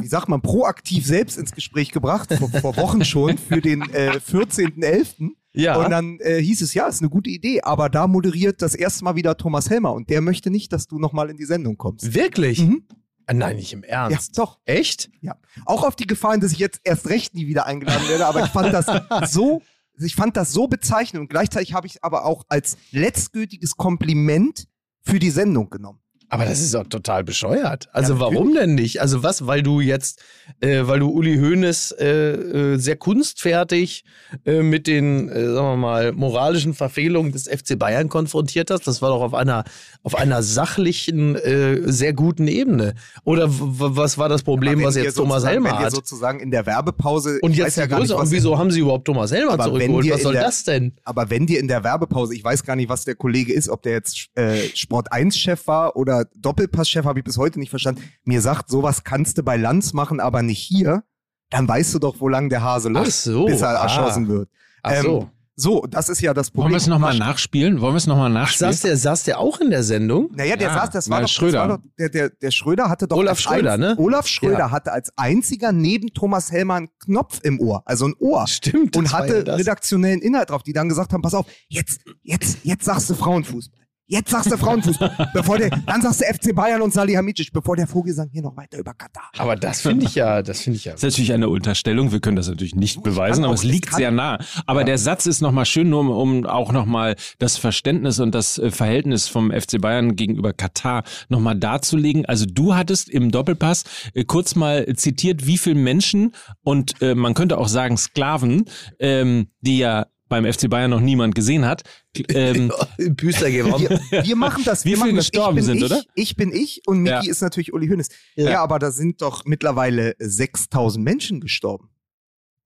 wie 0.00 0.06
sagt 0.06 0.28
man, 0.28 0.42
proaktiv 0.42 1.06
selbst 1.06 1.38
ins 1.38 1.52
Gespräch 1.52 1.92
gebracht, 1.92 2.32
vor, 2.34 2.48
vor 2.50 2.76
Wochen 2.76 3.04
schon, 3.04 3.38
für 3.38 3.60
den 3.60 3.82
äh, 3.92 4.18
14.11. 4.18 5.30
ja. 5.52 5.76
Und 5.76 5.90
dann 5.90 6.18
äh, 6.20 6.40
hieß 6.42 6.60
es, 6.62 6.74
ja, 6.74 6.86
ist 6.86 7.00
eine 7.00 7.08
gute 7.10 7.30
Idee, 7.30 7.62
aber 7.62 7.88
da 7.88 8.06
moderiert 8.06 8.60
das 8.62 8.74
erste 8.74 9.04
Mal 9.04 9.16
wieder 9.16 9.36
Thomas 9.36 9.70
Helmer 9.70 9.92
und 9.94 10.10
der 10.10 10.20
möchte 10.20 10.50
nicht, 10.50 10.72
dass 10.72 10.86
du 10.86 10.98
nochmal 10.98 11.30
in 11.30 11.36
die 11.36 11.44
Sendung 11.44 11.76
kommst. 11.76 12.12
Wirklich? 12.14 12.60
Mhm. 12.60 12.84
Ah, 13.26 13.32
Nein, 13.34 13.56
nicht 13.56 13.72
im 13.72 13.84
Ja, 13.84 14.08
Ernst. 14.08 14.36
doch. 14.38 14.58
Echt? 14.64 15.10
Ja. 15.20 15.36
Auch 15.64 15.84
auf 15.84 15.94
die 15.96 16.06
Gefahren, 16.06 16.40
dass 16.40 16.52
ich 16.52 16.58
jetzt 16.58 16.80
erst 16.84 17.08
recht 17.08 17.34
nie 17.34 17.46
wieder 17.46 17.64
eingeladen 17.66 18.08
werde, 18.08 18.26
aber 18.26 18.42
ich 18.44 18.50
fand 18.50 18.74
das 18.74 18.86
so, 19.32 19.62
ich 19.98 20.14
fand 20.16 20.36
das 20.36 20.52
so 20.52 20.66
bezeichnend 20.66 21.20
und 21.22 21.28
gleichzeitig 21.30 21.72
habe 21.72 21.86
ich 21.86 21.94
es 21.96 22.02
aber 22.02 22.24
auch 22.24 22.44
als 22.48 22.76
letztgültiges 22.90 23.76
Kompliment 23.76 24.66
für 25.02 25.18
die 25.18 25.30
Sendung 25.30 25.70
genommen. 25.70 26.00
Aber 26.32 26.44
das 26.44 26.60
ist 26.60 26.72
doch 26.74 26.86
total 26.86 27.24
bescheuert. 27.24 27.88
Also 27.92 28.14
Ja, 28.14 28.20
warum 28.20 28.54
denn 28.54 28.76
nicht? 28.76 29.00
Also 29.00 29.22
was, 29.24 29.46
weil 29.48 29.62
du 29.64 29.80
jetzt, 29.80 30.22
äh, 30.60 30.82
weil 30.84 31.00
du 31.00 31.08
Uli 31.10 31.36
Hoeneß 31.36 31.90
äh, 31.98 32.30
äh, 32.32 32.76
sehr 32.78 32.96
kunstfertig 32.96 34.04
äh, 34.44 34.62
mit 34.62 34.86
den, 34.86 35.28
äh, 35.28 35.44
sagen 35.52 35.54
wir 35.66 35.76
mal, 35.76 36.12
moralischen 36.12 36.74
Verfehlungen 36.74 37.32
des 37.32 37.48
FC 37.48 37.76
Bayern 37.78 38.08
konfrontiert 38.08 38.70
hast? 38.70 38.86
Das 38.86 39.02
war 39.02 39.10
doch 39.10 39.22
auf 39.22 39.34
einer, 39.34 39.64
auf 40.04 40.14
einer 40.14 40.42
sachlichen, 40.44 41.34
äh, 41.36 41.80
sehr 41.90 42.12
guten 42.12 42.46
Ebene. 42.46 42.94
Oder 43.24 43.46
was 43.50 44.16
war 44.16 44.28
das 44.28 44.42
Problem, 44.44 44.78
wenn 44.78 44.86
was 44.86 44.94
jetzt 44.96 45.16
Thomas 45.16 45.44
Helmer 45.44 45.70
Wenn 45.70 45.78
hat? 45.80 45.90
sozusagen 45.92 46.38
in 46.40 46.50
der 46.52 46.64
Werbepause, 46.64 47.38
Und 47.42 47.56
jetzt 47.56 47.76
ja 47.76 47.86
gar 47.86 47.98
nicht, 48.00 48.12
Und 48.12 48.30
wieso 48.30 48.56
haben 48.56 48.70
sie 48.70 48.80
überhaupt 48.80 49.04
Thomas 49.06 49.32
Helmer 49.32 49.58
wenn 49.58 49.64
zurückgeholt? 49.66 50.10
Was 50.10 50.22
soll 50.22 50.32
der- 50.34 50.42
das 50.42 50.64
denn? 50.64 50.92
aber 51.04 51.28
wenn 51.28 51.46
dir 51.46 51.58
in 51.58 51.66
der 51.68 51.82
Werbepause, 51.82 52.34
ich 52.36 52.44
weiß 52.44 52.62
gar 52.64 52.76
nicht, 52.76 52.88
was 52.88 53.04
der 53.04 53.16
Kollege 53.16 53.52
ist, 53.52 53.68
ob 53.68 53.82
der 53.82 53.92
jetzt 53.94 54.28
Sport 54.76 55.12
1 55.12 55.36
Chef 55.36 55.66
war 55.66 55.96
oder 55.96 56.19
Doppelpass-Chef, 56.36 57.04
habe 57.04 57.18
ich 57.20 57.24
bis 57.24 57.36
heute 57.36 57.58
nicht 57.58 57.70
verstanden, 57.70 58.02
mir 58.24 58.40
sagt, 58.40 58.68
sowas 58.70 59.04
kannst 59.04 59.38
du 59.38 59.42
bei 59.42 59.56
Lanz 59.56 59.92
machen, 59.92 60.20
aber 60.20 60.42
nicht 60.42 60.60
hier, 60.60 61.02
dann 61.50 61.66
weißt 61.68 61.94
du 61.94 61.98
doch, 61.98 62.16
wo 62.20 62.28
lang 62.28 62.48
der 62.48 62.62
Hase 62.62 62.88
Ach 62.88 62.92
läuft, 63.02 63.12
so. 63.12 63.46
bis 63.46 63.60
er 63.62 63.70
ah. 63.80 63.82
erschossen 63.82 64.28
wird. 64.28 64.48
Ach 64.82 65.02
so. 65.02 65.20
Ähm, 65.22 65.28
So, 65.56 65.84
das 65.86 66.08
ist 66.08 66.22
ja 66.22 66.32
das 66.32 66.46
Wollen 66.54 66.54
Problem. 66.54 66.70
wir 66.72 66.76
es 66.78 66.86
nochmal 66.86 67.18
nachspielen? 67.18 67.82
Wollen 67.82 67.92
wir 67.92 67.98
es 67.98 68.06
nochmal 68.06 68.30
Ach, 68.30 68.34
nachspielen? 68.34 68.72
saß 68.72 68.80
der, 68.82 68.96
saß 68.96 69.24
der 69.24 69.38
auch 69.40 69.60
in 69.60 69.68
der 69.68 69.82
Sendung? 69.82 70.30
Naja, 70.32 70.56
der 70.56 70.68
Ja, 70.68 70.74
saß, 70.74 70.88
das 70.90 71.10
war 71.10 71.20
doch, 71.20 71.28
Schröder. 71.28 71.58
Das 71.58 71.68
war 71.68 71.76
doch 71.78 71.84
der, 71.98 72.08
der, 72.08 72.30
der 72.30 72.50
Schröder 72.50 72.88
hatte 72.88 73.06
doch 73.06 73.18
Olaf 73.18 73.38
Schröder, 73.38 73.72
einz- 73.74 73.78
ne? 73.80 73.94
Olaf 73.98 74.26
Schröder 74.26 74.58
Ja. 74.58 74.70
hatte 74.70 74.90
als 74.92 75.12
einziger 75.18 75.70
neben 75.72 76.14
Thomas 76.14 76.50
Helmer 76.50 76.76
einen 76.76 76.88
Knopf 77.00 77.40
im 77.42 77.60
Ohr, 77.60 77.82
also 77.84 78.06
ein 78.06 78.14
Ohr. 78.18 78.46
Stimmt. 78.46 78.96
Und 78.96 79.04
das 79.04 79.12
war 79.12 79.20
hatte 79.20 79.36
ja 79.38 79.42
das. 79.42 79.58
redaktionellen 79.60 80.22
Inhalt 80.22 80.48
drauf, 80.48 80.62
die 80.62 80.72
dann 80.72 80.88
gesagt 80.88 81.12
haben, 81.12 81.20
pass 81.20 81.34
auf, 81.34 81.44
jetzt, 81.68 82.00
jetzt, 82.22 82.58
jetzt 82.62 82.84
sagst 82.86 83.10
du 83.10 83.14
Frauenfußball. 83.14 83.79
Jetzt 84.10 84.30
sagst 84.30 84.50
du 84.50 84.56
Frauenfußball. 84.56 85.30
bevor 85.34 85.56
der, 85.58 85.70
dann 85.86 86.02
sagst 86.02 86.20
du 86.20 86.24
FC 86.24 86.52
Bayern 86.52 86.82
und 86.82 86.92
Salihamidzic, 86.92 87.52
bevor 87.52 87.76
der 87.76 87.86
Vogelsang 87.86 88.28
hier 88.32 88.42
noch 88.42 88.56
weiter 88.56 88.78
über 88.78 88.92
Katar. 88.92 89.30
Aber 89.38 89.54
das 89.54 89.82
finde 89.82 90.04
ich 90.04 90.16
ja, 90.16 90.42
das 90.42 90.62
finde 90.62 90.78
ich 90.78 90.84
ja. 90.84 90.92
Das 90.92 91.04
ist 91.04 91.12
natürlich 91.12 91.32
eine 91.32 91.48
Unterstellung, 91.48 92.10
wir 92.10 92.18
können 92.18 92.34
das 92.36 92.48
natürlich 92.48 92.74
nicht 92.74 93.04
beweisen, 93.04 93.44
aber 93.44 93.52
auch- 93.54 93.58
es 93.58 93.62
liegt 93.62 93.94
sehr 93.94 94.10
nah. 94.10 94.38
Aber 94.66 94.82
der 94.82 94.98
Satz 94.98 95.26
ist 95.26 95.40
nochmal 95.40 95.64
schön, 95.64 95.88
nur 95.88 96.00
um, 96.00 96.10
um 96.10 96.46
auch 96.46 96.72
nochmal 96.72 97.14
das 97.38 97.56
Verständnis 97.56 98.18
und 98.18 98.34
das 98.34 98.58
äh, 98.58 98.72
Verhältnis 98.72 99.28
vom 99.28 99.52
FC 99.52 99.80
Bayern 99.80 100.16
gegenüber 100.16 100.52
Katar 100.52 101.04
nochmal 101.28 101.54
darzulegen. 101.56 102.26
Also 102.26 102.46
du 102.46 102.74
hattest 102.74 103.08
im 103.08 103.30
Doppelpass 103.30 103.84
äh, 104.14 104.24
kurz 104.24 104.56
mal 104.56 104.92
zitiert, 104.96 105.46
wie 105.46 105.56
viele 105.56 105.76
Menschen 105.76 106.32
und 106.64 107.00
äh, 107.00 107.14
man 107.14 107.34
könnte 107.34 107.58
auch 107.58 107.68
sagen 107.68 107.96
Sklaven, 107.96 108.64
ähm, 108.98 109.46
die 109.60 109.78
ja 109.78 110.06
beim 110.30 110.50
FC 110.50 110.70
Bayern 110.70 110.90
noch 110.90 111.00
niemand 111.00 111.34
gesehen 111.34 111.66
hat, 111.66 111.82
ähm, 112.30 112.72
Büster 113.10 113.50
gewonnen. 113.50 113.86
Wir, 114.10 114.24
wir 114.24 114.36
machen 114.36 114.64
das. 114.64 114.86
Wie 114.86 114.90
wir 114.90 114.96
viele 114.96 115.06
machen 115.12 115.16
das. 115.16 115.26
Ich 115.26 115.32
gestorben 115.32 115.56
bin 115.56 115.64
sind, 115.64 115.76
ich, 115.76 115.84
oder? 115.84 116.02
Ich 116.14 116.36
bin 116.36 116.52
ich 116.52 116.80
und 116.86 117.00
Miki 117.00 117.26
Ja. 117.26 117.30
ist 117.30 117.42
natürlich 117.42 117.74
Uli 117.74 117.88
Hoeneß. 117.88 118.08
Ja. 118.36 118.50
Ja. 118.50 118.62
aber 118.62 118.78
da 118.78 118.90
sind 118.92 119.20
doch 119.20 119.44
mittlerweile 119.44 120.14
6000 120.18 121.04
Menschen 121.04 121.40
gestorben. 121.40 121.90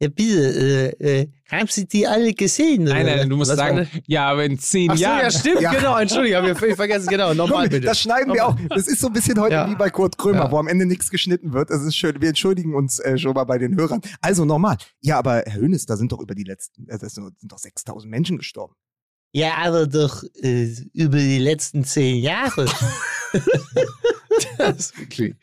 Ja, 0.00 0.08
bitte, 0.08 0.92
äh, 0.98 1.20
äh, 1.20 1.28
haben 1.50 1.68
Sie 1.68 1.86
die 1.86 2.04
alle 2.06 2.32
gesehen? 2.34 2.82
nein, 2.84 3.06
oder? 3.06 3.16
nein, 3.16 3.28
du 3.30 3.36
musst 3.36 3.52
Was 3.52 3.58
sagen, 3.58 3.88
ja, 4.06 4.28
aber 4.28 4.44
in 4.44 4.58
zehn 4.58 4.90
Ach 4.90 4.96
so, 4.96 5.02
Jahren. 5.02 5.20
ja, 5.22 5.30
stimmt, 5.30 5.60
Ja. 5.60 5.72
genau, 5.72 5.96
Entschuldigung, 5.96 6.42
habe 6.42 6.50
ich 6.50 6.58
völlig 6.58 6.74
vergessen, 6.76 7.06
genau, 7.08 7.32
nochmal 7.32 7.62
Komm, 7.62 7.70
bitte. 7.70 7.86
Das 7.86 8.00
schneiden 8.00 8.34
wir 8.34 8.44
auch. 8.46 8.56
Das 8.70 8.88
ist 8.88 9.00
so 9.00 9.06
ein 9.06 9.12
bisschen 9.12 9.38
heute 9.40 9.54
Ja. 9.54 9.70
wie 9.70 9.76
bei 9.76 9.90
Kurt 9.90 10.18
Krömer, 10.18 10.44
Ja. 10.46 10.50
wo 10.50 10.58
am 10.58 10.66
Ende 10.66 10.84
nichts 10.84 11.10
geschnitten 11.10 11.52
wird. 11.52 11.70
Das 11.70 11.80
ist 11.82 11.96
schön. 11.96 12.20
Wir 12.20 12.28
entschuldigen 12.30 12.74
uns 12.74 12.98
äh, 12.98 13.16
schon 13.18 13.34
mal 13.34 13.44
bei 13.44 13.56
den 13.58 13.76
Hörern. 13.76 14.00
Also 14.20 14.44
normal. 14.44 14.78
Ja, 15.00 15.16
aber 15.18 15.44
Herr 15.46 15.60
Hönes, 15.60 15.86
da 15.86 15.96
sind 15.96 16.10
doch 16.10 16.20
über 16.20 16.34
die 16.34 16.44
letzten, 16.44 16.88
äh, 16.88 16.98
das 16.98 17.14
sind 17.14 17.32
doch 17.42 17.58
6000 17.58 18.10
Menschen 18.10 18.36
gestorben. 18.36 18.74
Ja, 19.32 19.54
aber 19.64 19.86
doch 19.86 20.24
äh, 20.42 20.74
über 20.92 21.18
die 21.18 21.38
letzten 21.38 21.84
zehn 21.84 22.16
Jahre. 22.20 22.66
Das 24.58 24.76
ist 24.78 24.98
wirklich. 24.98 25.34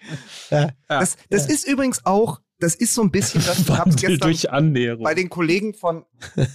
Das, 0.90 1.16
das 1.30 1.46
ist 1.48 1.66
übrigens 1.68 2.06
auch, 2.06 2.42
das 2.62 2.76
ist 2.76 2.94
so 2.94 3.02
ein 3.02 3.12
bisschen, 3.12 3.44
das 3.46 3.60
ich 3.60 3.68
Wandel 3.70 3.96
gestern 3.96 4.20
durch 4.20 4.50
Annäherung. 4.52 5.04
bei 5.04 5.14
den 5.14 5.30
Kollegen 5.30 5.74
von 5.74 6.06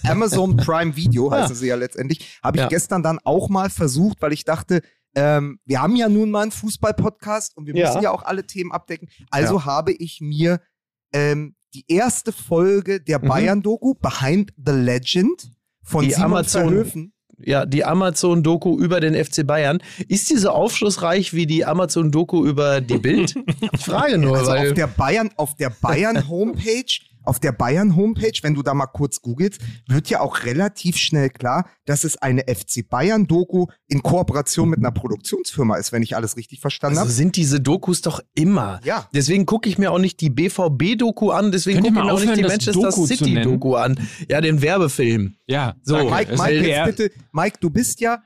Amazon 0.05 0.57
Prime 0.57 0.95
Video, 0.95 1.31
heißen 1.31 1.55
sie 1.55 1.67
ja 1.67 1.75
letztendlich, 1.75 2.39
habe 2.43 2.57
ich 2.57 2.63
Ja. 2.63 2.67
gestern 2.69 3.03
dann 3.03 3.19
auch 3.23 3.49
mal 3.49 3.69
versucht, 3.69 4.21
weil 4.21 4.33
ich 4.33 4.43
dachte, 4.45 4.81
ähm, 5.15 5.59
wir 5.65 5.81
haben 5.81 5.95
ja 5.95 6.09
nun 6.09 6.31
mal 6.31 6.41
einen 6.43 6.51
Fußball-Podcast 6.51 7.55
und 7.57 7.65
wir 7.67 7.75
Ja. 7.75 7.87
müssen 7.89 8.03
ja 8.03 8.11
auch 8.11 8.23
alle 8.23 8.45
Themen 8.45 8.71
abdecken. 8.71 9.07
Also 9.31 9.65
habe 9.65 9.91
ich 9.93 10.19
mir 10.21 10.59
ähm, 11.13 11.55
die 11.73 11.85
erste 11.87 12.31
Folge 12.31 13.01
der 13.01 13.19
Mhm. 13.19 13.27
Bayern-Doku 13.27 13.93
Behind 13.95 14.51
the 14.57 14.71
Legend 14.73 15.51
von 15.83 16.03
Die 16.05 16.11
Simon 16.11 16.25
Amazon- 16.25 16.63
Verhöfen. 16.69 17.13
Ja, 17.39 17.65
die 17.65 17.85
Amazon-Doku 17.85 18.79
über 18.79 18.99
den 18.99 19.13
FC 19.13 19.45
Bayern. 19.45 19.79
Ist 20.07 20.29
die 20.29 20.37
so 20.37 20.49
aufschlussreich 20.49 21.33
wie 21.33 21.45
die 21.45 21.65
Amazon-Doku 21.65 22.45
über 22.45 22.81
die 22.81 22.97
Bild? 22.97 23.35
Ich 23.73 23.85
frage 23.85 24.17
nur, 24.17 24.37
Also 24.37 24.51
weil. 24.51 24.69
auf 24.69 24.73
der 24.73 24.87
Bayern, 24.87 25.29
auf 25.35 25.55
der 25.55 25.69
Bayern 25.69 26.27
Homepage, 26.27 26.83
auf 27.27 27.39
der 27.39 27.51
Bayern 27.51 27.95
Homepage, 27.95 28.31
wenn 28.41 28.53
du 28.53 28.63
da 28.63 28.73
mal 28.73 28.87
kurz 28.87 29.21
googelst, 29.21 29.61
wird 29.87 30.09
ja 30.09 30.21
auch 30.21 30.43
relativ 30.43 30.97
schnell 30.97 31.29
klar, 31.29 31.69
dass 31.85 32.03
es 32.03 32.17
eine 32.17 32.41
FC 32.47 32.87
Bayern 32.89 33.27
Doku 33.27 33.67
in 33.87 34.01
Kooperation 34.01 34.69
mit 34.69 34.79
einer 34.79 34.91
Produktionsfirma 34.91 35.75
ist, 35.77 35.91
wenn 35.91 36.01
ich 36.03 36.15
alles 36.15 36.37
richtig 36.37 36.59
verstanden 36.61 36.97
also 36.97 37.07
habe. 37.09 37.11
sind 37.15 37.35
diese 37.35 37.59
Dokus 37.59 38.01
doch 38.01 38.21
immer. 38.33 38.79
Ja. 38.83 39.07
Deswegen 39.13 39.45
gucke 39.45 39.67
ich 39.69 39.77
mir 39.77 39.91
auch 39.91 39.99
nicht 39.99 40.21
die 40.21 40.29
BVB-Doku 40.29 41.31
an, 41.31 41.51
deswegen 41.51 41.79
gucke 41.79 41.89
ich 41.89 41.93
mir 41.93 42.11
auch 42.13 42.19
nicht 42.19 42.37
die 42.37 42.43
Manchester 42.43 42.91
City-Doku 42.91 43.75
an. 43.75 43.99
Ja, 44.29 44.41
den 44.41 44.61
Werbefilm. 44.61 45.35
ja, 45.47 45.75
So. 45.83 46.09
Mike, 46.09 46.35
Mike, 46.37 46.67
jetzt 46.67 46.97
bitte, 46.97 47.11
Mike, 47.31 47.57
du 47.59 47.69
bist 47.69 47.99
ja, 48.01 48.21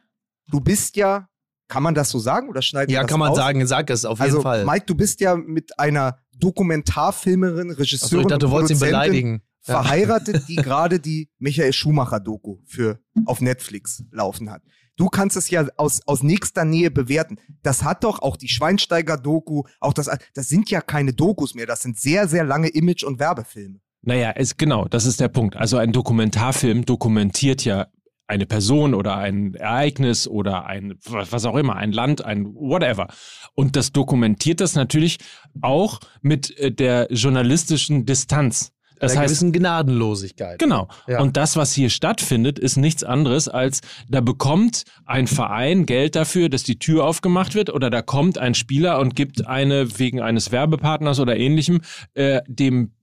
du 0.50 0.60
bist 0.60 0.96
ja, 0.96 1.28
kann 1.68 1.84
man 1.84 1.96
das 1.96 2.10
so 2.10 2.20
sagen 2.20 2.50
oder 2.50 2.62
schneiden 2.62 2.90
wir 2.90 2.96
Ja, 2.96 3.02
das 3.04 3.10
kann 3.10 3.20
man 3.20 3.30
raus? 3.30 3.38
sagen, 3.38 3.66
sag 3.66 3.90
es 3.90 4.04
auf 4.06 4.20
jeden 4.20 4.30
Also, 4.32 4.42
Fall. 4.42 4.66
Mike, 4.66 4.86
du 4.88 4.96
bist 4.96 5.22
ja 5.22 5.36
mit 5.36 5.80
einer 5.80 6.18
Dokumentarfilmerin, 6.42 7.72
Regisseurin 7.72 8.26
ich 8.26 8.28
dachte, 8.28 8.40
du 8.40 8.48
und 8.48 8.52
wolltest 8.52 8.72
ihn 8.72 8.80
Produzentin 8.80 9.12
beleidigen. 9.12 9.42
Ja. 9.66 9.84
verheiratet, 9.84 10.48
die 10.48 10.56
gerade 10.58 11.00
die 11.00 11.30
Michael 11.40 11.72
Schumacher-Doku 11.72 12.58
für 12.66 13.00
auf 13.26 13.42
Netflix 13.42 14.04
laufen 14.12 14.50
hat. 14.50 14.64
Du 14.98 15.08
kannst 15.08 15.38
es 15.38 15.50
ja 15.50 15.68
aus, 15.78 16.02
aus 16.06 16.22
nächster 16.22 16.66
Nähe 16.66 16.92
bewerten. 16.92 17.38
Das 17.64 17.84
hat 17.84 18.04
doch 18.04 18.22
auch 18.22 18.38
die 18.38 18.50
Schweinsteiger-Doku, 18.50 19.64
auch 19.80 19.94
das, 19.94 20.10
das 20.34 20.50
sind 20.50 20.70
ja 20.70 20.82
keine 20.82 21.14
Dokus 21.14 21.56
mehr, 21.56 21.66
das 21.66 21.82
sind 21.82 22.00
sehr, 22.00 22.28
sehr 22.28 22.44
lange 22.44 22.68
Image- 22.68 23.04
und 23.04 23.20
Werbefilme. 23.20 23.80
Naja, 24.04 24.34
es, 24.36 24.58
genau, 24.58 24.88
das 24.88 25.06
ist 25.06 25.20
der 25.20 25.28
Punkt. 25.28 25.56
Also 25.56 25.78
ein 25.78 25.92
Dokumentarfilm 25.92 26.86
dokumentiert 26.86 27.64
ja 27.64 27.88
eine 28.32 28.46
Person 28.46 28.94
oder 28.94 29.18
ein 29.18 29.56
Ereignis 29.56 30.26
oder 30.26 30.66
ein, 30.66 30.96
was 31.06 31.44
auch 31.44 31.58
immer, 31.58 31.76
ein 31.76 31.92
Land, 31.92 32.24
ein 32.24 32.46
whatever. 32.46 33.08
Und 33.56 33.76
das 33.76 33.92
dokumentiert 33.92 34.62
das 34.62 34.74
natürlich 34.74 35.18
auch 35.62 36.00
mit 36.22 36.58
äh, 36.58 36.72
der 36.72 37.08
journalistischen 37.12 38.06
Distanz. 38.06 38.72
Das 39.00 39.14
Einer 39.14 39.22
heißt, 39.22 39.30
gewissen 39.30 39.52
Gnadenlosigkeit. 39.52 40.60
Genau. 40.60 40.88
Ja. 41.08 41.20
Und 41.20 41.36
das, 41.36 41.58
was 41.58 41.74
hier 41.74 41.90
stattfindet, 41.90 42.58
ist 42.60 42.78
nichts 42.78 43.04
anderes 43.04 43.50
als, 43.50 43.82
da 44.08 44.22
bekommt 44.22 44.84
ein 45.06 45.28
Verein 45.28 45.86
Geld 45.86 46.16
dafür, 46.16 46.50
dass 46.50 46.64
die 46.64 46.78
Tür 46.78 47.06
aufgemacht 47.06 47.56
wird 47.56 47.72
oder 47.72 47.90
da 47.90 48.02
kommt 48.02 48.38
ein 48.38 48.54
Spieler 48.54 49.00
und 49.00 49.16
gibt 49.16 49.48
eine 49.48 49.98
wegen 50.00 50.22
eines 50.22 50.52
Werbepartners 50.52 51.20
oder 51.20 51.36
ähnlichem 51.36 51.82
äh, 52.14 52.42
dem 52.48 52.94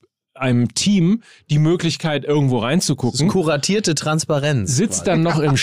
einem 0.40 0.74
Team 0.74 1.22
die 1.50 1.58
Möglichkeit 1.58 2.24
irgendwo 2.24 2.56
Das 2.56 2.62
ist 2.64 2.68
reinzugucken 2.68 3.28
kuratierte 3.28 3.94
Transparenz. 3.94 4.74
sitzt 4.76 5.06
dann 5.06 5.22
noch 5.22 5.38
im 5.38 5.56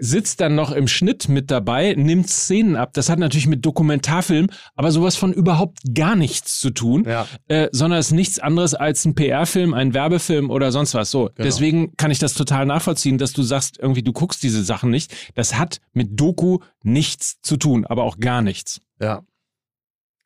sitzt 0.00 0.40
dann 0.40 0.54
noch 0.54 0.70
im 0.72 0.88
Schnitt 0.88 1.28
mit 1.28 1.50
dabei, 1.50 1.94
nimmt 1.96 2.28
Szenen 2.28 2.76
ab. 2.76 2.92
Das 2.94 3.08
hat 3.08 3.18
natürlich 3.18 3.46
mit 3.46 3.64
Dokumentarfilm, 3.64 4.48
aber 4.74 4.92
sowas 4.92 5.16
von 5.16 5.32
überhaupt 5.32 5.78
gar 5.94 6.16
nichts 6.16 6.58
zu 6.60 6.70
tun, 6.70 7.04
Ja. 7.06 7.26
äh, 7.48 7.68
sondern 7.72 7.98
ist 8.00 8.12
nichts 8.12 8.38
anderes 8.38 8.74
als 8.74 9.04
ein 9.04 9.14
PR-Film, 9.14 9.74
ein 9.74 9.94
Werbefilm 9.94 10.50
oder 10.50 10.72
sonst 10.72 10.94
was. 10.94 11.10
So, 11.10 11.30
deswegen 11.38 11.96
kann 11.96 12.10
ich 12.10 12.18
das 12.18 12.34
total 12.34 12.66
nachvollziehen, 12.66 13.18
dass 13.18 13.32
du 13.32 13.42
sagst, 13.42 13.78
irgendwie 13.78 14.02
du 14.02 14.12
guckst 14.12 14.42
diese 14.42 14.64
Sachen 14.64 14.90
nicht. 14.90 15.12
Das 15.34 15.56
hat 15.58 15.80
mit 15.92 16.18
Doku 16.20 16.58
nichts 16.82 17.40
zu 17.42 17.56
tun, 17.56 17.84
aber 17.86 18.04
auch 18.04 18.18
gar 18.18 18.42
nichts. 18.42 18.80
Ja. 19.00 19.22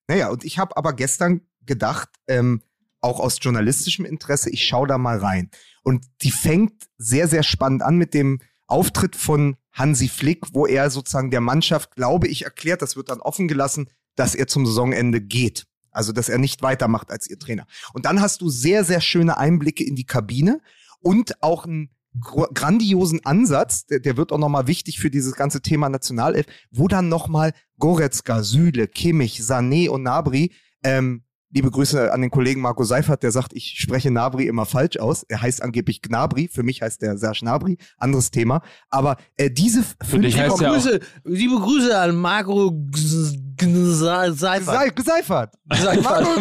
Naja, 0.09 0.29
und 0.31 0.45
ich 0.45 0.59
habe 0.59 0.77
aber 0.77 0.93
gestern 0.93 1.41
gedacht, 1.65 2.09
ähm, 2.29 2.63
auch 3.05 3.21
aus 3.21 3.39
journalistischem 3.41 4.05
Interesse, 4.05 4.51
ich 4.51 4.65
schaue 4.65 4.89
da 4.89 4.99
mal 4.99 5.19
rein. 5.19 5.51
Und 5.83 6.07
die 6.23 6.31
fängt 6.31 6.73
sehr, 6.97 7.29
sehr 7.29 7.43
spannend 7.43 7.83
an 7.83 7.97
mit 7.97 8.15
dem 8.15 8.41
Auftritt 8.67 9.15
von 9.15 9.57
Hansi 9.73 10.09
Flick, 10.09 10.47
wo 10.53 10.67
er 10.67 10.91
sozusagen 10.91 11.31
der 11.31 11.41
Mannschaft, 11.41 11.95
glaube 11.95 12.27
ich, 12.29 12.45
erklärt, 12.45 12.81
das 12.83 12.97
wird 12.97 13.11
dann 13.11 13.21
offen 13.21 13.47
gelassen, 13.47 13.89
dass 14.17 14.35
er 14.35 14.47
zum 14.47 14.67
Saisonende 14.67 15.21
geht. 15.21 15.67
Also, 15.91 16.13
dass 16.13 16.29
er 16.29 16.39
nicht 16.39 16.63
weitermacht 16.63 17.11
als 17.11 17.29
ihr 17.29 17.39
Trainer. 17.39 17.67
Und 17.93 18.07
dann 18.07 18.21
hast 18.21 18.41
du 18.41 18.49
sehr, 18.49 18.85
sehr 18.85 19.01
schöne 19.01 19.39
Einblicke 19.39 19.85
in 19.85 19.95
die 19.95 20.07
Kabine 20.07 20.61
und 21.01 21.43
auch 21.43 21.67
einen 21.67 21.91
grandiosen 22.21 23.25
Ansatz, 23.25 23.87
der, 23.87 24.01
der 24.01 24.17
wird 24.17 24.33
auch 24.33 24.39
nochmal 24.39 24.67
wichtig 24.67 24.99
für 24.99 25.11
dieses 25.11 25.35
ganze 25.35 25.61
Thema 25.61 25.89
Nationalelf, 25.89 26.47
wo 26.71 26.89
dann 26.89 27.09
nochmal 27.09 27.53
Goretzka, 27.79 28.43
Süle, 28.43 28.89
Kimmich, 28.89 29.41
Sané 29.41 29.89
und 29.89 30.05
Nabri, 30.05 30.53
ähm, 30.85 31.24
liebe 31.55 31.71
Grüße 31.71 32.13
an 32.13 32.21
den 32.21 32.31
Kollegen 32.31 32.61
Marco 32.61 32.83
Seifert, 32.83 33.23
der 33.23 33.31
sagt, 33.31 33.53
ich 33.55 33.77
spreche 33.79 34.11
Nabri 34.11 34.47
immer 34.47 34.67
falsch 34.67 34.99
aus. 34.99 35.23
Er 35.29 35.41
heißt 35.41 35.63
angeblich 35.63 36.03
Gnabri, 36.03 36.49
für 36.49 36.65
mich 36.65 36.83
heißt 36.83 37.01
der 37.01 37.17
Serge 37.17 37.45
Nabri, 37.45 37.79
anderes 37.97 38.33
Thema. 38.33 38.61
Aber 38.91 39.17
äh, 39.37 39.51
diese 39.51 39.85
fünf 40.03 40.25
Liebe 40.67 40.75
Grüße, 40.75 41.01
liebe 41.25 41.55
Grüße 41.61 41.97
an 41.97 42.17
Marco 42.17 42.73
G- 42.73 43.39
Geseifert. 43.57 44.97
Seifert. 44.97 45.55
Marco, 46.03 46.41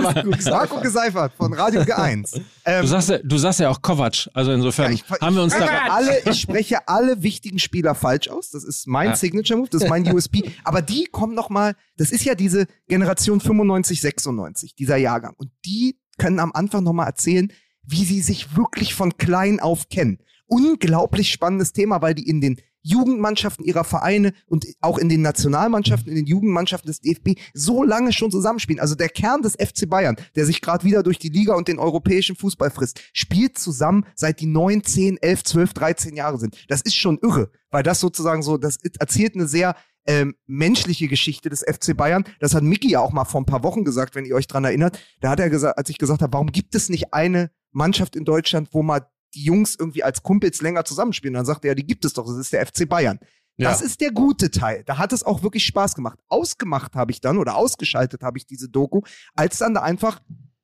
Marco 0.50 0.80
Geseifert 0.82 1.34
von 1.38 1.54
Radio 1.54 1.82
G1. 1.82 2.40
Ähm, 2.66 2.82
Du 2.82 2.88
sagst 2.88 3.10
ja, 3.10 3.18
du 3.20 3.38
sagst 3.38 3.60
ja 3.60 3.70
auch 3.70 3.82
Kovac, 3.82 4.30
also 4.34 4.52
insofern 4.52 4.92
Ja, 4.94 5.00
ich- 5.12 5.22
haben 5.22 5.36
wir 5.36 5.44
uns 5.44 5.54
ich 5.54 5.60
da 5.60 5.66
spreche 5.68 5.92
alle, 5.92 6.20
ich 6.32 6.40
spreche 6.42 6.88
alle 6.88 7.24
wichtigen 7.24 7.60
Spieler 7.60 7.96
falsch 7.96 8.28
aus. 8.30 8.50
Das 8.52 8.64
ist 8.64 8.88
mein 8.88 9.10
Ja. 9.10 9.16
Signature 9.16 9.58
Move, 9.60 9.70
das 9.70 9.84
ist 9.84 9.90
mein 9.90 10.12
USP. 10.14 10.52
Aber 10.64 10.82
die 10.82 11.06
kommen 11.06 11.36
noch 11.36 11.50
mal. 11.50 11.76
Das 11.98 12.12
ist 12.12 12.24
ja 12.26 12.36
diese 12.36 12.66
Generation 12.88 13.40
95, 13.40 14.02
96, 14.02 14.76
dieser 14.76 14.98
Jahrgang. 14.98 15.34
Und 15.38 15.52
die 15.66 16.00
können 16.18 16.40
am 16.40 16.52
Anfang 16.54 16.84
noch 16.84 16.94
mal 16.94 17.06
erzählen, 17.06 17.52
wie 17.84 18.06
sie 18.06 18.22
sich 18.22 18.56
wirklich 18.56 18.94
von 18.94 19.18
klein 19.18 19.60
auf 19.60 19.90
kennen. 19.90 20.20
Unglaublich 20.48 21.32
spannendes 21.32 21.74
Thema, 21.74 22.02
weil 22.02 22.14
die 22.14 22.28
in 22.30 22.40
den 22.42 22.58
Jugendmannschaften 22.84 23.66
ihrer 23.66 23.84
Vereine 23.84 24.34
und 24.48 24.68
auch 24.82 24.98
in 24.98 25.10
den 25.10 25.22
Nationalmannschaften, 25.22 26.10
in 26.10 26.16
den 26.16 26.26
Jugendmannschaften 26.26 26.88
des 26.88 27.00
DFB 27.00 27.40
so 27.54 27.84
lange 27.84 28.14
schon 28.14 28.30
zusammenspielen. 28.30 28.80
Also 28.80 28.96
der 28.96 29.10
Kern 29.10 29.42
des 29.42 29.54
FC 29.54 29.90
Bayern, 29.90 30.18
der 30.36 30.46
sich 30.46 30.62
gerade 30.62 30.84
wieder 30.84 31.02
durch 31.02 31.18
die 31.18 31.30
Liga 31.30 31.56
und 31.56 31.68
den 31.68 31.80
europäischen 31.80 32.36
Fußball 32.36 32.70
frisst, 32.70 33.02
spielt 33.14 33.58
zusammen 33.58 34.06
seit 34.16 34.40
die 34.42 34.46
9, 34.46 34.84
10, 34.84 35.18
11, 35.18 35.44
12, 35.44 35.74
13 35.74 36.16
Jahre 36.16 36.38
sind. 36.38 36.56
Das 36.68 36.82
ist 36.82 36.96
schon 36.96 37.18
irre, 37.22 37.50
weil 37.72 37.84
das 37.84 38.00
sozusagen 38.00 38.44
so, 38.44 38.58
das 38.58 38.78
erzählt 39.00 39.36
eine 39.36 39.48
sehr 39.48 39.76
ähm, 40.06 40.36
menschliche 40.46 41.08
Geschichte 41.08 41.50
des 41.50 41.62
FC 41.62 41.96
Bayern. 41.96 42.26
Das 42.40 42.54
hat 42.54 42.64
Micky 42.64 42.92
ja 42.92 43.00
auch 43.00 43.14
mal 43.14 43.26
vor 43.26 43.42
ein 43.42 43.46
paar 43.46 43.64
Wochen 43.64 43.86
gesagt, 43.86 44.16
wenn 44.16 44.26
ihr 44.26 44.36
euch 44.36 44.48
dran 44.48 44.66
erinnert. 44.66 45.00
Da 45.22 45.30
hat 45.30 45.40
er 45.40 45.50
gesagt, 45.50 45.78
als 45.78 45.90
ich 45.90 45.98
gesagt 45.98 46.22
habe, 46.22 46.34
warum 46.34 46.52
gibt 46.52 46.76
es 46.76 46.90
nicht 46.90 47.14
eine 47.14 47.52
Mannschaft 47.72 48.16
in 48.16 48.26
Deutschland, 48.26 48.70
wo 48.72 48.84
mal 48.84 49.08
die 49.34 49.44
Jungs 49.44 49.76
irgendwie 49.76 50.04
als 50.04 50.24
Kumpels 50.24 50.62
länger 50.62 50.86
zusammenspielen? 50.86 51.34
Dann 51.34 51.46
sagte 51.46 51.68
er, 51.68 51.76
die 51.76 51.86
gibt 51.86 52.06
es 52.06 52.14
doch, 52.14 52.26
das 52.26 52.38
ist 52.38 52.54
der 52.54 52.66
FC 52.66 52.88
Bayern. 52.88 53.20
Ja. 53.58 53.70
Das 53.70 53.82
ist 53.82 54.02
der 54.02 54.12
gute 54.12 54.50
Teil. 54.50 54.84
Da 54.86 54.98
hat 54.98 55.14
es 55.14 55.24
auch 55.24 55.44
wirklich 55.44 55.66
Spaß 55.66 55.96
gemacht. 55.96 56.20
Ausgemacht 56.28 56.96
habe 56.96 57.12
ich 57.12 57.22
dann 57.22 57.38
oder 57.38 57.56
ausgeschaltet 57.56 58.24
habe 58.24 58.38
ich 58.38 58.48
diese 58.48 58.70
Doku, 58.70 59.02
als 59.36 59.60
dann 59.60 59.76
da 59.76 59.82
einfach 59.82 60.20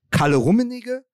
Kalle 0.09 0.38
Rummenigge, 0.38 1.05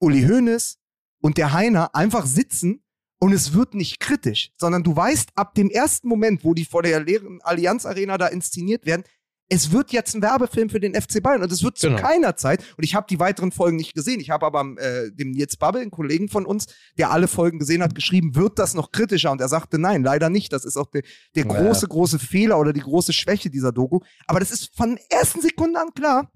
Uli 0.00 0.22
Hoeneß 0.22 0.78
und 1.20 1.36
der 1.36 1.52
Heiner 1.52 1.94
einfach 1.94 2.24
sitzen 2.24 2.82
und 3.20 3.32
es 3.32 3.52
wird 3.52 3.74
nicht 3.74 4.00
kritisch, 4.00 4.52
sondern 4.56 4.82
du 4.82 4.94
weißt 4.96 5.30
ab 5.34 5.54
dem 5.54 5.70
ersten 5.70 6.08
Moment, 6.08 6.44
wo 6.44 6.54
die 6.54 6.64
vor 6.64 6.82
der 6.82 7.00
leeren 7.00 7.40
Allianz 7.42 7.86
Arena 7.86 8.18
da 8.18 8.26
inszeniert 8.26 8.86
werden, 8.86 9.04
es 9.50 9.72
wird 9.72 9.92
jetzt 9.92 10.14
ein 10.14 10.22
Werbefilm 10.22 10.70
für 10.70 10.80
den 10.80 10.94
FC 10.94 11.22
Bayern 11.22 11.42
und 11.42 11.52
es 11.52 11.62
wird 11.62 11.76
zu 11.78 11.88
Genau. 11.88 12.00
keiner 12.00 12.34
Zeit, 12.36 12.64
und 12.76 12.84
ich 12.84 12.94
habe 12.94 13.06
die 13.08 13.18
weiteren 13.20 13.52
Folgen 13.52 13.76
nicht 13.76 13.94
gesehen, 13.94 14.18
ich 14.20 14.30
habe 14.30 14.46
aber 14.46 14.64
äh, 14.78 15.10
dem 15.12 15.32
Nils 15.32 15.56
Babbel, 15.56 15.82
einen 15.82 15.90
Kollegen 15.90 16.28
von 16.28 16.46
uns, 16.46 16.66
der 16.98 17.10
alle 17.10 17.28
Folgen 17.28 17.58
gesehen 17.58 17.82
hat, 17.82 17.94
geschrieben, 17.94 18.34
wird 18.34 18.58
das 18.58 18.74
noch 18.74 18.90
kritischer? 18.90 19.30
Und 19.30 19.40
er 19.40 19.48
sagte, 19.48 19.78
nein, 19.78 20.02
leider 20.02 20.30
nicht. 20.30 20.52
Das 20.52 20.64
ist 20.64 20.76
auch 20.76 20.90
der, 20.90 21.02
der 21.34 21.44
Ja. 21.46 21.52
große, 21.62 21.86
große 21.88 22.18
Fehler 22.18 22.58
oder 22.58 22.72
die 22.72 22.80
große 22.80 23.12
Schwäche 23.12 23.50
dieser 23.50 23.70
Doku. 23.72 24.00
Aber 24.26 24.40
das 24.40 24.50
ist 24.50 24.74
von 24.76 24.96
der 24.96 25.18
ersten 25.20 25.40
Sekunde 25.42 25.78
an 25.80 25.88
klar, 25.94 26.32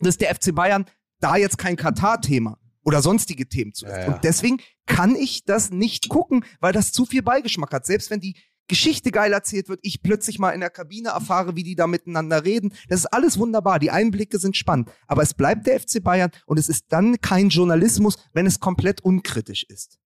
dass 0.00 0.18
der 0.18 0.34
FC 0.34 0.54
Bayern 0.54 0.84
da 1.20 1.36
jetzt 1.36 1.58
kein 1.58 1.76
Katar-Thema 1.76 2.58
oder 2.84 3.02
sonstige 3.02 3.46
Themen 3.48 3.72
zulässt. 3.74 3.96
Ja, 3.98 4.04
ja. 4.06 4.14
Und 4.14 4.24
deswegen 4.24 4.58
kann 4.86 5.14
ich 5.14 5.44
das 5.44 5.70
nicht 5.70 6.08
gucken, 6.08 6.44
weil 6.60 6.72
das 6.72 6.92
zu 6.92 7.04
viel 7.06 7.22
Beigeschmack 7.22 7.72
hat. 7.72 7.86
Selbst 7.86 8.10
wenn 8.10 8.20
die 8.20 8.36
Geschichte 8.70 9.10
geil 9.10 9.32
erzählt 9.34 9.68
wird, 9.68 9.80
ich 9.82 10.02
plötzlich 10.02 10.38
mal 10.38 10.50
in 10.52 10.60
der 10.60 10.70
Kabine 10.70 11.10
erfahre, 11.10 11.56
wie 11.56 11.62
die 11.62 11.74
da 11.74 11.86
miteinander 11.86 12.44
reden. 12.44 12.72
Das 12.88 13.00
ist 13.00 13.06
alles 13.06 13.38
wunderbar. 13.38 13.78
Die 13.78 13.90
Einblicke 13.90 14.38
sind 14.38 14.56
spannend. 14.56 14.88
Aber 15.06 15.22
es 15.22 15.34
bleibt 15.34 15.66
der 15.66 15.78
FC 15.78 16.02
Bayern 16.02 16.30
und 16.46 16.58
es 16.58 16.68
ist 16.70 16.86
dann 16.88 17.20
kein 17.20 17.50
Journalismus, 17.50 18.16
wenn 18.32 18.46
es 18.46 18.60
komplett 18.60 19.02
unkritisch 19.02 19.64
ist. 19.68 19.98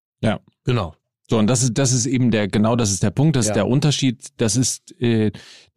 Genau. 0.65 0.95
So, 1.29 1.37
und 1.37 1.47
das 1.47 1.63
ist, 1.63 1.77
das 1.77 1.93
ist 1.93 2.05
eben 2.05 2.31
der, 2.31 2.47
genau 2.47 2.75
das 2.75 2.91
ist 2.91 3.01
der 3.03 3.09
Punkt, 3.11 3.35
das 3.37 3.45
Ja. 3.45 3.51
ist 3.51 3.55
der 3.55 3.67
Unterschied. 3.67 4.27
Das 4.37 4.55
ist, 4.57 4.93
äh, 4.99 5.31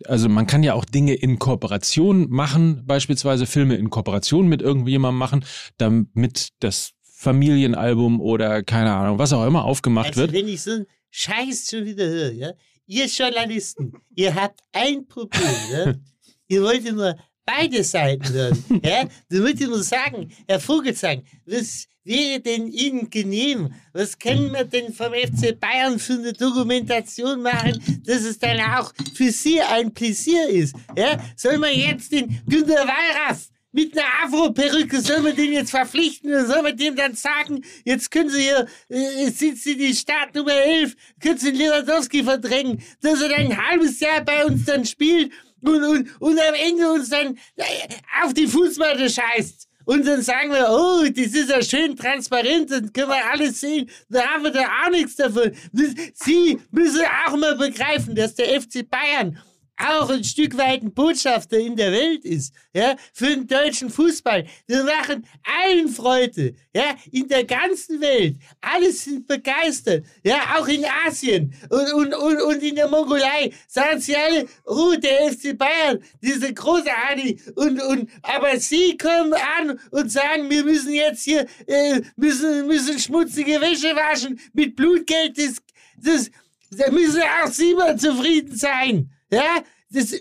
also 0.06 0.28
man 0.28 0.46
kann 0.46 0.62
ja 0.62 0.74
auch 0.74 0.84
Dinge 0.84 1.14
in 1.14 1.38
Kooperation 1.38 2.28
machen, 2.30 2.82
beispielsweise 2.84 3.46
Filme 3.46 3.76
in 3.76 3.88
Kooperation 3.90 4.48
mit 4.48 4.60
irgendjemandem 4.62 5.18
machen, 5.18 5.44
damit 5.78 6.48
das 6.60 6.92
Familienalbum 7.14 8.20
oder 8.20 8.62
keine 8.62 8.92
Ahnung, 8.94 9.18
was 9.18 9.32
auch 9.32 9.46
immer 9.46 9.64
aufgemacht 9.64 10.08
Also 10.08 10.20
wird. 10.22 10.32
wenn 10.32 10.48
ich 10.48 10.62
so 10.62 10.72
einen 10.72 10.86
Scheiß 11.10 11.68
schon 11.70 11.84
wieder 11.84 12.06
höre, 12.06 12.32
ja, 12.32 12.50
ihr 12.86 13.06
Journalisten, 13.06 13.92
ihr 14.14 14.34
habt 14.34 14.60
ein 14.72 15.06
Problem, 15.06 15.56
ja? 15.72 15.94
ihr 16.48 16.62
wollt 16.62 16.92
nur 16.92 17.16
beide 17.44 17.84
Seiten 17.84 18.32
hören, 18.32 18.64
ja, 18.82 19.08
damit 19.28 19.60
ihr 19.60 19.68
nur 19.68 19.82
sagen, 19.82 20.32
Herr 20.48 20.60
Vogelsang, 20.60 21.22
was 21.44 21.86
wäre 22.04 22.40
denn 22.40 22.68
Ihnen 22.68 23.10
genehm? 23.10 23.72
Was 23.92 24.18
können 24.18 24.52
wir 24.52 24.64
denn 24.64 24.92
vom 24.92 25.12
FC 25.12 25.58
Bayern 25.58 25.98
für 25.98 26.14
eine 26.14 26.32
Dokumentation 26.32 27.42
machen, 27.42 28.02
dass 28.04 28.22
es 28.22 28.38
dann 28.38 28.60
auch 28.60 28.92
für 29.14 29.30
Sie 29.30 29.60
ein 29.60 29.92
Pläsier 29.92 30.48
ist, 30.48 30.74
ja? 30.96 31.18
Soll 31.36 31.58
man 31.58 31.74
jetzt 31.74 32.12
den 32.12 32.40
Günter 32.46 32.86
Wallraff 32.86 33.48
mit 33.76 33.96
einer 33.96 34.06
Afro-Perücke, 34.24 35.02
soll 35.02 35.20
man 35.20 35.36
den 35.36 35.52
jetzt 35.52 35.70
verpflichten 35.70 36.30
oder 36.30 36.46
soll 36.46 36.62
man 36.62 36.74
dem 36.74 36.96
dann 36.96 37.14
sagen, 37.14 37.62
jetzt 37.84 38.10
können 38.10 38.30
Sie 38.30 38.40
hier, 38.40 38.66
äh, 38.88 39.30
sind 39.30 39.58
Sie 39.58 39.76
die 39.76 39.94
Startnummer 39.94 40.54
11, 40.54 40.96
können 41.22 41.36
Sie 41.36 41.50
Lewandowski 41.50 42.24
verdrängen, 42.24 42.82
dass 43.02 43.20
er 43.20 43.28
dann 43.28 43.52
ein 43.52 43.68
halbes 43.68 44.00
Jahr 44.00 44.22
bei 44.22 44.46
uns 44.46 44.64
dann 44.64 44.86
spielt 44.86 45.30
und, 45.60 45.84
und, 45.84 46.20
und 46.20 46.38
am 46.38 46.54
Ende 46.54 46.90
uns 46.90 47.10
dann 47.10 47.36
äh, 47.56 47.64
auf 48.24 48.32
die 48.32 48.46
Fußmatte 48.46 49.10
scheißt. 49.10 49.68
Und 49.84 50.06
dann 50.06 50.22
sagen 50.22 50.50
wir, 50.50 50.68
oh, 50.70 51.04
das 51.04 51.34
ist 51.34 51.50
ja 51.50 51.62
schön 51.62 51.94
transparent, 51.96 52.70
dann 52.70 52.92
können 52.92 53.08
wir 53.08 53.30
alles 53.30 53.60
sehen, 53.60 53.88
da 54.08 54.26
haben 54.26 54.42
wir 54.42 54.50
da 54.50 54.64
auch 54.84 54.90
nichts 54.90 55.16
davon. 55.16 55.52
Sie 56.14 56.58
müssen 56.70 57.04
auch 57.26 57.36
mal 57.36 57.56
begreifen, 57.56 58.14
dass 58.14 58.34
der 58.34 58.60
FC 58.60 58.88
Bayern 58.88 59.38
auch 59.76 60.10
ein 60.10 60.24
Stück 60.24 60.56
weit 60.56 60.82
ein 60.82 60.92
Botschafter 60.92 61.58
in 61.58 61.76
der 61.76 61.92
Welt 61.92 62.24
ist, 62.24 62.54
ja, 62.72 62.96
für 63.12 63.26
den 63.26 63.46
deutschen 63.46 63.90
Fußball. 63.90 64.46
Wir 64.66 64.84
machen 64.84 65.26
allen 65.42 65.88
Freude, 65.88 66.54
ja, 66.74 66.96
in 67.10 67.28
der 67.28 67.44
ganzen 67.44 68.00
Welt. 68.00 68.36
Alle 68.60 68.90
sind 68.92 69.26
begeistert, 69.26 70.04
ja, 70.24 70.56
auch 70.56 70.66
in 70.68 70.84
Asien 71.06 71.54
und, 71.68 71.92
und, 71.92 72.14
und, 72.14 72.42
und 72.42 72.62
in 72.62 72.76
der 72.76 72.88
Mongolei 72.88 73.52
sagen 73.68 74.00
sie 74.00 74.16
alle, 74.16 74.46
oh, 74.64 74.94
der 74.96 75.32
FC 75.32 75.56
Bayern, 75.56 76.02
diese 76.22 76.52
großartig 76.52 77.40
und, 77.56 77.82
und, 77.82 78.10
aber 78.22 78.58
sie 78.58 78.96
kommen 78.96 79.34
an 79.34 79.78
und 79.90 80.10
sagen, 80.10 80.48
wir 80.50 80.64
müssen 80.64 80.92
jetzt 80.92 81.24
hier, 81.24 81.46
äh, 81.66 82.00
müssen, 82.16 82.66
müssen 82.66 82.98
schmutzige 82.98 83.60
Wäsche 83.60 83.94
waschen 83.94 84.40
mit 84.52 84.74
Blutgeld, 84.74 85.36
das, 85.38 85.56
das, 85.96 86.30
da 86.70 86.90
müssen 86.90 87.22
auch 87.22 87.50
Sie 87.50 87.74
mal 87.74 87.96
zufrieden 87.96 88.56
sein. 88.56 89.10
Ja, 89.30 89.62
das. 89.90 90.14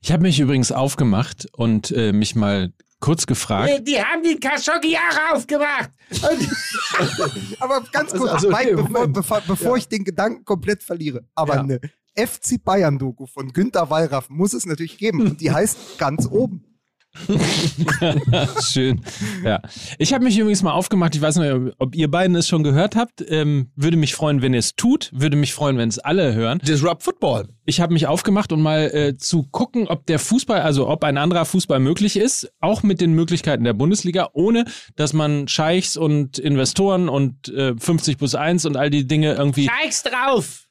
Ich 0.00 0.12
habe 0.12 0.22
mich 0.22 0.38
übrigens 0.40 0.70
aufgemacht 0.72 1.46
und 1.52 1.90
äh, 1.90 2.12
mich 2.12 2.34
mal 2.36 2.72
kurz 3.00 3.26
gefragt. 3.26 3.70
äh, 3.70 3.82
Die 3.82 4.00
haben 4.02 4.22
den 4.22 4.38
Khashoggi 4.40 4.96
auch 4.96 5.34
aufgemacht. 5.36 5.90
Aber 7.60 7.82
ganz 7.92 8.12
kurz, 8.12 8.30
also, 8.30 8.48
Mike, 8.50 8.62
okay, 8.62 8.74
bevor, 8.76 8.90
Moment. 8.90 9.12
bevor, 9.14 9.40
bevor 9.42 9.76
ich 9.76 9.88
den 9.88 10.04
Gedanken 10.04 10.44
komplett 10.44 10.82
verliere. 10.82 11.26
Aber 11.34 11.54
Ja. 11.56 11.60
eine 11.60 11.80
FC 12.16 12.62
Bayern-Doku 12.62 13.26
von 13.26 13.52
Günter 13.52 13.90
Wallraff 13.90 14.28
muss 14.30 14.52
es 14.54 14.64
natürlich 14.66 14.98
geben. 14.98 15.22
Und 15.22 15.40
die 15.40 15.50
heißt 15.50 15.98
ganz 15.98 16.26
oben. 16.26 16.64
Schön. 18.62 19.00
Ja. 19.44 19.60
Ich 19.98 20.12
habe 20.12 20.24
mich 20.24 20.38
übrigens 20.38 20.62
mal 20.62 20.72
aufgemacht. 20.72 21.14
Ich 21.14 21.22
weiß 21.22 21.36
nicht, 21.36 21.74
ob 21.78 21.94
ihr 21.94 22.10
beiden 22.10 22.36
es 22.36 22.48
schon 22.48 22.62
gehört 22.62 22.96
habt. 22.96 23.24
Ähm, 23.28 23.70
würde 23.76 23.96
mich 23.96 24.14
freuen, 24.14 24.42
wenn 24.42 24.52
ihr 24.52 24.58
es 24.58 24.74
tut. 24.74 25.10
Würde 25.12 25.36
mich 25.36 25.54
freuen, 25.54 25.78
wenn 25.78 25.88
es 25.88 25.98
alle 25.98 26.34
hören. 26.34 26.58
Disrupt 26.58 27.02
Football. 27.02 27.48
Ich 27.64 27.80
habe 27.80 27.92
mich 27.92 28.06
aufgemacht, 28.06 28.52
um 28.52 28.62
mal 28.62 28.90
äh, 28.92 29.16
zu 29.16 29.44
gucken, 29.44 29.86
ob 29.88 30.06
der 30.06 30.18
Fußball, 30.18 30.60
also 30.60 30.88
ob 30.88 31.04
ein 31.04 31.16
anderer 31.16 31.44
Fußball 31.44 31.80
möglich 31.80 32.16
ist, 32.16 32.52
auch 32.60 32.82
mit 32.82 33.00
den 33.00 33.12
Möglichkeiten 33.12 33.64
der 33.64 33.72
Bundesliga, 33.72 34.30
ohne 34.32 34.64
dass 34.96 35.12
man 35.12 35.48
Scheichs 35.48 35.96
und 35.96 36.38
Investoren 36.38 37.08
und 37.08 37.48
äh, 37.48 37.74
50 37.78 38.18
plus 38.18 38.34
1 38.34 38.66
und 38.66 38.76
all 38.76 38.90
die 38.90 39.06
Dinge 39.06 39.34
irgendwie. 39.34 39.68
Scheiß 39.68 40.02
drauf. 40.04 40.66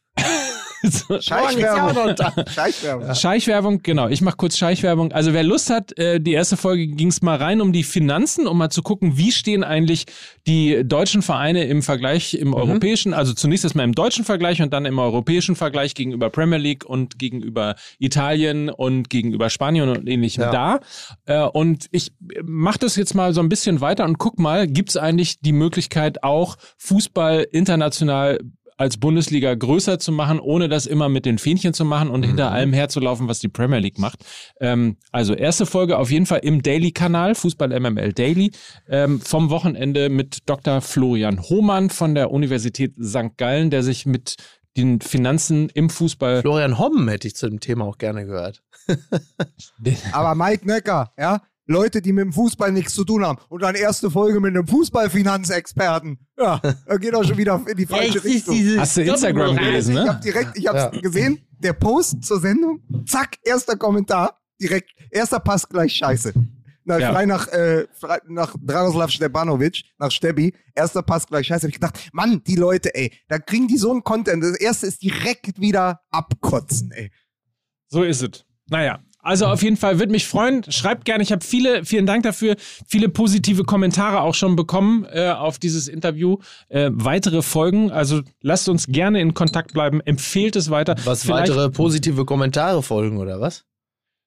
Scheichwerbung. 1.22 2.16
Scheichwerbung. 2.48 3.16
Scheichwerbung, 3.16 3.84
genau. 3.84 4.08
Ich 4.10 4.22
mache 4.22 4.36
kurz 4.38 4.58
Scheichwerbung. 4.58 5.12
Also 5.12 5.34
wer 5.34 5.44
Lust 5.44 5.70
hat, 5.70 5.98
äh, 5.98 6.20
die 6.20 6.34
erste 6.34 6.58
Folge 6.58 6.88
ging 6.88 7.08
es 7.08 7.22
mal 7.22 7.38
rein 7.38 7.62
um 7.62 7.72
die 7.74 7.84
Finanzen, 7.84 8.48
um 8.48 8.58
mal 8.58 8.70
zu 8.70 8.82
gucken, 8.82 9.18
wie 9.18 9.32
stehen 9.32 9.64
eigentlich 9.64 10.06
die 10.48 10.84
deutschen 10.84 11.22
Vereine 11.22 11.66
im 11.66 11.82
Vergleich 11.82 12.34
im 12.34 12.54
europäischen, 12.54 13.14
also 13.14 13.34
zunächst 13.34 13.64
erstmal 13.64 13.86
im 13.86 13.94
deutschen 13.94 14.26
Vergleich 14.26 14.62
und 14.62 14.74
dann 14.74 14.86
im 14.86 15.00
europäischen 15.00 15.56
Vergleich 15.56 15.96
gegenüber 15.96 16.30
Premier 16.30 16.60
League 16.60 16.86
und 16.86 17.18
gegenüber 17.18 17.76
Italien 18.00 18.70
und 18.70 19.10
gegenüber 19.10 19.50
Spanien 19.50 19.90
und 19.90 20.08
ähnlichem 20.08 20.42
Ja. 20.44 20.52
da. 20.52 20.80
Äh, 21.26 21.48
und 21.48 21.88
ich 21.92 22.12
mache 22.44 22.80
das 22.80 22.96
jetzt 22.96 23.14
mal 23.16 23.34
so 23.34 23.42
ein 23.42 23.50
bisschen 23.50 23.82
weiter 23.82 24.06
und 24.06 24.18
guck 24.18 24.40
mal, 24.40 24.68
gibt 24.68 24.90
es 24.90 24.98
eigentlich 24.98 25.40
die 25.40 25.54
Möglichkeit 25.54 26.24
auch 26.24 26.58
Fußball 26.78 27.48
international 27.52 28.40
als 28.78 28.98
Bundesliga 28.98 29.54
größer 29.54 30.00
zu 30.00 30.12
machen, 30.12 30.40
ohne 30.40 30.70
das 30.70 30.86
immer 30.86 31.10
mit 31.10 31.26
den 31.26 31.38
Fähnchen 31.38 31.74
zu 31.74 31.86
machen 31.86 32.10
und 32.10 32.24
hinter 32.24 32.52
allem 32.52 32.74
herzulaufen, 32.74 33.28
was 33.28 33.40
die 33.40 33.48
Premier 33.48 33.80
League 33.80 34.00
macht. 34.00 34.20
Ähm, 34.60 34.98
also 35.12 35.34
erste 35.34 35.66
Folge 35.66 35.98
auf 35.98 36.12
jeden 36.12 36.26
Fall 36.26 36.40
im 36.44 36.62
Daily-Kanal, 36.62 37.36
Fußball 37.36 37.80
MML 37.80 38.14
Daily, 38.14 38.52
ähm, 38.90 39.22
vom 39.22 39.50
Wochenende 39.50 40.10
mit 40.10 40.50
Dr. 40.50 40.82
Florian 40.82 41.42
Hohmann 41.42 41.90
von 41.90 42.16
der 42.16 42.32
Universität 42.32 42.94
St. 43.02 43.38
Gallen, 43.38 43.70
der 43.70 43.84
sich 43.84 44.06
mit 44.06 44.36
den 44.78 45.02
Finanzen 45.02 45.70
im 45.70 45.90
Fußball. 45.90 46.42
Florian 46.42 46.80
Homm 46.80 47.08
hätte 47.08 47.28
ich 47.28 47.36
zu 47.36 47.48
dem 47.48 47.60
Thema 47.60 47.86
auch 47.86 47.98
gerne 47.98 48.26
gehört. 48.26 48.64
Aber 50.12 50.36
Mike 50.36 50.66
Necker, 50.66 51.14
ja, 51.18 51.42
Leute, 51.66 52.02
die 52.02 52.12
mit 52.12 52.26
dem 52.26 52.34
Fußball 52.34 52.72
nichts 52.72 52.94
zu 52.94 53.04
tun 53.06 53.26
haben. 53.26 53.40
Und 53.50 53.62
dann 53.62 53.76
erste 53.76 54.12
Folge 54.12 54.40
mit 54.40 54.56
einem 54.56 54.68
Fußballfinanzexperten. 54.68 56.20
Ja, 56.38 56.60
da 56.60 56.98
geht 56.98 57.16
auch 57.16 57.24
schon 57.24 57.38
wieder 57.38 57.62
in 57.68 57.78
die 57.78 57.86
falsche 57.86 58.18
ist 58.20 58.26
Richtung. 58.26 58.56
Hast 58.80 58.98
du 58.98 59.02
Instagram 59.04 59.56
gelesen, 59.56 59.96
Ich 59.96 60.04
ne? 60.04 60.10
hab 60.10 60.22
direkt, 60.22 60.58
ich 60.58 60.68
hab's 60.68 60.96
Ja. 60.96 61.02
gesehen, 61.02 61.40
der 61.60 61.74
Post 61.74 62.24
zur 62.24 62.40
Sendung, 62.40 62.82
zack, 63.08 63.38
erster 63.44 63.78
Kommentar, 63.78 64.40
direkt, 64.60 64.92
erster 65.12 65.40
Pass 65.40 65.68
gleich 65.68 65.94
scheiße. 65.94 66.34
Na, 66.86 67.00
Ja. 67.00 67.14
frei 67.14 67.26
nach, 67.26 67.48
äh, 67.48 67.88
frei 67.94 68.20
nach 68.28 68.54
Dragoslav 68.62 69.10
Stepanovic, 69.10 69.84
nach 69.98 70.12
Stebi, 70.12 70.54
erster 70.76 71.02
Pass 71.02 71.26
gleich 71.26 71.48
scheiße. 71.48 71.62
Hab 71.64 71.70
ich 71.70 71.76
gedacht, 71.76 72.10
Mann, 72.12 72.42
die 72.46 72.56
Leute, 72.58 72.94
ey, 72.94 73.14
da 73.30 73.40
kriegen 73.40 73.70
die 73.70 73.78
so 73.78 73.90
einen 73.92 74.04
Content. 74.04 74.44
Das 74.44 74.58
erste 74.58 74.88
ist 74.88 75.02
direkt 75.02 75.62
wieder 75.62 76.02
abkotzen, 76.12 76.92
ey. 76.92 77.10
So 77.88 78.04
ist 78.04 78.22
es. 78.22 78.44
Naja. 78.70 79.00
Also 79.24 79.46
auf 79.48 79.64
jeden 79.64 79.78
Fall 79.78 80.00
würde 80.00 80.12
mich 80.12 80.28
freuen. 80.28 80.64
Schreibt 80.70 81.06
gerne. 81.06 81.24
Ich 81.24 81.32
habe 81.32 81.44
viele, 81.44 81.86
vielen 81.86 82.06
Dank 82.06 82.24
dafür, 82.24 82.56
viele 82.86 83.08
positive 83.10 83.64
Kommentare 83.64 84.20
auch 84.22 84.36
schon 84.36 84.56
bekommen 84.58 85.06
äh, 85.12 85.30
auf 85.30 85.58
dieses 85.60 85.88
Interview. 85.88 86.38
Äh, 86.68 86.90
weitere 86.94 87.42
Folgen. 87.42 87.90
Also 87.90 88.22
lasst 88.42 88.68
uns 88.68 88.88
gerne 88.88 89.22
in 89.22 89.34
Kontakt 89.34 89.74
bleiben. 89.74 90.02
Empfehlt 90.02 90.56
es 90.58 90.70
weiter. 90.70 90.96
Was 91.06 91.24
Vielleicht- 91.24 91.50
weitere 91.50 91.70
positive 91.70 92.26
Kommentare 92.26 92.84
folgen, 92.84 93.18
oder 93.18 93.40
was? 93.40 93.64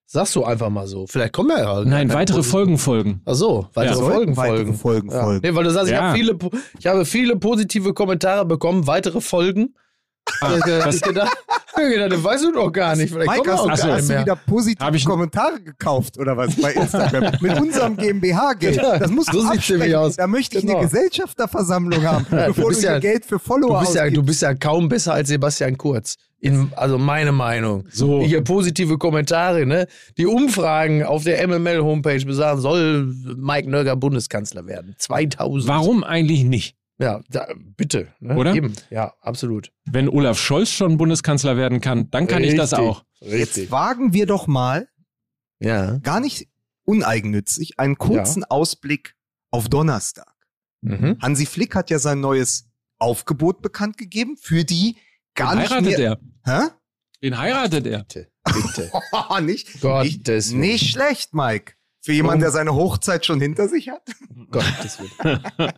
Sagst 0.09 0.35
du 0.35 0.43
einfach 0.45 0.69
mal 0.69 0.87
so. 0.87 1.05
Vielleicht 1.05 1.33
kommen 1.33 1.49
ja. 1.51 1.57
gar 1.63 1.85
Nein, 1.85 2.11
weitere 2.13 2.41
Folgen 2.41 2.77
folgen. 2.77 3.21
Ach 3.25 3.35
so, 3.35 3.67
weitere 3.73 3.95
Ja. 3.99 4.01
Folgen 4.01 4.13
Sollten 4.33 4.37
weitere 4.37 4.55
folgen. 4.57 4.77
Folgen 4.77 5.11
ja. 5.11 5.23
folgen. 5.23 5.41
Nee, 5.43 5.53
weil 5.55 5.63
du 5.65 5.69
sagst, 5.71 5.87
ich, 5.89 5.93
Ja. 5.93 6.01
habe 6.03 6.17
viele, 6.17 6.37
ich 6.79 6.87
habe 6.87 7.05
viele 7.05 7.35
positive 7.35 7.93
Kommentare 7.93 8.45
bekommen, 8.45 8.87
weitere 8.87 9.19
Folgen. 9.21 9.75
Ah, 10.41 10.53
ich 10.55 10.63
das- 10.63 11.01
gedacht, 11.01 11.37
ich 11.47 11.55
hab 11.55 11.56
gedacht, 11.83 12.11
das 12.11 12.23
weißt 12.23 12.43
du 12.45 12.51
doch 12.51 12.71
gar 12.71 12.95
nicht. 12.95 13.11
Vielleicht 13.13 13.29
Mike, 13.29 13.51
hast, 13.51 13.81
keine 13.81 13.93
hast 13.93 14.09
du 14.09 14.13
mehr. 14.13 14.21
wieder 14.21 14.35
positive 14.35 14.99
Kommentare 15.05 15.61
gekauft 15.61 16.17
oder 16.17 16.35
was 16.37 16.55
bei 16.55 16.73
Instagram? 16.73 17.33
Mit 17.41 17.59
unserem 17.59 17.95
GmbH-Geld. 17.97 18.77
Das 18.77 19.11
musst 19.11 19.33
du 19.33 19.41
So 19.41 19.47
absprechen. 19.47 19.95
aus. 19.95 20.15
Da 20.15 20.27
möchte 20.27 20.57
ich 20.57 20.65
Genau. 20.65 20.79
eine 20.79 20.87
Gesellschafterversammlung 20.87 22.03
haben, 22.03 22.25
bevor 22.29 22.71
du, 22.71 22.79
dir 22.79 22.83
ja- 22.93 22.99
Geld 22.99 23.25
für 23.25 23.39
Follower 23.39 23.79
Du 23.79 23.85
bist, 23.85 23.95
ja, 23.95 24.09
du 24.09 24.23
bist 24.23 24.41
ja 24.41 24.53
kaum 24.53 24.89
besser 24.89 25.13
als 25.13 25.29
Sebastian 25.29 25.77
Kurz. 25.77 26.15
In, 26.39 26.71
also 26.75 26.99
meine 26.99 27.31
Meinung. 27.31 27.85
So. 27.91 28.21
Hier 28.21 28.43
positive 28.43 28.99
Kommentare, 28.99 29.65
ne? 29.65 29.87
Die 30.19 30.27
Umfragen 30.27 31.03
auf 31.03 31.23
der 31.23 31.45
MML-Homepage 31.47 32.23
besagen, 32.25 32.61
soll 32.61 33.11
Mike 33.37 33.67
Nörger 33.69 33.95
Bundeskanzler 33.95 34.67
werden. 34.67 34.93
2000. 34.99 35.67
Warum 35.67 36.03
eigentlich 36.03 36.43
nicht? 36.43 36.76
Ja, 36.99 37.21
da, 37.29 37.47
bitte. 37.75 38.07
Ne? 38.19 38.35
Oder? 38.35 38.55
Eben. 38.55 38.73
Ja, 38.89 39.13
absolut. 39.21 39.71
Wenn 39.85 40.09
Olaf 40.09 40.39
Scholz 40.39 40.71
schon 40.71 40.97
Bundeskanzler 40.97 41.55
werden 41.55 41.79
kann, 41.79 42.09
dann 42.09 42.27
kann 42.27 42.43
ich 42.43 42.55
das 42.55 42.71
Richtig. 42.73 42.87
auch. 42.87 43.05
Richtig. 43.21 43.71
Wagen 43.71 44.13
wir 44.13 44.25
doch 44.25 44.47
mal, 44.47 44.87
Ja. 45.59 45.97
gar 45.99 46.19
nicht 46.19 46.47
uneigennützig, 46.85 47.79
einen 47.79 47.97
kurzen 47.97 48.43
Ausblick 48.45 49.15
auf 49.51 49.69
Donnerstag. 49.69 50.33
Mhm. 50.81 51.17
Hansi 51.21 51.45
Flick 51.45 51.75
hat 51.75 51.89
ja 51.89 51.99
sein 51.99 52.19
neues 52.19 52.67
Aufgebot 52.99 53.61
bekannt 53.61 53.97
gegeben 53.97 54.37
für 54.39 54.63
die 54.63 54.97
gar 55.35 55.51
Wen 55.53 55.59
nicht 55.59 55.69
heiratet 55.71 55.97
mehr... 55.99 56.19
er? 56.43 56.61
Hä? 56.61 56.69
Wen 57.21 57.37
heiratet 57.37 57.85
er? 57.87 57.99
Bitte. 58.03 58.31
Bitte. 58.45 58.91
nicht, 59.43 59.67
nicht, 59.73 59.81
Gottes 59.81 60.51
nicht 60.51 60.89
schlecht, 60.91 61.33
Mike. 61.33 61.73
Für 62.07 62.13
jemanden, 62.13 62.39
der 62.39 62.51
seine 62.51 62.73
Hochzeit 62.73 63.25
schon 63.25 63.41
hinter 63.41 63.67
sich 63.67 63.89
hat? 63.89 64.01
Gottes 64.49 64.97
Willen. 64.97 65.43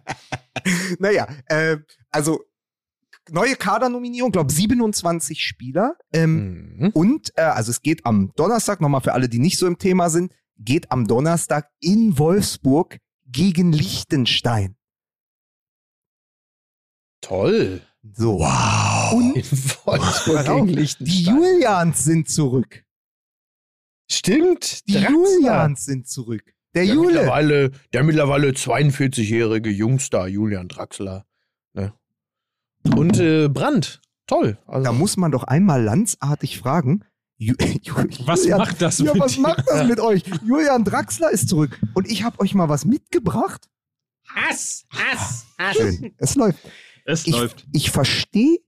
naja, 1.00 1.28
äh, 1.48 1.78
also 2.12 2.42
neue 3.32 3.56
Kadernominierung, 3.56 4.32
glaube 4.32 4.52
27 4.54 5.44
Spieler. 5.44 5.96
Ähm, 6.14 6.76
Mhm. 6.78 6.90
Und 6.94 7.32
äh, 7.36 7.42
also 7.42 7.72
es 7.72 7.82
geht 7.82 8.06
am 8.06 8.32
Donnerstag, 8.36 8.80
nochmal 8.80 9.02
für 9.02 9.14
alle, 9.14 9.28
die 9.28 9.40
nicht 9.40 9.58
so 9.58 9.66
im 9.66 9.80
Thema 9.80 10.12
sind, 10.12 10.32
geht 10.60 10.92
am 10.92 11.08
Donnerstag 11.08 11.68
in 11.80 12.20
Wolfsburg 12.20 13.00
gegen 13.26 13.72
Liechtenstein. 13.72 14.76
Toll. 17.22 17.82
So. 18.14 18.38
Wow. 18.40 19.14
Und 19.14 19.36
In 19.36 19.44
Wolfsburg 19.84 20.46
gegen 20.46 20.68
die 20.68 20.76
Liechtenstein. 20.76 21.36
Julians 21.36 22.04
sind 22.04 22.30
zurück. 22.30 22.84
Stimmt. 24.12 24.88
Die 24.88 24.94
Draxler. 24.94 25.12
Julians 25.12 25.86
sind 25.86 26.08
zurück. 26.08 26.44
Der 26.76 26.86
Der 26.86 26.94
Jule. 26.94 27.08
mittlerweile, 27.14 27.72
der 27.94 28.04
mittlerweile 28.04 28.50
42-jährige 28.52 29.70
Jungstar 29.70 30.28
Julian 30.28 30.68
Draxler. 30.68 31.26
Ne? 31.74 31.94
Und 32.96 33.20
äh, 33.20 33.48
Brandt. 33.50 34.02
Toll. 34.28 34.58
Also, 34.68 34.84
Da 34.84 34.92
muss 34.94 35.18
man 35.18 35.32
doch 35.32 35.44
einmal 35.44 35.84
landsartig 35.84 36.60
fragen. 36.60 37.04
Ju 37.38 37.56
Ju 37.82 37.94
Was 38.26 38.42
Julian, 38.44 38.58
macht 38.60 38.82
das 38.82 39.00
ja, 39.00 39.14
mit 39.14 39.22
was 39.22 39.34
dir? 39.36 39.42
macht 39.42 39.64
das 39.68 39.88
mit 39.88 40.00
euch? 40.00 40.24
Julian 40.46 40.84
Draxler 40.84 41.32
ist 41.32 41.50
zurück. 41.50 41.80
Und 41.96 42.10
ich 42.10 42.24
habe 42.24 42.40
euch 42.40 42.54
mal 42.54 42.70
was 42.70 42.86
mitgebracht. 42.86 43.68
Hass, 44.28 44.86
Hass, 44.92 45.46
Hass. 45.58 45.76
Schön. 45.76 46.14
Es 46.18 46.36
läuft. 46.36 46.60
Es 47.06 47.26
Ich, 47.26 47.34
läuft. 47.34 47.66
ich 47.74 47.90
verstehe 47.90 48.60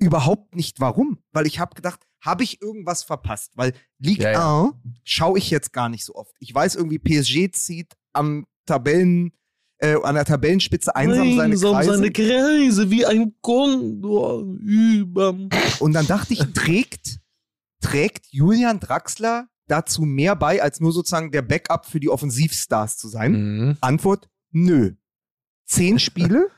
überhaupt 0.00 0.56
nicht 0.56 0.80
warum. 0.80 1.18
Weil 1.32 1.46
ich 1.46 1.60
habe 1.60 1.74
gedacht, 1.76 2.00
habe 2.24 2.42
ich 2.42 2.62
irgendwas 2.62 3.02
verpasst? 3.02 3.52
Weil 3.54 3.74
Ligue 3.98 4.24
Ja, 4.24 4.32
ja. 4.32 4.64
1 4.64 4.74
schaue 5.04 5.38
ich 5.38 5.50
jetzt 5.50 5.72
gar 5.72 5.88
nicht 5.88 6.04
so 6.04 6.14
oft. 6.14 6.34
Ich 6.38 6.54
weiß 6.54 6.74
irgendwie, 6.76 6.98
PSG 6.98 7.52
zieht 7.52 7.92
am 8.12 8.46
Tabellen, 8.66 9.32
äh, 9.78 9.96
an 10.02 10.14
der 10.14 10.24
Tabellenspitze 10.24 10.94
einsam 10.96 11.36
seine 11.36 11.52
Einsam 11.52 11.74
Kreise. 11.74 11.90
seine 11.90 12.10
Kreise 12.10 12.90
wie 12.90 13.04
ein 13.04 13.34
Kondor 13.42 14.42
überm. 14.60 15.50
Und 15.80 15.92
dann 15.92 16.06
dachte 16.06 16.32
ich, 16.32 16.40
trägt, 16.54 17.20
trägt 17.80 18.26
Julian 18.30 18.80
Draxler 18.80 19.48
dazu 19.66 20.02
mehr 20.02 20.36
bei, 20.36 20.62
als 20.62 20.80
nur 20.80 20.92
sozusagen 20.92 21.30
der 21.30 21.42
Backup 21.42 21.86
für 21.86 22.00
die 22.00 22.08
Offensivstars 22.08 22.96
zu 22.96 23.08
sein? 23.08 23.32
Mhm. 23.32 23.76
Antwort, 23.80 24.28
nö. 24.50 24.94
Zehn 25.66 25.98
Spiele, 25.98 26.48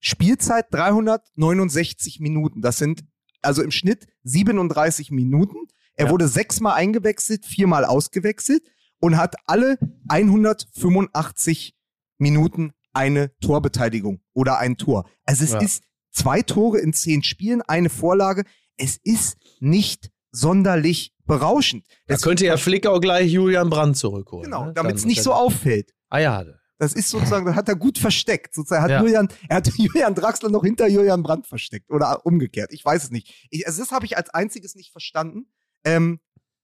Spielzeit 0.00 0.66
369 0.70 2.20
Minuten. 2.20 2.60
Das 2.60 2.78
sind 2.78 3.04
also 3.44 3.62
im 3.62 3.70
Schnitt 3.70 4.06
37 4.24 5.10
Minuten. 5.10 5.58
Er 5.96 6.06
Ja. 6.06 6.10
wurde 6.12 6.26
sechsmal 6.28 6.74
eingewechselt, 6.74 7.44
viermal 7.44 7.84
ausgewechselt 7.84 8.62
und 9.00 9.16
hat 9.16 9.36
alle 9.46 9.78
185 10.08 11.74
Minuten 12.18 12.72
eine 12.92 13.32
Torbeteiligung 13.40 14.20
oder 14.32 14.58
ein 14.58 14.76
Tor. 14.76 15.08
Also 15.24 15.44
es 15.44 15.52
Ja. 15.52 15.58
ist 15.60 15.82
zwei 16.12 16.42
Tore 16.42 16.78
in 16.78 16.92
zehn 16.92 17.22
Spielen, 17.22 17.60
eine 17.62 17.90
Vorlage. 17.90 18.44
Es 18.76 18.96
ist 19.02 19.36
nicht 19.60 20.10
sonderlich 20.30 21.12
berauschend. 21.26 21.86
Da 22.06 22.16
könnte 22.16 22.44
ja 22.46 22.56
Flick 22.56 22.86
auch 22.86 23.00
gleich 23.00 23.30
Julian 23.32 23.70
Brandt 23.70 23.96
zurückholen. 23.96 24.44
Genau, 24.44 24.66
ne? 24.66 24.72
damit 24.74 24.96
es 24.96 25.04
nicht 25.04 25.22
so 25.22 25.32
auffällt. 25.32 25.92
Ah 26.08 26.18
ja. 26.18 26.44
Das 26.84 26.92
ist 26.94 27.10
sozusagen, 27.10 27.46
das 27.46 27.56
hat 27.56 27.68
er 27.68 27.76
gut 27.76 27.98
versteckt. 27.98 28.54
Sozusagen 28.54 28.82
hat 28.82 28.90
Ja. 28.90 29.00
Julian, 29.00 29.28
er 29.48 29.56
hat 29.56 29.66
Julian 29.76 30.14
Draxler 30.14 30.50
noch 30.50 30.64
hinter 30.64 30.86
Julian 30.86 31.22
Brandt 31.22 31.46
versteckt 31.46 31.90
oder 31.90 32.24
umgekehrt. 32.24 32.72
Ich 32.72 32.84
weiß 32.84 33.04
es 33.04 33.10
nicht. 33.10 33.48
Ich, 33.50 33.66
also 33.66 33.82
das 33.82 33.90
habe 33.92 34.06
ich 34.06 34.16
als 34.16 34.30
einziges 34.30 34.74
nicht 34.74 34.92
verstanden. 34.92 35.46
Ähm, 35.84 36.20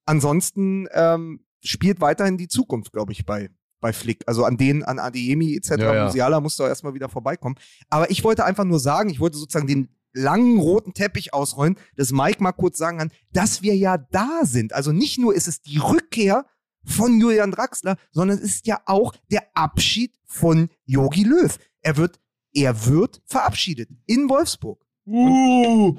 ansonsten 0.07 0.87
ähm, 0.93 1.45
spielt 1.63 2.01
weiterhin 2.01 2.39
die 2.39 2.49
Zukunft, 2.49 2.93
glaube 2.93 3.13
ich, 3.13 3.27
bei 3.27 3.51
bei 3.81 3.93
Flick. 3.93 4.25
Also 4.27 4.45
an 4.45 4.57
denen, 4.59 4.83
an 4.83 4.99
Adeyemi 4.99 5.57
etc. 5.57 5.71
Ja, 5.71 5.95
ja. 5.95 6.05
Musiala 6.05 6.41
muss 6.41 6.57
doch 6.57 6.67
erstmal 6.67 6.95
wieder 6.95 7.09
vorbeikommen. 7.09 7.57
Aber 7.89 8.11
ich 8.11 8.23
wollte 8.25 8.45
einfach 8.45 8.65
nur 8.65 8.79
sagen, 8.79 9.09
ich 9.11 9.21
wollte 9.21 9.39
sozusagen 9.39 9.67
den 9.67 9.89
langen 10.13 10.59
roten 10.59 10.93
Teppich 10.93 11.33
ausrollen, 11.33 11.77
dass 11.97 12.13
Mike 12.13 12.43
mal 12.43 12.53
kurz 12.53 12.79
sagen 12.79 12.99
kann, 12.99 13.11
dass 13.33 13.63
wir 13.63 13.77
ja 13.77 13.97
da 13.97 14.41
sind. 14.43 14.73
Also 14.73 14.93
nicht 14.93 15.19
nur 15.19 15.35
ist 15.35 15.49
es 15.49 15.63
die 15.63 15.79
Rückkehr 15.79 16.45
von 16.85 17.21
Julian 17.21 17.51
Draxler, 17.51 17.97
sondern 18.11 18.39
es 18.39 18.45
ist 18.45 18.67
ja 18.67 18.81
auch 18.87 19.15
der 19.31 19.43
Abschied 19.55 20.13
von 20.27 20.69
Yogi 20.85 21.25
Löw. 21.25 21.57
Er 21.83 21.97
wird, 21.97 22.21
er 22.53 22.87
wird 22.87 23.23
verabschiedet 23.27 23.91
in 24.07 24.29
Wolfsburg. 24.29 24.85
Uh. 25.07 25.97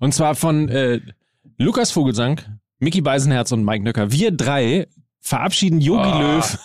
Und 0.00 0.14
zwar 0.14 0.34
von 0.34 0.68
äh, 0.68 1.00
Lukas 1.58 1.90
Vogelsang, 1.92 2.40
Mickey 2.78 3.00
Beisenherz 3.00 3.52
und 3.52 3.64
Mike 3.64 3.84
Nöcker. 3.84 4.10
Wir 4.12 4.30
drei 4.32 4.88
verabschieden 5.20 5.80
Jogi 5.80 6.08
Ah. 6.08 6.20
Löw 6.20 6.58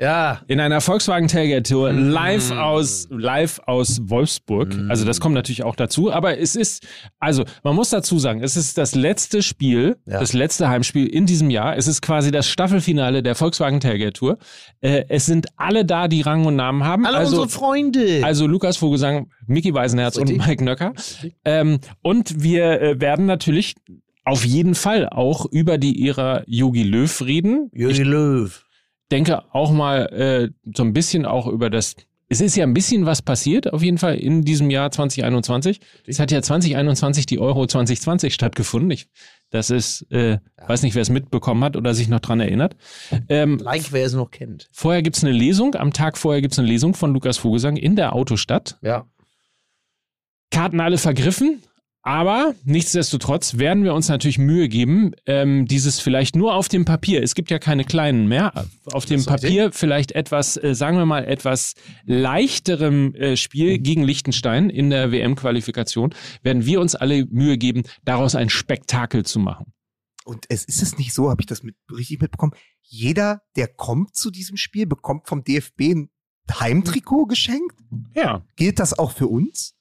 Ja. 0.00 0.40
in 0.48 0.58
einer 0.58 0.80
Volkswagen 0.80 1.28
Tailgate 1.28 1.62
Tour 1.70 1.92
Mm. 1.92 2.08
live 2.10 2.50
aus 2.50 3.06
live 3.10 3.60
aus 3.66 4.00
Wolfsburg. 4.04 4.74
Mm. 4.76 4.90
Also 4.90 5.04
das 5.04 5.20
kommt 5.20 5.34
natürlich 5.36 5.62
auch 5.62 5.76
dazu, 5.76 6.12
aber 6.12 6.36
es 6.38 6.56
ist 6.56 6.84
also 7.20 7.44
man 7.62 7.76
muss 7.76 7.90
dazu 7.90 8.18
sagen, 8.18 8.42
es 8.42 8.56
ist 8.56 8.76
das 8.76 8.96
letzte 8.96 9.40
Spiel, 9.42 9.96
Ja. 10.06 10.18
das 10.18 10.32
letzte 10.32 10.68
Heimspiel 10.68 11.06
in 11.06 11.26
diesem 11.26 11.48
Jahr. 11.48 11.76
Es 11.76 11.86
ist 11.86 12.02
quasi 12.02 12.32
das 12.32 12.48
Staffelfinale 12.48 13.22
der 13.22 13.36
Volkswagen 13.36 13.78
Tailgate 13.78 14.14
Tour. 14.14 14.38
Äh, 14.80 15.04
es 15.08 15.26
sind 15.26 15.46
alle 15.56 15.84
da, 15.84 16.08
die 16.08 16.22
Rang 16.22 16.44
und 16.44 16.56
Namen 16.56 16.82
haben. 16.84 17.06
Alle 17.06 17.18
also 17.18 17.42
unsere 17.42 17.48
Freunde. 17.60 18.20
also 18.24 18.48
Lukas 18.48 18.76
Vogelsang, 18.76 19.30
Mickey 19.46 19.72
Weisenherz 19.74 20.16
und. 20.16 20.36
Mike 20.36 20.64
Nöcker. 20.64 20.92
Ähm, 21.44 21.78
und 22.02 22.42
wir 22.42 22.80
äh, 22.80 23.00
werden 23.00 23.26
natürlich 23.26 23.76
auf 24.24 24.44
jeden 24.44 24.74
Fall 24.74 25.08
auch 25.08 25.46
über 25.46 25.78
die 25.78 26.08
Ära 26.08 26.42
Yogi 26.46 26.82
Löw 26.82 27.20
reden. 27.24 27.70
Jogi 27.72 28.02
Löw. 28.02 28.63
Denke 29.10 29.42
auch 29.54 29.70
mal 29.72 30.06
äh, 30.12 30.48
so 30.74 30.82
ein 30.82 30.92
bisschen 30.92 31.26
auch 31.26 31.46
über 31.46 31.70
das. 31.70 31.96
Es 32.28 32.40
ist 32.40 32.56
ja 32.56 32.64
ein 32.64 32.72
bisschen 32.74 33.04
was 33.04 33.20
passiert, 33.20 33.72
auf 33.72 33.82
jeden 33.82 33.98
Fall 33.98 34.16
in 34.16 34.42
diesem 34.42 34.70
Jahr 34.70 34.90
2021. 34.90 35.78
Es 36.06 36.18
hat 36.18 36.30
ja 36.30 36.40
2021 36.40 37.26
die 37.26 37.38
Euro 37.38 37.66
2020 37.66 38.32
stattgefunden. 38.32 38.90
Ich, 38.90 39.08
das 39.50 39.68
ist, 39.70 40.10
äh, 40.10 40.38
weiß 40.66 40.82
nicht, 40.82 40.94
wer 40.94 41.02
es 41.02 41.10
mitbekommen 41.10 41.62
hat 41.62 41.76
oder 41.76 41.94
sich 41.94 42.08
noch 42.08 42.20
dran 42.20 42.40
erinnert. 42.40 42.76
Ähm, 43.28 43.58
Like, 43.58 43.92
wer 43.92 44.06
es 44.06 44.14
noch 44.14 44.30
kennt. 44.30 44.68
vorher 44.72 45.02
gibt's 45.02 45.22
eine 45.22 45.32
Lesung, 45.34 45.74
am 45.74 45.92
Tag 45.92 46.16
vorher 46.16 46.40
gibt's 46.40 46.58
eine 46.58 46.66
Lesung 46.66 46.94
von 46.94 47.12
Lukas 47.12 47.36
Vogelsang 47.38 47.76
in 47.76 47.94
der 47.94 48.14
Autostadt. 48.14 48.78
Ja. 48.82 49.06
Karten 50.50 50.80
alle 50.80 50.98
vergriffen. 50.98 51.62
Aber 52.06 52.54
nichtsdestotrotz 52.64 53.56
werden 53.56 53.82
wir 53.82 53.94
uns 53.94 54.10
natürlich 54.10 54.36
Mühe 54.36 54.68
geben, 54.68 55.12
ähm, 55.24 55.64
dieses 55.64 56.00
vielleicht 56.00 56.36
nur 56.36 56.54
auf 56.54 56.68
dem 56.68 56.84
Papier, 56.84 57.22
es 57.22 57.34
gibt 57.34 57.50
ja 57.50 57.58
keine 57.58 57.84
kleinen 57.84 58.28
mehr, 58.28 58.66
auf 58.92 59.06
dem. 59.06 59.24
Papier 59.24 59.72
vielleicht 59.72 60.12
etwas, 60.12 60.62
äh, 60.62 60.74
sagen 60.74 60.98
wir 60.98 61.06
mal, 61.06 61.24
etwas 61.24 61.72
leichterem 62.04 63.14
äh, 63.14 63.38
Spiel 63.38 63.78
gegen 63.78 64.02
Liechtenstein 64.02 64.68
in 64.68 64.90
der 64.90 65.12
WM-Qualifikation, 65.12 66.14
werden 66.42 66.66
wir 66.66 66.82
uns 66.82 66.94
alle 66.94 67.24
Mühe 67.24 67.56
geben, 67.56 67.84
daraus 68.04 68.34
ein 68.34 68.50
Spektakel 68.50 69.24
zu 69.24 69.38
machen. 69.38 69.72
Und 70.26 70.44
es 70.50 70.66
ist 70.66 70.82
es 70.82 70.98
nicht 70.98 71.14
so, 71.14 71.30
habe 71.30 71.40
ich 71.40 71.46
das 71.46 71.62
mit, 71.62 71.74
richtig 71.90 72.20
mitbekommen. 72.20 72.52
Jeder, 72.82 73.40
der 73.56 73.68
kommt 73.68 74.14
zu 74.14 74.30
diesem 74.30 74.58
Spiel, 74.58 74.86
bekommt 74.86 75.26
vom 75.26 75.42
DFB 75.42 75.80
ein 75.80 76.10
Heimtrikot 76.50 77.24
geschenkt. 77.24 77.78
Ja. 78.14 78.44
Gilt 78.56 78.78
das 78.78 78.98
auch 78.98 79.12
für 79.12 79.28
uns? 79.28 79.74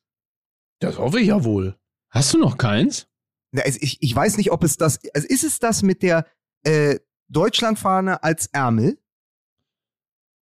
Das 0.79 0.97
hoffe 0.97 1.19
ich 1.19 1.27
ja 1.27 1.43
wohl. 1.43 1.77
Hast 2.13 2.33
du 2.33 2.37
noch 2.37 2.57
keins? 2.57 3.07
Na, 3.51 3.63
also 3.63 3.79
ich, 3.81 3.97
ich 4.01 4.15
weiß 4.15 4.37
nicht, 4.37 4.51
ob 4.51 4.63
es 4.63 4.77
das, 4.77 4.99
also 5.13 5.27
ist 5.27 5.43
es 5.43 5.59
das 5.59 5.81
mit 5.83 6.03
der 6.03 6.25
äh, 6.63 6.99
Deutschlandfahne 7.29 8.23
als 8.23 8.47
Ärmel? 8.47 8.97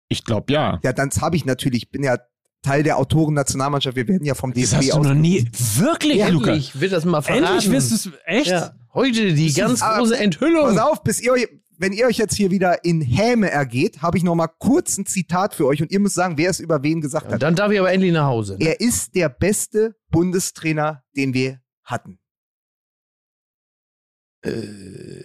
Ich 0.10 0.24
glaube 0.24 0.54
ja. 0.54 0.80
Ja, 0.84 0.94
dann 0.94 1.10
habe 1.22 1.36
ich 1.36 1.46
natürlich, 1.46 1.84
ich 1.84 1.92
bin 1.92 2.04
ja 2.04 2.18
Teil 2.62 2.84
der 2.84 2.98
Autoren-Nationalmannschaft, 2.98 3.96
wir 3.96 4.08
werden 4.08 4.26
ja 4.26 4.34
vom 4.34 4.54
Das 4.54 4.70
DFB 4.72 4.76
hast 4.76 4.90
du 4.90 4.94
aus. 5.00 5.06
noch 5.08 5.14
nie. 5.14 5.46
Wirklich, 5.76 6.28
Luca? 6.30 6.52
Endlich 6.52 6.80
wird 6.80 6.92
das 6.94 7.06
mal 7.06 7.22
verraten. 7.22 7.44
Endlich 7.46 7.72
wirst 7.72 7.92
du 7.92 7.96
es. 7.96 8.10
Echt? 8.26 8.48
Ja. 8.48 8.74
Heute 8.94 9.34
die 9.34 9.54
ganz 9.54 9.82
aber- 9.82 10.00
große 10.00 10.18
Enthüllung. 10.18 10.64
Pass 10.76 10.78
auf, 10.78 11.04
bis 11.04 11.22
ihr 11.22 11.34
euch, 11.34 11.48
wenn 11.78 11.94
ihr 11.94 12.08
euch 12.08 12.18
jetzt 12.18 12.36
hier 12.36 12.50
wieder 12.52 12.84
in 12.84 13.02
Häme 13.02 13.50
ergeht, 13.52 14.02
habe 14.02 14.18
ich 14.18 14.24
noch 14.24 14.36
mal 14.36 14.48
kurz 14.48 14.98
ein 14.98 15.06
Zitat 15.06 15.54
für 15.56 15.66
euch 15.68 15.82
und 15.82 15.92
ihr 15.92 16.00
müsst 16.00 16.16
sagen, 16.16 16.38
wer 16.38 16.50
es 16.50 16.60
über 16.60 16.82
wen 16.84 17.02
gesagt 17.02 17.28
Ja, 17.28 17.34
hat. 17.34 17.42
dann 17.44 17.56
darf 17.56 17.72
ich 17.72 17.80
aber 17.80 17.92
endlich 17.92 18.12
nach 18.12 18.26
Hause. 18.28 18.58
ne? 18.58 18.66
Er 18.66 18.80
ist 18.82 19.14
der 19.16 19.30
beste 19.30 19.96
Bundestrainer, 20.10 21.04
den 21.16 21.34
wir 21.34 21.62
hatten. 21.84 22.20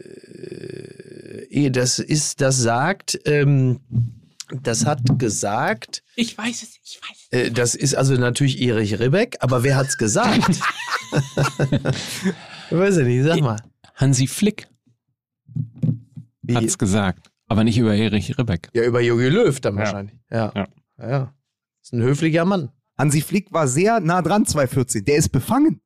Äh, 0.03 1.45
ehe 1.51 1.71
das 1.71 1.99
ist, 1.99 2.41
das 2.41 2.59
sagt, 2.59 3.19
ähm, 3.25 3.81
das 4.63 4.85
hat 4.87 5.01
gesagt, 5.19 6.03
Ich 6.17 6.37
weiß 6.37 6.63
es, 6.63 6.77
ich 6.85 7.01
weiß 7.01 7.17
es. 7.31 7.39
äh, 7.39 7.51
das 7.51 7.75
ist 7.75 7.95
also 7.95 8.15
natürlich 8.15 8.61
Erich 8.61 8.99
Ribbeck, 8.99 9.37
aber 9.41 9.63
wer 9.63 9.77
hat's 9.77 9.97
gesagt? 9.99 10.51
ich 12.71 12.77
weiß 12.77 12.97
ja 12.99 13.03
nicht, 13.05 13.25
sag 13.25 13.41
mal. 13.41 13.61
Hansi 13.95 14.27
Flick 14.27 14.67
Wie? 16.43 16.57
hat's 16.57 16.79
gesagt, 16.79 17.31
aber 17.47 17.65
nicht 17.65 17.79
über 17.79 17.95
Erich 17.95 18.37
Ribbeck. 18.39 18.69
Ja, 18.75 18.85
über 18.85 19.01
Jogi 19.01 19.29
Löw 19.29 19.59
dann 19.61 19.75
Ja. 19.75 19.81
wahrscheinlich. 19.81 20.17
Ja. 20.31 20.53
Ja. 20.55 20.67
ja. 20.99 21.11
ja. 21.11 21.35
Ist 21.83 21.93
ein 21.93 22.03
höflicher 22.03 22.45
Mann. 22.45 22.71
Hansi 22.99 23.21
Flick 23.23 23.53
war 23.53 23.67
sehr 23.69 24.01
nah 24.01 24.23
dran 24.23 24.45
2014. 24.47 25.05
Der 25.05 25.17
ist 25.17 25.31
befangen. 25.31 25.81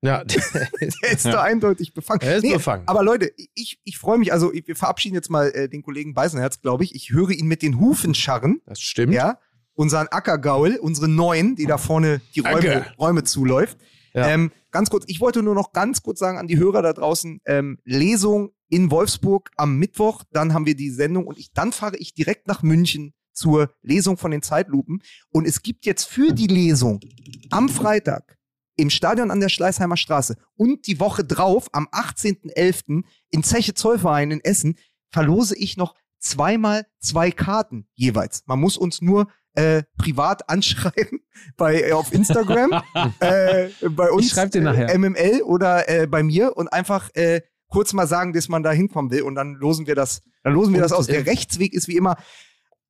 Ja, 0.00 0.22
Der 0.24 1.10
ist 1.10 1.24
da 1.26 1.42
eindeutig 1.42 1.92
befangen. 1.92 2.20
er 2.22 2.36
ist 2.36 2.42
befangen. 2.48 2.84
Aber 2.86 3.02
Leute, 3.02 3.32
ich, 3.54 3.80
ich 3.82 3.98
freue 3.98 4.16
mich, 4.18 4.32
also 4.32 4.52
wir 4.52 4.76
verabschieden 4.76 5.16
jetzt 5.16 5.28
mal 5.28 5.50
äh, 5.50 5.68
den 5.68 5.82
Kollegen 5.82 6.14
Beisenherz, 6.14 6.60
glaube 6.60 6.84
ich. 6.84 6.94
Ich 6.94 7.10
höre 7.10 7.30
ihn 7.30 7.46
mit 7.48 7.62
den 7.62 7.80
Hufen 7.80 8.14
scharren, 8.14 8.60
Das 8.66 8.80
stimmt. 8.80 9.12
ja. 9.12 9.38
Unseren 9.74 10.06
Ackergaul, 10.08 10.76
unsere 10.80 11.08
Neuen, 11.08 11.56
die 11.56 11.66
da 11.66 11.78
vorne 11.78 12.20
die 12.34 12.40
Räume. 12.40 12.86
Räume 12.98 13.24
zuläuft. 13.24 13.76
Ja. 14.18 14.28
Ähm, 14.28 14.50
ganz 14.70 14.90
kurz, 14.90 15.04
ich 15.06 15.20
wollte 15.20 15.42
nur 15.42 15.54
noch 15.54 15.72
ganz 15.72 16.02
kurz 16.02 16.18
sagen 16.18 16.38
an 16.38 16.46
die 16.46 16.58
Hörer 16.58 16.82
da 16.82 16.92
draußen, 16.92 17.40
ähm, 17.46 17.78
Lesung 17.84 18.50
in 18.68 18.90
Wolfsburg 18.90 19.50
am 19.56 19.78
Mittwoch, 19.78 20.24
dann 20.32 20.52
haben 20.52 20.66
wir 20.66 20.74
die 20.74 20.90
Sendung 20.90 21.26
und 21.26 21.38
ich, 21.38 21.52
dann 21.52 21.72
fahre 21.72 21.96
ich 21.96 22.14
direkt 22.14 22.48
nach 22.48 22.62
München 22.62 23.14
zur 23.32 23.70
Lesung 23.82 24.16
von 24.18 24.32
den 24.32 24.42
Zeitlupen. 24.42 25.00
Und 25.30 25.46
es 25.46 25.62
gibt 25.62 25.86
jetzt 25.86 26.04
für 26.04 26.32
die 26.32 26.48
Lesung 26.48 27.00
am 27.50 27.68
Freitag 27.68 28.36
im 28.76 28.90
Stadion 28.90 29.30
an 29.30 29.40
der 29.40 29.48
Schleißheimer 29.48 29.96
Straße 29.96 30.36
und 30.56 30.86
die 30.86 31.00
Woche 31.00 31.24
drauf, 31.24 31.68
am 31.72 31.86
18.11. 31.88 33.04
in 33.30 33.42
Zeche 33.42 33.74
Zollverein 33.74 34.30
in 34.30 34.40
Essen, 34.40 34.76
verlose 35.10 35.56
ich 35.56 35.76
noch 35.76 35.94
zweimal 36.18 36.86
zwei 36.98 37.30
Karten 37.30 37.88
jeweils. 37.94 38.42
Man 38.46 38.60
muss 38.60 38.76
uns 38.76 39.00
nur 39.00 39.28
äh, 39.58 39.82
privat 39.96 40.48
anschreiben 40.48 41.20
bei 41.56 41.82
äh, 41.82 41.92
auf 41.92 42.12
Instagram, 42.12 42.82
äh, 43.20 43.68
bei 43.90 44.10
uns 44.10 44.30
schreib 44.30 44.52
dir 44.52 44.62
nachher. 44.62 44.88
äh, 44.88 44.98
MML 44.98 45.42
oder 45.42 45.88
äh, 45.88 46.06
bei 46.06 46.22
mir 46.22 46.56
und 46.56 46.68
einfach 46.68 47.10
äh, 47.14 47.40
kurz 47.68 47.92
mal 47.92 48.06
sagen, 48.06 48.32
dass 48.32 48.48
man 48.48 48.62
da 48.62 48.70
hinkommen 48.70 49.10
will 49.10 49.22
und 49.22 49.34
dann 49.34 49.54
losen 49.54 49.86
wir 49.86 49.94
das, 49.94 50.22
dann 50.44 50.54
losen 50.54 50.72
wir 50.72 50.78
Und, 50.78 50.84
das 50.84 50.92
aus. 50.92 51.06
Der 51.06 51.26
Rechtsweg 51.26 51.74
ist 51.74 51.88
wie 51.88 51.96
immer 51.96 52.16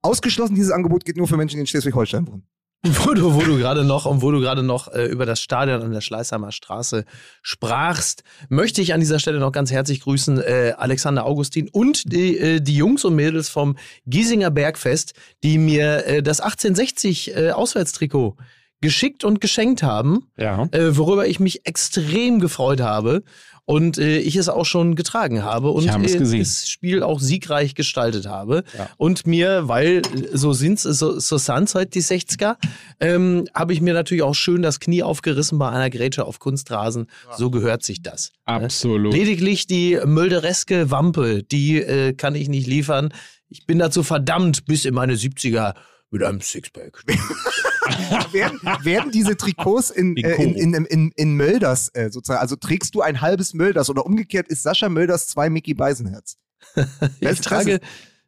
ausgeschlossen. 0.02 0.54
Dieses 0.54 0.70
Angebot 0.70 1.04
geht 1.04 1.16
nur 1.16 1.26
für 1.26 1.36
Menschen, 1.36 1.56
die 1.56 1.60
in 1.62 1.66
Schleswig-Holstein 1.66 2.26
wohnen. 2.26 2.46
Wo 2.84 3.12
du, 3.12 3.34
wo 3.34 3.40
du 3.40 3.58
gerade 3.58 3.82
noch 3.82 4.06
und 4.06 4.22
wo 4.22 4.30
du 4.30 4.38
gerade 4.40 4.62
noch 4.62 4.86
äh, 4.92 5.06
über 5.06 5.26
das 5.26 5.40
Stadion 5.40 5.82
an 5.82 5.90
der 5.92 6.00
Schleißheimer 6.00 6.52
Straße 6.52 7.04
sprachst, 7.42 8.22
möchte 8.48 8.80
ich 8.80 8.94
an 8.94 9.00
dieser 9.00 9.18
Stelle 9.18 9.40
noch 9.40 9.50
ganz 9.50 9.72
herzlich 9.72 10.00
grüßen 10.00 10.40
äh, 10.40 10.74
Alexander 10.78 11.26
Augustin 11.26 11.68
und 11.72 12.12
die, 12.12 12.38
äh, 12.38 12.60
die 12.60 12.76
Jungs 12.76 13.04
und 13.04 13.16
Mädels 13.16 13.48
vom 13.48 13.76
Giesinger 14.06 14.52
Bergfest, 14.52 15.14
die 15.42 15.58
mir 15.58 16.06
äh, 16.06 16.22
das 16.22 16.40
1860 16.40 17.36
äh, 17.36 17.50
Auswärtstrikot 17.50 18.36
geschickt 18.80 19.24
und 19.24 19.40
geschenkt 19.40 19.82
haben, 19.82 20.28
Ja. 20.36 20.68
äh, 20.70 20.96
worüber 20.96 21.26
ich 21.26 21.40
mich 21.40 21.66
extrem 21.66 22.38
gefreut 22.38 22.80
habe 22.80 23.24
und 23.68 23.98
äh, 23.98 24.18
ich 24.18 24.36
es 24.36 24.48
auch 24.48 24.64
schon 24.64 24.96
getragen 24.96 25.42
habe 25.42 25.70
und 25.72 25.86
äh, 25.86 26.38
das 26.38 26.68
Spiel 26.70 27.02
auch 27.02 27.20
siegreich 27.20 27.74
gestaltet 27.74 28.26
habe. 28.26 28.64
Ja. 28.76 28.88
Und 28.96 29.26
mir, 29.26 29.68
weil 29.68 30.00
so 30.32 30.54
sind's, 30.54 30.84
so, 30.84 31.20
so 31.20 31.36
sind's 31.36 31.74
heute 31.74 31.90
die 31.90 32.02
60er, 32.02 32.56
ähm, 32.98 33.46
habe 33.54 33.74
ich 33.74 33.82
mir 33.82 33.92
natürlich 33.92 34.22
auch 34.22 34.34
schön 34.34 34.62
das 34.62 34.80
Knie 34.80 35.02
aufgerissen 35.02 35.58
bei 35.58 35.68
einer 35.68 35.90
Grätsche 35.90 36.24
auf 36.24 36.38
Kunstrasen. 36.38 37.08
So 37.36 37.50
gehört 37.50 37.82
sich 37.82 38.00
das. 38.00 38.32
Absolut. 38.46 39.12
Lediglich 39.12 39.66
die 39.66 40.00
möldereske 40.02 40.90
Wampe, 40.90 41.42
die 41.42 41.76
äh, 41.76 42.14
kann 42.14 42.34
ich 42.36 42.48
nicht 42.48 42.66
liefern. 42.66 43.12
Ich 43.50 43.66
bin 43.66 43.78
dazu 43.78 44.02
verdammt 44.02 44.64
bis 44.64 44.86
in 44.86 44.94
meine 44.94 45.16
70er 45.16 45.74
mit 46.10 46.22
einem 46.22 46.40
Sixpack. 46.40 47.04
werden, 48.32 48.60
werden 48.82 49.10
diese 49.10 49.36
Trikots 49.36 49.90
in, 49.90 50.16
äh, 50.16 50.34
in, 50.34 50.54
in, 50.54 50.84
in, 50.84 51.12
in, 51.14 51.34
Mölders 51.34 51.90
äh, 51.94 52.10
sozusagen, 52.10 52.40
also 52.40 52.56
trägst 52.56 52.94
du 52.94 53.02
ein 53.02 53.20
halbes 53.20 53.54
Mölders 53.54 53.90
oder 53.90 54.06
umgekehrt 54.06 54.48
ist 54.48 54.62
Sascha 54.62 54.88
Mölders 54.88 55.28
zwei 55.28 55.50
Mickey 55.50 55.74
Beisenherz? 55.74 56.36
Ich 57.20 57.40
trage, 57.40 57.80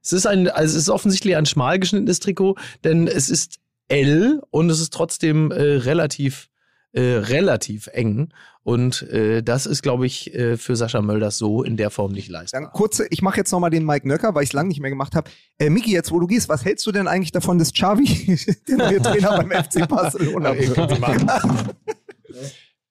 es 0.02 0.12
ist 0.12 0.26
ein, 0.26 0.48
also 0.48 0.76
es 0.76 0.82
ist 0.82 0.88
offensichtlich 0.88 1.36
ein 1.36 1.46
schmal 1.46 1.78
geschnittenes 1.78 2.20
Trikot, 2.20 2.56
denn 2.84 3.06
es 3.06 3.28
ist 3.28 3.58
L 3.88 4.40
und 4.50 4.70
es 4.70 4.80
ist 4.80 4.92
trotzdem 4.92 5.50
äh, 5.50 5.60
relativ, 5.60 6.48
äh, 6.92 7.00
relativ 7.00 7.88
eng. 7.88 8.32
Und 8.62 9.02
äh, 9.10 9.42
das 9.42 9.64
ist, 9.64 9.82
glaube 9.82 10.04
ich, 10.06 10.34
äh, 10.34 10.56
für 10.58 10.76
Sascha 10.76 11.00
Mölders 11.00 11.38
so 11.38 11.62
in 11.62 11.76
der 11.78 11.90
Form 11.90 12.12
nicht 12.12 12.28
leistbar. 12.28 12.60
Dann 12.60 12.70
kurze, 12.72 13.06
ich 13.10 13.22
mache 13.22 13.38
jetzt 13.38 13.50
nochmal 13.52 13.70
den 13.70 13.86
Mike 13.86 14.06
Nöcker, 14.06 14.34
weil 14.34 14.42
ich 14.42 14.50
es 14.50 14.52
lange 14.52 14.68
nicht 14.68 14.80
mehr 14.80 14.90
gemacht 14.90 15.14
habe. 15.14 15.30
Äh, 15.58 15.70
Miki, 15.70 15.92
jetzt 15.92 16.10
wo 16.12 16.20
du 16.20 16.26
gehst, 16.26 16.48
was 16.50 16.64
hältst 16.64 16.86
du 16.86 16.92
denn 16.92 17.08
eigentlich 17.08 17.32
davon, 17.32 17.58
dass 17.58 17.72
Xavi 17.72 18.38
der 18.68 18.76
neue 18.76 19.00
Trainer 19.00 19.42
beim 19.42 19.50
FC 19.64 19.88
Barcelona 19.88 20.54
wird? 20.56 20.76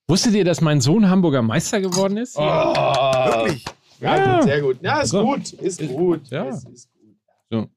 Wusstet 0.07 0.33
ihr, 0.33 0.43
dass 0.43 0.59
mein 0.61 0.81
Sohn 0.81 1.07
Hamburger 1.07 1.43
Meister 1.43 1.79
geworden 1.79 2.17
ist? 2.17 2.35
Oh. 2.35 2.41
Wirklich? 2.41 3.63
Ja. 3.99 4.41
sehr 4.41 4.61
gut. 4.61 4.77
Ja, 4.81 5.01
ist 5.01 5.09
So. 5.11 5.23
gut. 5.23 5.53
Ist 5.53 5.87
gut. 5.87 6.21
Ja. 6.29 6.47
Es 6.47 6.63
ist 6.63 6.89
gut. 6.91 6.98
So. 7.51 7.67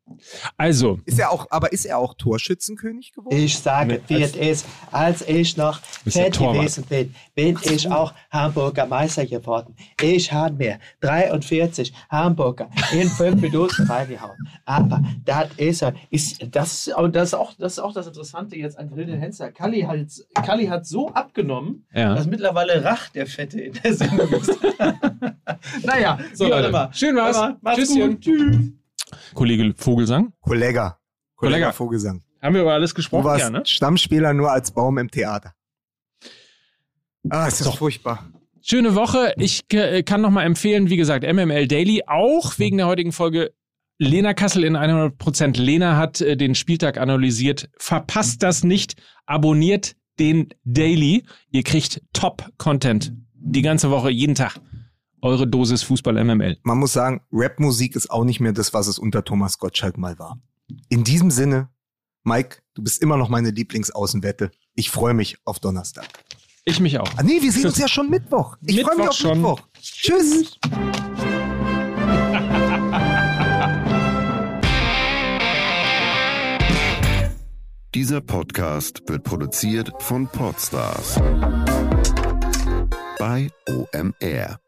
Also, 0.58 1.00
Ist 1.06 1.18
er 1.18 1.30
auch, 1.30 1.46
aber 1.48 1.72
ist 1.72 1.86
er 1.86 1.96
auch 1.96 2.12
Torschützenkönig 2.12 3.12
geworden? 3.12 3.34
Ich 3.34 3.58
sage, 3.58 4.02
wird 4.06 4.36
es, 4.36 4.66
als 4.90 5.26
ich 5.26 5.56
noch 5.56 5.80
fett 6.06 6.38
gewesen 6.38 6.84
bin, 6.84 7.14
bin 7.34 7.58
ich 7.62 7.90
auch 7.90 8.12
Hamburger 8.30 8.84
Meister 8.84 9.24
geworden. 9.24 9.74
Ich 9.98 10.30
habe 10.30 10.56
mir 10.56 10.78
43 11.00 11.90
Hamburger 12.10 12.68
in 12.92 13.08
5 13.08 13.40
Minuten 13.40 13.84
reingehauen. 13.84 14.36
Aber 14.66 15.02
das 15.24 15.48
ist, 15.56 15.82
ist 16.10 16.42
Das, 16.54 16.90
das, 17.12 17.28
ist 17.28 17.34
auch, 17.34 17.54
das 17.58 17.72
ist 17.72 17.78
auch 17.78 17.94
das 17.94 18.06
Interessante 18.06 18.56
jetzt 18.56 18.78
an 18.78 18.90
Grill 18.90 19.06
den 19.06 19.20
Hensler. 19.20 19.52
Kalli 19.52 19.80
hat, 19.80 20.06
Kalli 20.44 20.66
hat 20.66 20.84
so 20.86 21.08
abgenommen, 21.14 21.86
ja. 21.94 22.14
dass 22.14 22.26
mittlerweile 22.26 22.84
Rach 22.84 23.08
der 23.08 23.26
Fette 23.26 23.58
in 23.58 23.72
der 23.72 23.94
Sendung 23.94 24.30
ist. 24.34 24.50
naja, 25.82 26.18
So, 26.34 26.44
wie 26.44 26.52
auch 26.52 26.56
Leute. 26.56 26.68
immer. 26.68 26.90
Schön 26.92 27.16
war's. 27.16 27.56
Macht's 27.62 27.88
Tschüsschen. 27.88 28.10
gut. 28.10 28.20
Tschüss. 28.20 28.72
Kollege 29.34 29.74
Vogelsang. 29.76 30.32
Kollega. 30.40 30.98
Kollega. 31.36 31.72
Vogelsang. 31.72 32.22
Haben 32.40 32.54
wir 32.54 32.62
über 32.62 32.72
alles 32.72 32.90
Du 32.90 32.96
gesprochen? 32.96 33.24
warst 33.24 33.40
Ja, 33.44 33.50
ne? 33.50 33.62
Stammspieler 33.64 34.32
nur 34.34 34.50
als 34.50 34.70
Baum 34.72 34.98
im 34.98 35.10
Theater. 35.10 35.54
Ah, 37.30 37.46
ist 37.46 37.60
das 37.60 37.74
furchtbar. 37.74 38.26
Schöne 38.62 38.94
Woche. 38.94 39.32
Ich 39.36 39.62
äh, 39.72 40.02
kann 40.02 40.20
noch 40.20 40.30
mal 40.30 40.44
empfehlen, 40.44 40.88
wie 40.88 40.96
gesagt, 40.96 41.24
MML 41.24 41.66
Daily, 41.68 42.02
auch 42.06 42.58
wegen 42.58 42.76
der 42.76 42.86
heutigen 42.86 43.12
Folge. 43.12 43.52
Lena 43.98 44.34
Kassel 44.34 44.64
in 44.64 44.76
100%. 44.76 45.60
Lena 45.60 45.96
hat 45.96 46.20
äh, 46.20 46.36
den 46.36 46.54
Spieltag 46.54 46.98
analysiert. 46.98 47.68
Verpasst 47.76 48.42
das 48.42 48.64
nicht. 48.64 48.94
Abonniert 49.26 49.94
den 50.18 50.48
Daily. 50.64 51.24
Ihr 51.50 51.62
kriegt 51.62 52.02
Top-Content. 52.12 53.12
Die 53.34 53.62
ganze 53.62 53.90
Woche, 53.90 54.10
jeden 54.10 54.34
Tag. 54.34 54.56
Eure 55.24 55.46
Dosis 55.46 55.84
Fußball 55.84 56.22
MML. 56.24 56.58
Man 56.64 56.78
muss 56.78 56.92
sagen, 56.92 57.20
Rapmusik 57.30 57.94
ist 57.94 58.10
auch 58.10 58.24
nicht 58.24 58.40
mehr 58.40 58.52
das, 58.52 58.74
was 58.74 58.88
es 58.88 58.98
unter 58.98 59.22
Thomas 59.22 59.58
Gottschalk 59.58 59.96
mal 59.96 60.18
war. 60.18 60.40
In 60.88 61.04
diesem 61.04 61.30
Sinne, 61.30 61.68
Mike, 62.24 62.56
du 62.74 62.82
bist 62.82 63.00
immer 63.00 63.16
noch 63.16 63.28
meine 63.28 63.50
Lieblingsaußenwette. 63.50 64.50
Ich 64.74 64.90
freue 64.90 65.14
mich 65.14 65.38
auf 65.44 65.60
Donnerstag. 65.60 66.08
Ich 66.64 66.80
mich 66.80 66.98
auch. 66.98 67.08
Ah, 67.16 67.22
nee, 67.22 67.40
wir 67.40 67.52
sehen 67.52 67.66
uns 67.66 67.78
ja 67.78 67.86
schon 67.86 68.10
Mittwoch. 68.10 68.56
Ich 68.66 68.82
freue 68.82 68.96
mich 68.96 69.08
auf 69.08 69.14
schon. 69.14 69.40
Mittwoch. 69.40 69.60
Tschüss. 69.80 70.58
Dieser 77.94 78.22
Podcast 78.22 79.02
wird 79.06 79.22
produziert 79.22 79.92
von 80.00 80.26
Podstars 80.26 81.20
bei 83.18 83.50
OMR. 83.68 84.61